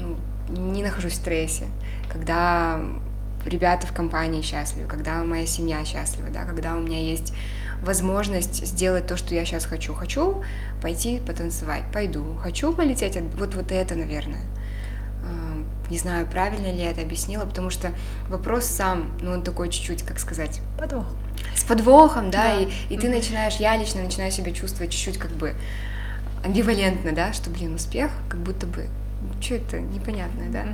ну, 0.00 0.16
не 0.48 0.82
нахожусь 0.82 1.12
в 1.12 1.16
стрессе, 1.16 1.66
когда 2.10 2.80
ребята 3.44 3.86
в 3.86 3.92
компании 3.92 4.42
счастливы, 4.42 4.86
когда 4.88 5.22
моя 5.24 5.46
семья 5.46 5.84
счастлива, 5.84 6.30
да, 6.30 6.44
когда 6.44 6.76
у 6.76 6.80
меня 6.80 7.00
есть 7.00 7.32
возможность 7.82 8.64
сделать 8.64 9.06
то, 9.06 9.16
что 9.16 9.34
я 9.34 9.44
сейчас 9.44 9.64
хочу. 9.64 9.92
Хочу 9.92 10.44
пойти 10.80 11.18
потанцевать, 11.18 11.82
пойду. 11.92 12.36
Хочу 12.40 12.72
полететь, 12.72 13.18
вот, 13.36 13.54
вот 13.54 13.72
это, 13.72 13.94
наверное. 13.96 14.42
А, 15.24 15.90
не 15.90 15.98
знаю, 15.98 16.26
правильно 16.26 16.68
ли 16.68 16.78
я 16.78 16.90
это 16.92 17.02
объяснила, 17.02 17.44
потому 17.44 17.70
что 17.70 17.92
вопрос 18.28 18.66
сам, 18.66 19.10
ну, 19.20 19.32
он 19.32 19.42
такой 19.42 19.68
чуть-чуть, 19.68 20.04
как 20.04 20.20
сказать... 20.20 20.60
Подвох. 20.78 21.06
С 21.56 21.64
подвохом, 21.64 22.30
да, 22.30 22.54
Да. 22.54 22.60
и, 22.60 22.68
и 22.88 22.96
ты 22.96 23.08
начинаешь, 23.08 23.56
я 23.56 23.76
лично 23.76 24.02
начинаю 24.02 24.30
себя 24.30 24.52
чувствовать 24.52 24.92
чуть-чуть 24.92 25.18
как 25.18 25.32
бы 25.32 25.54
амбивалентно, 26.44 27.12
да, 27.12 27.32
что, 27.32 27.50
блин, 27.50 27.74
успех, 27.74 28.10
как 28.28 28.40
будто 28.40 28.66
бы, 28.66 28.88
что 29.40 29.54
это 29.56 29.80
непонятное, 29.80 30.48
да. 30.50 30.64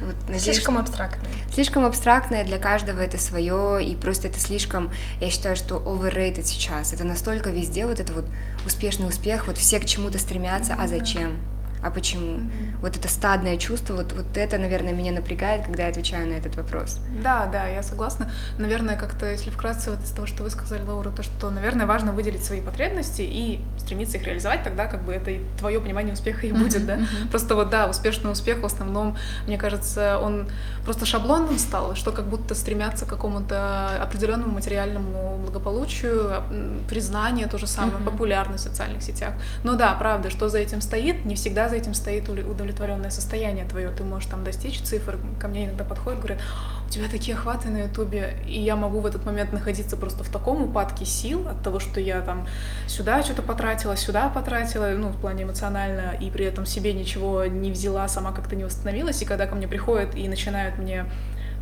Вот, 0.00 0.14
надеюсь, 0.22 0.42
Слишком 0.42 0.78
абстрактно. 0.78 1.28
слишком 1.52 1.84
абстрактное 1.84 2.44
для 2.44 2.58
каждого 2.58 3.00
это 3.00 3.18
свое, 3.18 3.84
и 3.84 3.94
просто 3.94 4.28
это 4.28 4.38
слишком, 4.38 4.90
я 5.20 5.30
считаю, 5.30 5.56
что 5.56 5.76
overrated 5.76 6.44
сейчас. 6.44 6.92
Это 6.92 7.04
настолько 7.04 7.50
везде 7.50 7.86
вот 7.86 8.00
это 8.00 8.12
вот 8.12 8.26
успешный 8.64 9.08
успех, 9.08 9.46
вот 9.46 9.58
все 9.58 9.80
к 9.80 9.84
чему-то 9.84 10.18
стремятся, 10.18 10.74
а 10.78 10.86
зачем? 10.86 11.36
А 11.82 11.90
почему? 11.90 12.50
Вот 12.80 12.96
это 12.96 13.08
стадное 13.08 13.56
чувство, 13.56 13.94
вот, 13.94 14.12
вот 14.12 14.36
это, 14.36 14.58
наверное, 14.58 14.92
меня 14.92 15.12
напрягает, 15.12 15.64
когда 15.64 15.84
я 15.84 15.88
отвечаю 15.90 16.28
на 16.28 16.34
этот 16.34 16.56
вопрос. 16.56 16.98
Да, 17.22 17.46
да, 17.46 17.66
я 17.66 17.82
согласна. 17.82 18.30
Наверное, 18.58 18.96
как-то, 18.96 19.30
если 19.30 19.50
вкратце 19.50 19.90
вот 19.90 20.02
из 20.02 20.10
того, 20.10 20.26
что 20.26 20.42
вы 20.42 20.50
сказали, 20.50 20.82
Лаура, 20.82 21.10
то, 21.10 21.22
что, 21.22 21.50
наверное, 21.50 21.86
важно 21.86 22.12
выделить 22.12 22.44
свои 22.44 22.60
потребности 22.60 23.22
и 23.22 23.60
стремиться 23.78 24.16
их 24.18 24.26
реализовать, 24.26 24.62
тогда 24.62 24.86
как 24.86 25.04
бы 25.04 25.12
это 25.12 25.30
и 25.30 25.40
твое 25.58 25.80
понимание 25.80 26.14
успеха 26.14 26.46
и 26.46 26.52
будет, 26.52 26.86
да. 26.86 26.98
Просто 27.30 27.54
вот, 27.54 27.70
да, 27.70 27.88
успешный 27.88 28.32
успех 28.32 28.58
в 28.60 28.66
основном, 28.66 29.16
мне 29.46 29.58
кажется, 29.58 30.18
он 30.18 30.48
просто 30.84 31.06
шаблонным 31.06 31.58
стал, 31.58 31.94
что 31.94 32.12
как 32.12 32.26
будто 32.26 32.54
стремятся 32.54 33.06
к 33.06 33.08
какому-то 33.08 34.02
определенному 34.02 34.54
материальному 34.54 35.38
благополучию, 35.38 36.42
признание, 36.88 37.46
то 37.46 37.58
же 37.58 37.66
самое, 37.66 37.98
популярность 37.98 38.64
в 38.64 38.68
социальных 38.68 39.02
сетях. 39.02 39.34
Но 39.62 39.74
да, 39.74 39.94
правда, 39.94 40.30
что 40.30 40.48
за 40.48 40.58
этим 40.58 40.80
стоит, 40.80 41.24
не 41.24 41.34
всегда 41.34 41.65
за 41.68 41.76
этим 41.76 41.94
стоит 41.94 42.28
удовлетворенное 42.28 43.10
состояние 43.10 43.64
твое. 43.64 43.90
Ты 43.90 44.04
можешь 44.04 44.28
там 44.28 44.44
достичь 44.44 44.80
цифр, 44.80 45.18
ко 45.40 45.48
мне 45.48 45.66
иногда 45.66 45.84
подходят, 45.84 46.20
говорят, 46.20 46.40
у 46.86 46.90
тебя 46.90 47.08
такие 47.08 47.36
охваты 47.36 47.68
на 47.68 47.78
Ютубе, 47.78 48.36
и 48.46 48.60
я 48.60 48.76
могу 48.76 49.00
в 49.00 49.06
этот 49.06 49.24
момент 49.24 49.52
находиться 49.52 49.96
просто 49.96 50.22
в 50.22 50.28
таком 50.28 50.62
упадке 50.62 51.04
сил 51.04 51.48
от 51.48 51.62
того, 51.62 51.80
что 51.80 52.00
я 52.00 52.20
там 52.20 52.46
сюда 52.86 53.22
что-то 53.22 53.42
потратила, 53.42 53.96
сюда 53.96 54.28
потратила, 54.28 54.88
ну, 54.96 55.08
в 55.08 55.16
плане 55.16 55.44
эмоционально, 55.44 56.14
и 56.20 56.30
при 56.30 56.44
этом 56.44 56.64
себе 56.64 56.92
ничего 56.92 57.46
не 57.46 57.72
взяла, 57.72 58.06
сама 58.08 58.32
как-то 58.32 58.54
не 58.54 58.64
восстановилась, 58.64 59.20
и 59.22 59.24
когда 59.24 59.46
ко 59.46 59.54
мне 59.54 59.66
приходят 59.66 60.14
и 60.14 60.28
начинают 60.28 60.78
мне 60.78 61.06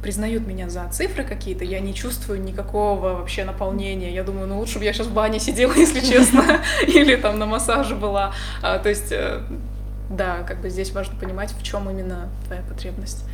признают 0.05 0.47
меня 0.47 0.69
за 0.69 0.87
цифры 0.91 1.25
какие-то, 1.25 1.65
я 1.65 1.81
не 1.81 1.95
чувствую 1.95 2.43
никакого 2.43 3.15
вообще 3.15 3.43
наполнения. 3.45 4.15
Я 4.15 4.23
думаю, 4.23 4.47
ну 4.47 4.59
лучше 4.59 4.79
бы 4.79 4.85
я 4.85 4.93
сейчас 4.93 5.07
в 5.07 5.15
бане 5.15 5.41
сидела, 5.41 5.73
если 5.77 6.01
честно, 6.01 6.61
или 6.87 7.17
там 7.17 7.39
на 7.39 7.47
массаже 7.47 7.95
была. 7.95 8.35
А, 8.61 8.79
то 8.79 8.91
есть, 8.91 9.11
э, 9.13 9.41
да, 10.11 10.43
как 10.43 10.61
бы 10.61 10.71
здесь 10.71 10.93
важно 10.93 11.17
понимать, 11.19 11.53
в 11.53 11.63
чем 11.63 11.89
именно 11.91 12.29
твоя 12.47 12.63
потребность. 12.63 13.25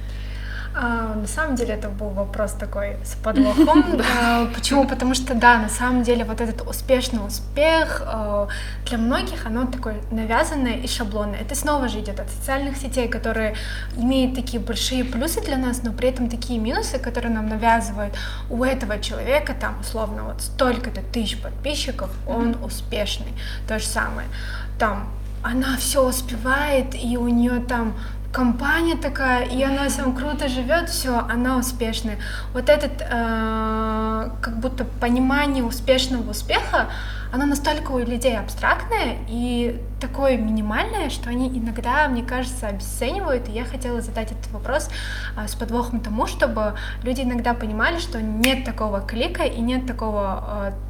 А, 0.73 1.17
на 1.17 1.27
самом 1.27 1.57
деле 1.57 1.75
это 1.75 1.89
был 1.89 2.11
вопрос 2.11 2.53
такой 2.53 2.97
с 3.05 3.15
подвохом. 3.15 3.85
А, 4.23 4.47
Почему? 4.55 4.87
Потому 4.87 5.15
что 5.15 5.35
да, 5.35 5.59
на 5.59 5.69
самом 5.69 6.03
деле 6.03 6.25
вот 6.25 6.41
этот 6.41 6.67
успешный 6.67 7.27
успех 7.27 8.03
а, 8.05 8.49
для 8.87 8.99
многих 8.99 9.47
оно 9.47 9.67
такое 9.67 9.97
навязанное 10.11 10.75
и 10.75 10.87
шаблонное. 10.87 11.41
Это 11.41 11.55
снова 11.55 11.89
же 11.89 11.99
идет 12.01 12.21
от 12.21 12.31
социальных 12.31 12.77
сетей, 12.77 13.09
которые 13.09 13.55
имеют 13.97 14.35
такие 14.35 14.63
большие 14.63 15.05
плюсы 15.05 15.41
для 15.41 15.57
нас, 15.57 15.83
но 15.83 15.93
при 15.93 16.09
этом 16.09 16.29
такие 16.29 16.59
минусы, 16.61 16.99
которые 16.99 17.33
нам 17.33 17.49
навязывают. 17.49 18.15
У 18.49 18.63
этого 18.63 19.01
человека 19.01 19.55
там 19.59 19.81
условно 19.81 20.25
вот 20.25 20.41
столько-то 20.41 21.03
тысяч 21.03 21.41
подписчиков, 21.41 22.11
он 22.29 22.57
успешный. 22.63 23.33
То 23.67 23.79
же 23.79 23.87
самое. 23.87 24.29
Там 24.79 25.09
она 25.43 25.77
все 25.77 26.07
успевает, 26.07 26.95
и 26.95 27.17
у 27.17 27.29
нее 27.29 27.61
там 27.61 27.95
компания 28.33 28.97
такая, 28.97 29.45
и 29.45 29.63
она 29.63 29.91
сам 29.91 30.15
круто 30.15 30.49
живет, 30.49 30.89
все, 30.89 31.19
она 31.19 31.57
успешная. 31.57 32.19
Вот 32.53 32.69
этот 32.69 33.01
э, 33.01 34.31
как 34.41 34.61
будто 34.61 34.85
понимание 34.85 35.65
успешного 35.65 36.31
успеха, 36.31 36.91
оно 37.33 37.47
настолько 37.47 37.93
у 37.93 37.99
людей 37.99 38.37
абстрактное 38.37 39.19
и 39.29 39.81
такое 40.01 40.37
минимальное, 40.37 41.11
что 41.11 41.31
они 41.31 41.49
иногда, 41.49 42.09
мне 42.09 42.23
кажется, 42.23 42.67
обесценивают. 42.69 43.49
И 43.49 43.53
я 43.53 43.65
хотела 43.65 44.01
задать 44.01 44.33
этот 44.33 44.51
вопрос 44.51 44.91
а, 45.37 45.47
с 45.47 45.55
подвохом 45.55 46.01
тому, 46.01 46.27
чтобы 46.27 46.75
люди 47.05 47.23
иногда 47.23 47.55
понимали, 47.55 47.99
что 47.99 48.21
нет 48.21 48.65
такого 48.65 49.01
клика 49.01 49.45
и 49.45 49.61
нет 49.61 49.87
такого 49.87 50.73
таб- 50.73 50.90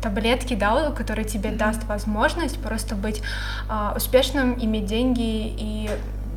таблетки, 0.00 0.54
да, 0.54 0.90
который 0.90 1.24
тебе 1.24 1.50
даст 1.50 1.84
возможность 1.84 2.58
просто 2.60 2.94
быть 2.94 3.22
а, 3.68 3.94
успешным, 3.96 4.56
иметь 4.62 4.86
деньги 4.86 5.54
и 5.56 5.90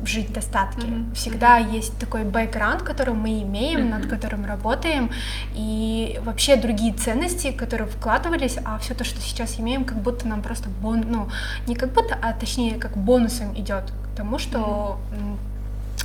жить 0.04 0.30
в 0.30 0.32
достатке. 0.32 0.86
Мгм. 0.86 1.14
Всегда 1.14 1.58
есть 1.58 1.98
такой 1.98 2.24
бэкграунд, 2.24 2.82
который 2.82 3.14
мы 3.14 3.42
имеем, 3.42 3.90
над 3.90 4.06
которым 4.06 4.44
работаем, 4.44 5.10
и 5.54 6.20
вообще 6.24 6.56
другие 6.56 6.92
ценности, 6.94 7.50
которые 7.50 7.88
вкладывались, 7.88 8.58
а 8.64 8.78
все 8.78 8.94
то, 8.94 9.04
что 9.04 9.20
сейчас 9.20 9.58
имеем, 9.58 9.84
как 9.84 9.98
будто 9.98 10.28
нам 10.28 10.42
просто 10.42 10.68
бон, 10.68 11.04
ну 11.08 11.28
не 11.66 11.74
как 11.74 11.92
будто, 11.92 12.16
а 12.20 12.32
точнее 12.32 12.76
как 12.78 12.96
бонусом 12.96 13.58
идет 13.58 13.84
к 14.12 14.16
тому, 14.16 14.38
что 14.38 14.98
м, 15.12 15.38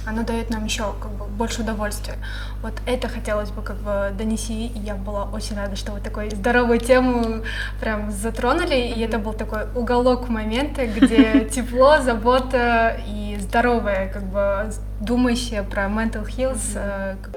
оно 0.07 0.23
дает 0.23 0.51
нам 0.51 0.65
еще 0.65 0.85
как 1.03 1.11
бы 1.13 1.25
больше 1.25 1.63
удовольствия. 1.63 2.15
Вот 2.63 2.75
это 2.87 3.09
хотелось 3.09 3.51
бы 3.51 3.61
как 3.63 3.77
бы 3.79 4.13
донести, 4.17 4.67
и 4.67 4.79
я 4.79 4.95
была 4.95 5.25
очень 5.25 5.57
рада, 5.57 5.75
что 5.75 5.91
вы 5.93 6.01
такой 6.01 6.31
здоровую 6.31 6.79
тему 6.79 7.43
прям 7.81 8.13
затронули, 8.13 8.77
и 8.77 9.01
это 9.01 9.19
был 9.19 9.33
такой 9.33 9.63
уголок 9.75 10.29
момента, 10.29 10.87
где 10.87 11.45
тепло, 11.53 11.99
забота 12.01 13.01
и 13.09 13.37
здоровая, 13.41 14.09
как 14.13 14.23
бы 14.25 14.71
думающая 15.01 15.63
про 15.65 15.87
mental 15.87 16.25
health. 16.27 16.77
э, 16.77 17.17
как- 17.23 17.35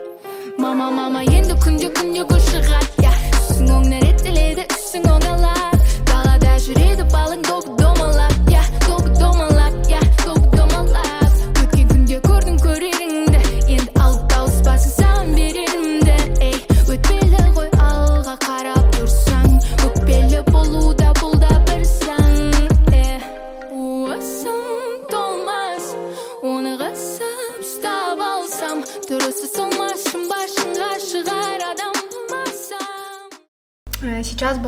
Мама, 0.60 0.92
мама, 0.92 1.24
енді 1.24 1.54
күнде 1.64 1.88
күнде 1.96 2.26
гүл 2.28 2.40
шығады 2.44 3.04
я 3.04 3.12
түсің 3.48 3.70
оң 3.78 3.86
реттеледі 4.04 4.66
үстің 4.76 5.06
оңалады 5.08 5.80
далада 6.06 6.58
жүреді 6.60 7.06
балың 7.14 7.42
допы 7.48 7.78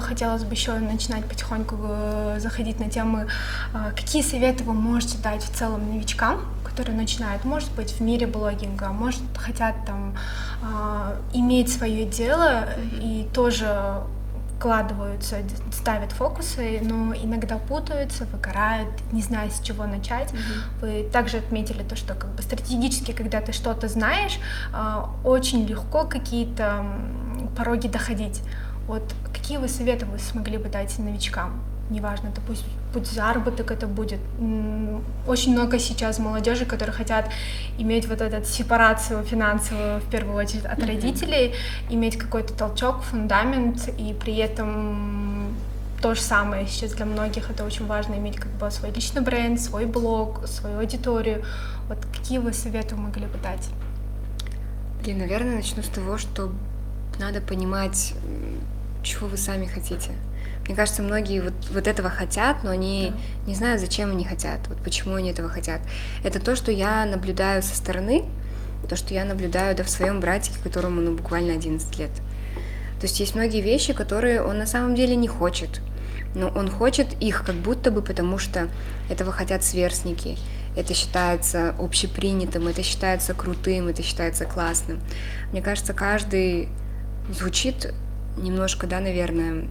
хотелось 0.06 0.44
бы 0.44 0.54
еще 0.54 0.72
начинать 0.74 1.24
потихоньку 1.24 1.76
э, 1.80 2.36
заходить 2.40 2.78
на 2.80 2.88
темы, 2.88 3.26
э, 3.74 3.92
какие 3.96 4.22
советы 4.22 4.64
вы 4.64 4.72
можете 4.72 5.18
дать 5.18 5.42
в 5.42 5.54
целом 5.54 5.92
новичкам, 5.92 6.40
которые 6.64 6.96
начинают, 6.96 7.44
может 7.44 7.70
быть, 7.72 7.92
в 7.92 8.00
мире 8.00 8.26
блогинга, 8.26 8.88
может, 8.88 9.22
хотят 9.36 9.74
там 9.84 10.16
э, 10.62 11.16
иметь 11.34 11.72
свое 11.72 12.06
дело 12.06 12.68
и 13.00 13.28
тоже 13.34 14.02
вкладываются, 14.58 15.36
ставят 15.70 16.12
фокусы, 16.12 16.80
но 16.82 17.14
иногда 17.14 17.58
путаются, 17.58 18.24
выгорают, 18.24 18.88
не 19.12 19.20
знаю, 19.20 19.50
с 19.50 19.60
чего 19.60 19.84
начать. 19.84 20.32
Вы 20.80 21.06
также 21.12 21.36
отметили 21.36 21.82
то, 21.82 21.94
что 21.94 22.14
как 22.14 22.30
бы 22.30 22.42
стратегически, 22.42 23.12
когда 23.12 23.42
ты 23.42 23.52
что-то 23.52 23.86
знаешь, 23.88 24.38
очень 25.24 25.66
легко 25.66 26.04
какие-то 26.04 26.86
пороги 27.54 27.88
доходить. 27.88 28.40
Вот 28.86 29.02
какие 29.32 29.58
вы 29.58 29.68
советы 29.68 30.06
вы 30.06 30.18
смогли 30.18 30.58
бы 30.58 30.68
дать 30.68 30.98
новичкам? 30.98 31.60
Неважно, 31.88 32.28
это 32.28 32.40
пусть, 32.40 32.64
пусть 32.92 33.12
заработок 33.12 33.70
это 33.70 33.86
будет. 33.86 34.18
Очень 35.26 35.52
много 35.52 35.78
сейчас 35.78 36.18
молодежи, 36.18 36.66
которые 36.66 36.94
хотят 36.94 37.30
иметь 37.78 38.08
вот 38.08 38.20
эту 38.20 38.44
сепарацию 38.44 39.22
финансовую, 39.22 40.00
в 40.00 40.10
первую 40.10 40.36
очередь, 40.36 40.64
от 40.64 40.82
родителей, 40.82 41.54
иметь 41.88 42.16
какой-то 42.18 42.54
толчок, 42.54 43.02
фундамент, 43.02 43.88
и 43.98 44.14
при 44.14 44.36
этом 44.36 45.54
то 46.02 46.14
же 46.14 46.20
самое 46.20 46.66
сейчас 46.66 46.92
для 46.92 47.06
многих 47.06 47.50
это 47.50 47.64
очень 47.64 47.86
важно 47.86 48.14
иметь 48.14 48.36
как 48.36 48.50
бы 48.52 48.70
свой 48.70 48.90
личный 48.90 49.22
бренд, 49.22 49.60
свой 49.60 49.86
блог, 49.86 50.46
свою 50.46 50.78
аудиторию. 50.80 51.44
Вот 51.88 51.98
какие 52.12 52.38
вы 52.38 52.52
советы 52.52 52.96
могли 52.96 53.26
бы 53.26 53.38
дать? 53.38 53.68
Блин, 55.02 55.18
наверное, 55.18 55.56
начну 55.56 55.82
с 55.82 55.88
того, 55.88 56.18
что 56.18 56.52
надо 57.18 57.40
понимать, 57.40 58.12
чего 59.06 59.28
вы 59.28 59.36
сами 59.36 59.66
хотите. 59.66 60.10
Мне 60.66 60.74
кажется, 60.74 61.02
многие 61.02 61.40
вот, 61.40 61.54
вот 61.70 61.86
этого 61.86 62.10
хотят, 62.10 62.64
но 62.64 62.70
они 62.70 63.12
не 63.46 63.54
знают, 63.54 63.80
зачем 63.80 64.10
они 64.10 64.24
хотят, 64.24 64.66
вот 64.68 64.78
почему 64.78 65.14
они 65.14 65.30
этого 65.30 65.48
хотят. 65.48 65.80
Это 66.24 66.40
то, 66.40 66.56
что 66.56 66.72
я 66.72 67.04
наблюдаю 67.04 67.62
со 67.62 67.76
стороны, 67.76 68.24
то, 68.88 68.96
что 68.96 69.14
я 69.14 69.24
наблюдаю 69.24 69.76
да, 69.76 69.84
в 69.84 69.90
своем 69.90 70.20
братике, 70.20 70.58
которому 70.62 71.00
ну, 71.00 71.14
буквально 71.14 71.52
11 71.52 71.98
лет. 71.98 72.10
То 73.00 73.06
есть 73.06 73.20
есть 73.20 73.34
многие 73.34 73.60
вещи, 73.60 73.92
которые 73.92 74.42
он 74.42 74.58
на 74.58 74.66
самом 74.66 74.94
деле 74.94 75.16
не 75.16 75.28
хочет. 75.28 75.80
Но 76.34 76.48
он 76.48 76.70
хочет 76.70 77.20
их 77.20 77.44
как 77.44 77.54
будто 77.56 77.90
бы 77.90 78.02
потому, 78.02 78.38
что 78.38 78.68
этого 79.08 79.32
хотят 79.32 79.64
сверстники. 79.64 80.36
Это 80.76 80.94
считается 80.94 81.74
общепринятым, 81.78 82.68
это 82.68 82.82
считается 82.82 83.34
крутым, 83.34 83.88
это 83.88 84.02
считается 84.02 84.44
классным. 84.44 85.00
Мне 85.52 85.62
кажется, 85.62 85.94
каждый 85.94 86.68
звучит 87.30 87.92
немножко, 88.36 88.86
да, 88.86 89.00
наверное, 89.00 89.66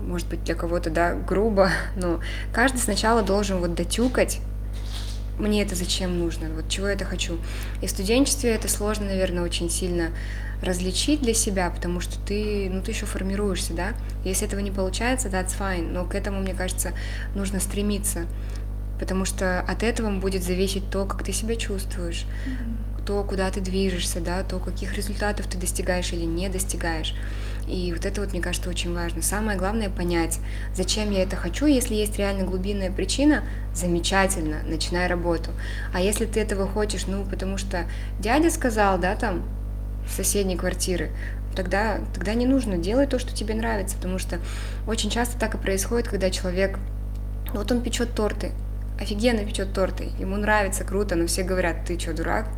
может 0.00 0.28
быть, 0.28 0.44
для 0.44 0.54
кого-то, 0.54 0.90
да, 0.90 1.14
грубо, 1.14 1.70
но 1.96 2.20
каждый 2.52 2.78
сначала 2.78 3.22
должен 3.22 3.58
вот 3.58 3.74
дотюкать, 3.74 4.40
мне 5.38 5.62
это 5.62 5.74
зачем 5.74 6.18
нужно, 6.18 6.48
вот 6.50 6.68
чего 6.68 6.88
я 6.88 6.94
это 6.94 7.04
хочу. 7.04 7.38
И 7.82 7.86
в 7.86 7.90
студенчестве 7.90 8.50
это 8.50 8.68
сложно, 8.68 9.06
наверное, 9.06 9.42
очень 9.42 9.68
сильно 9.68 10.10
различить 10.62 11.20
для 11.22 11.34
себя, 11.34 11.70
потому 11.70 12.00
что 12.00 12.18
ты, 12.24 12.70
ну, 12.70 12.82
ты 12.82 12.92
еще 12.92 13.06
формируешься, 13.06 13.74
да. 13.74 13.94
Если 14.24 14.46
этого 14.46 14.60
не 14.60 14.70
получается, 14.70 15.28
that's 15.28 15.58
fine, 15.58 15.90
но 15.90 16.04
к 16.04 16.14
этому, 16.14 16.40
мне 16.40 16.54
кажется, 16.54 16.92
нужно 17.34 17.60
стремиться, 17.60 18.26
потому 19.00 19.24
что 19.24 19.60
от 19.60 19.82
этого 19.82 20.10
будет 20.18 20.42
зависеть 20.42 20.88
то, 20.90 21.04
как 21.04 21.24
ты 21.24 21.32
себя 21.32 21.56
чувствуешь, 21.56 22.26
то, 23.04 23.22
куда 23.24 23.50
ты 23.50 23.60
движешься, 23.60 24.20
да, 24.20 24.42
то, 24.42 24.58
каких 24.58 24.94
результатов 24.94 25.46
ты 25.46 25.58
достигаешь 25.58 26.12
или 26.12 26.24
не 26.24 26.48
достигаешь. 26.48 27.14
И 27.66 27.92
вот 27.92 28.04
это 28.04 28.20
вот, 28.20 28.32
мне 28.32 28.40
кажется, 28.40 28.68
очень 28.68 28.94
важно. 28.94 29.22
Самое 29.22 29.58
главное 29.58 29.88
понять, 29.88 30.38
зачем 30.74 31.10
я 31.10 31.22
это 31.22 31.36
хочу. 31.36 31.66
Если 31.66 31.94
есть 31.94 32.18
реально 32.18 32.44
глубинная 32.44 32.90
причина, 32.90 33.44
замечательно, 33.74 34.62
начинай 34.64 35.06
работу. 35.06 35.50
А 35.92 36.00
если 36.00 36.26
ты 36.26 36.40
этого 36.40 36.66
хочешь, 36.66 37.06
ну, 37.06 37.24
потому 37.24 37.56
что 37.56 37.86
дядя 38.18 38.50
сказал, 38.50 38.98
да, 38.98 39.16
там, 39.16 39.48
с 40.08 40.16
соседней 40.16 40.56
квартиры, 40.56 41.10
тогда, 41.56 42.00
тогда 42.12 42.34
не 42.34 42.46
нужно, 42.46 42.76
делай 42.76 43.06
то, 43.06 43.18
что 43.18 43.34
тебе 43.34 43.54
нравится, 43.54 43.96
потому 43.96 44.18
что 44.18 44.38
очень 44.86 45.10
часто 45.10 45.38
так 45.38 45.54
и 45.54 45.58
происходит, 45.58 46.08
когда 46.08 46.30
человек, 46.30 46.78
вот 47.52 47.70
он 47.72 47.80
печет 47.80 48.14
торты, 48.14 48.52
офигенно 49.00 49.44
печет 49.44 49.72
торты, 49.72 50.10
ему 50.18 50.36
нравится, 50.36 50.84
круто, 50.84 51.16
но 51.16 51.26
все 51.26 51.42
говорят, 51.42 51.84
ты 51.86 51.98
что, 51.98 52.12
дурак? 52.12 52.48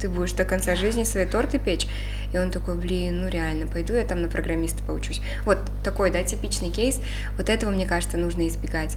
Ты 0.00 0.08
будешь 0.08 0.32
до 0.32 0.44
конца 0.44 0.74
жизни 0.74 1.04
свои 1.04 1.24
торты 1.24 1.58
печь? 1.58 1.86
И 2.32 2.38
он 2.38 2.50
такой, 2.50 2.74
блин, 2.74 3.22
ну 3.22 3.28
реально, 3.28 3.66
пойду 3.66 3.94
я 3.94 4.04
там 4.04 4.20
на 4.20 4.28
программиста 4.28 4.82
поучусь. 4.82 5.22
Вот 5.44 5.58
такой, 5.82 6.10
да, 6.10 6.22
типичный 6.22 6.70
кейс. 6.70 7.00
Вот 7.36 7.48
этого, 7.48 7.70
мне 7.70 7.86
кажется, 7.86 8.16
нужно 8.16 8.46
избегать. 8.48 8.96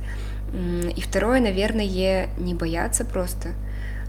И 0.53 1.01
второе, 1.01 1.39
наверное, 1.39 2.27
не 2.37 2.53
бояться 2.53 3.05
просто. 3.05 3.49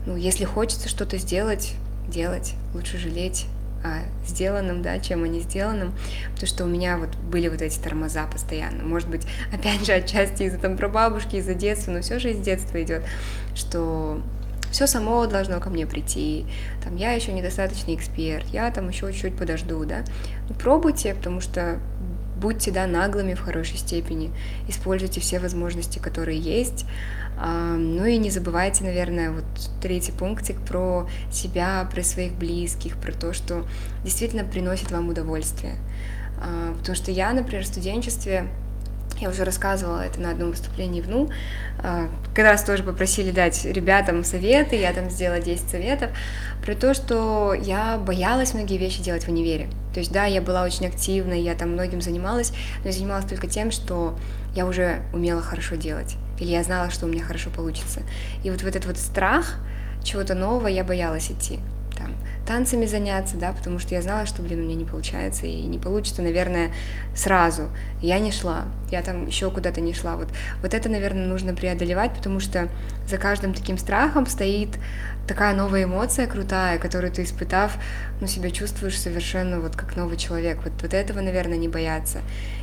Ну, 0.06 0.16
если 0.16 0.44
хочется 0.44 0.88
что-то 0.88 1.18
сделать, 1.18 1.74
делать, 2.08 2.54
лучше 2.74 2.98
жалеть 2.98 3.46
о 3.82 4.00
сделанном, 4.26 4.82
да, 4.82 4.98
чем 4.98 5.24
о 5.24 5.28
не 5.28 5.40
сделанном, 5.40 5.92
потому 6.32 6.46
что 6.46 6.64
у 6.64 6.68
меня 6.68 6.98
вот 6.98 7.14
были 7.16 7.48
вот 7.48 7.62
эти 7.62 7.78
тормоза 7.78 8.26
постоянно. 8.26 8.82
Может 8.84 9.08
быть, 9.08 9.26
опять 9.52 9.84
же, 9.84 9.92
отчасти 9.92 10.44
из-за 10.44 10.58
там 10.58 10.76
прабабушки, 10.76 11.36
из-за 11.36 11.54
детства, 11.54 11.92
но 11.92 12.00
все 12.00 12.18
же 12.18 12.30
из 12.30 12.38
детства 12.38 12.82
идет, 12.82 13.02
что 13.54 14.22
все 14.70 14.86
само 14.86 15.26
должно 15.26 15.60
ко 15.60 15.68
мне 15.68 15.86
прийти, 15.86 16.46
там, 16.82 16.96
я 16.96 17.12
еще 17.12 17.32
недостаточный 17.32 17.94
эксперт, 17.94 18.46
я 18.48 18.70
там 18.70 18.88
еще 18.88 19.12
чуть-чуть 19.12 19.36
подожду, 19.36 19.84
да. 19.84 20.04
Ну, 20.48 20.54
пробуйте, 20.54 21.14
потому 21.14 21.40
что 21.40 21.78
будьте, 22.42 22.70
да, 22.72 22.86
наглыми 22.86 23.34
в 23.34 23.40
хорошей 23.40 23.78
степени, 23.78 24.32
используйте 24.68 25.20
все 25.20 25.38
возможности, 25.38 25.98
которые 25.98 26.38
есть, 26.38 26.84
а, 27.38 27.76
ну 27.76 28.04
и 28.04 28.18
не 28.18 28.30
забывайте, 28.30 28.84
наверное, 28.84 29.30
вот 29.30 29.44
третий 29.80 30.12
пунктик 30.12 30.60
про 30.60 31.08
себя, 31.30 31.88
про 31.90 32.02
своих 32.02 32.34
близких, 32.34 32.96
про 32.96 33.12
то, 33.12 33.32
что 33.32 33.64
действительно 34.04 34.44
приносит 34.44 34.90
вам 34.90 35.08
удовольствие. 35.08 35.76
А, 36.38 36.74
Потому 36.78 36.96
что 36.96 37.10
я, 37.10 37.32
например, 37.32 37.64
в 37.64 37.68
студенчестве, 37.68 38.48
я 39.20 39.28
уже 39.28 39.44
рассказывала 39.44 40.00
это 40.00 40.20
на 40.20 40.30
одном 40.30 40.50
выступлении 40.50 41.00
в 41.00 41.08
НУ, 41.08 41.30
а, 41.78 42.08
как 42.34 42.44
раз 42.44 42.64
тоже 42.64 42.82
попросили 42.82 43.30
дать 43.30 43.64
ребятам 43.64 44.24
советы, 44.24 44.76
я 44.76 44.92
там 44.92 45.10
сделала 45.10 45.40
10 45.40 45.68
советов, 45.68 46.10
про 46.64 46.74
то, 46.74 46.94
что 46.94 47.54
я 47.54 47.98
боялась 47.98 48.54
многие 48.54 48.78
вещи 48.78 49.02
делать 49.02 49.24
в 49.24 49.28
универе. 49.28 49.68
То 49.92 50.00
есть, 50.00 50.12
да, 50.12 50.24
я 50.24 50.40
была 50.40 50.62
очень 50.62 50.86
активной, 50.86 51.40
я 51.40 51.54
там 51.54 51.70
многим 51.72 52.00
занималась, 52.00 52.52
но 52.82 52.86
я 52.86 52.92
занималась 52.92 53.26
только 53.26 53.46
тем, 53.46 53.70
что 53.70 54.16
я 54.54 54.66
уже 54.66 55.02
умела 55.12 55.42
хорошо 55.42 55.76
делать, 55.76 56.16
или 56.38 56.50
я 56.50 56.62
знала, 56.62 56.90
что 56.90 57.06
у 57.06 57.08
меня 57.08 57.24
хорошо 57.24 57.50
получится. 57.50 58.00
И 58.44 58.50
вот 58.50 58.62
в 58.62 58.66
этот 58.66 58.86
вот 58.86 58.96
страх 58.96 59.56
чего-то 60.02 60.34
нового 60.34 60.68
я 60.68 60.84
боялась 60.84 61.30
идти. 61.30 61.60
Там, 62.02 62.14
танцами 62.46 62.86
заняться, 62.86 63.36
да, 63.36 63.52
потому 63.52 63.78
что 63.78 63.94
я 63.94 64.02
знала, 64.02 64.26
что, 64.26 64.42
блин, 64.42 64.60
у 64.60 64.62
меня 64.64 64.74
не 64.74 64.84
получается, 64.84 65.46
и 65.46 65.62
не 65.62 65.78
получится, 65.78 66.20
наверное, 66.22 66.72
сразу. 67.14 67.68
Я 68.00 68.18
не 68.18 68.32
шла, 68.32 68.64
я 68.90 69.02
там 69.02 69.26
еще 69.26 69.50
куда-то 69.50 69.80
не 69.80 69.94
шла. 69.94 70.16
Вот, 70.16 70.28
вот 70.62 70.74
это, 70.74 70.88
наверное, 70.88 71.26
нужно 71.26 71.54
преодолевать, 71.54 72.12
потому 72.12 72.40
что 72.40 72.68
за 73.08 73.18
каждым 73.18 73.54
таким 73.54 73.78
страхом 73.78 74.26
стоит 74.26 74.70
такая 75.28 75.54
новая 75.54 75.84
эмоция 75.84 76.26
крутая, 76.26 76.78
которую 76.78 77.12
ты, 77.12 77.22
испытав, 77.22 77.78
ну, 78.20 78.26
себя 78.26 78.50
чувствуешь 78.50 78.98
совершенно 78.98 79.60
вот 79.60 79.76
как 79.76 79.96
новый 79.96 80.16
человек. 80.16 80.58
Вот, 80.64 80.72
вот 80.82 80.94
этого, 80.94 81.20
наверное, 81.20 81.58
не 81.58 81.68
бояться. 81.68 82.18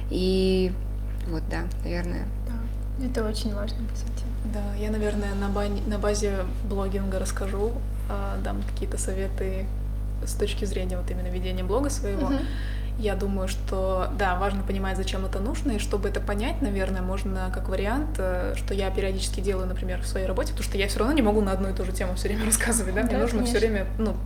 И 0.10 0.74
вот, 1.30 1.44
да, 1.50 1.62
наверное. 1.86 2.26
Да, 2.46 3.06
это 3.06 3.24
очень 3.24 3.56
важно, 3.56 3.78
по 3.88 3.96
сути. 3.96 4.26
Да, 4.54 4.76
я, 4.78 4.92
наверное, 4.92 5.34
на, 5.36 5.50
бане- 5.50 5.88
на 5.88 5.98
базе 5.98 6.34
блогинга 6.68 7.20
расскажу, 7.20 7.72
дам 8.44 8.62
какие-то 8.64 8.98
советы 8.98 9.66
с 10.26 10.34
точки 10.34 10.66
зрения 10.66 10.98
вот 10.98 11.10
именно 11.12 11.28
ведения 11.28 11.64
блога 11.64 11.90
своего. 11.90 12.28
Мгм. 12.28 12.40
Я 13.00 13.16
думаю, 13.16 13.48
что 13.48 14.10
да, 14.18 14.36
важно 14.36 14.62
понимать, 14.64 14.98
зачем 14.98 15.26
это 15.26 15.40
нужно, 15.40 15.72
и 15.72 15.80
чтобы 15.80 16.10
это 16.10 16.20
понять, 16.20 16.62
наверное, 16.62 17.02
можно 17.02 17.50
как 17.54 17.70
вариант, 17.70 18.16
э, 18.18 18.56
что 18.58 18.74
я 18.74 18.90
периодически 18.92 19.40
делаю, 19.40 19.68
например, 19.68 20.02
в 20.02 20.06
своей 20.06 20.26
работе, 20.26 20.50
потому 20.52 20.66
что 20.66 20.78
я 20.78 20.88
все 20.90 21.00
равно 21.00 21.14
не 21.14 21.22
могу 21.22 21.40
на 21.40 21.54
одну 21.54 21.70
и 21.70 21.74
ту 21.74 21.86
же 21.86 21.94
тему 21.94 22.16
все 22.16 22.28
время 22.28 22.46
рассказывать, 22.52 22.94
да, 22.94 23.04
мне 23.04 23.12
Да, 23.14 23.20
нужно 23.20 23.46
все 23.46 23.60
время, 23.60 23.88
ну, 23.98 24.18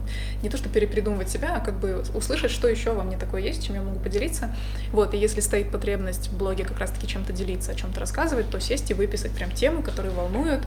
не 0.42 0.50
то 0.50 0.58
что 0.58 0.70
перепридумывать 0.70 1.30
себя, 1.30 1.56
а 1.56 1.60
как 1.60 1.76
бы 1.80 2.04
услышать, 2.16 2.50
что 2.50 2.68
еще 2.68 2.94
во 2.94 3.04
мне 3.04 3.16
такое 3.18 3.42
есть, 3.42 3.64
чем 3.64 3.76
я 3.76 3.82
могу 3.84 4.00
поделиться. 4.00 4.50
Вот, 4.92 5.14
и 5.14 5.18
если 5.18 5.40
стоит 5.40 5.72
потребность 5.72 6.30
в 6.30 6.38
блоге 6.38 6.66
как 6.66 6.80
раз-таки 6.80 7.08
чем-то 7.08 7.32
делиться, 7.32 7.72
о 7.74 7.76
чем-то 7.76 8.00
рассказывать, 8.00 8.50
то 8.50 8.60
сесть 8.60 8.90
и 8.90 8.96
выписать 8.96 9.32
прям 9.34 9.52
темы, 9.52 9.84
которые 9.84 10.14
волнуют. 10.14 10.64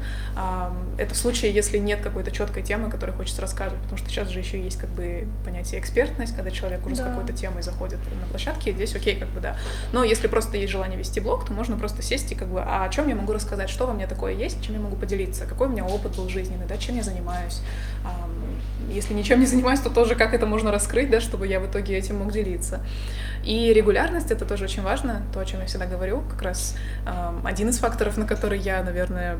Это 0.97 1.13
в 1.15 1.17
случае, 1.17 1.53
если 1.53 1.79
нет 1.79 2.01
какой-то 2.03 2.31
четкой 2.31 2.63
темы, 2.63 2.89
которой 2.89 3.11
хочется 3.11 3.43
рассказывать, 3.43 3.81
потому 3.83 3.99
что 3.99 4.09
сейчас 4.11 4.29
же 4.29 4.39
еще 4.39 4.63
есть 4.63 4.79
как 4.79 4.91
бы 4.91 5.27
понятие 5.45 5.81
экспертность, 5.81 6.37
когда 6.37 6.51
человек 6.51 6.87
уже 6.87 6.97
с 6.97 6.99
Да. 6.99 7.07
какой-то 7.11 7.33
темой 7.33 7.63
заходит 7.63 7.96
на 8.21 8.27
площадке, 8.29 8.73
здесь 8.73 8.95
окей, 8.95 9.17
как 9.17 9.29
бы 9.29 9.41
да. 9.41 9.57
Но 9.93 10.05
если 10.05 10.27
просто 10.27 10.57
есть 10.57 10.73
желание 10.73 10.99
вести 10.99 11.21
блог, 11.21 11.47
то 11.47 11.53
можно 11.53 11.77
просто 11.77 12.03
сесть 12.03 12.33
и 12.33 12.35
как 12.35 12.49
бы, 12.49 12.61
а 12.61 12.85
о 12.85 12.89
чем 12.89 13.09
я 13.09 13.15
могу 13.15 13.33
рассказать, 13.33 13.71
что 13.71 13.87
во 13.87 13.93
мне 13.93 14.07
такое 14.07 14.33
есть, 14.33 14.63
чем 14.65 14.75
я 14.75 14.81
могу 14.81 14.97
поделиться, 14.97 15.47
какой 15.47 15.69
у 15.69 15.71
меня 15.71 15.85
опыт 15.85 16.17
был 16.17 16.29
жизненный, 16.29 16.67
да, 16.67 16.77
чем 16.77 16.97
я 16.97 17.03
занимаюсь. 17.03 17.61
Если 18.91 19.15
ничем 19.15 19.41
не 19.41 19.47
занимаюсь, 19.47 19.81
то 19.81 19.91
тоже 19.91 20.15
как 20.15 20.33
это 20.33 20.47
можно 20.47 20.71
раскрыть, 20.71 21.11
да, 21.11 21.21
чтобы 21.21 21.47
я 21.47 21.61
в 21.61 21.67
итоге 21.67 21.97
этим 21.97 22.19
мог 22.19 22.33
делиться. 22.33 22.81
И 23.45 23.73
регулярность 23.73 24.31
это 24.31 24.45
тоже 24.45 24.65
очень 24.65 24.83
важно, 24.83 25.23
то, 25.33 25.41
о 25.41 25.45
чем 25.45 25.61
я 25.61 25.67
всегда 25.67 25.87
говорю, 25.87 26.23
как 26.31 26.43
раз 26.43 26.77
один 27.45 27.69
из 27.69 27.79
факторов, 27.79 28.17
на 28.17 28.27
который 28.27 28.59
я, 28.59 28.83
наверное, 28.83 29.39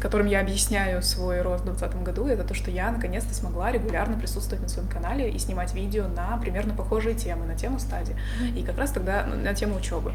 которым 0.00 0.26
я 0.26 0.40
объясняю 0.40 1.02
свой 1.02 1.42
рост 1.42 1.62
в 1.62 1.66
2020 1.66 2.02
году, 2.02 2.26
это 2.26 2.44
то, 2.44 2.54
что 2.54 2.70
я 2.70 2.90
наконец-то 2.90 3.34
смогла 3.34 3.72
регулярно 3.72 4.18
присутствовать 4.18 4.62
на 4.62 4.68
своем 4.68 4.88
канале 4.88 5.30
и 5.30 5.38
снимать 5.38 5.74
видео 5.74 6.08
на 6.08 6.36
примерно 6.38 6.74
похожие 6.74 7.14
темы, 7.14 7.46
на 7.46 7.54
тему 7.54 7.78
стадии. 7.78 8.16
И 8.56 8.62
как 8.62 8.78
раз 8.78 8.92
тогда 8.92 9.26
ну, 9.26 9.36
на 9.36 9.54
тему 9.54 9.76
учебы. 9.76 10.12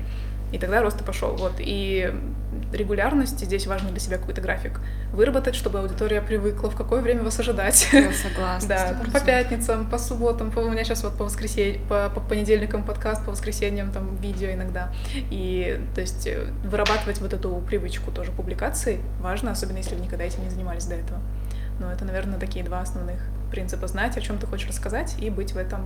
И 0.54 0.60
тогда 0.60 0.82
рост 0.82 1.02
и 1.02 1.04
пошел. 1.04 1.36
Вот. 1.36 1.56
И 1.60 2.14
регулярность, 2.72 3.40
здесь 3.40 3.68
важно 3.68 3.90
для 3.90 4.00
себя 4.00 4.18
какой-то 4.18 4.42
график 4.42 4.80
выработать, 5.12 5.56
чтобы 5.56 5.80
аудитория 5.80 6.22
привыкла, 6.22 6.70
в 6.70 6.76
какое 6.76 7.02
время 7.02 7.24
вас 7.24 7.40
ожидать. 7.40 7.88
Я 7.92 8.12
согласна. 8.14 8.68
Да, 8.68 8.98
по 9.12 9.20
пятницам, 9.20 9.90
по 9.90 9.98
субботам, 9.98 10.52
по, 10.52 10.60
у 10.60 10.70
меня 10.70 10.84
сейчас 10.84 11.04
вот 11.04 11.18
по 11.18 11.26
воскресеньям, 11.26 11.88
по, 11.88 12.10
по 12.10 12.20
понедельникам 12.20 12.84
подкаст, 12.84 13.26
по 13.26 13.32
воскресеньям 13.32 13.92
там 13.92 14.16
видео 14.18 14.52
иногда. 14.52 14.92
И 15.30 15.80
то 15.96 16.02
есть 16.02 16.28
э, 16.28 16.48
вырабатывать 16.64 17.20
вот 17.20 17.34
эту 17.34 17.56
привычку 17.68 18.12
тоже 18.12 18.32
публикации 18.32 19.00
важно, 19.20 19.52
особенно 19.52 19.78
если 19.78 19.96
вы 19.96 20.02
никогда 20.02 20.24
этим 20.24 20.44
не 20.44 20.50
занимались 20.50 20.86
до 20.86 20.96
этого. 20.96 21.20
Но 21.80 21.92
это, 21.92 22.06
наверное, 22.06 22.40
такие 22.40 22.64
два 22.64 22.82
основных 22.82 23.20
принципа. 23.52 23.88
Знать, 23.88 24.18
о 24.18 24.22
чем 24.22 24.38
ты 24.38 24.48
хочешь 24.48 24.68
рассказать, 24.68 25.16
и 25.20 25.30
быть 25.30 25.54
в 25.54 25.58
этом 25.58 25.86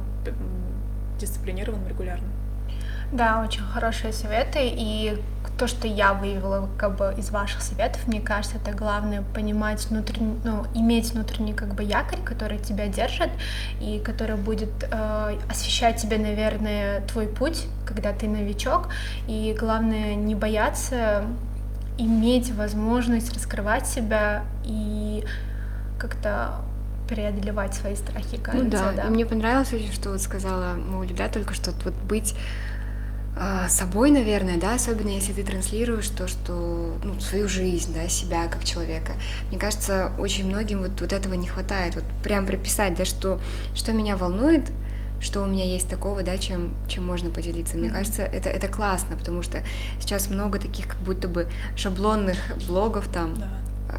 дисциплинированным 1.19 1.87
регулярно. 1.87 2.27
Да, 3.11 3.41
очень 3.41 3.61
хорошие 3.61 4.11
советы. 4.11 4.59
И 4.61 5.21
то, 5.57 5.67
что 5.67 5.87
я 5.87 6.13
выявила 6.13 6.69
как 6.77 6.95
бы 6.97 7.13
из 7.17 7.31
ваших 7.31 7.61
советов, 7.61 8.05
мне 8.07 8.21
кажется, 8.21 8.57
это 8.57 8.75
главное 8.77 9.23
понимать 9.33 9.85
внутренний, 9.89 10.37
ну, 10.43 10.65
иметь 10.75 11.13
внутренний 11.13 11.53
как 11.53 11.73
бы 11.73 11.83
якорь, 11.83 12.21
который 12.23 12.59
тебя 12.59 12.87
держит 12.87 13.29
и 13.81 13.99
который 13.99 14.35
будет 14.35 14.69
э, 14.83 15.37
освещать 15.49 16.01
тебе, 16.01 16.17
наверное, 16.17 17.01
твой 17.07 17.27
путь, 17.27 17.65
когда 17.85 18.13
ты 18.13 18.27
новичок. 18.27 18.89
И 19.27 19.55
главное 19.59 20.15
не 20.15 20.35
бояться 20.35 21.23
иметь 21.97 22.51
возможность 22.51 23.33
раскрывать 23.33 23.87
себя 23.87 24.43
и 24.63 25.23
как-то 25.97 26.61
преодолевать 27.07 27.73
свои 27.73 27.95
страхи, 27.95 28.37
кажется, 28.37 28.65
ну 28.65 28.69
да. 28.69 28.91
да. 28.91 29.03
И 29.03 29.09
мне 29.09 29.25
понравилось 29.25 29.73
очень, 29.73 29.93
что 29.93 30.11
вот 30.11 30.21
сказала 30.21 30.73
Маулида, 30.73 31.29
только 31.29 31.53
что 31.53 31.71
вот 31.83 31.93
быть 32.07 32.35
собой, 33.69 34.11
наверное, 34.11 34.57
да, 34.57 34.75
особенно 34.75 35.09
если 35.09 35.33
ты 35.33 35.43
транслируешь 35.43 36.07
то, 36.09 36.27
что, 36.27 36.97
ну, 37.03 37.19
свою 37.19 37.47
жизнь, 37.47 37.93
да, 37.93 38.07
себя 38.07 38.47
как 38.47 38.63
человека. 38.63 39.13
Мне 39.49 39.59
кажется, 39.59 40.11
очень 40.17 40.47
многим 40.47 40.79
вот, 40.79 40.99
вот 40.99 41.13
этого 41.13 41.33
не 41.33 41.47
хватает, 41.47 41.95
вот 41.95 42.03
прям 42.23 42.45
прописать, 42.45 42.95
да, 42.95 43.05
что, 43.05 43.39
что 43.75 43.93
меня 43.93 44.17
волнует, 44.17 44.71
что 45.19 45.41
у 45.41 45.45
меня 45.45 45.65
есть 45.65 45.89
такого, 45.89 46.23
да, 46.23 46.37
чем, 46.37 46.73
чем 46.87 47.05
можно 47.05 47.29
поделиться. 47.29 47.77
Мне 47.77 47.89
mm-hmm. 47.89 47.93
кажется, 47.93 48.21
это, 48.23 48.49
это 48.49 48.67
классно, 48.67 49.15
потому 49.17 49.41
что 49.41 49.63
сейчас 49.99 50.29
много 50.29 50.59
таких 50.59 50.87
как 50.87 50.99
будто 50.99 51.27
бы 51.27 51.47
шаблонных 51.75 52.37
блогов 52.67 53.07
там, 53.07 53.35
да 53.35 53.49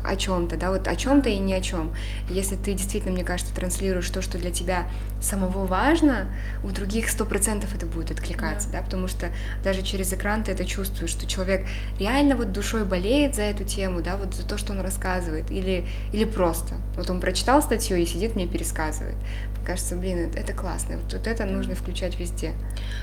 о 0.05 0.17
чем-то, 0.17 0.57
да, 0.57 0.71
вот 0.71 0.87
о 0.89 0.97
чем-то 0.97 1.29
и 1.29 1.39
ни 1.39 1.53
о 1.53 1.61
чем. 1.61 1.93
Если 2.29 2.57
ты 2.57 2.75
действительно, 2.75 3.13
мне 3.13 3.25
кажется, 3.25 3.55
транслируешь 3.55 4.09
то, 4.11 4.23
что 4.23 4.39
для 4.39 4.51
тебя 4.51 4.87
самого 5.21 5.67
важно, 5.67 6.29
у 6.63 6.69
других 6.69 7.09
сто 7.09 7.25
процентов 7.25 7.75
это 7.75 7.87
будет 7.87 8.11
откликаться, 8.11 8.69
да. 8.71 8.79
да, 8.79 8.85
потому 8.85 9.09
что 9.09 9.31
даже 9.65 9.83
через 9.83 10.13
экран 10.13 10.45
ты 10.45 10.53
это 10.53 10.65
чувствуешь, 10.65 11.11
что 11.11 11.27
человек 11.27 11.67
реально 11.99 12.37
вот 12.37 12.53
душой 12.53 12.85
болеет 12.85 13.35
за 13.35 13.43
эту 13.43 13.65
тему, 13.65 14.03
да, 14.03 14.17
вот 14.17 14.35
за 14.35 14.47
то, 14.47 14.59
что 14.59 14.73
он 14.73 14.81
рассказывает, 14.81 15.51
или, 15.51 15.87
или 16.13 16.25
просто. 16.25 16.75
Вот 16.97 17.11
он 17.11 17.21
прочитал 17.21 17.63
статью 17.63 17.97
и 17.97 18.07
сидит 18.07 18.35
мне 18.35 18.47
пересказывает. 18.47 19.17
Мне 19.57 19.67
кажется, 19.67 19.97
блин, 19.97 20.31
это 20.35 20.53
классно. 20.53 20.97
Вот, 20.97 21.13
вот 21.13 21.27
это 21.27 21.45
нужно 21.45 21.75
включать 21.75 22.19
везде. 22.19 22.53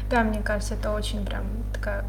Да, 0.10 0.24
мне 0.24 0.42
кажется, 0.42 0.76
это 0.76 0.92
очень 0.92 1.26
прям 1.26 1.46
такая 1.74 2.06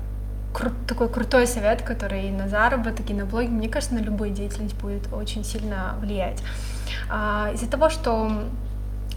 кру- 0.56 0.86
такой 0.86 1.08
крутой 1.08 1.46
совет, 1.46 1.82
который 1.82 2.28
и 2.28 2.30
на 2.30 2.48
заработок, 2.48 3.10
и 3.10 3.14
на 3.14 3.26
блоги, 3.26 3.48
мне 3.48 3.68
кажется, 3.68 3.94
на 3.94 4.00
любую 4.00 4.30
деятельность 4.30 4.74
будет 4.76 5.12
очень 5.12 5.44
сильно 5.44 5.94
влиять. 6.00 6.42
А, 7.10 7.50
из-за 7.54 7.70
того, 7.70 7.90
что 7.90 8.30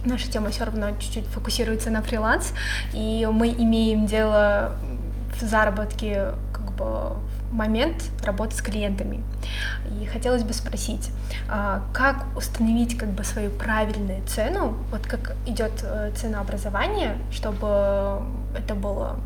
наша 0.04 0.30
тема 0.30 0.50
все 0.50 0.64
равно 0.64 0.90
чуть-чуть 0.98 1.26
фокусируется 1.26 1.90
на 1.90 2.02
фриланс, 2.02 2.52
и 2.92 3.26
мы 3.30 3.48
имеем 3.48 4.06
дело 4.06 4.76
в 5.38 5.42
заработке 5.42 6.32
как 6.52 6.72
бы 6.72 7.16
момент 7.50 8.04
работы 8.24 8.54
с 8.54 8.62
клиентами. 8.62 9.24
И 10.00 10.06
хотелось 10.06 10.44
бы 10.44 10.52
спросить, 10.52 11.10
а, 11.48 11.82
как 11.92 12.26
установить 12.36 12.96
как 12.96 13.08
бы 13.08 13.24
свою 13.24 13.50
правильную 13.50 14.24
цену, 14.26 14.76
вот 14.90 15.06
как 15.06 15.34
идет 15.46 15.72
э, 15.82 16.12
ценообразование, 16.14 17.16
чтобы 17.32 18.22
это 18.56 18.74
было 18.74 19.18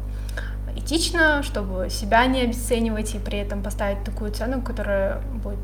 этично, 0.76 1.42
чтобы 1.42 1.88
себя 1.90 2.26
не 2.26 2.42
обесценивать 2.42 3.14
и 3.14 3.18
при 3.18 3.38
этом 3.38 3.62
поставить 3.62 4.04
такую 4.04 4.32
цену, 4.32 4.62
которая 4.62 5.20
будет 5.42 5.58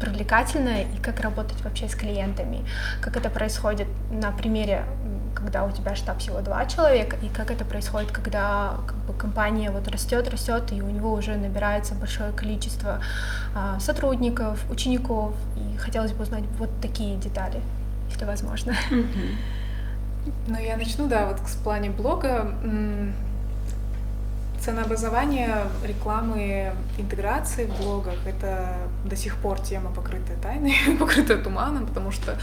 привлекательная, 0.00 0.82
и 0.82 0.96
как 1.00 1.20
работать 1.20 1.62
вообще 1.62 1.88
с 1.88 1.94
клиентами, 1.94 2.64
как 3.00 3.16
это 3.16 3.30
происходит 3.30 3.86
на 4.10 4.32
примере, 4.32 4.84
когда 5.34 5.64
у 5.64 5.70
тебя 5.70 5.94
штаб 5.94 6.18
всего 6.18 6.40
два 6.40 6.66
человека, 6.66 7.16
и 7.22 7.28
как 7.28 7.50
это 7.50 7.64
происходит, 7.64 8.10
когда 8.10 8.78
как 8.86 8.96
бы, 9.06 9.12
компания 9.12 9.70
вот 9.70 9.86
растет, 9.88 10.28
растет, 10.28 10.72
и 10.72 10.82
у 10.82 10.90
него 10.90 11.12
уже 11.12 11.36
набирается 11.36 11.94
большое 11.94 12.32
количество 12.32 13.00
а, 13.54 13.78
сотрудников, 13.78 14.64
учеников, 14.70 15.34
и 15.56 15.76
хотелось 15.78 16.12
бы 16.12 16.24
узнать 16.24 16.44
вот 16.58 16.70
такие 16.80 17.16
детали, 17.16 17.60
если 18.10 18.24
возможно. 18.24 18.74
Ну, 20.46 20.56
я 20.56 20.76
начну, 20.76 21.08
да, 21.08 21.26
вот 21.26 21.40
с 21.48 21.56
плане 21.56 21.90
блога. 21.90 22.54
Ценообразование 24.64 25.64
рекламы 25.82 26.72
интеграции 26.96 27.66
в 27.66 27.76
блогах— 27.78 28.14
это 28.26 28.76
до 29.04 29.16
сих 29.16 29.36
пор 29.38 29.58
тема, 29.60 29.90
покрытая 29.90 30.36
тайной, 30.36 30.76
покрытая 31.00 31.38
туманом, 31.38 31.88
потому 31.88 32.12
что 32.12 32.38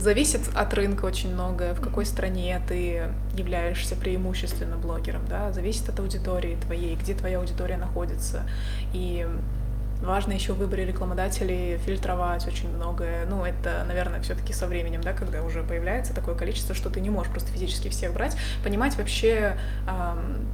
зависит 0.00 0.40
от 0.52 0.74
рынка 0.74 1.04
очень 1.04 1.32
многое, 1.32 1.74
в 1.74 1.80
какой 1.80 2.06
стране 2.06 2.60
ты 2.66 3.04
являешься 3.36 3.94
преимущественно 3.94 4.76
блогером, 4.76 5.22
да, 5.28 5.52
зависит 5.52 5.88
от 5.88 6.00
аудитории 6.00 6.56
твоей, 6.56 6.96
где 6.96 7.14
твоя 7.14 7.38
аудитория 7.38 7.76
находится. 7.76 8.42
И 8.92 9.24
важно 10.02 10.32
еще 10.32 10.54
в 10.54 10.58
выборе 10.58 10.84
рекламодателей 10.84 11.78
фильтровать 11.78 12.48
очень 12.48 12.68
многое. 12.74 13.26
Ну, 13.26 13.44
это, 13.44 13.84
наверное, 13.86 14.20
все-таки 14.22 14.52
со 14.52 14.66
временем, 14.66 15.00
да, 15.02 15.12
когда 15.12 15.42
уже 15.44 15.62
появляется 15.62 16.12
такое 16.14 16.34
количество, 16.34 16.74
что 16.74 16.90
ты 16.90 17.00
не 17.00 17.10
можешь 17.10 17.30
просто 17.30 17.52
физически 17.52 17.88
всех 17.88 18.12
брать, 18.12 18.36
понимать 18.64 18.96
вообще, 18.96 19.56
эм, 19.86 20.48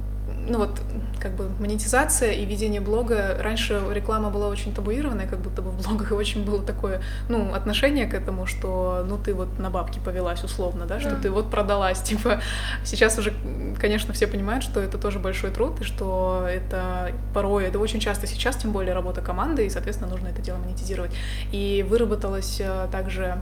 ну 0.47 0.59
вот, 0.59 0.81
как 1.19 1.35
бы 1.35 1.49
монетизация 1.59 2.31
и 2.31 2.45
ведение 2.45 2.81
блога, 2.81 3.37
раньше 3.39 3.81
реклама 3.91 4.29
была 4.29 4.47
очень 4.47 4.73
табуированная, 4.73 5.27
как 5.27 5.39
будто 5.39 5.61
бы 5.61 5.71
в 5.71 5.83
блогах, 5.83 6.11
и 6.11 6.13
очень 6.13 6.45
было 6.45 6.61
такое, 6.63 7.01
ну, 7.27 7.53
отношение 7.53 8.07
к 8.07 8.13
этому, 8.13 8.45
что, 8.45 9.05
ну, 9.07 9.17
ты 9.17 9.33
вот 9.33 9.59
на 9.59 9.69
бабки 9.69 9.99
повелась 9.99 10.43
условно, 10.43 10.85
да, 10.85 10.99
что 10.99 11.15
ты 11.15 11.29
вот 11.29 11.51
продалась, 11.51 12.01
типа, 12.03 12.41
сейчас 12.83 13.17
уже, 13.17 13.33
конечно, 13.79 14.13
все 14.13 14.27
понимают, 14.27 14.63
что 14.63 14.79
это 14.79 14.97
тоже 14.97 15.19
большой 15.19 15.51
труд, 15.51 15.81
и 15.81 15.83
что 15.83 16.45
это 16.47 17.11
порой, 17.33 17.65
это 17.65 17.79
очень 17.79 17.99
часто 17.99 18.27
сейчас, 18.27 18.55
тем 18.57 18.71
более 18.71 18.93
работа 18.93 19.21
команды, 19.21 19.65
и, 19.65 19.69
соответственно, 19.69 20.09
нужно 20.09 20.27
это 20.27 20.41
дело 20.41 20.57
монетизировать. 20.57 21.11
И 21.51 21.85
выработалось 21.87 22.59
э, 22.59 22.87
также 22.91 23.39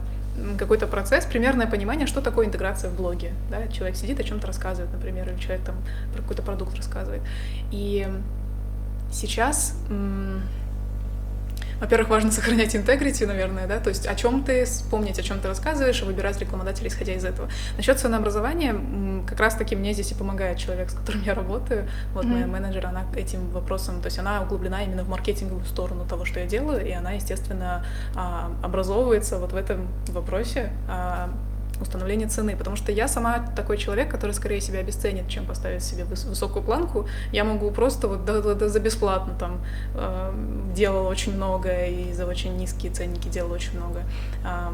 какой-то 0.58 0.86
процесс, 0.86 1.24
примерное 1.24 1.66
понимание, 1.66 2.06
что 2.06 2.20
такое 2.20 2.46
интеграция 2.46 2.90
в 2.90 2.96
блоге. 2.96 3.32
Да? 3.50 3.66
Человек 3.68 3.96
сидит, 3.96 4.20
о 4.20 4.24
чем-то 4.24 4.46
рассказывает, 4.46 4.92
например, 4.92 5.28
или 5.28 5.38
человек 5.38 5.64
там 5.64 5.76
про 6.12 6.22
какой-то 6.22 6.42
продукт 6.42 6.76
рассказывает. 6.76 7.22
И 7.70 8.06
сейчас 9.10 9.74
во-первых, 11.80 12.08
важно 12.08 12.32
сохранять 12.32 12.74
интегрити, 12.74 13.24
наверное, 13.24 13.66
да, 13.66 13.78
то 13.78 13.88
есть 13.88 14.06
о 14.06 14.14
чем 14.14 14.42
ты, 14.42 14.66
помнить, 14.90 15.18
о 15.18 15.22
чем 15.22 15.40
ты 15.40 15.48
рассказываешь, 15.48 16.00
и 16.02 16.04
выбирать 16.04 16.38
рекламодателя, 16.40 16.88
исходя 16.88 17.14
из 17.14 17.24
этого. 17.24 17.48
Насчет 17.76 17.98
ценообразования, 17.98 18.74
как 19.26 19.38
раз-таки 19.40 19.76
мне 19.76 19.92
здесь 19.92 20.12
и 20.12 20.14
помогает 20.14 20.58
человек, 20.58 20.90
с 20.90 20.94
которым 20.94 21.22
я 21.22 21.34
работаю. 21.34 21.88
Вот 22.14 22.24
mm-hmm. 22.24 22.28
моя 22.28 22.46
менеджер, 22.46 22.86
она 22.86 23.04
этим 23.16 23.50
вопросом, 23.50 24.00
то 24.00 24.06
есть 24.06 24.18
она 24.18 24.42
углублена 24.42 24.82
именно 24.82 25.04
в 25.04 25.08
маркетинговую 25.08 25.64
сторону 25.64 26.04
того, 26.06 26.24
что 26.24 26.40
я 26.40 26.46
делаю, 26.46 26.84
и 26.86 26.90
она, 26.90 27.12
естественно, 27.12 27.84
а, 28.14 28.50
образовывается 28.62 29.38
вот 29.38 29.52
в 29.52 29.56
этом 29.56 29.88
вопросе 30.08 30.70
а, 30.88 31.30
установления 31.80 32.26
цены, 32.26 32.56
потому 32.56 32.76
что 32.76 32.92
я 32.92 33.08
сама 33.08 33.46
такой 33.56 33.78
человек, 33.78 34.10
который 34.10 34.32
скорее 34.32 34.60
себя 34.60 34.80
обесценит, 34.80 35.28
чем 35.28 35.46
поставить 35.46 35.82
себе 35.82 36.04
высокую 36.04 36.62
планку. 36.62 37.08
Я 37.32 37.44
могу 37.44 37.70
просто 37.70 38.08
вот 38.08 38.24
да, 38.24 38.40
да, 38.40 38.54
да, 38.54 38.68
за 38.68 38.80
бесплатно 38.80 39.34
там 39.38 39.60
э, 39.94 40.32
делала 40.74 41.08
очень 41.08 41.34
много 41.34 41.86
и 41.86 42.12
за 42.12 42.26
очень 42.26 42.56
низкие 42.56 42.92
ценники 42.92 43.28
делала 43.28 43.54
очень 43.54 43.76
много. 43.76 44.02
Э, 44.44 44.70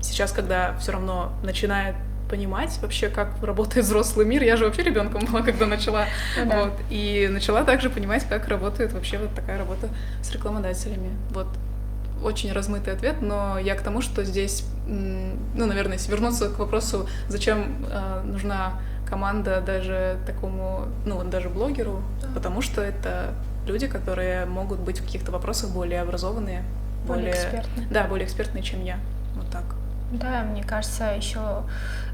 сейчас, 0.00 0.32
когда 0.32 0.76
все 0.78 0.92
равно 0.92 1.32
начинает 1.42 1.96
понимать 2.28 2.76
вообще, 2.82 3.08
как 3.08 3.28
работает 3.42 3.86
взрослый 3.86 4.26
мир. 4.26 4.42
Я 4.42 4.56
же 4.56 4.64
вообще 4.64 4.82
ребенком 4.82 5.24
была, 5.24 5.42
когда 5.42 5.66
начала. 5.66 6.06
Ну, 6.44 6.64
вот, 6.64 6.72
и 6.90 7.28
начала 7.30 7.62
также 7.64 7.90
понимать, 7.90 8.24
как 8.28 8.48
работает 8.48 8.92
вообще 8.92 9.18
вот 9.18 9.34
такая 9.34 9.58
работа 9.58 9.88
с 10.22 10.30
рекламодателями. 10.32 11.10
Вот 11.30 11.46
очень 12.22 12.52
размытый 12.52 12.92
ответ, 12.92 13.20
но 13.20 13.58
я 13.58 13.74
к 13.74 13.82
тому, 13.82 14.00
что 14.00 14.24
здесь, 14.24 14.64
ну, 14.86 15.66
наверное, 15.66 15.94
если 15.94 16.10
вернуться 16.10 16.48
к 16.48 16.58
вопросу, 16.58 17.08
зачем 17.28 17.86
э, 17.90 18.22
нужна 18.24 18.80
команда 19.08 19.60
даже 19.60 20.18
такому, 20.26 20.86
ну, 21.04 21.22
даже 21.24 21.48
блогеру, 21.48 22.02
да. 22.20 22.28
потому 22.34 22.60
что 22.60 22.82
это 22.82 23.34
люди, 23.66 23.86
которые 23.86 24.46
могут 24.46 24.80
быть 24.80 25.00
в 25.00 25.04
каких-то 25.04 25.32
вопросах 25.32 25.70
более 25.70 26.00
образованные, 26.00 26.64
более, 27.06 27.26
более 27.26 27.34
экспертные. 27.34 27.86
Да, 27.88 28.04
более 28.04 28.26
экспертные, 28.26 28.62
чем 28.62 28.84
я. 28.84 28.98
Вот 29.34 29.50
так. 29.50 29.64
Да, 30.12 30.42
мне 30.42 30.62
кажется, 30.62 31.14
еще 31.14 31.64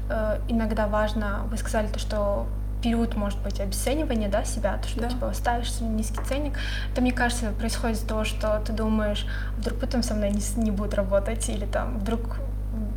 э, 0.09 0.39
иногда 0.47 0.87
важно, 0.87 1.43
вы 1.49 1.57
сказали 1.57 1.87
то, 1.87 1.99
что 1.99 2.47
период, 2.83 3.15
может 3.15 3.39
быть, 3.39 3.59
обесценивания, 3.59 4.29
да, 4.29 4.43
себя, 4.43 4.77
то, 4.77 4.87
что 4.87 5.01
да. 5.01 5.09
типа 5.09 5.31
ставишь 5.33 5.79
низкий 5.79 6.23
ценник, 6.25 6.53
это, 6.91 7.01
мне 7.01 7.11
кажется, 7.11 7.51
происходит 7.51 7.97
из-за 7.97 8.07
того, 8.07 8.23
что 8.25 8.61
ты 8.65 8.73
думаешь, 8.73 9.25
вдруг 9.57 9.79
потом 9.79 10.03
со 10.03 10.13
мной 10.13 10.31
не, 10.31 10.41
не 10.61 10.71
будут 10.71 10.93
работать, 10.93 11.47
или 11.49 11.65
там 11.65 11.99
вдруг 11.99 12.37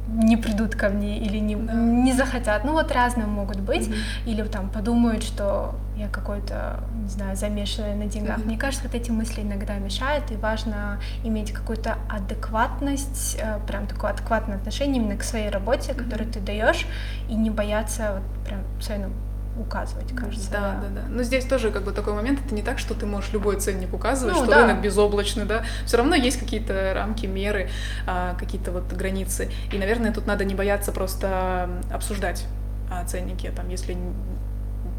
не 0.09 0.37
придут 0.37 0.75
ко 0.75 0.89
мне 0.89 1.19
или 1.19 1.39
не, 1.39 1.57
да. 1.57 1.73
не 1.75 2.13
захотят. 2.13 2.65
Ну 2.65 2.73
вот 2.73 2.91
разные 2.93 3.27
могут 3.27 3.61
быть. 3.61 3.89
Mm-hmm. 3.89 4.27
Или 4.27 4.43
там 4.45 4.71
подумают, 4.71 5.23
что 5.23 5.75
я 5.97 6.09
какой-то, 6.09 6.81
не 7.03 7.09
знаю, 7.09 7.37
замешанный 7.37 7.95
на 7.95 8.07
деньгах. 8.07 8.39
Mm-hmm. 8.39 8.47
Мне 8.47 8.59
кажется, 8.59 8.87
вот 8.87 8.95
эти 8.95 9.11
мысли 9.11 9.43
иногда 9.43 9.75
мешают, 9.77 10.31
и 10.31 10.37
важно 10.37 11.01
иметь 11.25 11.53
какую-то 11.53 11.99
адекватность, 12.09 13.37
э, 13.41 13.59
прям 13.67 13.87
такое 13.87 14.13
адекватное 14.13 14.57
отношение 14.57 15.03
именно 15.03 15.19
к 15.19 15.23
своей 15.23 15.51
работе, 15.51 15.93
mm-hmm. 15.93 16.05
которую 16.05 16.31
ты 16.31 16.41
даешь, 16.41 16.87
и 17.29 17.35
не 17.35 17.51
бояться 17.51 18.15
вот 18.15 18.47
прям 18.47 18.61
своей 18.81 19.03
ну, 19.03 19.11
указывать, 19.59 20.15
кажется. 20.15 20.51
Да, 20.51 20.81
да, 20.83 21.03
да. 21.03 21.09
Но 21.09 21.23
здесь 21.23 21.45
тоже 21.45 21.71
как 21.71 21.83
бы 21.85 21.93
такой 21.93 22.13
момент, 22.15 22.41
это 22.45 22.55
не 22.55 22.63
так, 22.63 22.79
что 22.79 22.95
ты 22.95 23.07
можешь 23.07 23.33
любой 23.33 23.59
ценник 23.61 23.93
указывать, 23.95 24.35
Ну, 24.35 24.43
что 24.43 24.51
да. 24.51 24.63
рынок 24.67 24.83
безоблачный, 24.83 25.45
да. 25.45 25.65
Все 25.85 25.97
равно 25.97 26.15
есть 26.15 26.39
какие-то 26.39 26.93
рамки, 26.95 27.27
меры, 27.27 27.69
а, 28.07 28.35
какие-то 28.39 28.73
вот 28.73 28.93
границы. 28.93 29.51
И, 29.73 29.79
наверное, 29.79 30.13
тут 30.13 30.27
надо 30.27 30.45
не 30.45 30.55
бояться 30.55 30.93
просто 30.93 31.69
обсуждать 31.93 32.45
а, 32.91 33.05
ценники, 33.05 33.51
там, 33.55 33.69
если 33.69 33.97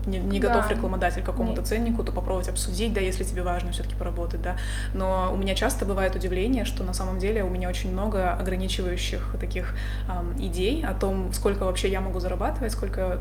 не, 0.08 0.20
не 0.20 0.40
Да. 0.40 0.48
готов 0.50 0.72
рекламодатель 0.72 1.22
к 1.22 1.26
какому-то 1.26 1.62
Нет. 1.62 1.68
ценнику, 1.68 2.04
то 2.04 2.12
попробовать 2.12 2.50
обсудить, 2.50 2.94
да, 2.94 3.02
если 3.02 3.24
тебе 3.24 3.44
важно 3.44 3.72
все-таки 3.72 3.96
поработать, 3.96 4.42
да. 4.42 4.58
Но 4.94 5.32
у 5.34 5.38
меня 5.38 5.54
часто 5.56 5.86
бывает 5.86 6.16
удивление, 6.16 6.66
что 6.66 6.84
на 6.84 6.94
самом 6.94 7.20
деле 7.20 7.44
у 7.44 7.50
меня 7.50 7.70
очень 7.70 7.92
много 7.92 8.34
ограничивающих 8.34 9.36
таких 9.40 9.76
ам, 10.08 10.34
идей 10.40 10.84
о 10.86 10.94
том, 10.94 11.32
сколько 11.34 11.64
вообще 11.66 11.90
я 11.90 12.02
могу 12.02 12.20
зарабатывать, 12.20 12.72
сколько, 12.72 13.20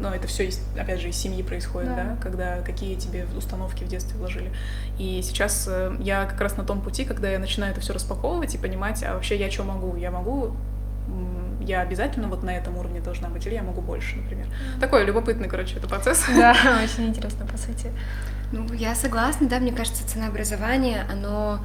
ну, 0.00 0.08
это 0.08 0.26
все, 0.26 0.48
опять 0.78 1.00
же, 1.00 1.08
из 1.08 1.16
семьи 1.16 1.42
происходит, 1.42 1.90
Да. 1.94 2.04
да, 2.04 2.16
когда 2.22 2.60
какие 2.62 2.94
тебе 2.94 3.26
установки 3.36 3.84
в 3.84 3.88
детстве 3.88 4.16
вложили. 4.18 4.50
И 4.98 5.20
сейчас 5.22 5.66
э, 5.68 5.94
я 6.00 6.24
как 6.26 6.40
раз 6.40 6.56
на 6.56 6.64
том 6.64 6.80
пути, 6.80 7.04
когда 7.04 7.28
я 7.30 7.38
начинаю 7.38 7.72
это 7.72 7.80
все 7.80 7.92
распаковывать 7.92 8.54
и 8.54 8.58
понимать, 8.58 9.02
а 9.02 9.14
вообще 9.14 9.36
я 9.36 9.50
что 9.50 9.64
могу? 9.64 9.96
Я 9.96 10.10
могу 10.10 10.52
я 11.70 11.80
обязательно 11.80 12.28
вот 12.28 12.42
на 12.42 12.50
этом 12.50 12.76
уровне 12.76 13.00
должна 13.00 13.28
быть, 13.28 13.46
или 13.46 13.54
я 13.54 13.62
могу 13.62 13.80
больше, 13.80 14.16
например. 14.16 14.46
Такой 14.80 15.04
любопытный, 15.04 15.48
короче, 15.48 15.76
это 15.76 15.86
процесс. 15.86 16.24
Да, 16.28 16.54
очень 16.84 17.08
интересно, 17.08 17.46
по 17.46 17.56
сути. 17.56 17.90
Ну, 18.52 18.72
я 18.74 18.94
согласна, 18.94 19.48
да, 19.48 19.60
мне 19.60 19.72
кажется, 19.72 20.06
ценообразование, 20.06 21.06
оно 21.10 21.60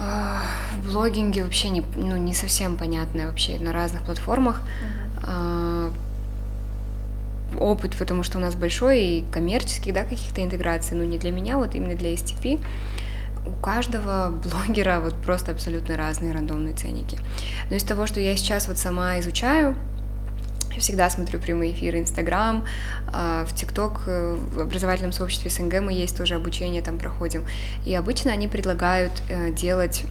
а, 0.00 0.42
в 0.82 0.92
блогинге 0.92 1.44
вообще 1.44 1.68
не, 1.68 1.84
ну, 1.94 2.16
не 2.16 2.34
совсем 2.34 2.76
понятное 2.76 3.28
вообще 3.28 3.58
на 3.58 3.72
разных 3.72 4.02
платформах. 4.02 4.60
А, 5.22 5.92
опыт, 7.58 7.94
потому 7.96 8.24
что 8.24 8.38
у 8.38 8.40
нас 8.40 8.56
большой 8.56 9.00
и 9.04 9.24
коммерческих, 9.30 9.94
да, 9.94 10.02
каких-то 10.02 10.42
интеграций, 10.42 10.96
ну, 10.96 11.04
не 11.04 11.18
для 11.18 11.30
меня, 11.30 11.58
вот 11.58 11.76
именно 11.76 11.94
для 11.94 12.12
STP. 12.14 12.60
У 13.44 13.50
каждого 13.50 14.30
блогера 14.30 15.00
вот 15.00 15.14
просто 15.14 15.52
абсолютно 15.52 15.96
разные 15.96 16.32
рандомные 16.32 16.74
ценники. 16.74 17.18
Но 17.70 17.76
из 17.76 17.82
того, 17.82 18.06
что 18.06 18.20
я 18.20 18.36
сейчас 18.36 18.68
вот 18.68 18.78
сама 18.78 19.18
изучаю, 19.20 19.76
я 20.74 20.80
всегда 20.80 21.10
смотрю 21.10 21.38
прямые 21.38 21.72
эфиры 21.72 21.98
Инстаграм, 21.98 22.64
а, 23.12 23.44
в 23.44 23.54
ТикТок, 23.54 24.02
э, 24.06 24.38
в 24.52 24.60
образовательном 24.60 25.12
сообществе 25.12 25.50
СНГ 25.50 25.80
мы 25.80 25.92
есть 25.92 26.16
тоже 26.16 26.34
обучение 26.34 26.80
там 26.82 26.98
проходим. 26.98 27.44
И 27.84 27.94
обычно 27.94 28.32
они 28.32 28.48
предлагают 28.48 29.12
э, 29.28 29.52
делать 29.52 30.04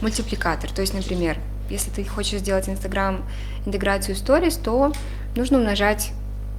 мультипликатор. 0.00 0.70
То 0.70 0.80
есть, 0.80 0.94
например, 0.94 1.38
если 1.68 1.90
ты 1.90 2.04
хочешь 2.04 2.40
сделать 2.40 2.68
Инстаграм 2.68 3.24
интеграцию 3.66 4.16
сторис, 4.16 4.56
то 4.56 4.92
нужно 5.34 5.58
умножать 5.58 6.12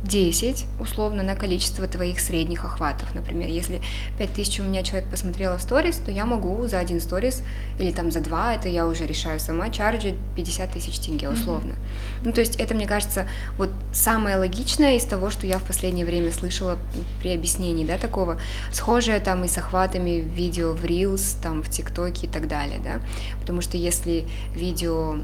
10 0.03 0.65
условно 0.79 1.23
на 1.23 1.35
количество 1.35 1.87
твоих 1.87 2.19
средних 2.19 2.65
охватов. 2.65 3.13
Например, 3.15 3.49
если 3.49 3.81
5000 4.17 4.59
у 4.59 4.63
меня 4.63 4.83
человек 4.83 5.09
посмотрело 5.09 5.57
в 5.57 5.61
сторис, 5.61 5.97
то 5.97 6.11
я 6.11 6.25
могу 6.25 6.67
за 6.67 6.79
один 6.79 7.01
сторис 7.01 7.43
или 7.79 7.91
там 7.91 8.11
за 8.11 8.21
два, 8.21 8.53
это 8.53 8.69
я 8.69 8.85
уже 8.87 9.05
решаю 9.05 9.39
сама, 9.39 9.69
чарджить 9.69 10.15
50 10.35 10.71
тысяч 10.71 10.99
тенге 10.99 11.29
условно. 11.29 11.75
Ну, 12.23 12.31
то 12.31 12.41
есть 12.41 12.57
это, 12.57 12.75
мне 12.75 12.87
кажется, 12.87 13.27
вот 13.57 13.71
самое 13.91 14.37
логичное 14.37 14.97
из 14.97 15.03
того, 15.03 15.29
что 15.29 15.47
я 15.47 15.57
в 15.57 15.63
последнее 15.63 16.05
время 16.05 16.31
слышала 16.31 16.77
при 17.19 17.33
объяснении, 17.33 17.85
да, 17.85 17.97
такого, 17.97 18.39
схожее 18.71 19.19
там 19.19 19.43
и 19.43 19.47
с 19.47 19.57
охватами 19.57 20.21
видео 20.21 20.73
в 20.73 20.85
Reels, 20.85 21.41
там, 21.41 21.63
в 21.63 21.69
ТикТоке 21.69 22.27
и 22.27 22.29
так 22.29 22.47
далее, 22.47 22.79
да, 22.83 23.01
потому 23.39 23.61
что 23.61 23.77
если 23.77 24.25
видео 24.53 25.17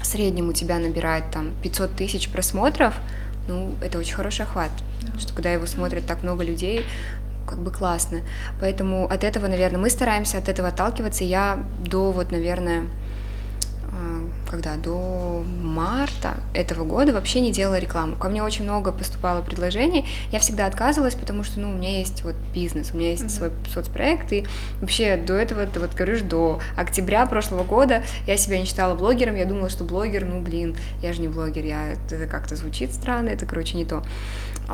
в 0.00 0.06
среднем 0.06 0.48
у 0.48 0.52
тебя 0.52 0.78
набирает 0.78 1.30
там 1.30 1.52
500 1.62 1.94
тысяч 1.96 2.28
просмотров, 2.28 2.94
ну, 3.48 3.74
это 3.80 3.98
очень 3.98 4.14
хороший 4.14 4.42
охват, 4.42 4.70
что 5.18 5.34
когда 5.34 5.52
его 5.52 5.66
смотрят 5.66 6.06
так 6.06 6.22
много 6.22 6.44
людей, 6.44 6.84
как 7.46 7.58
бы 7.58 7.70
классно. 7.70 8.20
Поэтому 8.60 9.06
от 9.06 9.24
этого, 9.24 9.48
наверное, 9.48 9.80
мы 9.80 9.90
стараемся 9.90 10.38
от 10.38 10.48
этого 10.48 10.68
отталкиваться. 10.68 11.24
Я 11.24 11.64
до 11.84 12.12
вот, 12.12 12.30
наверное, 12.30 12.84
когда 14.48 14.76
до 14.76 15.44
марта 15.62 16.36
этого 16.52 16.84
года 16.84 17.12
вообще 17.12 17.40
не 17.40 17.52
делала 17.52 17.78
рекламу. 17.78 18.16
Ко 18.16 18.28
мне 18.28 18.42
очень 18.42 18.64
много 18.64 18.92
поступало 18.92 19.40
предложений. 19.42 20.06
Я 20.30 20.40
всегда 20.40 20.66
отказывалась, 20.66 21.14
потому 21.14 21.42
что, 21.42 21.60
ну, 21.60 21.70
у 21.70 21.72
меня 21.72 21.98
есть 21.98 22.22
вот 22.22 22.34
бизнес, 22.54 22.90
у 22.92 22.98
меня 22.98 23.10
есть 23.10 23.30
свой 23.30 23.50
соцпроект, 23.72 24.32
и 24.32 24.46
вообще 24.80 25.16
до 25.16 25.34
этого, 25.34 25.66
ты 25.66 25.80
вот 25.80 25.94
говоришь, 25.94 26.20
до 26.20 26.60
октября 26.76 27.26
прошлого 27.26 27.64
года 27.64 28.02
я 28.26 28.36
себя 28.36 28.58
не 28.58 28.66
считала 28.66 28.94
блогером, 28.94 29.36
я 29.36 29.46
думала, 29.46 29.70
что 29.70 29.84
блогер, 29.84 30.24
ну, 30.24 30.40
блин, 30.40 30.76
я 31.00 31.12
же 31.12 31.20
не 31.20 31.28
блогер, 31.28 31.64
я, 31.64 31.92
это 31.92 32.26
как-то 32.26 32.56
звучит 32.56 32.92
странно, 32.92 33.30
это, 33.30 33.46
короче, 33.46 33.76
не 33.76 33.84
то. 33.84 34.02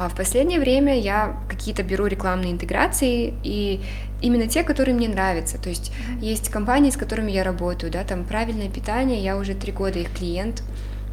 А 0.01 0.09
в 0.09 0.15
последнее 0.15 0.61
время 0.61 0.97
я 0.97 1.37
какие-то 1.49 1.83
беру 1.83 2.07
рекламные 2.07 2.53
интеграции, 2.53 3.35
и 3.43 3.81
именно 4.21 4.47
те, 4.47 4.63
которые 4.63 4.95
мне 4.95 5.09
нравятся. 5.09 5.59
То 5.59 5.71
есть 5.71 5.91
есть 6.21 6.51
компании, 6.51 6.91
с 6.91 6.97
которыми 6.97 7.33
я 7.33 7.43
работаю, 7.43 7.91
да, 7.91 8.05
там 8.05 8.25
правильное 8.25 8.71
питание, 8.71 9.21
я 9.21 9.37
уже 9.37 9.55
три 9.55 9.73
года 9.73 9.99
их 9.99 10.13
клиент, 10.13 10.63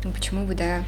ну 0.04 0.12
почему 0.12 0.46
бы, 0.46 0.54
да, 0.54 0.84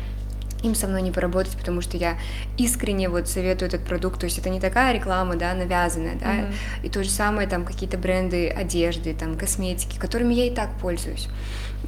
им 0.62 0.76
со 0.76 0.86
мной 0.86 1.02
не 1.02 1.12
поработать, 1.12 1.58
потому 1.58 1.82
что 1.82 1.98
я 1.98 2.20
искренне 2.58 3.10
вот 3.10 3.28
советую 3.28 3.70
этот 3.70 3.84
продукт, 3.84 4.20
то 4.20 4.26
есть 4.26 4.38
это 4.38 4.52
не 4.52 4.60
такая 4.60 4.94
реклама, 4.94 5.36
да, 5.36 5.56
навязанная, 5.56 6.18
да, 6.22 6.50
и 6.84 6.90
то 6.90 7.04
же 7.04 7.10
самое 7.10 7.48
там 7.48 7.66
какие-то 7.66 7.98
бренды 7.98 8.48
одежды, 8.48 9.16
там 9.16 9.36
косметики, 9.36 9.98
которыми 9.98 10.36
я 10.36 10.46
и 10.46 10.52
так 10.52 10.70
пользуюсь. 10.80 11.28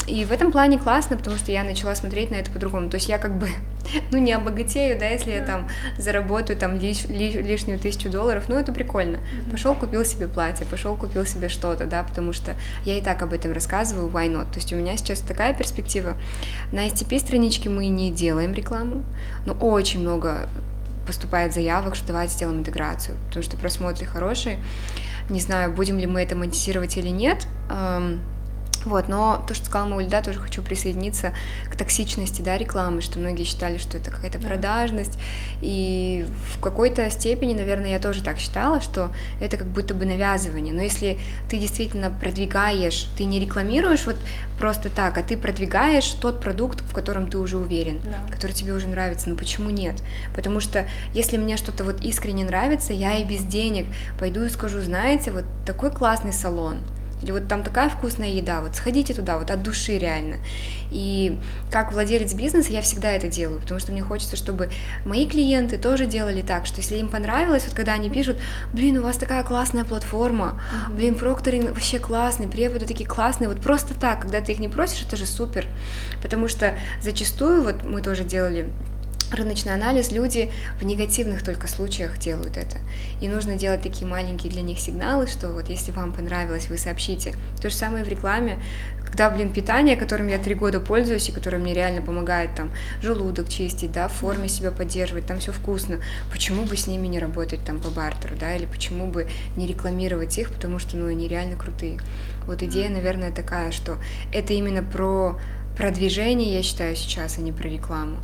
И 0.07 0.25
в 0.25 0.31
этом 0.31 0.51
плане 0.51 0.79
классно, 0.79 1.17
потому 1.17 1.37
что 1.37 1.51
я 1.51 1.63
начала 1.63 1.93
смотреть 1.93 2.31
на 2.31 2.35
это 2.35 2.49
по-другому. 2.49 2.89
То 2.89 2.95
есть 2.95 3.07
я 3.07 3.19
как 3.19 3.37
бы, 3.37 3.49
ну, 4.11 4.17
не 4.17 4.33
обогатею, 4.33 4.99
да, 4.99 5.07
если 5.07 5.31
я 5.31 5.43
там 5.45 5.67
заработаю 5.97 6.57
там 6.57 6.77
лиш- 6.77 7.07
ли- 7.07 7.41
лишнюю 7.41 7.79
тысячу 7.79 8.09
долларов, 8.09 8.45
ну, 8.47 8.55
это 8.55 8.73
прикольно. 8.73 9.19
Пошел 9.51 9.75
купил 9.75 10.03
себе 10.03 10.27
платье, 10.27 10.65
пошел 10.65 10.95
купил 10.95 11.25
себе 11.25 11.47
что-то, 11.47 11.85
да, 11.85 12.03
потому 12.03 12.33
что 12.33 12.55
я 12.85 12.97
и 12.97 13.01
так 13.01 13.21
об 13.21 13.33
этом 13.33 13.51
рассказываю, 13.51 14.09
why 14.09 14.27
not? 14.31 14.51
То 14.51 14.55
есть 14.55 14.73
у 14.73 14.75
меня 14.75 14.97
сейчас 14.97 15.19
такая 15.19 15.53
перспектива. 15.53 16.15
На 16.71 16.87
STP-страничке 16.87 17.69
мы 17.69 17.87
не 17.87 18.11
делаем 18.11 18.53
рекламу, 18.53 19.03
но 19.45 19.53
очень 19.53 19.99
много 19.99 20.49
поступает 21.05 21.53
заявок, 21.53 21.95
что 21.95 22.07
давайте 22.07 22.33
сделаем 22.33 22.59
интеграцию, 22.59 23.15
потому 23.27 23.43
что 23.43 23.57
просмотры 23.57 24.05
хорошие. 24.05 24.59
Не 25.29 25.39
знаю, 25.39 25.71
будем 25.71 25.99
ли 25.99 26.07
мы 26.07 26.21
это 26.21 26.35
монетизировать 26.35 26.97
или 26.97 27.09
нет. 27.09 27.47
Вот, 28.85 29.09
но 29.09 29.43
то, 29.47 29.53
что 29.53 29.65
сказала 29.65 29.89
Маульда, 29.89 30.21
тоже 30.21 30.39
хочу 30.39 30.61
присоединиться 30.61 31.33
к 31.69 31.75
токсичности, 31.75 32.41
да, 32.41 32.57
рекламы, 32.57 33.01
что 33.01 33.19
многие 33.19 33.43
считали, 33.43 33.77
что 33.77 33.97
это 33.97 34.09
какая-то 34.09 34.39
продажность, 34.39 35.17
и 35.61 36.25
в 36.55 36.59
какой-то 36.61 37.09
степени, 37.11 37.53
наверное, 37.53 37.91
я 37.91 37.99
тоже 37.99 38.23
так 38.23 38.37
считала, 38.39 38.79
что 38.81 39.11
это 39.41 39.57
как 39.57 39.67
будто 39.67 39.93
бы 39.93 40.05
навязывание, 40.05 40.73
но 40.73 40.81
если 40.81 41.19
ты 41.49 41.57
действительно 41.57 42.09
продвигаешь, 42.09 43.07
ты 43.17 43.25
не 43.25 43.39
рекламируешь 43.39 44.05
вот 44.05 44.15
просто 44.57 44.89
так, 44.89 45.17
а 45.17 45.23
ты 45.23 45.37
продвигаешь 45.37 46.07
тот 46.21 46.39
продукт, 46.41 46.81
в 46.81 46.93
котором 46.93 47.29
ты 47.29 47.37
уже 47.37 47.57
уверен, 47.57 47.99
Да. 48.03 48.31
который 48.33 48.51
тебе 48.53 48.73
уже 48.73 48.87
нравится, 48.87 49.29
ну 49.29 49.35
почему 49.35 49.69
нет? 49.69 50.01
Потому 50.35 50.59
что 50.61 50.85
если 51.13 51.37
мне 51.37 51.57
что-то 51.57 51.83
вот 51.83 52.01
искренне 52.01 52.45
нравится, 52.45 52.93
я 52.93 53.17
и 53.17 53.23
без 53.25 53.41
денег 53.43 53.87
пойду 54.19 54.43
и 54.43 54.49
скажу, 54.49 54.79
знаете, 54.81 55.31
вот 55.31 55.45
такой 55.65 55.91
классный 55.91 56.33
салон, 56.33 56.79
или 57.21 57.31
вот 57.31 57.47
там 57.47 57.63
такая 57.63 57.89
вкусная 57.89 58.29
еда, 58.29 58.61
вот 58.61 58.75
сходите 58.75 59.13
туда, 59.13 59.37
вот 59.37 59.51
от 59.51 59.61
души 59.61 59.97
реально. 59.97 60.37
И 60.91 61.37
как 61.71 61.91
владелец 61.91 62.33
бизнеса 62.33 62.71
я 62.71 62.81
всегда 62.81 63.11
это 63.11 63.27
делаю, 63.27 63.59
потому 63.59 63.79
что 63.79 63.91
мне 63.91 64.01
хочется, 64.01 64.35
чтобы 64.35 64.69
мои 65.05 65.27
клиенты 65.27 65.77
тоже 65.77 66.05
делали 66.05 66.41
так, 66.41 66.65
что 66.65 66.77
если 66.77 66.97
им 66.97 67.09
понравилось, 67.09 67.65
вот 67.65 67.75
когда 67.75 67.93
они 67.93 68.09
пишут, 68.09 68.37
блин, 68.73 68.97
у 68.97 69.03
вас 69.03 69.17
такая 69.17 69.43
классная 69.43 69.83
платформа, 69.83 70.61
блин, 70.89 71.15
прокторинг 71.15 71.69
вообще 71.69 71.99
классный, 71.99 72.47
преподы 72.47 72.85
такие 72.85 73.07
классные, 73.07 73.49
вот 73.49 73.59
просто 73.61 73.93
так, 73.93 74.21
когда 74.21 74.41
ты 74.41 74.53
их 74.53 74.59
не 74.59 74.69
просишь, 74.69 75.05
это 75.05 75.15
же 75.15 75.25
супер, 75.25 75.67
потому 76.21 76.47
что 76.47 76.75
зачастую, 77.01 77.63
вот 77.63 77.83
мы 77.83 78.01
тоже 78.01 78.23
делали 78.23 78.69
рыночный 79.31 79.73
анализ, 79.73 80.11
люди 80.11 80.51
в 80.79 80.85
негативных 80.85 81.43
только 81.43 81.67
случаях 81.67 82.17
делают 82.17 82.57
это. 82.57 82.77
И 83.21 83.27
нужно 83.27 83.55
делать 83.55 83.81
такие 83.81 84.07
маленькие 84.07 84.51
для 84.51 84.61
них 84.61 84.79
сигналы, 84.79 85.27
что 85.27 85.49
вот 85.49 85.69
если 85.69 85.91
вам 85.91 86.13
понравилось, 86.13 86.69
вы 86.69 86.77
сообщите. 86.77 87.35
То 87.61 87.69
же 87.69 87.75
самое 87.75 88.03
в 88.03 88.07
рекламе, 88.07 88.59
когда, 89.05 89.29
блин, 89.31 89.51
питание, 89.51 89.95
которым 89.95 90.27
я 90.27 90.37
три 90.37 90.53
года 90.53 90.79
пользуюсь 90.79 91.29
и 91.29 91.31
которое 91.31 91.57
мне 91.57 91.73
реально 91.73 92.01
помогает 92.01 92.53
там 92.55 92.71
желудок 93.01 93.49
чистить, 93.49 93.91
да, 93.91 94.07
в 94.07 94.13
форме 94.13 94.47
себя 94.47 94.71
поддерживать, 94.71 95.25
там 95.25 95.39
все 95.39 95.51
вкусно, 95.51 95.99
почему 96.31 96.63
бы 96.63 96.77
с 96.77 96.85
ними 96.85 97.07
не 97.07 97.19
работать 97.19 97.63
там 97.65 97.79
по 97.79 97.89
бартеру, 97.89 98.35
да, 98.39 98.55
или 98.55 98.65
почему 98.65 99.07
бы 99.07 99.27
не 99.55 99.65
рекламировать 99.65 100.37
их, 100.37 100.51
потому 100.53 100.77
что, 100.77 100.95
ну, 100.95 101.07
они 101.07 101.27
реально 101.27 101.55
крутые. 101.55 101.99
Вот 102.45 102.61
идея, 102.61 102.89
наверное, 102.89 103.31
такая, 103.31 103.71
что 103.71 103.97
это 104.31 104.53
именно 104.53 104.83
про 104.83 105.39
продвижение, 105.79 106.53
я 106.53 106.61
считаю, 106.61 106.93
сейчас, 106.97 107.37
а 107.37 107.41
не 107.41 107.53
про 107.53 107.69
рекламу. 107.69 108.17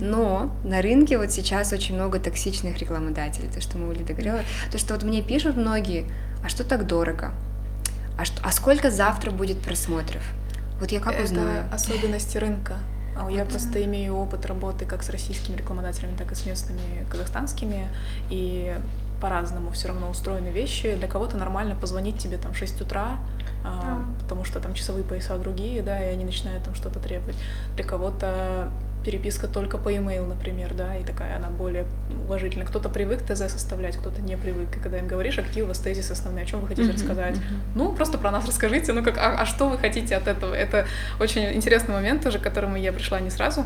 Но 0.00 0.54
на 0.62 0.82
рынке 0.82 1.16
вот 1.16 1.32
сейчас 1.32 1.72
очень 1.72 1.94
много 1.94 2.20
токсичных 2.20 2.78
рекламодателей, 2.78 3.48
то, 3.48 3.62
что 3.62 3.78
мы 3.78 3.88
Улида 3.88 4.12
говорила, 4.12 4.40
то, 4.70 4.76
что 4.76 4.92
вот 4.92 5.04
мне 5.04 5.22
пишут 5.22 5.56
многие, 5.56 6.06
а 6.44 6.50
что 6.50 6.64
так 6.64 6.86
дорого? 6.86 7.32
А, 8.18 8.26
что, 8.26 8.40
а 8.44 8.52
сколько 8.52 8.90
завтра 8.90 9.30
будет 9.30 9.58
просмотров? 9.58 10.22
Вот 10.80 10.92
я 10.92 11.00
как 11.00 11.14
это 11.14 11.24
узнаю? 11.24 11.64
особенности 11.72 12.36
рынка. 12.36 12.76
А 13.16 13.30
Я 13.30 13.44
просто 13.46 13.82
имею 13.84 14.14
опыт 14.14 14.44
работы 14.46 14.84
как 14.84 15.02
с 15.02 15.08
российскими 15.08 15.56
рекламодателями, 15.56 16.14
так 16.16 16.30
и 16.30 16.34
с 16.34 16.44
местными 16.46 17.06
казахстанскими, 17.10 17.88
и 18.30 18.76
по-разному 19.20 19.70
все 19.72 19.88
равно 19.88 20.10
устроены 20.10 20.48
вещи. 20.48 20.94
Для 20.94 21.08
кого-то 21.08 21.36
нормально 21.36 21.74
позвонить 21.74 22.18
тебе 22.18 22.36
там 22.36 22.52
в 22.52 22.58
6 22.58 22.82
утра, 22.82 23.18
а, 23.64 24.04
потому 24.20 24.44
что 24.44 24.60
там 24.60 24.74
часовые 24.74 25.04
пояса 25.04 25.36
другие, 25.38 25.82
да, 25.82 26.02
и 26.02 26.12
они 26.12 26.24
начинают 26.24 26.64
там 26.64 26.74
что-то 26.74 26.98
требовать. 27.00 27.36
Для 27.76 27.84
кого-то 27.84 28.70
переписка 29.04 29.48
только 29.48 29.78
по 29.78 29.88
e-mail, 29.88 30.26
например, 30.26 30.74
да, 30.74 30.96
и 30.96 31.04
такая 31.04 31.36
она 31.36 31.48
более 31.48 31.86
уважительная. 32.24 32.66
Кто-то 32.66 32.88
привык 32.88 33.22
ТЗ 33.22 33.50
составлять, 33.50 33.96
кто-то 33.96 34.20
не 34.20 34.36
привык. 34.36 34.76
И 34.76 34.80
когда 34.80 34.98
им 34.98 35.06
говоришь, 35.06 35.38
а 35.38 35.42
какие 35.42 35.62
у 35.62 35.66
вас 35.66 35.78
тезисы 35.78 36.12
основные, 36.12 36.44
о 36.44 36.46
чем 36.46 36.60
вы 36.60 36.68
хотите 36.68 36.92
рассказать? 36.92 37.36
Ну, 37.74 37.92
просто 37.92 38.18
про 38.18 38.30
нас 38.30 38.46
расскажите, 38.46 38.92
ну 38.92 39.02
как, 39.02 39.16
а, 39.18 39.38
а 39.40 39.46
что 39.46 39.68
вы 39.68 39.78
хотите 39.78 40.16
от 40.16 40.26
этого? 40.26 40.52
Это 40.52 40.86
очень 41.20 41.52
интересный 41.54 41.94
момент 41.94 42.22
тоже, 42.22 42.38
к 42.38 42.42
которому 42.42 42.76
я 42.76 42.92
пришла 42.92 43.20
не 43.20 43.30
сразу. 43.30 43.64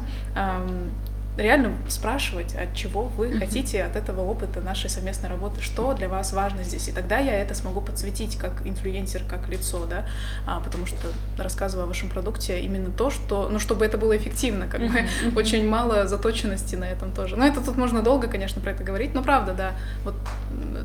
Реально 1.37 1.73
спрашивать, 1.89 2.55
от 2.55 2.75
чего 2.75 3.05
вы 3.05 3.33
хотите 3.39 3.83
от 3.85 3.97
этого 3.97 4.21
опыта 4.21 4.61
нашей 4.61 4.91
совместной 4.91 5.31
работы, 5.31 5.63
что 5.63 5.95
для 5.95 6.09
вас 6.09 6.35
важно 6.35 6.63
здесь. 6.63 6.89
И 6.89 6.93
тогда 6.93 7.19
я 7.19 7.33
это 7.41 7.55
смогу 7.55 7.81
подсветить 7.81 8.37
как 8.37 8.67
инфлюенсер, 8.67 9.23
как 9.27 9.49
лицо, 9.49 9.87
да, 9.87 10.05
а, 10.47 10.61
потому 10.61 10.85
что 10.85 11.09
рассказывая 11.39 11.85
о 11.85 11.89
вашем 11.89 12.11
продукте 12.11 12.61
именно 12.61 12.91
то, 12.91 13.11
что, 13.11 13.49
ну, 13.49 13.59
чтобы 13.59 13.87
это 13.87 13.97
было 13.97 14.15
эффективно, 14.15 14.67
как 14.67 14.83
бы 14.83 15.09
очень 15.35 15.67
мало 15.67 16.07
заточенности 16.07 16.77
на 16.77 16.85
этом 16.85 17.13
тоже. 17.13 17.37
Но 17.37 17.47
это 17.47 17.63
тут 17.63 17.79
можно 17.79 18.03
долго, 18.03 18.29
конечно, 18.29 18.61
про 18.61 18.73
это 18.73 18.85
говорить, 18.85 19.15
но 19.15 19.23
правда, 19.23 19.55
да, 19.55 19.73
вот 20.05 20.15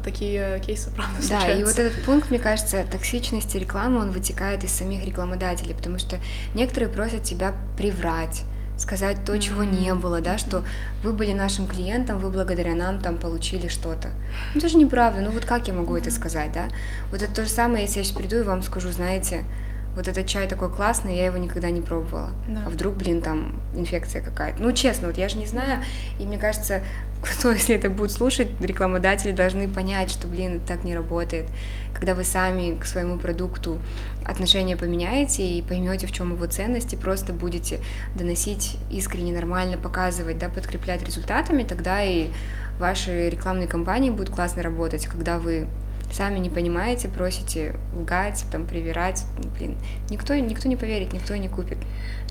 такие 0.04 0.62
кейсы, 0.66 0.90
правда, 0.96 1.16
Да, 1.18 1.22
случаются. 1.24 1.60
и 1.60 1.64
вот 1.66 1.78
этот 1.80 2.06
пункт, 2.06 2.30
мне 2.30 2.40
кажется, 2.40 2.86
токсичности 2.90 3.58
рекламы, 3.58 4.00
он 4.00 4.12
вытекает 4.12 4.64
из 4.64 4.72
самих 4.72 5.06
рекламодателей, 5.06 5.76
потому 5.76 6.00
что 6.00 6.20
некоторые 6.54 6.88
просят 6.90 7.24
тебя 7.24 7.54
приврать, 7.78 8.44
сказать 8.78 9.18
то, 9.26 9.38
чего 9.40 9.64
не 9.64 9.94
было, 9.94 10.22
да, 10.22 10.38
что 10.38 10.64
вы 11.04 11.14
были 11.14 11.34
нашим 11.34 11.68
клиентом, 11.68 12.20
вы 12.20 12.30
благодаря 12.30 12.76
нам 12.76 13.00
там 13.00 13.18
получили 13.18 13.68
что-то. 13.68 14.10
Ну, 14.54 14.60
это 14.60 14.70
же 14.70 14.78
неправда, 14.78 15.22
ну 15.22 15.32
вот 15.32 15.46
как 15.46 15.68
я 15.68 15.74
могу 15.74 15.96
это 15.96 16.12
сказать, 16.12 16.52
да? 16.52 16.68
Вот 17.12 17.22
это 17.22 17.34
то 17.34 17.44
же 17.44 17.50
самое, 17.50 17.84
если 17.84 18.00
я 18.00 18.04
сейчас 18.04 18.18
приду 18.18 18.38
и 18.38 18.44
вам 18.44 18.64
скажу, 18.64 18.92
знаете, 18.92 19.44
вот 19.98 20.08
этот 20.08 20.28
чай 20.28 20.48
такой 20.48 20.70
классный, 20.70 21.18
я 21.18 21.26
его 21.26 21.38
никогда 21.38 21.72
не 21.72 21.82
пробовала. 21.82 22.30
Да. 22.48 22.64
А 22.68 22.70
вдруг, 22.70 22.96
блин, 22.96 23.20
там 23.22 23.60
инфекция 23.76 24.22
какая-то. 24.22 24.62
Ну, 24.62 24.72
честно, 24.72 25.08
вот 25.08 25.18
я 25.18 25.28
же 25.28 25.38
не 25.38 25.48
знаю, 25.48 25.84
и 26.20 26.26
мне 26.26 26.38
кажется, 26.38 26.84
кто, 27.22 27.52
если 27.52 27.76
это 27.76 27.90
будет 27.90 28.12
слушать, 28.12 28.50
рекламодатели 28.62 29.32
должны 29.32 29.68
понять, 29.68 30.12
что, 30.12 30.28
блин, 30.28 30.58
это 30.58 30.68
так 30.68 30.84
не 30.84 30.96
работает. 30.96 31.48
Когда 31.96 32.14
вы 32.14 32.24
сами 32.24 32.78
к 32.78 32.86
своему 32.86 33.18
продукту 33.18 33.80
отношения 34.24 34.78
поменяете 34.78 35.44
и 35.44 35.64
поймете, 35.64 36.06
в 36.06 36.12
чем 36.12 36.32
его 36.32 36.46
ценность, 36.46 36.94
и 36.94 36.96
просто 36.96 37.34
будете 37.34 37.80
доносить 38.14 38.78
искренне, 38.92 39.34
нормально, 39.34 39.78
показывать, 39.78 40.38
да, 40.38 40.48
подкреплять 40.48 41.04
результатами, 41.04 41.64
тогда 41.64 42.04
и 42.04 42.28
ваши 42.78 43.30
рекламные 43.30 43.68
кампании 43.68 44.12
будут 44.12 44.30
классно 44.30 44.62
работать. 44.62 45.08
Когда 45.08 45.40
вы 45.40 45.68
сами 46.12 46.40
не 46.40 46.50
понимаете, 46.50 47.08
просите 47.10 47.76
лгать, 47.96 48.46
там, 48.52 48.66
привирать, 48.66 49.26
блин, 49.58 49.78
никто, 50.10 50.36
никто 50.36 50.68
не 50.70 50.76
поверит, 50.76 51.14
никто 51.14 51.36
не 51.36 51.48
купит. 51.50 51.78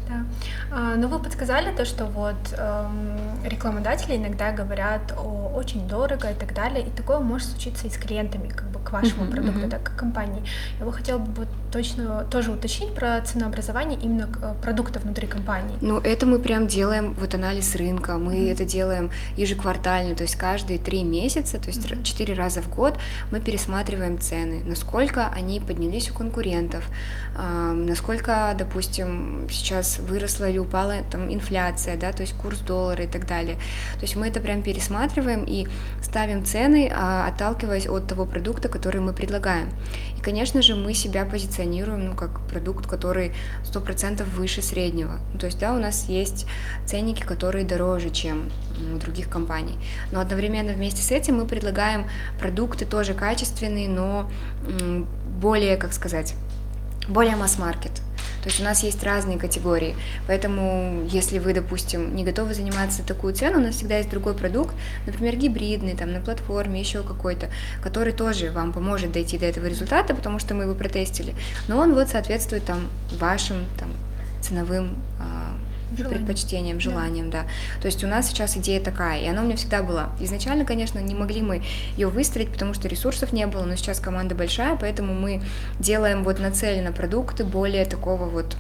Да. 0.09 0.25
А, 0.71 0.95
Ну, 0.97 1.09
вы 1.09 1.19
подсказали 1.19 1.75
то, 1.75 1.85
что 1.85 2.05
вот 2.05 2.37
эм, 2.57 3.19
рекламодатели 3.45 4.17
иногда 4.17 4.53
говорят 4.53 5.13
о 5.19 5.53
очень 5.57 5.89
дорого 5.89 6.31
и 6.31 6.35
так 6.35 6.55
далее, 6.55 6.87
и 6.87 6.91
такое 6.91 7.19
может 7.19 7.49
случиться 7.51 7.87
и 7.89 7.91
с 7.91 7.97
клиентами, 7.97 8.49
как 8.49 8.69
бы 8.71 8.79
к 8.79 8.93
вашему 8.93 9.25
Мгм, 9.25 9.33
продукту, 9.33 9.61
мгм. 9.63 9.71
так 9.71 9.83
как 9.83 9.97
компании. 9.97 10.45
Я 10.79 10.85
бы 10.87 10.93
хотела 10.93 11.19
бы 11.19 11.33
вот 11.33 11.49
точно 11.77 12.27
тоже 12.31 12.53
уточнить 12.53 12.95
про 12.95 13.21
ценообразование 13.21 13.99
именно 14.03 14.31
э, 14.41 14.55
продукта 14.63 14.99
внутри 14.99 15.27
компании. 15.27 15.77
Ну, 15.83 15.99
это 15.99 16.25
мы 16.25 16.39
прям 16.39 16.67
делаем, 16.67 17.15
вот 17.21 17.35
анализ 17.35 17.77
рынка, 17.77 18.17
мы 18.17 18.49
это 18.49 18.65
делаем 18.65 19.11
ежеквартально, 19.37 20.15
то 20.15 20.23
есть 20.23 20.37
каждые 20.37 20.79
три 20.79 21.05
месяца, 21.05 21.59
то 21.59 21.67
есть 21.67 21.87
четыре 22.03 22.33
раза 22.33 22.63
в 22.63 22.75
год 22.75 22.95
мы 23.31 23.41
пересматриваем 23.41 24.19
цены, 24.19 24.63
насколько 24.65 25.29
они 25.29 25.61
поднялись 25.61 26.11
у 26.11 26.15
конкурентов, 26.15 26.89
ам, 27.37 27.85
насколько, 27.85 28.55
допустим, 28.59 29.47
сейчас 29.51 29.99
выросла 29.99 30.49
или 30.49 30.59
упала 30.59 30.95
там 31.11 31.31
инфляция, 31.33 31.99
да, 31.99 32.13
то 32.13 32.23
есть 32.23 32.33
курс 32.39 32.61
доллара 32.61 33.05
и 33.05 33.07
так 33.07 33.27
далее. 33.27 33.57
То 33.97 34.03
есть 34.03 34.17
мы 34.17 34.29
это 34.29 34.41
прям 34.41 34.63
пересматриваем 34.63 35.45
и 35.45 35.67
ставим 36.03 36.43
цены, 36.43 36.91
а, 36.91 37.27
отталкиваясь 37.27 37.87
от 37.87 38.07
того 38.07 38.25
продукта, 38.25 38.71
который 38.71 39.03
мы 39.03 39.13
предлагаем. 39.13 39.69
И, 40.17 40.23
конечно 40.23 40.63
же, 40.63 40.75
мы 40.75 40.95
себя 40.95 41.27
позиционируем, 41.27 41.66
ну, 41.67 42.15
как 42.15 42.41
продукт, 42.49 42.87
который 42.87 43.33
100% 43.65 44.25
выше 44.25 44.63
среднего. 44.63 45.21
Ну, 45.33 45.39
то 45.39 45.47
есть, 45.47 45.59
да, 45.59 45.75
у 45.75 45.79
нас 45.79 46.09
есть 46.09 46.47
ценники, 46.85 47.23
которые 47.23 47.65
дороже, 47.65 48.11
чем 48.11 48.51
у 48.95 48.99
других 48.99 49.29
компаний. 49.29 49.79
Но 50.13 50.21
одновременно 50.21 50.73
вместе 50.73 51.03
с 51.03 51.11
этим 51.11 51.37
мы 51.37 51.47
предлагаем 51.47 52.07
продукты 52.39 52.85
тоже 52.85 53.15
качественные, 53.15 53.89
но 53.89 54.31
более, 55.41 55.77
как 55.77 55.93
сказать, 55.93 56.35
более 57.09 57.37
масс-маркет. 57.37 57.93
То 58.43 58.51
есть 58.51 58.61
у 58.61 58.65
нас 58.65 58.85
есть 58.85 59.03
разные 59.03 59.39
категории. 59.39 59.97
Поэтому, 60.29 61.05
если 61.11 61.41
вы, 61.41 61.53
допустим, 61.53 62.15
не 62.15 62.25
готовы 62.25 62.55
заниматься 62.55 63.03
такую 63.03 63.35
цену, 63.35 63.59
у 63.59 63.61
нас 63.61 63.75
всегда 63.75 63.97
есть 63.97 64.09
другой 64.09 64.35
продукт, 64.35 64.73
например, 65.05 65.35
гибридный, 65.35 65.97
там, 65.97 66.13
на 66.13 66.21
платформе, 66.21 66.79
еще 66.79 67.03
какой-то, 67.03 67.49
который 67.83 68.13
тоже 68.13 68.53
вам 68.53 68.73
поможет 68.73 69.11
дойти 69.11 69.37
до 69.37 69.47
этого 69.47 69.67
результата, 69.67 70.15
потому 70.15 70.39
что 70.39 70.55
мы 70.55 70.63
его 70.63 70.75
протестили. 70.75 71.35
Но 71.67 71.79
он 71.79 71.95
вот 71.95 72.09
соответствует 72.09 72.65
там 72.65 72.89
вашим 73.19 73.65
там, 73.81 73.91
ценовым 74.41 74.97
а, 75.97 76.03
Желаниям. 76.03 76.27
предпочтениям, 76.27 76.81
желаниям, 76.81 77.31
да. 77.31 77.45
То 77.81 77.87
есть 77.87 78.05
у 78.05 78.07
нас 78.07 78.29
сейчас 78.29 78.57
идея 78.57 78.81
такая, 78.81 79.21
и 79.21 79.29
она 79.29 79.43
у 79.43 79.45
меня 79.45 79.57
всегда 79.57 79.83
была. 79.83 80.11
Изначально, 80.21 80.65
конечно, 80.65 80.99
не 80.99 81.15
могли 81.15 81.43
мы 81.43 81.63
ее 81.97 82.09
выстроить, 82.09 82.53
потому 82.53 82.75
что 82.75 82.89
ресурсов 82.89 83.33
не 83.33 83.47
было, 83.47 83.65
но 83.65 83.77
сейчас 83.77 84.01
команда 84.01 84.35
большая, 84.35 84.77
поэтому 84.77 85.15
мы 85.15 85.43
делаем 85.79 86.25
вот 86.25 86.39
нацеленно 86.39 86.93
продукты 86.93 87.45
более 87.45 87.85
такого 87.85 88.27
вот 88.27 88.57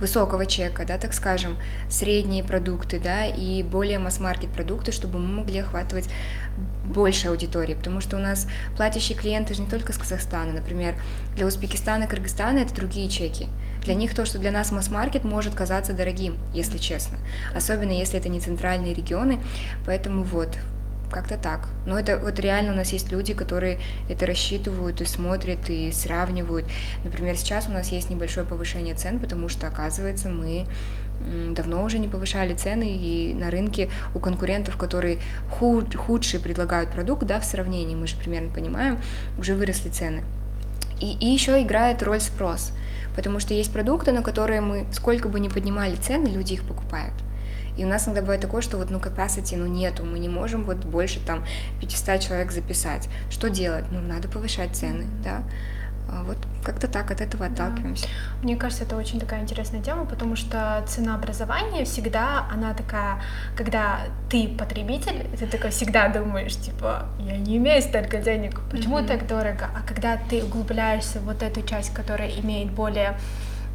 высокого 0.00 0.46
чека, 0.46 0.84
да, 0.84 0.98
так 0.98 1.12
скажем, 1.12 1.56
средние 1.88 2.44
продукты, 2.44 3.00
да, 3.00 3.26
и 3.26 3.62
более 3.62 3.98
масс-маркет 3.98 4.50
продукты, 4.50 4.92
чтобы 4.92 5.18
мы 5.18 5.40
могли 5.40 5.58
охватывать 5.58 6.08
больше 6.84 7.28
аудитории, 7.28 7.74
потому 7.74 8.00
что 8.00 8.16
у 8.16 8.20
нас 8.20 8.46
платящие 8.76 9.18
клиенты 9.18 9.54
же 9.54 9.62
не 9.62 9.68
только 9.68 9.92
с 9.92 9.98
Казахстана, 9.98 10.52
например, 10.52 10.94
для 11.34 11.46
Узбекистана 11.46 12.04
и 12.04 12.06
Кыргызстана 12.06 12.58
это 12.58 12.74
другие 12.74 13.08
чеки. 13.08 13.48
Для 13.82 13.94
них 13.94 14.14
то, 14.14 14.26
что 14.26 14.38
для 14.38 14.50
нас 14.50 14.70
масс-маркет, 14.72 15.24
может 15.24 15.54
казаться 15.54 15.92
дорогим, 15.92 16.36
если 16.52 16.78
честно, 16.78 17.18
особенно 17.54 17.92
если 17.92 18.18
это 18.18 18.28
не 18.28 18.40
центральные 18.40 18.94
регионы, 18.94 19.40
поэтому 19.86 20.24
вот, 20.24 20.58
как-то 21.10 21.36
так. 21.36 21.68
Но 21.86 21.98
это 21.98 22.18
вот 22.18 22.38
реально 22.38 22.72
у 22.72 22.76
нас 22.76 22.92
есть 22.92 23.10
люди, 23.10 23.34
которые 23.34 23.78
это 24.08 24.26
рассчитывают 24.26 25.00
и 25.00 25.04
смотрят, 25.04 25.70
и 25.70 25.90
сравнивают. 25.92 26.66
Например, 27.04 27.36
сейчас 27.36 27.68
у 27.68 27.72
нас 27.72 27.88
есть 27.88 28.10
небольшое 28.10 28.46
повышение 28.46 28.94
цен, 28.94 29.18
потому 29.18 29.48
что, 29.48 29.66
оказывается, 29.66 30.28
мы 30.28 30.66
давно 31.50 31.82
уже 31.82 31.98
не 31.98 32.08
повышали 32.08 32.54
цены, 32.54 32.96
и 32.96 33.34
на 33.34 33.50
рынке 33.50 33.90
у 34.14 34.20
конкурентов, 34.20 34.76
которые 34.76 35.18
худ, 35.50 35.94
худшие 35.94 36.40
предлагают 36.40 36.92
продукт, 36.92 37.24
да, 37.24 37.40
в 37.40 37.44
сравнении, 37.44 37.96
мы 37.96 38.06
же 38.06 38.16
примерно 38.16 38.52
понимаем, 38.52 39.00
уже 39.36 39.54
выросли 39.54 39.88
цены. 39.88 40.22
И, 41.00 41.12
и 41.14 41.26
еще 41.26 41.60
играет 41.62 42.02
роль 42.02 42.20
спрос, 42.20 42.72
потому 43.18 43.40
что 43.40 43.52
есть 43.52 43.72
продукты, 43.72 44.12
на 44.12 44.22
которые 44.22 44.60
мы 44.60 44.86
сколько 44.92 45.28
бы 45.28 45.40
ни 45.40 45.48
поднимали 45.48 45.96
цены, 45.96 46.28
люди 46.28 46.52
их 46.52 46.62
покупают. 46.62 47.14
И 47.76 47.84
у 47.84 47.88
нас 47.88 48.06
иногда 48.06 48.20
бывает 48.20 48.40
такое, 48.40 48.62
что 48.62 48.76
вот, 48.76 48.90
ну, 48.90 49.00
capacity, 49.00 49.56
ну, 49.56 49.66
нету, 49.66 50.04
мы 50.04 50.20
не 50.20 50.28
можем 50.28 50.62
вот 50.62 50.76
больше 50.84 51.18
там 51.18 51.44
500 51.80 52.20
человек 52.20 52.52
записать. 52.52 53.08
Что 53.28 53.50
делать? 53.50 53.86
Ну, 53.90 54.00
надо 54.00 54.28
повышать 54.28 54.76
цены, 54.76 55.06
да. 55.24 55.42
А 56.08 56.22
Вот 56.22 56.38
как-то 56.64 56.88
так 56.88 57.10
от 57.10 57.20
этого 57.20 57.46
отталкиваемся. 57.46 58.06
Мне 58.42 58.56
кажется, 58.56 58.84
это 58.84 58.96
очень 58.96 59.20
такая 59.20 59.42
интересная 59.42 59.82
тема, 59.82 60.06
потому 60.06 60.36
что 60.36 60.82
ценообразование 60.86 61.84
всегда, 61.84 62.46
она 62.50 62.74
такая, 62.74 63.20
когда 63.56 64.00
ты 64.30 64.48
потребитель, 64.48 65.26
ты 65.38 65.46
такой 65.46 65.70
всегда 65.70 66.08
думаешь, 66.08 66.56
типа, 66.56 67.06
я 67.20 67.36
не 67.36 67.56
имею 67.58 67.82
столько 67.82 68.18
денег, 68.18 68.60
почему 68.70 69.02
так 69.02 69.26
дорого? 69.26 69.68
А 69.74 69.86
когда 69.86 70.16
ты 70.16 70.42
углубляешься 70.44 71.20
в 71.20 71.24
вот 71.24 71.42
эту 71.42 71.62
часть, 71.62 71.92
которая 71.94 72.30
имеет 72.30 72.70
более 72.70 73.16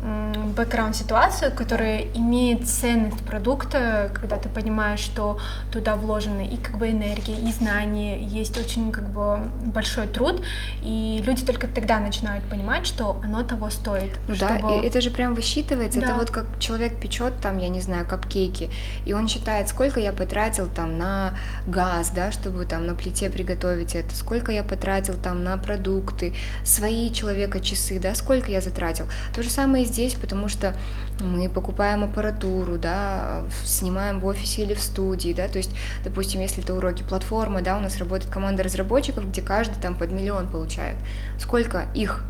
м, 0.03 0.51
бэкграунд 0.53 0.95
ситуацию, 0.95 1.51
которая 1.51 2.01
имеет 2.13 2.67
ценность 2.67 3.23
продукта, 3.25 4.11
когда 4.13 4.37
ты 4.37 4.49
понимаешь, 4.49 4.99
что 4.99 5.39
туда 5.71 5.95
вложены 5.95 6.45
и 6.45 6.57
как 6.57 6.77
бы 6.77 6.89
энергия, 6.91 7.35
и 7.35 7.51
знания, 7.51 8.21
есть 8.21 8.57
очень 8.59 8.91
как 8.91 9.09
бы 9.09 9.37
большой 9.65 10.07
труд, 10.07 10.43
и 10.81 11.23
люди 11.25 11.45
только 11.45 11.67
тогда 11.67 11.99
начинают 11.99 12.43
понимать, 12.45 12.85
что 12.85 13.19
оно 13.23 13.43
того 13.43 13.69
стоит. 13.69 14.11
Ну 14.27 14.35
да, 14.35 14.57
чтобы- 14.59 14.75
и 14.75 14.87
это 14.87 15.01
же 15.01 15.09
прям 15.09 15.33
высчитывается. 15.35 15.99
Это 15.99 16.09
Да. 16.09 16.15
вот 16.15 16.29
как 16.31 16.45
человек 16.59 16.99
печет 16.99 17.33
там, 17.41 17.57
я 17.57 17.69
не 17.69 17.81
знаю, 17.81 18.05
капкейки, 18.05 18.69
и 19.05 19.13
он 19.13 19.27
считает, 19.27 19.69
сколько 19.69 19.99
я 19.99 20.11
потратил 20.11 20.67
там 20.67 20.97
на 20.97 21.33
газ, 21.65 22.11
да, 22.13 22.31
чтобы 22.31 22.65
там 22.65 22.85
на 22.85 22.93
плите 22.95 23.29
приготовить 23.29 23.95
это, 23.95 24.13
сколько 24.15 24.51
я 24.51 24.63
потратил 24.63 25.13
там 25.15 25.43
на 25.43 25.57
продукты, 25.57 26.33
свои 26.63 27.11
человека 27.11 27.59
часы, 27.59 27.99
да, 27.99 28.13
сколько 28.15 28.51
я 28.51 28.61
затратил. 28.61 29.05
То 29.35 29.41
же 29.43 29.49
самое 29.49 29.85
и 29.85 29.87
здесь, 29.93 30.15
потому 30.15 30.49
что 30.49 30.75
мы 31.19 31.47
покупаем 31.49 32.03
аппаратуру, 32.03 32.77
да, 32.77 33.43
снимаем 33.63 34.19
в 34.19 34.25
офисе 34.25 34.63
или 34.63 34.73
в 34.73 34.81
студии, 34.81 35.33
да, 35.33 35.47
то 35.47 35.57
есть, 35.57 35.71
допустим, 36.03 36.41
если 36.41 36.63
это 36.63 36.73
уроки 36.73 37.03
платформы, 37.03 37.61
да, 37.61 37.77
у 37.77 37.79
нас 37.79 37.97
работает 37.97 38.31
команда 38.31 38.63
разработчиков, 38.63 39.29
где 39.29 39.41
каждый 39.41 39.79
там 39.79 39.95
под 39.95 40.11
миллион 40.11 40.47
получает. 40.47 40.97
Сколько 41.39 41.85
их 41.93 42.23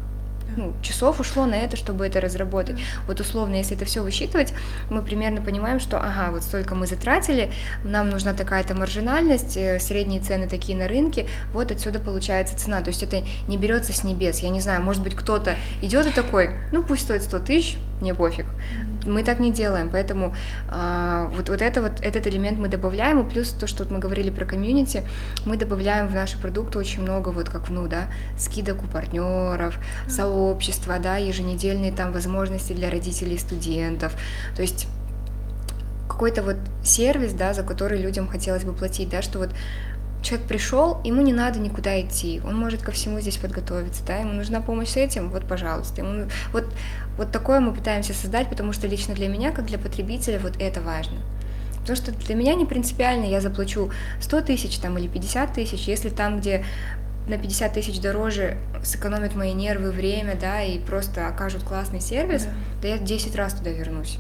ну, 0.58 0.74
часов 0.82 1.20
ушло 1.20 1.46
на 1.46 1.56
это, 1.56 1.78
чтобы 1.78 2.06
это 2.06 2.22
разработать. 2.22 2.80
Вот 3.08 3.20
условно, 3.20 3.56
если 3.56 3.76
это 3.76 3.86
все 3.86 4.02
высчитывать, 4.02 4.54
мы 4.90 5.02
примерно 5.02 5.42
понимаем, 5.42 5.80
что 5.80 5.98
ага, 5.98 6.32
вот 6.32 6.44
столько 6.44 6.76
мы 6.76 6.88
затратили, 6.88 7.52
нам 7.84 8.10
нужна 8.10 8.34
такая-то 8.34 8.76
маржинальность, 8.76 9.58
э, 9.58 9.80
средние 9.80 10.22
цены 10.22 10.48
такие 10.48 10.78
на 10.78 10.88
рынке, 10.88 11.28
вот 11.54 11.72
отсюда 11.72 12.00
получается 12.00 12.58
цена. 12.58 12.82
То 12.82 12.90
есть 12.90 13.04
это 13.04 13.24
не 13.48 13.58
берется 13.58 13.94
с 13.94 14.04
небес. 14.04 14.40
Я 14.40 14.50
не 14.50 14.62
знаю, 14.62 14.82
может 14.84 15.04
быть, 15.04 15.16
кто-то 15.16 15.56
идет 15.82 16.08
и 16.08 16.12
такой, 16.12 16.52
ну 16.72 16.84
пусть 16.84 17.04
стоит 17.04 17.24
100 17.24 17.40
тысяч, 17.40 17.78
мне 18.04 18.14
пофиг. 18.14 18.46
Мы 19.06 19.24
так 19.24 19.40
не 19.40 19.52
делаем, 19.52 19.90
поэтому 19.90 20.36
а, 20.70 21.30
вот, 21.36 21.50
вот, 21.50 21.62
это 21.62 21.82
вот 21.82 22.02
этот 22.02 22.28
элемент 22.28 22.60
мы 22.60 22.68
добавляем, 22.68 23.22
и 23.22 23.30
плюс 23.30 23.50
то, 23.50 23.66
что 23.66 23.84
вот 23.84 23.92
мы 23.92 24.00
говорили 24.00 24.30
про 24.30 24.46
комьюнити, 24.46 25.04
мы 25.46 25.58
добавляем 25.58 26.08
в 26.08 26.14
наши 26.14 26.38
продукты 26.38 26.80
очень 26.80 27.02
много 27.02 27.30
вот 27.30 27.50
как, 27.50 27.70
ну, 27.70 27.88
да, 27.88 28.08
скидок 28.38 28.84
у 28.84 28.88
партнеров, 28.88 29.78
сообщества, 30.44 31.00
да, 31.00 31.18
еженедельные 31.18 31.92
там 31.92 32.12
возможности 32.12 32.74
для 32.74 32.90
родителей 32.90 33.36
и 33.36 33.40
студентов, 33.40 34.14
то 34.56 34.62
есть 34.62 34.88
какой-то 36.08 36.44
вот 36.44 36.58
сервис, 36.84 37.34
да, 37.34 37.54
за 37.54 37.64
который 37.64 38.02
людям 38.02 38.28
хотелось 38.28 38.64
бы 38.64 38.74
платить, 38.74 39.10
да, 39.10 39.22
что 39.22 39.40
вот 39.40 39.50
человек 40.22 40.48
пришел, 40.48 41.02
ему 41.04 41.22
не 41.22 41.34
надо 41.34 41.60
никуда 41.60 42.00
идти, 42.02 42.42
он 42.46 42.58
может 42.58 42.82
ко 42.82 42.92
всему 42.92 43.20
здесь 43.20 43.38
подготовиться, 43.38 44.04
да, 44.06 44.18
ему 44.18 44.34
нужна 44.34 44.62
помощь 44.62 44.90
с 44.90 44.98
этим, 44.98 45.30
вот, 45.30 45.48
пожалуйста, 45.48 46.02
ему, 46.02 46.30
вот, 46.52 46.66
вот 47.18 47.32
такое 47.32 47.60
мы 47.60 47.74
пытаемся 47.74 48.14
создать, 48.14 48.50
потому 48.50 48.74
что 48.74 48.88
лично 48.88 49.16
для 49.16 49.28
меня, 49.28 49.52
как 49.52 49.66
для 49.66 49.78
потребителя, 49.78 50.40
вот 50.40 50.54
это 50.60 50.82
важно. 50.82 51.18
Потому 51.82 51.98
что 51.98 52.12
для 52.14 52.36
меня 52.36 52.56
не 52.56 52.66
принципиально, 52.66 53.26
я 53.26 53.42
заплачу 53.42 53.92
100 54.22 54.42
тысяч 54.42 54.78
там 54.78 54.98
или 54.98 55.08
50 55.08 55.54
тысяч, 55.54 55.82
если 55.82 56.10
там, 56.10 56.40
где 56.40 56.64
на 57.28 57.38
50 57.38 57.74
тысяч 57.74 58.00
дороже 58.00 58.58
сэкономят 58.84 59.36
мои 59.36 59.54
нервы, 59.54 59.92
время, 59.92 60.38
да, 60.40 60.62
и 60.62 60.80
просто 60.80 61.28
окажут 61.28 61.64
классный 61.64 62.02
сервис, 62.02 62.44
да, 62.44 62.52
да 62.82 62.88
я 62.90 62.98
10 62.98 63.36
раз 63.36 63.54
туда 63.54 63.72
вернусь. 63.72 64.20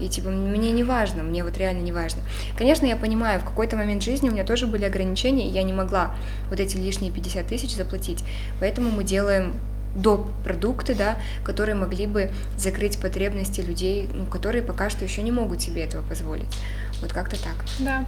И 0.00 0.08
типа 0.08 0.30
мне 0.30 0.70
не 0.70 0.84
важно, 0.84 1.22
мне 1.22 1.42
вот 1.42 1.58
реально 1.58 1.80
не 1.80 1.92
важно. 1.92 2.22
Конечно, 2.56 2.86
я 2.86 2.96
понимаю, 2.96 3.40
в 3.40 3.44
какой-то 3.44 3.76
момент 3.76 4.02
жизни 4.02 4.28
у 4.28 4.32
меня 4.32 4.44
тоже 4.44 4.66
были 4.66 4.84
ограничения, 4.84 5.48
и 5.48 5.52
я 5.52 5.62
не 5.62 5.72
могла 5.72 6.14
вот 6.48 6.60
эти 6.60 6.76
лишние 6.76 7.10
50 7.10 7.46
тысяч 7.46 7.74
заплатить. 7.74 8.24
Поэтому 8.60 8.90
мы 8.90 9.04
делаем 9.04 9.54
доп. 9.94 10.28
продукты, 10.44 10.94
да, 10.94 11.18
которые 11.42 11.74
могли 11.74 12.06
бы 12.06 12.30
закрыть 12.56 12.98
потребности 13.00 13.60
людей, 13.60 14.08
ну, 14.12 14.26
которые 14.26 14.62
пока 14.62 14.90
что 14.90 15.04
еще 15.04 15.22
не 15.22 15.32
могут 15.32 15.62
себе 15.62 15.82
этого 15.82 16.02
позволить. 16.02 16.48
Вот 17.00 17.12
как-то 17.12 17.36
так. 17.42 17.54
Да. 17.78 18.04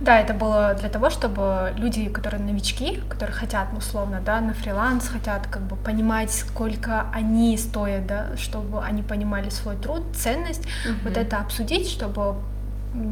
Да, 0.00 0.18
это 0.18 0.32
было 0.32 0.74
для 0.74 0.88
того, 0.88 1.10
чтобы 1.10 1.74
люди, 1.76 2.08
которые 2.08 2.42
новички, 2.42 3.02
которые 3.08 3.36
хотят, 3.36 3.68
ну, 3.72 3.78
условно, 3.78 4.20
да, 4.24 4.40
на 4.40 4.54
фриланс, 4.54 5.08
хотят 5.08 5.46
как 5.46 5.62
бы 5.62 5.76
понимать, 5.76 6.30
сколько 6.30 7.06
они 7.12 7.56
стоят, 7.58 8.06
да, 8.06 8.36
чтобы 8.36 8.82
они 8.82 9.02
понимали 9.02 9.50
свой 9.50 9.76
труд, 9.76 10.02
ценность, 10.14 10.66
угу. 10.86 10.94
вот 11.04 11.16
это 11.16 11.38
обсудить, 11.38 11.88
чтобы 11.88 12.36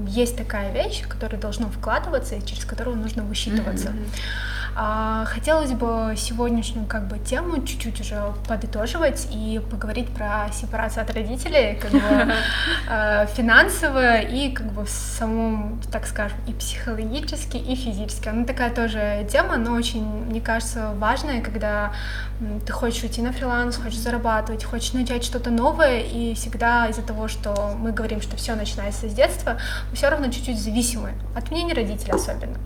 есть 0.07 0.37
такая 0.37 0.73
вещь, 0.73 1.03
которая 1.07 1.41
должна 1.41 1.69
вкладываться 1.69 2.35
и 2.35 2.45
через 2.45 2.65
которую 2.65 2.97
нужно 2.97 3.23
высчитываться. 3.23 3.89
Mm-hmm. 3.89 4.19
А, 4.81 5.25
хотелось 5.25 5.73
бы 5.73 6.15
сегодняшнюю 6.17 6.87
как 6.87 7.09
бы 7.09 7.19
тему 7.19 7.65
чуть-чуть 7.65 8.01
уже 8.01 8.33
подытоживать 8.47 9.27
и 9.33 9.61
поговорить 9.71 10.09
про 10.09 10.51
сепарацию 10.53 11.03
от 11.03 11.11
родителей, 11.13 11.77
как 11.81 11.91
бы 11.91 12.01
а, 12.89 13.27
финансово 13.27 14.21
и 14.21 14.53
как 14.53 14.67
бы 14.67 14.85
в 14.85 14.89
самом, 14.89 15.81
так 15.91 16.07
скажем, 16.07 16.39
и 16.47 16.53
психологически, 16.53 17.57
и 17.57 17.75
физически. 17.75 18.29
Она 18.29 18.45
такая 18.45 18.71
тоже 18.71 19.27
тема, 19.29 19.57
но 19.57 19.73
очень, 19.73 20.05
мне 20.05 20.41
кажется, 20.41 20.93
важная, 20.97 21.41
когда 21.41 21.93
ты 22.65 22.73
хочешь 22.73 23.03
уйти 23.03 23.21
на 23.21 23.33
фриланс, 23.33 23.77
хочешь 23.77 23.99
зарабатывать, 23.99 24.65
хочешь 24.65 24.93
начать 24.93 25.25
что-то 25.25 25.51
новое, 25.51 26.01
и 26.01 26.35
всегда 26.35 26.87
из-за 26.89 27.03
того, 27.03 27.29
что 27.29 27.75
мы 27.77 27.93
говорим, 27.93 28.21
что 28.23 28.37
все 28.37 28.55
начинается 28.55 29.09
с 29.09 29.15
детства, 29.15 29.59
мы 29.91 29.97
все 29.97 30.09
равно 30.09 30.31
чуть-чуть 30.31 30.59
зависимы 30.59 31.13
от 31.35 31.51
мнения 31.51 31.75
родителей 31.75 32.13
особенно, 32.13 32.59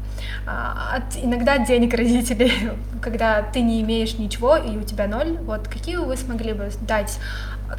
а, 0.47 0.97
от 0.97 1.17
иногда 1.17 1.59
денег 1.59 1.95
родителей, 1.95 2.71
когда 3.03 3.43
ты 3.43 3.61
не 3.61 3.81
имеешь 3.81 4.19
ничего 4.19 4.57
и 4.57 4.77
у 4.77 4.83
тебя 4.83 5.07
ноль, 5.07 5.39
вот 5.39 5.69
какие 5.69 5.97
вы 5.97 6.17
смогли 6.17 6.53
бы 6.53 6.71
дать 6.83 7.19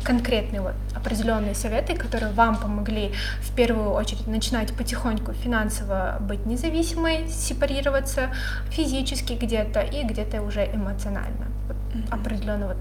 конкретные 0.03 0.61
вот 0.61 0.73
определенные 0.95 1.53
советы, 1.53 1.95
которые 1.95 2.31
вам 2.33 2.57
помогли 2.57 3.11
в 3.41 3.53
первую 3.55 3.91
очередь 3.91 4.27
начинать 4.27 4.73
потихоньку 4.73 5.33
финансово 5.33 6.17
быть 6.21 6.45
независимой, 6.45 7.27
сепарироваться 7.27 8.29
физически 8.71 9.33
где-то 9.33 9.81
и 9.81 10.03
где-то 10.03 10.41
уже 10.41 10.65
эмоционально. 10.65 11.47
Вот 11.93 12.13
определенно 12.13 12.67
вот 12.67 12.77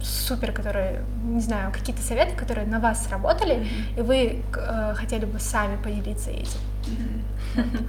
супер, 0.00 0.52
которые, 0.52 1.04
не 1.24 1.40
знаю, 1.40 1.72
какие-то 1.72 2.02
советы, 2.02 2.36
которые 2.36 2.66
на 2.66 2.78
вас 2.78 3.04
сработали, 3.04 3.56
mm-hmm. 3.56 3.98
и 3.98 4.02
вы 4.02 4.42
э, 4.56 4.94
хотели 4.94 5.24
бы 5.24 5.40
сами 5.40 5.80
поделиться 5.82 6.30
этим. 6.30 6.60
Mm-hmm. 6.86 7.88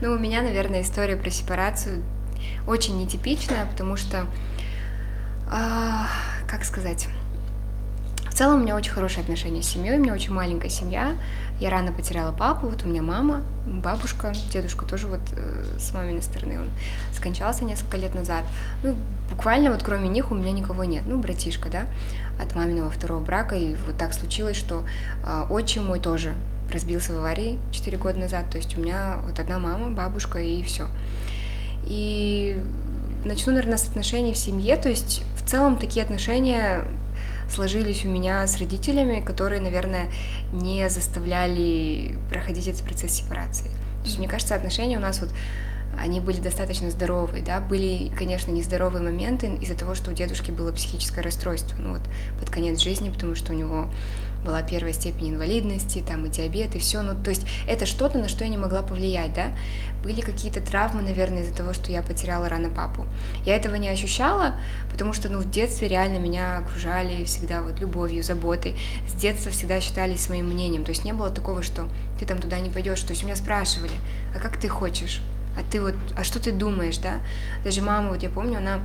Ну, 0.00 0.12
у 0.12 0.18
меня, 0.18 0.42
наверное, 0.42 0.82
история 0.82 1.16
про 1.16 1.30
сепарацию 1.30 2.02
очень 2.66 2.98
нетипичная, 2.98 3.66
потому 3.66 3.96
что, 3.96 4.26
а, 5.50 6.06
как 6.46 6.64
сказать, 6.64 7.08
целом 8.40 8.60
у 8.60 8.62
меня 8.62 8.74
очень 8.74 8.92
хорошие 8.92 9.20
отношения 9.20 9.62
с 9.62 9.66
семьей, 9.66 9.98
у 9.98 10.00
меня 10.00 10.14
очень 10.14 10.32
маленькая 10.32 10.70
семья. 10.70 11.14
Я 11.60 11.68
рано 11.68 11.92
потеряла 11.92 12.32
папу, 12.32 12.68
вот 12.68 12.82
у 12.86 12.88
меня 12.88 13.02
мама, 13.02 13.42
бабушка, 13.66 14.32
дедушка 14.50 14.86
тоже 14.86 15.08
вот 15.08 15.20
э, 15.36 15.78
с 15.78 15.92
маминой 15.92 16.22
стороны, 16.22 16.58
он 16.58 16.70
скончался 17.14 17.66
несколько 17.66 17.98
лет 17.98 18.14
назад. 18.14 18.44
Ну, 18.82 18.96
буквально 19.28 19.70
вот 19.70 19.82
кроме 19.82 20.08
них 20.08 20.30
у 20.30 20.34
меня 20.34 20.52
никого 20.52 20.84
нет. 20.84 21.02
Ну, 21.04 21.18
братишка, 21.18 21.68
да, 21.68 21.84
от 22.42 22.54
маминого 22.54 22.90
второго 22.90 23.22
брака. 23.22 23.56
И 23.56 23.74
вот 23.86 23.98
так 23.98 24.14
случилось, 24.14 24.56
что 24.56 24.84
э, 25.22 25.44
отчим 25.50 25.84
мой 25.84 26.00
тоже 26.00 26.32
разбился 26.72 27.12
в 27.12 27.18
аварии 27.18 27.58
4 27.72 27.98
года 27.98 28.20
назад. 28.20 28.48
То 28.50 28.56
есть 28.56 28.74
у 28.78 28.80
меня 28.80 29.18
вот 29.22 29.38
одна 29.38 29.58
мама, 29.58 29.90
бабушка 29.90 30.38
и 30.38 30.62
все. 30.62 30.86
И 31.84 32.58
начну, 33.26 33.52
наверное, 33.52 33.76
с 33.76 33.86
отношений 33.86 34.32
в 34.32 34.38
семье. 34.38 34.78
То 34.78 34.88
есть 34.88 35.24
в 35.36 35.46
целом 35.46 35.76
такие 35.76 36.02
отношения 36.02 36.86
сложились 37.50 38.04
у 38.04 38.08
меня 38.08 38.46
с 38.46 38.58
родителями, 38.58 39.20
которые, 39.20 39.60
наверное, 39.60 40.08
не 40.52 40.88
заставляли 40.88 42.16
проходить 42.30 42.68
этот 42.68 42.82
процесс 42.82 43.12
сепарации. 43.12 43.68
То 44.02 44.06
есть, 44.06 44.18
мне 44.18 44.28
кажется, 44.28 44.54
отношения 44.54 44.96
у 44.96 45.00
нас 45.00 45.20
вот 45.20 45.30
они 45.98 46.20
были 46.20 46.40
достаточно 46.40 46.90
здоровые, 46.90 47.42
да, 47.42 47.60
были, 47.60 48.10
конечно, 48.16 48.50
нездоровые 48.50 49.02
моменты 49.02 49.48
из-за 49.60 49.74
того, 49.74 49.94
что 49.94 50.10
у 50.10 50.14
дедушки 50.14 50.50
было 50.50 50.72
психическое 50.72 51.20
расстройство, 51.20 51.76
ну 51.78 51.92
вот 51.94 52.02
под 52.38 52.48
конец 52.48 52.80
жизни, 52.80 53.10
потому 53.10 53.34
что 53.34 53.52
у 53.52 53.56
него 53.56 53.90
была 54.44 54.62
первая 54.62 54.92
степень 54.92 55.30
инвалидности, 55.30 56.04
там 56.06 56.26
и 56.26 56.28
диабет, 56.28 56.74
и 56.74 56.78
все. 56.78 57.02
Ну, 57.02 57.14
то 57.22 57.30
есть 57.30 57.46
это 57.66 57.86
что-то, 57.86 58.18
на 58.18 58.28
что 58.28 58.44
я 58.44 58.50
не 58.50 58.56
могла 58.56 58.82
повлиять, 58.82 59.34
да. 59.34 59.52
Были 60.02 60.22
какие-то 60.22 60.60
травмы, 60.60 61.02
наверное, 61.02 61.42
из-за 61.42 61.54
того, 61.54 61.74
что 61.74 61.92
я 61.92 62.02
потеряла 62.02 62.48
рано 62.48 62.70
папу. 62.70 63.06
Я 63.44 63.56
этого 63.56 63.74
не 63.74 63.88
ощущала, 63.88 64.54
потому 64.90 65.12
что, 65.12 65.28
ну, 65.28 65.40
в 65.40 65.50
детстве 65.50 65.88
реально 65.88 66.18
меня 66.18 66.58
окружали 66.58 67.24
всегда 67.24 67.62
вот 67.62 67.80
любовью, 67.80 68.22
заботой. 68.22 68.76
С 69.08 69.12
детства 69.12 69.50
всегда 69.50 69.80
считались 69.80 70.22
своим 70.22 70.46
мнением. 70.46 70.84
То 70.84 70.90
есть 70.90 71.04
не 71.04 71.12
было 71.12 71.30
такого, 71.30 71.62
что 71.62 71.88
ты 72.18 72.24
там 72.24 72.38
туда 72.38 72.58
не 72.60 72.70
пойдешь. 72.70 73.00
То 73.00 73.10
есть 73.10 73.24
меня 73.24 73.36
спрашивали, 73.36 73.92
а 74.34 74.38
как 74.38 74.56
ты 74.56 74.68
хочешь? 74.68 75.20
А 75.56 75.70
ты 75.70 75.80
вот, 75.82 75.94
а 76.16 76.24
что 76.24 76.40
ты 76.40 76.52
думаешь, 76.52 76.98
да? 76.98 77.20
Даже 77.64 77.82
мама, 77.82 78.10
вот 78.10 78.22
я 78.22 78.30
помню, 78.30 78.58
она 78.58 78.80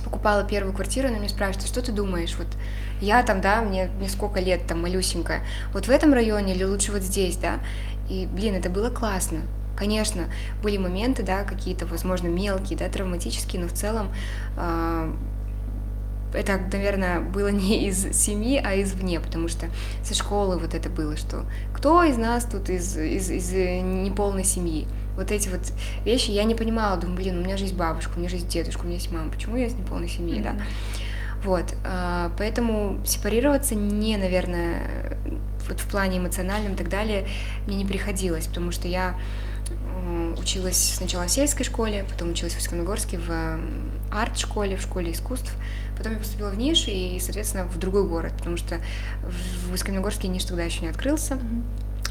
покупала 0.00 0.44
первую 0.44 0.74
квартиру, 0.74 1.08
она 1.08 1.18
мне 1.18 1.28
спрашивает, 1.28 1.66
что 1.66 1.82
ты 1.82 1.92
думаешь, 1.92 2.34
вот 2.36 2.48
я 3.00 3.22
там, 3.22 3.40
да, 3.40 3.62
мне, 3.62 3.88
мне 3.98 4.08
сколько 4.08 4.40
лет 4.40 4.66
там, 4.66 4.82
малюсенькая, 4.82 5.42
вот 5.72 5.86
в 5.86 5.90
этом 5.90 6.12
районе 6.12 6.54
или 6.54 6.64
лучше 6.64 6.92
вот 6.92 7.02
здесь, 7.02 7.36
да, 7.36 7.60
и, 8.08 8.26
блин, 8.26 8.54
это 8.54 8.70
было 8.70 8.90
классно, 8.90 9.42
Конечно, 9.76 10.26
были 10.62 10.76
моменты, 10.76 11.22
да, 11.22 11.44
какие-то, 11.44 11.86
возможно, 11.86 12.28
мелкие, 12.28 12.78
да, 12.78 12.88
травматические, 12.88 13.62
но 13.62 13.68
в 13.68 13.72
целом 13.72 14.12
э, 14.56 15.12
это, 16.34 16.60
наверное, 16.72 17.20
было 17.20 17.48
не 17.50 17.88
из 17.88 18.12
семьи, 18.12 18.60
а 18.62 18.80
извне, 18.80 19.20
потому 19.20 19.48
что 19.48 19.66
со 20.04 20.14
школы 20.14 20.58
вот 20.58 20.74
это 20.74 20.88
было, 20.88 21.16
что 21.16 21.44
кто 21.74 22.02
из 22.04 22.16
нас 22.16 22.44
тут 22.44 22.70
из, 22.70 22.96
из, 22.96 23.30
из 23.30 23.52
неполной 23.52 24.44
семьи. 24.44 24.86
Вот 25.16 25.30
эти 25.30 25.48
вот 25.48 25.60
вещи 26.04 26.30
я 26.30 26.44
не 26.44 26.54
понимала, 26.54 26.96
думаю, 26.96 27.16
блин, 27.16 27.38
у 27.38 27.42
меня 27.42 27.56
же 27.56 27.64
есть 27.64 27.74
бабушка, 27.74 28.12
у 28.16 28.18
меня 28.18 28.28
же 28.28 28.36
есть 28.36 28.48
дедушка, 28.48 28.82
у 28.82 28.84
меня 28.84 28.94
есть 28.94 29.10
мама, 29.12 29.30
почему 29.30 29.56
я 29.56 29.66
из 29.66 29.74
неполной 29.74 30.08
семьи, 30.08 30.38
mm-hmm. 30.38 30.42
да? 30.42 30.56
Вот, 31.44 31.74
э, 31.84 32.30
поэтому 32.38 33.00
сепарироваться 33.04 33.74
не, 33.74 34.16
наверное, 34.16 35.18
вот 35.68 35.80
в 35.80 35.86
плане 35.88 36.18
эмоциональном 36.18 36.74
и 36.74 36.76
так 36.76 36.88
далее 36.88 37.26
мне 37.66 37.76
не 37.76 37.84
приходилось, 37.84 38.46
потому 38.46 38.70
что 38.70 38.88
я 38.88 39.16
училась 40.36 40.94
сначала 40.96 41.26
в 41.26 41.30
сельской 41.30 41.64
школе, 41.64 42.04
потом 42.10 42.30
училась 42.30 42.54
в 42.54 42.58
Усть-Каменогорске 42.58 43.18
в 43.18 43.60
арт-школе, 44.10 44.76
в 44.76 44.82
школе 44.82 45.12
искусств. 45.12 45.52
Потом 45.96 46.12
я 46.12 46.18
поступила 46.18 46.50
в 46.50 46.58
Ниш 46.58 46.86
и, 46.88 47.18
соответственно, 47.20 47.64
в 47.64 47.78
другой 47.78 48.06
город, 48.06 48.32
потому 48.36 48.56
что 48.56 48.78
в 49.22 49.72
Усть-Каменогорске 49.72 50.28
Ниш 50.28 50.44
тогда 50.44 50.64
еще 50.64 50.80
не 50.80 50.88
открылся 50.88 51.38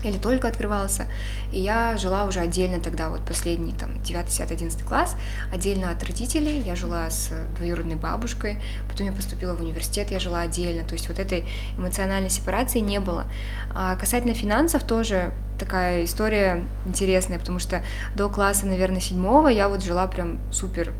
или 0.04 0.18
только 0.18 0.48
открывался. 0.48 1.08
И 1.52 1.60
я 1.60 1.98
жила 1.98 2.26
уже 2.26 2.40
отдельно 2.40 2.80
тогда, 2.80 3.10
вот 3.10 3.22
последний, 3.26 3.74
там, 3.74 4.02
9, 4.02 4.26
10, 4.26 4.52
11 4.52 4.84
класс, 4.84 5.16
отдельно 5.54 5.92
от 5.92 6.04
родителей. 6.04 6.60
Я 6.62 6.76
жила 6.76 7.10
с 7.10 7.32
двоюродной 7.58 7.96
бабушкой, 7.96 8.60
потом 8.90 9.08
я 9.08 9.14
поступила 9.14 9.56
в 9.56 9.62
университет, 9.62 10.12
я 10.12 10.20
жила 10.20 10.42
отдельно. 10.42 10.84
То 10.84 10.94
есть 10.94 11.08
вот 11.08 11.20
этой 11.20 11.46
эмоциональной 11.78 12.30
сепарации 12.30 12.80
не 12.80 13.00
было. 13.00 13.26
А 13.74 13.96
касательно 13.96 14.34
финансов 14.34 14.84
тоже 14.84 15.34
такая 15.60 16.06
история 16.06 16.64
интересная, 16.86 17.38
потому 17.38 17.60
что 17.60 17.84
до 18.16 18.30
класса, 18.30 18.66
наверное, 18.66 19.00
седьмого 19.00 19.48
я 19.48 19.70
вот 19.70 19.84
жила 19.84 20.08
прям 20.08 20.40
супер 20.52 20.94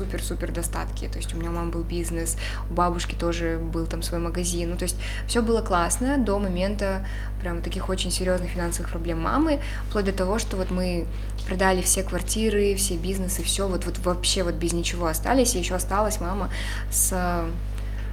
супер-супер 0.00 0.52
достатке. 0.52 1.08
То 1.08 1.18
есть 1.18 1.34
у 1.34 1.36
меня 1.36 1.50
у 1.50 1.52
мамы 1.52 1.70
был 1.70 1.82
бизнес, 1.82 2.36
у 2.70 2.74
бабушки 2.74 3.14
тоже 3.14 3.58
был 3.58 3.86
там 3.86 4.02
свой 4.02 4.20
магазин. 4.20 4.70
Ну, 4.70 4.76
то 4.76 4.84
есть 4.84 4.96
все 5.26 5.42
было 5.42 5.60
классно 5.60 6.18
до 6.18 6.38
момента 6.38 7.06
прям 7.40 7.62
таких 7.62 7.88
очень 7.88 8.10
серьезных 8.10 8.50
финансовых 8.50 8.90
проблем 8.90 9.20
мамы, 9.20 9.60
вплоть 9.88 10.06
до 10.06 10.12
того, 10.12 10.38
что 10.38 10.56
вот 10.56 10.70
мы 10.70 11.06
продали 11.46 11.82
все 11.82 12.02
квартиры, 12.02 12.74
все 12.76 12.96
бизнесы, 12.96 13.42
все 13.42 13.68
вот, 13.68 13.84
вот 13.84 13.98
вообще 13.98 14.42
вот 14.42 14.54
без 14.54 14.72
ничего 14.72 15.06
остались, 15.06 15.54
и 15.54 15.58
еще 15.58 15.74
осталась 15.74 16.20
мама 16.20 16.50
с 16.90 17.44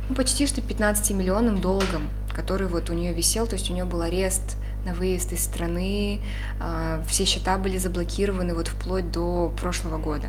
ну, 0.09 0.15
почти 0.15 0.47
что 0.47 0.61
15 0.61 1.11
миллионным 1.11 1.59
долгом, 1.61 2.09
который 2.33 2.67
вот 2.67 2.89
у 2.89 2.93
нее 2.93 3.13
висел, 3.13 3.47
то 3.47 3.55
есть 3.55 3.69
у 3.69 3.73
нее 3.73 3.85
был 3.85 4.01
арест 4.01 4.57
на 4.85 4.93
выезд 4.93 5.33
из 5.33 5.43
страны, 5.43 6.21
а, 6.59 7.03
все 7.07 7.25
счета 7.25 7.57
были 7.57 7.77
заблокированы 7.77 8.53
вот 8.53 8.69
вплоть 8.69 9.11
до 9.11 9.53
прошлого 9.59 9.97
года. 9.97 10.27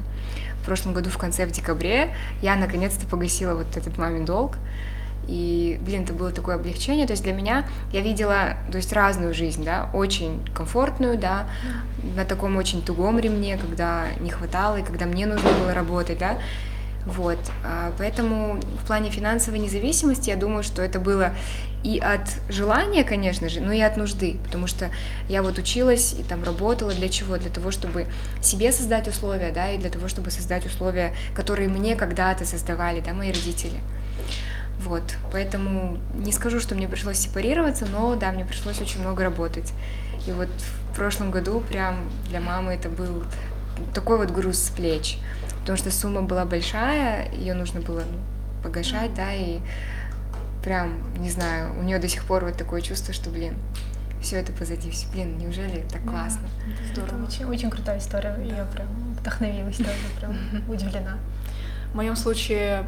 Прошлом 0.68 0.92
году 0.92 1.08
в 1.08 1.16
конце, 1.16 1.46
в 1.46 1.50
декабре, 1.50 2.14
я 2.42 2.54
наконец-то 2.54 3.06
погасила 3.06 3.54
вот 3.54 3.74
этот 3.74 3.96
мамин 3.96 4.26
долг, 4.26 4.58
и, 5.26 5.78
блин, 5.80 6.02
это 6.02 6.12
было 6.12 6.30
такое 6.30 6.56
облегчение. 6.56 7.06
То 7.06 7.12
есть 7.12 7.22
для 7.22 7.32
меня 7.32 7.66
я 7.90 8.02
видела, 8.02 8.58
то 8.70 8.76
есть 8.76 8.92
разную 8.92 9.32
жизнь, 9.32 9.64
да, 9.64 9.88
очень 9.94 10.46
комфортную, 10.54 11.16
да, 11.16 11.46
на 12.16 12.26
таком 12.26 12.56
очень 12.58 12.82
тугом 12.82 13.18
ремне, 13.18 13.56
когда 13.56 14.08
не 14.20 14.28
хватало 14.28 14.76
и 14.76 14.82
когда 14.82 15.06
мне 15.06 15.24
нужно 15.24 15.48
было 15.52 15.72
работать, 15.72 16.18
да. 16.18 16.38
Вот, 17.06 17.38
а, 17.64 17.92
поэтому 17.96 18.60
в 18.82 18.86
плане 18.86 19.08
финансовой 19.08 19.58
независимости 19.60 20.28
я 20.28 20.36
думаю, 20.36 20.62
что 20.62 20.82
это 20.82 21.00
было 21.00 21.32
и 21.84 21.98
от 21.98 22.28
желания, 22.48 23.04
конечно 23.04 23.48
же, 23.48 23.60
но 23.60 23.72
и 23.72 23.80
от 23.80 23.96
нужды, 23.96 24.38
потому 24.44 24.66
что 24.66 24.90
я 25.28 25.42
вот 25.42 25.58
училась 25.58 26.12
и 26.12 26.22
там 26.22 26.42
работала 26.42 26.92
для 26.92 27.08
чего? 27.08 27.36
Для 27.36 27.50
того, 27.50 27.70
чтобы 27.70 28.06
себе 28.42 28.72
создать 28.72 29.06
условия, 29.08 29.52
да, 29.52 29.70
и 29.70 29.78
для 29.78 29.90
того, 29.90 30.08
чтобы 30.08 30.30
создать 30.30 30.66
условия, 30.66 31.14
которые 31.34 31.68
мне 31.68 31.94
когда-то 31.94 32.44
создавали, 32.44 33.00
да, 33.00 33.12
мои 33.12 33.30
родители. 33.30 33.80
Вот, 34.80 35.02
поэтому 35.32 35.98
не 36.14 36.32
скажу, 36.32 36.60
что 36.60 36.74
мне 36.74 36.88
пришлось 36.88 37.18
сепарироваться, 37.18 37.86
но 37.86 38.14
да, 38.14 38.32
мне 38.32 38.44
пришлось 38.44 38.80
очень 38.80 39.00
много 39.00 39.24
работать. 39.24 39.72
И 40.26 40.32
вот 40.32 40.48
в 40.92 40.96
прошлом 40.96 41.30
году 41.30 41.60
прям 41.60 42.10
для 42.28 42.40
мамы 42.40 42.74
это 42.74 42.88
был 42.88 43.24
такой 43.94 44.18
вот 44.18 44.30
груз 44.30 44.58
с 44.58 44.70
плеч, 44.70 45.18
потому 45.60 45.78
что 45.78 45.90
сумма 45.90 46.22
была 46.22 46.44
большая, 46.44 47.30
ее 47.32 47.54
нужно 47.54 47.80
было 47.80 48.02
погашать, 48.62 49.14
да, 49.14 49.32
и 49.32 49.60
прям, 50.62 50.98
не 51.18 51.30
знаю, 51.30 51.78
у 51.78 51.82
нее 51.82 51.98
до 51.98 52.08
сих 52.08 52.24
пор 52.24 52.44
вот 52.44 52.56
такое 52.56 52.80
чувство, 52.80 53.14
что, 53.14 53.30
блин, 53.30 53.54
все 54.20 54.36
это 54.36 54.52
позади, 54.52 54.90
все, 54.90 55.06
блин, 55.12 55.38
неужели 55.38 55.84
так 55.90 56.02
классно? 56.02 56.48
Это 56.92 57.14
очень, 57.16 57.44
очень 57.44 57.70
крутая 57.70 57.98
история. 57.98 58.36
Я 58.44 58.64
прям 58.64 58.88
вдохновилась 59.14 59.76
тоже, 59.76 59.90
прям 60.18 60.36
удивлена. 60.68 61.18
В 61.92 61.96
моем 61.96 62.16
случае, 62.16 62.84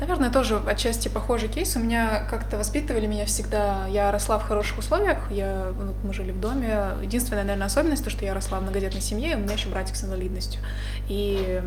наверное, 0.00 0.30
тоже 0.30 0.60
отчасти 0.66 1.08
похожий 1.08 1.48
кейс. 1.48 1.76
У 1.76 1.80
меня 1.80 2.26
как-то 2.30 2.58
воспитывали 2.58 3.06
меня 3.06 3.26
всегда. 3.26 3.86
Я 3.88 4.10
росла 4.10 4.38
в 4.38 4.44
хороших 4.44 4.78
условиях. 4.78 5.18
Я, 5.30 5.72
ну, 5.78 5.94
мы 6.04 6.12
жили 6.12 6.32
в 6.32 6.40
доме. 6.40 6.90
Единственная, 7.02 7.44
наверное, 7.44 7.66
особенность, 7.66 8.04
то, 8.04 8.10
что 8.10 8.24
я 8.24 8.34
росла 8.34 8.58
в 8.58 8.62
многодетной 8.62 9.00
семье, 9.00 9.32
и 9.32 9.34
у 9.34 9.38
меня 9.38 9.54
еще 9.54 9.68
братик 9.68 9.96
с 9.96 10.04
инвалидностью. 10.04 10.60
И 11.08 11.60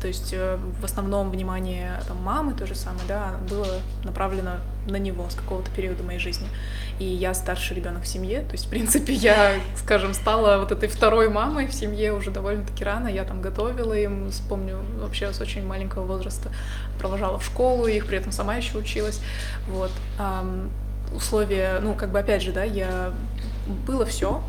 то 0.00 0.08
есть 0.08 0.32
э, 0.32 0.58
в 0.80 0.84
основном 0.84 1.30
внимание 1.30 2.00
там, 2.08 2.16
мамы, 2.22 2.54
то 2.54 2.66
же 2.66 2.74
самое, 2.74 3.04
да, 3.06 3.36
было 3.48 3.80
направлено 4.02 4.56
на 4.86 4.96
него 4.96 5.28
с 5.30 5.34
какого-то 5.34 5.70
периода 5.70 6.02
моей 6.02 6.18
жизни. 6.18 6.48
И 6.98 7.04
я 7.04 7.34
старший 7.34 7.76
ребенок 7.76 8.02
в 8.02 8.06
семье, 8.06 8.40
то 8.40 8.52
есть, 8.52 8.66
в 8.66 8.68
принципе, 8.68 9.12
я, 9.12 9.54
скажем, 9.76 10.14
стала 10.14 10.58
вот 10.58 10.72
этой 10.72 10.88
второй 10.88 11.28
мамой 11.28 11.66
в 11.66 11.74
семье 11.74 12.12
уже 12.12 12.30
довольно-таки 12.30 12.84
рано. 12.84 13.08
Я 13.08 13.24
там 13.24 13.40
готовила 13.40 13.94
им, 13.94 14.30
вспомню, 14.30 14.78
вообще 15.00 15.32
с 15.32 15.40
очень 15.40 15.66
маленького 15.66 16.04
возраста 16.04 16.50
провожала 16.98 17.38
в 17.38 17.44
школу 17.44 17.86
их, 17.86 18.06
при 18.06 18.18
этом 18.18 18.32
сама 18.32 18.56
еще 18.56 18.78
училась. 18.78 19.20
Вот. 19.68 19.90
Условия, 21.14 21.78
ну, 21.80 21.94
как 21.94 22.10
бы, 22.10 22.18
опять 22.18 22.42
же, 22.42 22.52
да, 22.52 22.64
я... 22.64 23.12
Было 23.86 24.04
все, 24.04 24.42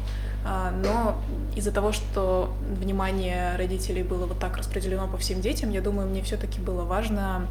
но 0.43 1.21
из-за 1.55 1.71
того, 1.71 1.91
что 1.91 2.51
внимание 2.67 3.55
родителей 3.57 4.01
было 4.01 4.25
вот 4.25 4.39
так 4.39 4.57
распределено 4.57 5.07
по 5.07 5.17
всем 5.17 5.39
детям, 5.39 5.69
я 5.69 5.81
думаю, 5.81 6.07
мне 6.07 6.23
все-таки 6.23 6.59
было 6.59 6.81
важно 6.83 7.45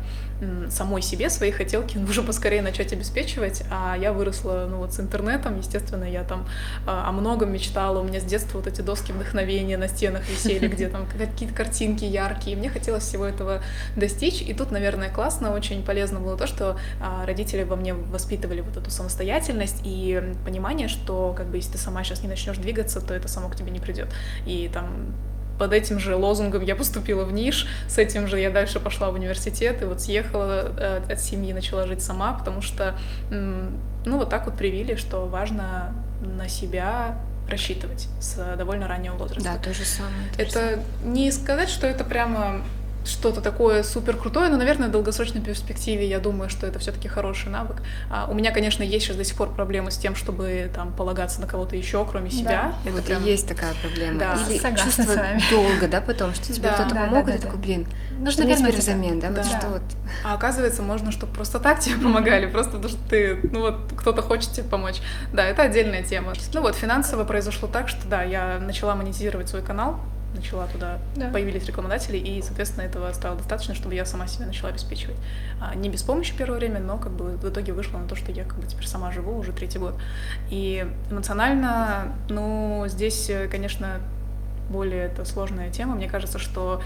самой 0.70 1.02
себе 1.02 1.30
свои 1.30 1.50
хотелки 1.50 1.98
нужно 1.98 2.22
поскорее 2.22 2.62
начать 2.62 2.92
обеспечивать, 2.92 3.62
а 3.70 3.96
я 3.96 4.12
выросла 4.12 4.66
ну 4.70 4.78
вот 4.78 4.94
с 4.94 5.00
интернетом, 5.00 5.58
естественно, 5.58 6.04
я 6.04 6.24
там 6.24 6.46
а, 6.86 7.08
о 7.08 7.12
многом 7.12 7.52
мечтала, 7.52 8.00
у 8.00 8.04
меня 8.04 8.20
с 8.20 8.24
детства 8.24 8.58
вот 8.58 8.66
эти 8.66 8.80
доски 8.80 9.12
вдохновения 9.12 9.76
на 9.76 9.88
стенах 9.88 10.28
висели, 10.28 10.66
где 10.68 10.88
там 10.88 11.06
какие-то 11.18 11.54
картинки 11.54 12.04
яркие, 12.04 12.56
мне 12.56 12.70
хотелось 12.70 13.04
всего 13.04 13.24
этого 13.24 13.62
достичь, 13.96 14.42
и 14.42 14.54
тут, 14.54 14.70
наверное, 14.70 15.10
классно, 15.10 15.52
очень 15.52 15.84
полезно 15.84 16.20
было 16.20 16.36
то, 16.36 16.46
что 16.46 16.78
а, 17.00 17.24
родители 17.26 17.62
во 17.62 17.76
мне 17.76 17.94
воспитывали 17.94 18.60
вот 18.60 18.76
эту 18.76 18.90
самостоятельность 18.90 19.80
и 19.84 20.22
понимание, 20.44 20.88
что 20.88 21.34
как 21.36 21.46
бы 21.46 21.56
если 21.56 21.72
ты 21.72 21.78
сама 21.78 22.04
сейчас 22.04 22.22
не 22.22 22.28
начнешь 22.28 22.56
двигаться, 22.56 23.00
то 23.00 23.14
это 23.14 23.28
само 23.28 23.48
к 23.48 23.56
тебе 23.56 23.70
не 23.70 23.80
придет. 23.80 24.08
И 24.46 24.70
там 24.72 25.14
под 25.58 25.72
этим 25.72 25.98
же 25.98 26.16
лозунгом 26.16 26.62
я 26.62 26.76
поступила 26.76 27.24
в 27.24 27.32
НИШ, 27.32 27.66
с 27.88 27.98
этим 27.98 28.26
же 28.26 28.38
я 28.40 28.50
дальше 28.50 28.80
пошла 28.80 29.10
в 29.10 29.14
университет, 29.14 29.82
и 29.82 29.84
вот 29.84 30.00
съехала 30.00 30.72
э, 30.76 31.00
от 31.12 31.20
семьи, 31.20 31.52
начала 31.52 31.86
жить 31.86 32.02
сама, 32.02 32.32
потому 32.34 32.62
что, 32.62 32.94
ну, 33.30 34.18
вот 34.18 34.30
так 34.30 34.46
вот 34.46 34.56
привили, 34.56 34.96
что 34.96 35.26
важно 35.26 35.94
на 36.20 36.48
себя 36.48 37.18
рассчитывать 37.48 38.08
с 38.20 38.56
довольно 38.56 38.88
раннего 38.88 39.14
возраста. 39.14 39.44
Да, 39.44 39.58
то 39.58 39.74
же 39.74 39.84
самое. 39.84 40.14
то 40.36 40.44
же 40.44 40.50
самое. 40.50 40.72
Это 40.74 40.82
не 41.04 41.30
сказать, 41.32 41.68
что 41.68 41.86
это 41.86 42.04
прямо 42.04 42.62
что-то 43.04 43.40
такое 43.40 43.82
супер 43.82 44.16
крутое, 44.16 44.48
но, 44.50 44.56
наверное, 44.56 44.88
в 44.88 44.92
долгосрочной 44.92 45.40
перспективе 45.40 46.06
я 46.08 46.18
думаю, 46.20 46.48
что 46.50 46.66
это 46.66 46.78
все-таки 46.78 47.08
хороший 47.08 47.50
навык. 47.50 47.82
А 48.10 48.26
у 48.30 48.34
меня, 48.34 48.52
конечно, 48.52 48.82
есть 48.82 49.06
сейчас 49.06 49.16
до 49.16 49.24
сих 49.24 49.36
пор 49.36 49.52
проблемы 49.54 49.90
с 49.90 49.96
тем, 49.96 50.14
чтобы 50.14 50.70
там 50.74 50.92
полагаться 50.94 51.40
на 51.40 51.46
кого-то 51.46 51.74
еще, 51.76 52.04
кроме 52.04 52.30
себя. 52.30 52.74
И 52.84 52.88
Это 52.88 52.96
вот 52.96 53.06
прям- 53.06 53.24
и 53.24 53.30
есть 53.30 53.48
такая 53.48 53.72
проблема. 53.82 54.18
Да. 54.18 54.34
Или 54.48 54.58
Согласна 54.58 54.84
чувство 54.84 55.02
с 55.02 55.16
вами. 55.16 55.42
долга, 55.50 55.88
да, 55.88 56.00
потом, 56.00 56.34
что 56.34 56.52
тебе 56.52 56.68
Да. 56.68 56.74
кто-то 56.74 56.94
Да, 56.94 57.00
помог, 57.06 57.26
да, 57.26 57.32
и 57.32 57.36
ты 57.36 57.40
да, 57.42 57.46
такой, 57.46 57.58
да. 57.58 57.64
блин, 57.64 57.86
Нужно 58.20 58.42
вернуть 58.44 58.76
взамен, 58.76 59.18
да, 59.18 59.28
вот 59.28 59.36
Да. 59.36 59.44
что 59.44 59.68
вот. 59.68 59.82
А 60.24 60.34
оказывается, 60.34 60.82
можно, 60.82 61.10
чтобы 61.10 61.32
просто 61.34 61.58
так 61.58 61.80
тебе 61.80 61.96
помогали, 61.96 62.46
просто 62.46 62.72
потому 62.72 62.88
что 62.88 63.08
ты, 63.08 63.40
ну 63.50 63.60
вот, 63.60 63.92
кто-то 63.96 64.22
хочет 64.22 64.52
тебе 64.52 64.68
помочь. 64.68 65.00
Да, 65.32 65.44
это 65.44 65.62
отдельная 65.62 66.02
тема. 66.04 66.34
Ну 66.54 66.60
вот, 66.60 66.76
финансово 66.76 67.24
произошло 67.24 67.66
так, 67.68 67.88
что 67.88 68.06
да, 68.06 68.22
я 68.22 68.58
начала 68.60 68.94
монетизировать 68.94 69.48
свой 69.48 69.62
канал, 69.62 69.98
начала 70.34 70.66
туда, 70.66 70.98
Да. 71.16 71.30
появились 71.30 71.64
рекламодатели, 71.66 72.16
и, 72.16 72.42
соответственно, 72.42 72.84
этого 72.84 73.12
стало 73.12 73.36
достаточно, 73.36 73.74
чтобы 73.74 73.94
я 73.94 74.04
сама 74.04 74.26
себя 74.26 74.46
начала 74.46 74.70
обеспечивать. 74.70 75.16
А, 75.60 75.74
не 75.74 75.88
без 75.88 76.02
помощи 76.02 76.34
первое 76.36 76.58
время, 76.58 76.80
но 76.80 76.98
как 76.98 77.12
бы 77.12 77.36
в 77.36 77.48
итоге 77.48 77.72
вышло 77.72 77.98
на 77.98 78.08
то, 78.08 78.16
что 78.16 78.32
я 78.32 78.44
как 78.44 78.58
бы 78.58 78.66
теперь 78.66 78.86
сама 78.86 79.12
живу 79.12 79.36
уже 79.36 79.52
третий 79.52 79.78
год. 79.78 79.94
И 80.50 80.86
эмоционально, 81.10 82.14
ну, 82.28 82.84
здесь, 82.88 83.28
э, 83.30 83.48
конечно, 83.48 84.00
более 84.70 85.04
это 85.04 85.24
сложная 85.24 85.70
тема. 85.70 85.94
Мне 85.94 86.08
кажется, 86.08 86.38
что 86.38 86.82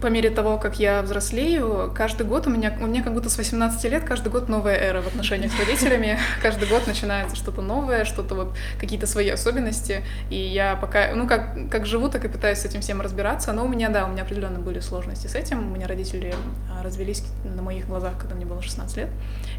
по 0.00 0.06
мере 0.06 0.30
того, 0.30 0.58
как 0.58 0.78
я 0.78 1.02
взрослею, 1.02 1.92
каждый 1.94 2.26
год 2.26 2.46
у 2.46 2.50
меня, 2.50 2.76
у 2.80 2.86
меня 2.86 3.02
как 3.02 3.12
будто 3.12 3.28
с 3.28 3.36
18 3.36 3.84
лет, 3.84 4.04
каждый 4.04 4.30
год 4.30 4.48
новая 4.48 4.76
эра 4.76 5.02
в 5.02 5.06
отношениях 5.06 5.52
с 5.52 5.58
родителями. 5.58 6.18
Каждый 6.42 6.68
год 6.68 6.86
начинается 6.86 7.36
что-то 7.36 7.60
новое, 7.60 8.04
что-то 8.04 8.34
вот, 8.34 8.56
какие-то 8.78 9.06
свои 9.06 9.28
особенности. 9.28 10.02
И 10.30 10.36
я 10.36 10.76
пока, 10.76 11.14
ну, 11.14 11.26
как, 11.28 11.70
как 11.70 11.86
живу, 11.86 12.08
так 12.08 12.24
и 12.24 12.28
пытаюсь 12.28 12.58
с 12.58 12.64
этим 12.64 12.80
всем 12.80 13.00
разбираться. 13.00 13.52
Но 13.52 13.64
у 13.64 13.68
меня, 13.68 13.90
да, 13.90 14.06
у 14.06 14.08
меня 14.08 14.22
определенно 14.22 14.58
были 14.58 14.80
сложности 14.80 15.26
с 15.26 15.34
этим. 15.34 15.70
У 15.70 15.74
меня 15.74 15.86
родители 15.86 16.34
а, 16.70 16.82
развелись 16.82 17.22
на 17.44 17.62
моих 17.62 17.86
глазах, 17.86 18.18
когда 18.18 18.34
мне 18.34 18.46
было 18.46 18.62
16 18.62 18.96
лет. 18.96 19.08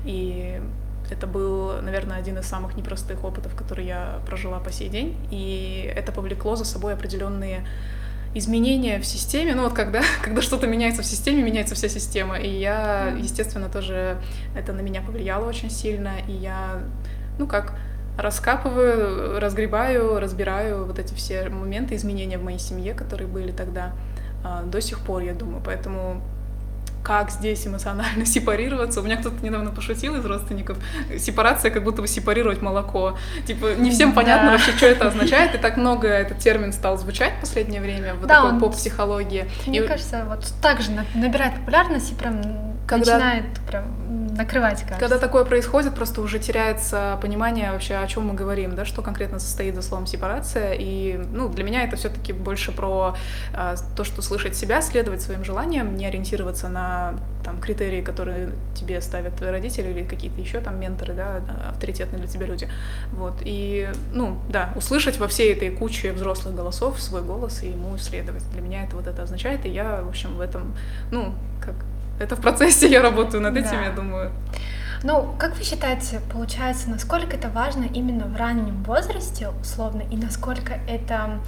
И 0.06 0.60
это 1.12 1.28
был, 1.28 1.82
наверное, 1.82 2.18
один 2.18 2.38
из 2.40 2.46
самых 2.46 2.76
непростых 2.76 3.24
опытов, 3.24 3.56
которые 3.56 3.88
я 3.88 4.20
прожила 4.26 4.60
по 4.60 4.72
сей 4.72 4.90
день. 4.90 5.16
И 5.30 5.92
это 5.96 6.12
повлекло 6.12 6.56
за 6.56 6.66
собой 6.66 6.94
определенные 6.94 7.66
изменения 8.34 9.00
в 9.00 9.06
системе, 9.06 9.56
ну 9.56 9.64
вот 9.64 9.74
когда, 9.74 10.02
когда 10.24 10.42
что-то 10.42 10.68
меняется 10.68 11.02
в 11.02 11.06
системе, 11.06 11.44
меняется 11.44 11.76
вся 11.76 11.90
система, 11.90 12.38
и 12.38 12.50
я, 12.50 13.14
естественно, 13.18 13.70
тоже 13.70 14.18
это 14.56 14.74
на 14.74 14.82
меня 14.82 15.02
повлияло 15.02 15.48
очень 15.48 15.70
сильно, 15.70 16.14
и 16.28 16.32
я, 16.32 16.82
ну 17.38 17.48
как, 17.48 17.74
раскапываю, 18.18 19.40
разгребаю, 19.40 20.20
разбираю 20.20 20.86
вот 20.86 21.00
эти 21.00 21.14
все 21.14 21.50
моменты 21.50 21.96
изменения 21.96 22.38
в 22.38 22.44
моей 22.44 22.60
семье, 22.60 22.94
которые 22.94 23.28
были 23.28 23.52
тогда 23.52 23.94
а, 24.44 24.64
до 24.64 24.82
сих 24.82 25.00
пор, 25.00 25.22
я 25.22 25.34
думаю. 25.34 25.62
Поэтому 25.64 26.22
как 27.04 27.32
здесь 27.32 27.66
эмоционально 27.66 28.26
сепарироваться. 28.28 29.02
У 29.02 29.04
меня 29.04 29.18
кто-то 29.18 29.44
недавно 29.44 29.72
пошутил 29.72 30.16
из 30.16 30.26
родственников. 30.26 30.78
Сепарация 31.18 31.72
как 31.72 31.84
будто 31.84 32.02
бы 32.02 32.08
сепарировать 32.08 32.62
молоко. 32.62 33.18
Типа 33.48 33.74
не 33.78 33.90
всем 33.92 34.14
понятно 34.14 34.48
Да. 34.48 34.52
вообще, 34.54 34.72
что 34.74 34.86
это 34.86 35.08
означает. 35.08 35.56
И 35.56 35.58
так 35.58 35.78
много 35.78 36.08
этот 36.08 36.40
термин 36.40 36.74
стал 36.74 36.98
звучать 36.98 37.34
в 37.38 37.42
последнее 37.42 37.82
время 37.82 38.14
в 38.16 38.26
Да, 38.26 38.36
такой 38.36 38.50
он- 38.52 38.60
поп-психологии. 38.60 39.46
Мне 39.66 39.80
И 39.80 39.88
кажется, 39.88 40.26
вот 40.28 40.46
так 40.62 40.82
же 40.82 40.92
на- 40.92 41.06
набирает 41.16 41.56
популярность 41.56 42.12
и 42.12 42.16
прям 42.16 42.42
Когда- 42.88 43.16
начинает 43.18 43.46
прям 43.68 44.21
накрывать, 44.42 44.82
кажется. 44.82 45.00
Когда 45.00 45.18
такое 45.18 45.46
происходит, 45.46 45.96
просто 45.96 46.22
уже 46.22 46.40
теряется 46.40 47.18
понимание 47.22 47.72
вообще, 47.72 47.96
о 47.96 48.08
чем 48.08 48.28
мы 48.28 48.34
говорим, 48.34 48.76
да, 48.76 48.86
что 48.86 49.02
конкретно 49.02 49.40
состоит 49.40 49.76
за 49.76 49.82
словом 49.82 50.08
сепарация. 50.08 50.74
И 50.74 51.20
ну, 51.32 51.50
для 51.50 51.64
меня 51.64 51.84
это 51.84 51.96
все-таки 51.96 52.34
больше 52.34 52.72
про 52.72 53.16
а, 53.54 53.76
то, 53.96 54.04
что 54.04 54.22
слышать 54.22 54.56
себя, 54.56 54.82
следовать 54.82 55.22
своим 55.22 55.44
желаниям, 55.44 55.96
не 55.96 56.06
ориентироваться 56.06 56.70
на 56.70 57.16
там, 57.44 57.60
критерии, 57.60 58.02
которые 58.02 58.52
тебе 58.76 59.02
ставят 59.02 59.36
твои 59.36 59.52
родители 59.52 59.90
или 59.90 60.04
какие-то 60.04 60.40
еще 60.40 60.60
там 60.60 60.80
менторы, 60.80 61.14
да, 61.14 61.42
авторитетные 61.70 62.20
для 62.20 62.28
тебя 62.28 62.46
люди. 62.46 62.70
Вот. 63.12 63.36
И, 63.42 63.90
ну, 64.14 64.40
да, 64.50 64.72
услышать 64.76 65.18
во 65.20 65.28
всей 65.28 65.54
этой 65.54 65.70
куче 65.72 66.12
взрослых 66.12 66.56
голосов 66.56 67.00
свой 67.02 67.22
голос 67.22 67.64
и 67.64 67.70
ему 67.70 67.98
следовать. 67.98 68.44
Для 68.52 68.62
меня 68.62 68.84
это 68.84 68.96
вот 68.96 69.08
это 69.08 69.24
означает, 69.24 69.66
и 69.66 69.70
я, 69.70 70.02
в 70.02 70.10
общем, 70.10 70.36
в 70.36 70.42
этом, 70.42 70.76
ну, 71.12 71.34
как 71.62 71.76
это 72.22 72.36
в 72.36 72.42
процессе 72.42 72.90
я 72.90 73.02
работаю 73.02 73.42
над 73.42 73.56
этим, 73.58 73.72
Да. 73.72 73.86
я 73.86 73.92
думаю. 73.92 74.32
Ну, 75.04 75.34
как 75.40 75.58
вы 75.58 75.64
считаете, 75.64 76.20
получается, 76.32 76.90
насколько 76.90 77.36
это 77.36 77.50
важно 77.50 77.86
именно 77.86 78.26
в 78.26 78.36
раннем 78.38 78.84
возрасте, 78.84 79.50
условно, 79.62 80.04
и 80.12 80.16
насколько 80.16 80.74
это, 80.88 81.40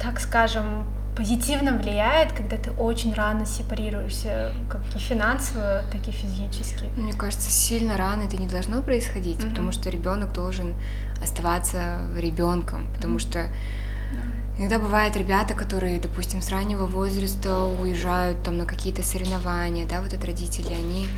так 0.00 0.20
скажем, 0.20 0.84
позитивно 1.16 1.72
влияет, 1.76 2.32
когда 2.32 2.56
ты 2.56 2.70
очень 2.70 3.12
рано 3.12 3.44
сепарируешься, 3.46 4.52
как 4.70 4.80
и 4.94 4.98
финансово, 5.00 5.82
так 5.90 6.06
и 6.06 6.12
физически? 6.12 6.84
Мне 6.96 7.12
кажется, 7.12 7.50
сильно 7.50 7.96
рано 7.96 8.22
это 8.22 8.36
не 8.36 8.46
должно 8.46 8.80
происходить, 8.80 9.40
Мгм. 9.40 9.50
потому 9.50 9.72
что 9.72 9.90
ребенок 9.90 10.32
должен 10.32 10.74
оставаться 11.20 11.98
ребенком, 12.16 12.86
потому 12.94 13.18
что 13.18 13.48
иногда 14.60 14.78
бывают 14.78 15.16
ребята, 15.16 15.54
которые, 15.54 15.98
допустим, 15.98 16.42
с 16.42 16.50
раннего 16.50 16.84
возраста 16.84 17.64
уезжают 17.64 18.42
там 18.42 18.58
на 18.58 18.66
какие-то 18.66 19.02
соревнования, 19.02 19.86
да, 19.86 20.02
вот 20.02 20.12
от 20.12 20.22
родителей, 20.22 20.74
они 20.74 21.08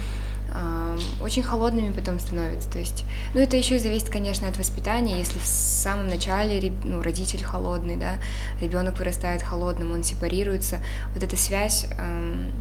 очень 1.20 1.43
холодными 1.43 1.93
потом 1.93 2.20
становятся. 2.20 2.70
То 2.70 2.78
есть, 2.78 3.05
ну 3.35 3.40
это 3.40 3.56
еще 3.56 3.77
и 3.77 3.78
зависит, 3.78 4.10
конечно, 4.10 4.48
от 4.48 4.59
воспитания. 4.59 5.19
Если 5.19 5.39
в 5.39 5.47
самом 5.47 6.09
начале 6.09 6.73
ну, 6.85 7.02
родитель 7.02 7.43
холодный, 7.43 7.97
да, 7.97 8.16
ребенок 8.60 8.98
вырастает 8.98 9.43
холодным, 9.43 9.93
он 9.93 10.05
сепарируется, 10.05 10.81
вот 11.14 11.23
эта 11.23 11.36
связь 11.36 11.86
ам, 11.98 12.52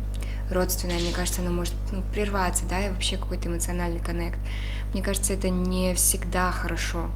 родственная, 0.50 1.00
мне 1.00 1.12
кажется, 1.12 1.42
она 1.42 1.52
может 1.52 1.74
ну, 1.92 2.02
прерваться, 2.14 2.66
да, 2.70 2.80
и 2.80 2.90
вообще 2.90 3.18
какой-то 3.18 3.50
эмоциональный 3.50 4.00
коннект. 4.00 4.40
Мне 4.94 5.04
кажется, 5.04 5.34
это 5.34 5.50
не 5.50 5.94
всегда 5.94 6.52
хорошо. 6.52 7.10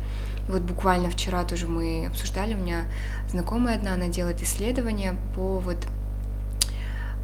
Вот 0.47 0.61
буквально 0.61 1.09
вчера 1.09 1.43
тоже 1.43 1.67
мы 1.67 2.05
обсуждали, 2.05 2.53
у 2.53 2.57
меня 2.57 2.85
знакомая 3.29 3.75
одна, 3.75 3.93
она 3.93 4.07
делает 4.07 4.41
исследования 4.41 5.15
по 5.35 5.59
вот 5.59 5.77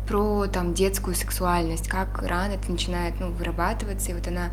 про 0.07 0.47
там 0.47 0.73
детскую 0.73 1.15
сексуальность, 1.15 1.87
как 1.87 2.21
рано 2.21 2.53
это 2.53 2.69
начинает 2.69 3.19
ну, 3.19 3.31
вырабатываться. 3.31 4.11
И 4.11 4.13
вот 4.13 4.27
она 4.27 4.49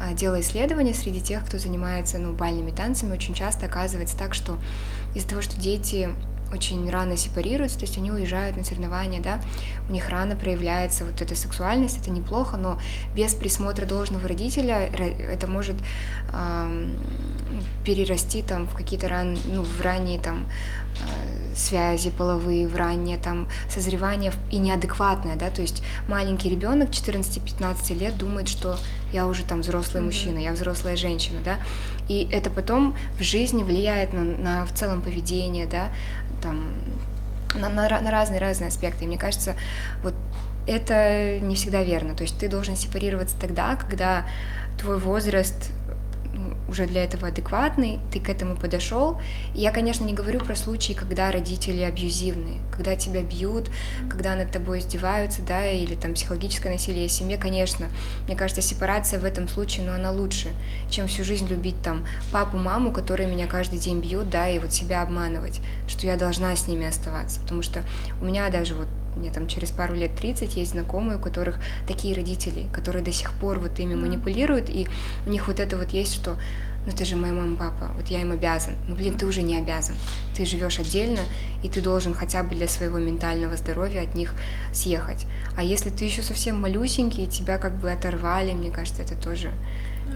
а, 0.00 0.14
делала 0.14 0.40
исследования 0.40 0.94
среди 0.94 1.20
тех, 1.20 1.44
кто 1.44 1.58
занимается 1.58 2.18
ну, 2.18 2.32
бальными 2.32 2.70
танцами. 2.70 3.12
Очень 3.12 3.34
часто 3.34 3.66
оказывается 3.66 4.16
так, 4.16 4.34
что 4.34 4.58
из-за 5.14 5.28
того, 5.28 5.42
что 5.42 5.60
дети 5.60 6.08
очень 6.54 6.88
рано 6.88 7.16
сепарируются, 7.16 7.78
то 7.78 7.84
есть 7.84 7.98
они 7.98 8.10
уезжают 8.10 8.56
на 8.56 8.64
соревнования, 8.64 9.20
да, 9.20 9.40
у 9.88 9.92
них 9.92 10.08
рано 10.08 10.36
проявляется 10.36 11.04
вот 11.04 11.20
эта 11.20 11.34
сексуальность, 11.34 11.98
это 12.00 12.10
неплохо, 12.10 12.56
но 12.56 12.78
без 13.14 13.34
присмотра 13.34 13.86
должного 13.86 14.28
родителя 14.28 14.76
это 14.78 15.46
может 15.46 15.76
ам, 16.32 16.92
перерасти 17.84 18.42
там 18.42 18.66
в 18.66 18.74
какие-то 18.74 19.08
ран, 19.08 19.36
ну, 19.46 19.62
в 19.62 19.80
ранние 19.80 20.18
там 20.18 20.46
э, 20.46 21.54
связи 21.56 22.10
половые, 22.10 22.68
в 22.68 22.76
раннее 22.76 23.18
там 23.18 23.48
созревание 23.68 24.32
и 24.50 24.58
неадекватное, 24.58 25.36
да, 25.36 25.50
то 25.50 25.62
есть 25.62 25.82
маленький 26.08 26.48
ребенок 26.50 26.90
14-15 26.90 27.94
лет 27.98 28.16
думает, 28.16 28.48
что 28.48 28.78
я 29.12 29.26
уже 29.26 29.44
там 29.44 29.60
взрослый 29.60 30.02
Мгм. 30.02 30.06
мужчина, 30.12 30.38
я 30.38 30.52
взрослая 30.52 30.96
женщина, 30.96 31.40
да, 31.44 31.58
и 32.08 32.28
это 32.30 32.50
потом 32.50 32.96
в 33.18 33.22
жизни 33.22 33.62
влияет 33.62 34.12
на, 34.12 34.22
на 34.22 34.66
в 34.66 34.72
целом 34.72 35.02
поведение, 35.02 35.66
да, 35.66 35.88
там 36.42 36.72
на, 37.54 37.68
на, 37.68 37.88
на 37.88 38.10
разные 38.10 38.40
разные 38.40 38.68
аспекты. 38.68 39.04
И 39.04 39.06
мне 39.06 39.18
кажется, 39.18 39.54
вот 40.02 40.14
это 40.66 41.38
не 41.40 41.54
всегда 41.54 41.82
верно. 41.82 42.14
То 42.14 42.22
есть 42.22 42.38
ты 42.38 42.48
должен 42.48 42.76
сепарироваться 42.76 43.36
тогда, 43.40 43.76
когда 43.76 44.26
твой 44.78 44.98
возраст 44.98 45.70
уже 46.68 46.86
для 46.86 47.04
этого 47.04 47.28
адекватный, 47.28 47.98
ты 48.12 48.20
к 48.20 48.28
этому 48.28 48.56
подошел. 48.56 49.20
Я, 49.54 49.70
конечно, 49.70 50.04
не 50.04 50.14
говорю 50.14 50.40
про 50.40 50.56
случаи, 50.56 50.92
когда 50.92 51.30
родители 51.30 51.82
абьюзивные, 51.82 52.60
когда 52.72 52.96
тебя 52.96 53.22
бьют, 53.22 53.70
когда 54.08 54.34
над 54.34 54.50
тобой 54.50 54.80
издеваются, 54.80 55.42
да, 55.42 55.70
или 55.70 55.94
там 55.94 56.14
психологическое 56.14 56.70
насилие 56.70 57.08
в 57.08 57.12
семье, 57.12 57.38
конечно. 57.38 57.88
Мне 58.26 58.36
кажется, 58.36 58.62
сепарация 58.62 59.20
в 59.20 59.24
этом 59.24 59.48
случае, 59.48 59.86
но 59.86 59.94
она 59.94 60.10
лучше, 60.10 60.48
чем 60.90 61.06
всю 61.06 61.24
жизнь 61.24 61.46
любить 61.48 61.80
там 61.82 62.06
папу, 62.32 62.56
маму, 62.56 62.92
которые 62.92 63.28
меня 63.28 63.46
каждый 63.46 63.78
день 63.78 64.00
бьют, 64.00 64.30
да, 64.30 64.48
и 64.48 64.58
вот 64.58 64.72
себя 64.72 65.02
обманывать, 65.02 65.60
что 65.86 66.06
я 66.06 66.16
должна 66.16 66.54
с 66.56 66.66
ними 66.66 66.86
оставаться. 66.86 67.40
Потому 67.40 67.62
что 67.62 67.82
у 68.20 68.24
меня 68.24 68.48
даже 68.50 68.74
вот 68.74 68.88
мне 69.16 69.30
там 69.30 69.46
через 69.46 69.70
пару 69.70 69.94
лет 69.94 70.14
30 70.16 70.56
есть 70.56 70.72
знакомые, 70.72 71.18
у 71.18 71.20
которых 71.20 71.58
такие 71.86 72.14
родители, 72.14 72.66
которые 72.72 73.04
до 73.04 73.12
сих 73.12 73.32
пор 73.32 73.58
вот 73.58 73.78
ими 73.78 73.94
манипулируют, 73.94 74.68
и 74.68 74.88
у 75.26 75.30
них 75.30 75.48
вот 75.48 75.60
это 75.60 75.76
вот 75.76 75.90
есть, 75.90 76.14
что 76.14 76.36
ну 76.86 76.92
ты 76.92 77.04
же 77.04 77.16
моя 77.16 77.32
мама, 77.32 77.56
папа, 77.56 77.92
вот 77.94 78.08
я 78.08 78.20
им 78.20 78.32
обязан. 78.32 78.74
Ну 78.88 78.94
блин, 78.94 79.16
ты 79.16 79.26
уже 79.26 79.42
не 79.42 79.56
обязан. 79.56 79.96
Ты 80.36 80.44
живешь 80.44 80.78
отдельно, 80.78 81.20
и 81.62 81.68
ты 81.68 81.80
должен 81.80 82.12
хотя 82.12 82.42
бы 82.42 82.54
для 82.54 82.68
своего 82.68 82.98
ментального 82.98 83.56
здоровья 83.56 84.02
от 84.02 84.14
них 84.14 84.34
съехать. 84.72 85.26
А 85.56 85.62
если 85.62 85.88
ты 85.88 86.04
еще 86.04 86.22
совсем 86.22 86.60
малюсенький, 86.60 87.24
и 87.24 87.26
тебя 87.26 87.56
как 87.56 87.78
бы 87.78 87.90
оторвали, 87.90 88.52
мне 88.52 88.70
кажется, 88.70 89.02
это 89.02 89.16
тоже 89.16 89.50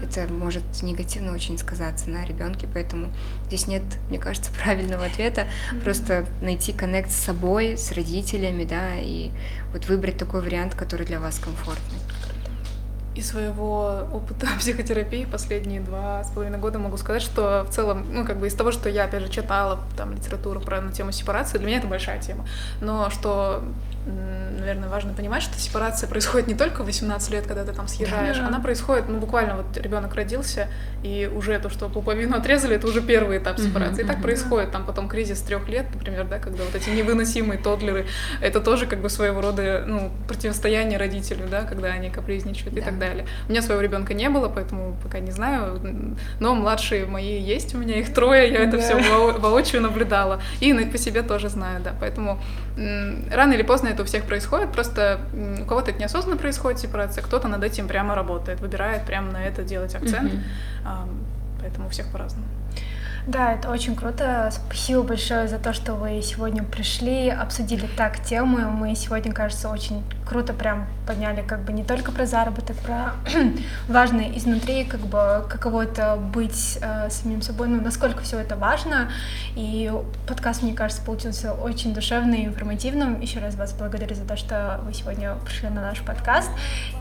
это 0.01 0.31
может 0.31 0.63
негативно 0.81 1.33
очень 1.33 1.57
сказаться 1.57 2.09
на 2.09 2.25
ребенке, 2.25 2.67
поэтому 2.71 3.11
здесь 3.47 3.67
нет, 3.67 3.83
мне 4.09 4.19
кажется, 4.19 4.51
правильного 4.63 5.05
ответа. 5.05 5.47
Просто 5.83 6.25
найти 6.41 6.73
коннект 6.73 7.11
с 7.11 7.15
собой, 7.15 7.77
с 7.77 7.91
родителями, 7.91 8.63
да, 8.63 8.95
и 8.97 9.31
вот 9.73 9.87
выбрать 9.87 10.17
такой 10.17 10.41
вариант, 10.41 10.75
который 10.75 11.05
для 11.05 11.19
вас 11.19 11.39
комфортный. 11.39 11.99
Из 13.15 13.27
своего 13.27 14.07
опыта 14.13 14.47
психотерапии 14.59 15.25
последние 15.25 15.81
два 15.81 16.23
с 16.23 16.31
половиной 16.31 16.59
года 16.59 16.79
могу 16.79 16.97
сказать, 16.97 17.21
что 17.21 17.65
в 17.69 17.73
целом, 17.73 18.05
ну, 18.13 18.25
как 18.25 18.39
бы 18.39 18.47
из 18.47 18.53
того, 18.53 18.71
что 18.71 18.87
я, 18.87 19.05
опять 19.05 19.23
же, 19.23 19.29
читала 19.29 19.79
там 19.97 20.13
литературу 20.13 20.61
про 20.61 20.79
на 20.79 20.91
тему 20.91 21.11
сепарации, 21.11 21.57
для 21.57 21.67
меня 21.67 21.77
это 21.79 21.87
большая 21.87 22.21
тема. 22.21 22.47
Но 22.81 23.09
что, 23.09 23.63
наверное, 24.59 24.89
важно 24.89 25.13
понимать, 25.13 25.41
что 25.43 25.57
сепарация 25.59 26.07
происходит 26.09 26.47
не 26.47 26.53
только 26.53 26.83
в 26.83 26.85
18 26.85 27.31
лет, 27.31 27.47
когда 27.47 27.63
ты 27.63 27.71
там 27.73 27.87
съезжаешь, 27.87 28.37
Да. 28.37 28.47
она 28.47 28.59
происходит, 28.59 29.05
ну, 29.07 29.17
буквально 29.19 29.55
вот 29.57 29.77
ребенок 29.77 30.13
родился, 30.15 30.67
и 31.03 31.29
уже 31.33 31.57
то, 31.59 31.69
что 31.69 31.87
пуповину 31.89 32.35
отрезали, 32.37 32.75
это 32.75 32.87
уже 32.87 33.01
первый 33.01 33.37
этап 33.37 33.59
сепарации. 33.59 34.03
И 34.03 34.05
так 34.05 34.21
происходит, 34.21 34.71
там 34.71 34.85
потом 34.85 35.07
кризис 35.07 35.41
трех 35.41 35.67
лет, 35.69 35.85
например, 35.93 36.25
да, 36.25 36.39
когда 36.39 36.63
вот 36.63 36.75
эти 36.75 36.89
невыносимые 36.89 37.57
тодлеры, 37.59 38.05
это 38.41 38.59
тоже 38.59 38.85
как 38.85 38.99
бы 39.01 39.09
своего 39.09 39.41
рода, 39.41 39.83
ну, 39.87 40.11
противостояние 40.27 40.97
родителю, 40.99 41.47
да, 41.49 41.63
когда 41.63 41.89
они 41.89 42.09
капризничают 42.09 42.73
и 42.75 42.79
Да. 42.79 42.85
так 42.87 42.99
далее. 42.99 43.25
У 43.47 43.51
меня 43.51 43.61
своего 43.61 43.81
ребенка 43.81 44.13
не 44.13 44.29
было, 44.29 44.49
поэтому 44.49 44.95
пока 45.03 45.19
не 45.19 45.31
знаю, 45.31 45.79
но 46.39 46.53
младшие 46.55 47.05
мои 47.05 47.39
есть, 47.39 47.73
у 47.75 47.77
меня 47.77 47.99
их 47.99 48.13
трое, 48.13 48.51
я 48.51 48.59
это 48.59 48.77
Да. 48.77 48.83
все 48.83 48.95
воочию 49.39 49.81
наблюдала, 49.81 50.41
и 50.59 50.73
по 50.85 50.97
себе 50.97 51.21
тоже 51.23 51.49
знаю, 51.49 51.81
да, 51.83 51.93
поэтому 51.99 52.39
рано 53.31 53.53
или 53.53 53.63
поздно 53.63 53.89
это 53.89 54.03
у 54.03 54.05
всех 54.05 54.23
происходит, 54.25 54.71
просто 54.71 55.19
у 55.61 55.65
кого-то 55.65 55.91
это 55.91 55.99
неосознанно 55.99 56.37
происходит, 56.37 56.79
сепарация, 56.79 57.23
кто-то 57.23 57.47
над 57.47 57.63
этим 57.63 57.87
прямо 57.87 58.15
работает, 58.15 58.59
выбирает 58.61 59.05
прямо 59.05 59.31
на 59.31 59.43
это 59.43 59.63
делать 59.63 59.95
акцент. 59.95 60.31
Ам, 60.85 61.09
поэтому 61.61 61.87
у 61.87 61.89
всех 61.89 62.07
по-разному. 62.11 62.47
Да, 63.27 63.53
это 63.53 63.69
очень 63.69 63.95
круто. 63.95 64.49
Спасибо 64.51 65.03
большое 65.03 65.47
за 65.47 65.59
то, 65.59 65.73
что 65.73 65.93
вы 65.93 66.21
сегодня 66.21 66.63
пришли, 66.63 67.29
обсудили 67.29 67.87
так 67.97 68.23
темы. 68.23 68.65
Мы 68.65 68.95
сегодня, 68.95 69.33
кажется, 69.33 69.69
очень 69.69 70.03
круто 70.25 70.53
прям 70.53 70.87
подняли 71.07 71.41
как 71.41 71.63
бы 71.63 71.73
не 71.73 71.83
только 71.83 72.11
про 72.11 72.27
заработок, 72.27 72.77
про 72.77 73.13
важное 73.87 74.31
изнутри, 74.37 74.85
как 74.85 75.01
бы 75.01 75.43
каково 75.49 75.85
это 75.85 76.15
быть 76.15 76.77
э, 76.81 77.09
самим 77.09 77.41
собой, 77.41 77.67
ну, 77.67 77.81
насколько 77.81 78.21
все 78.21 78.39
это 78.39 78.55
важно. 78.55 79.09
И 79.55 79.91
подкаст, 80.27 80.61
мне 80.61 80.73
кажется, 80.73 81.01
получился 81.03 81.53
очень 81.53 81.93
душевный 81.93 82.43
и 82.43 82.45
информативным. 82.45 83.19
Еще 83.21 83.39
раз 83.39 83.55
вас 83.55 83.73
благодарю 83.73 84.15
за 84.15 84.23
то, 84.23 84.37
что 84.37 84.79
вы 84.85 84.93
сегодня 84.93 85.35
пришли 85.45 85.69
на 85.69 85.81
наш 85.81 86.01
подкаст. 86.01 86.51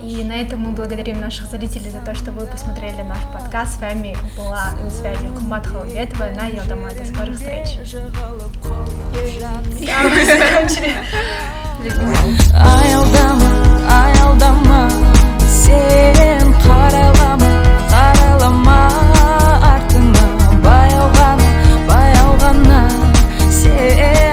И 0.03 0.25
на 0.25 0.33
этом 0.33 0.61
мы 0.61 0.73
благодарим 0.73 1.21
наших 1.21 1.47
зрителей 1.47 1.91
за 1.91 2.01
то, 2.01 2.15
что 2.15 2.33
вы 2.33 2.47
посмотрели 2.47 3.03
наш 3.03 3.23
подкаст. 3.33 3.77
С 3.77 3.81
вами 3.81 4.17
была 4.37 4.71
на 4.83 4.91
связи 4.91 5.29
Кумбат 5.29 5.67
больна, 6.19 6.47
я 6.49 6.63
там 6.65 6.83
до 6.83 7.05
скорых 7.05 7.37
встреч. 7.37 7.79
Аялдама, 12.53 13.51
аялдама, 13.89 14.91
сен 15.47 16.55
қарайлама 16.65 17.51
қарайлама 17.93 18.79
артыңа 19.73 20.27
баяу 20.65 21.07
ғана, 21.19 21.51
баяу 21.87 22.33
ғана 22.43 22.83
сен. 23.61 24.28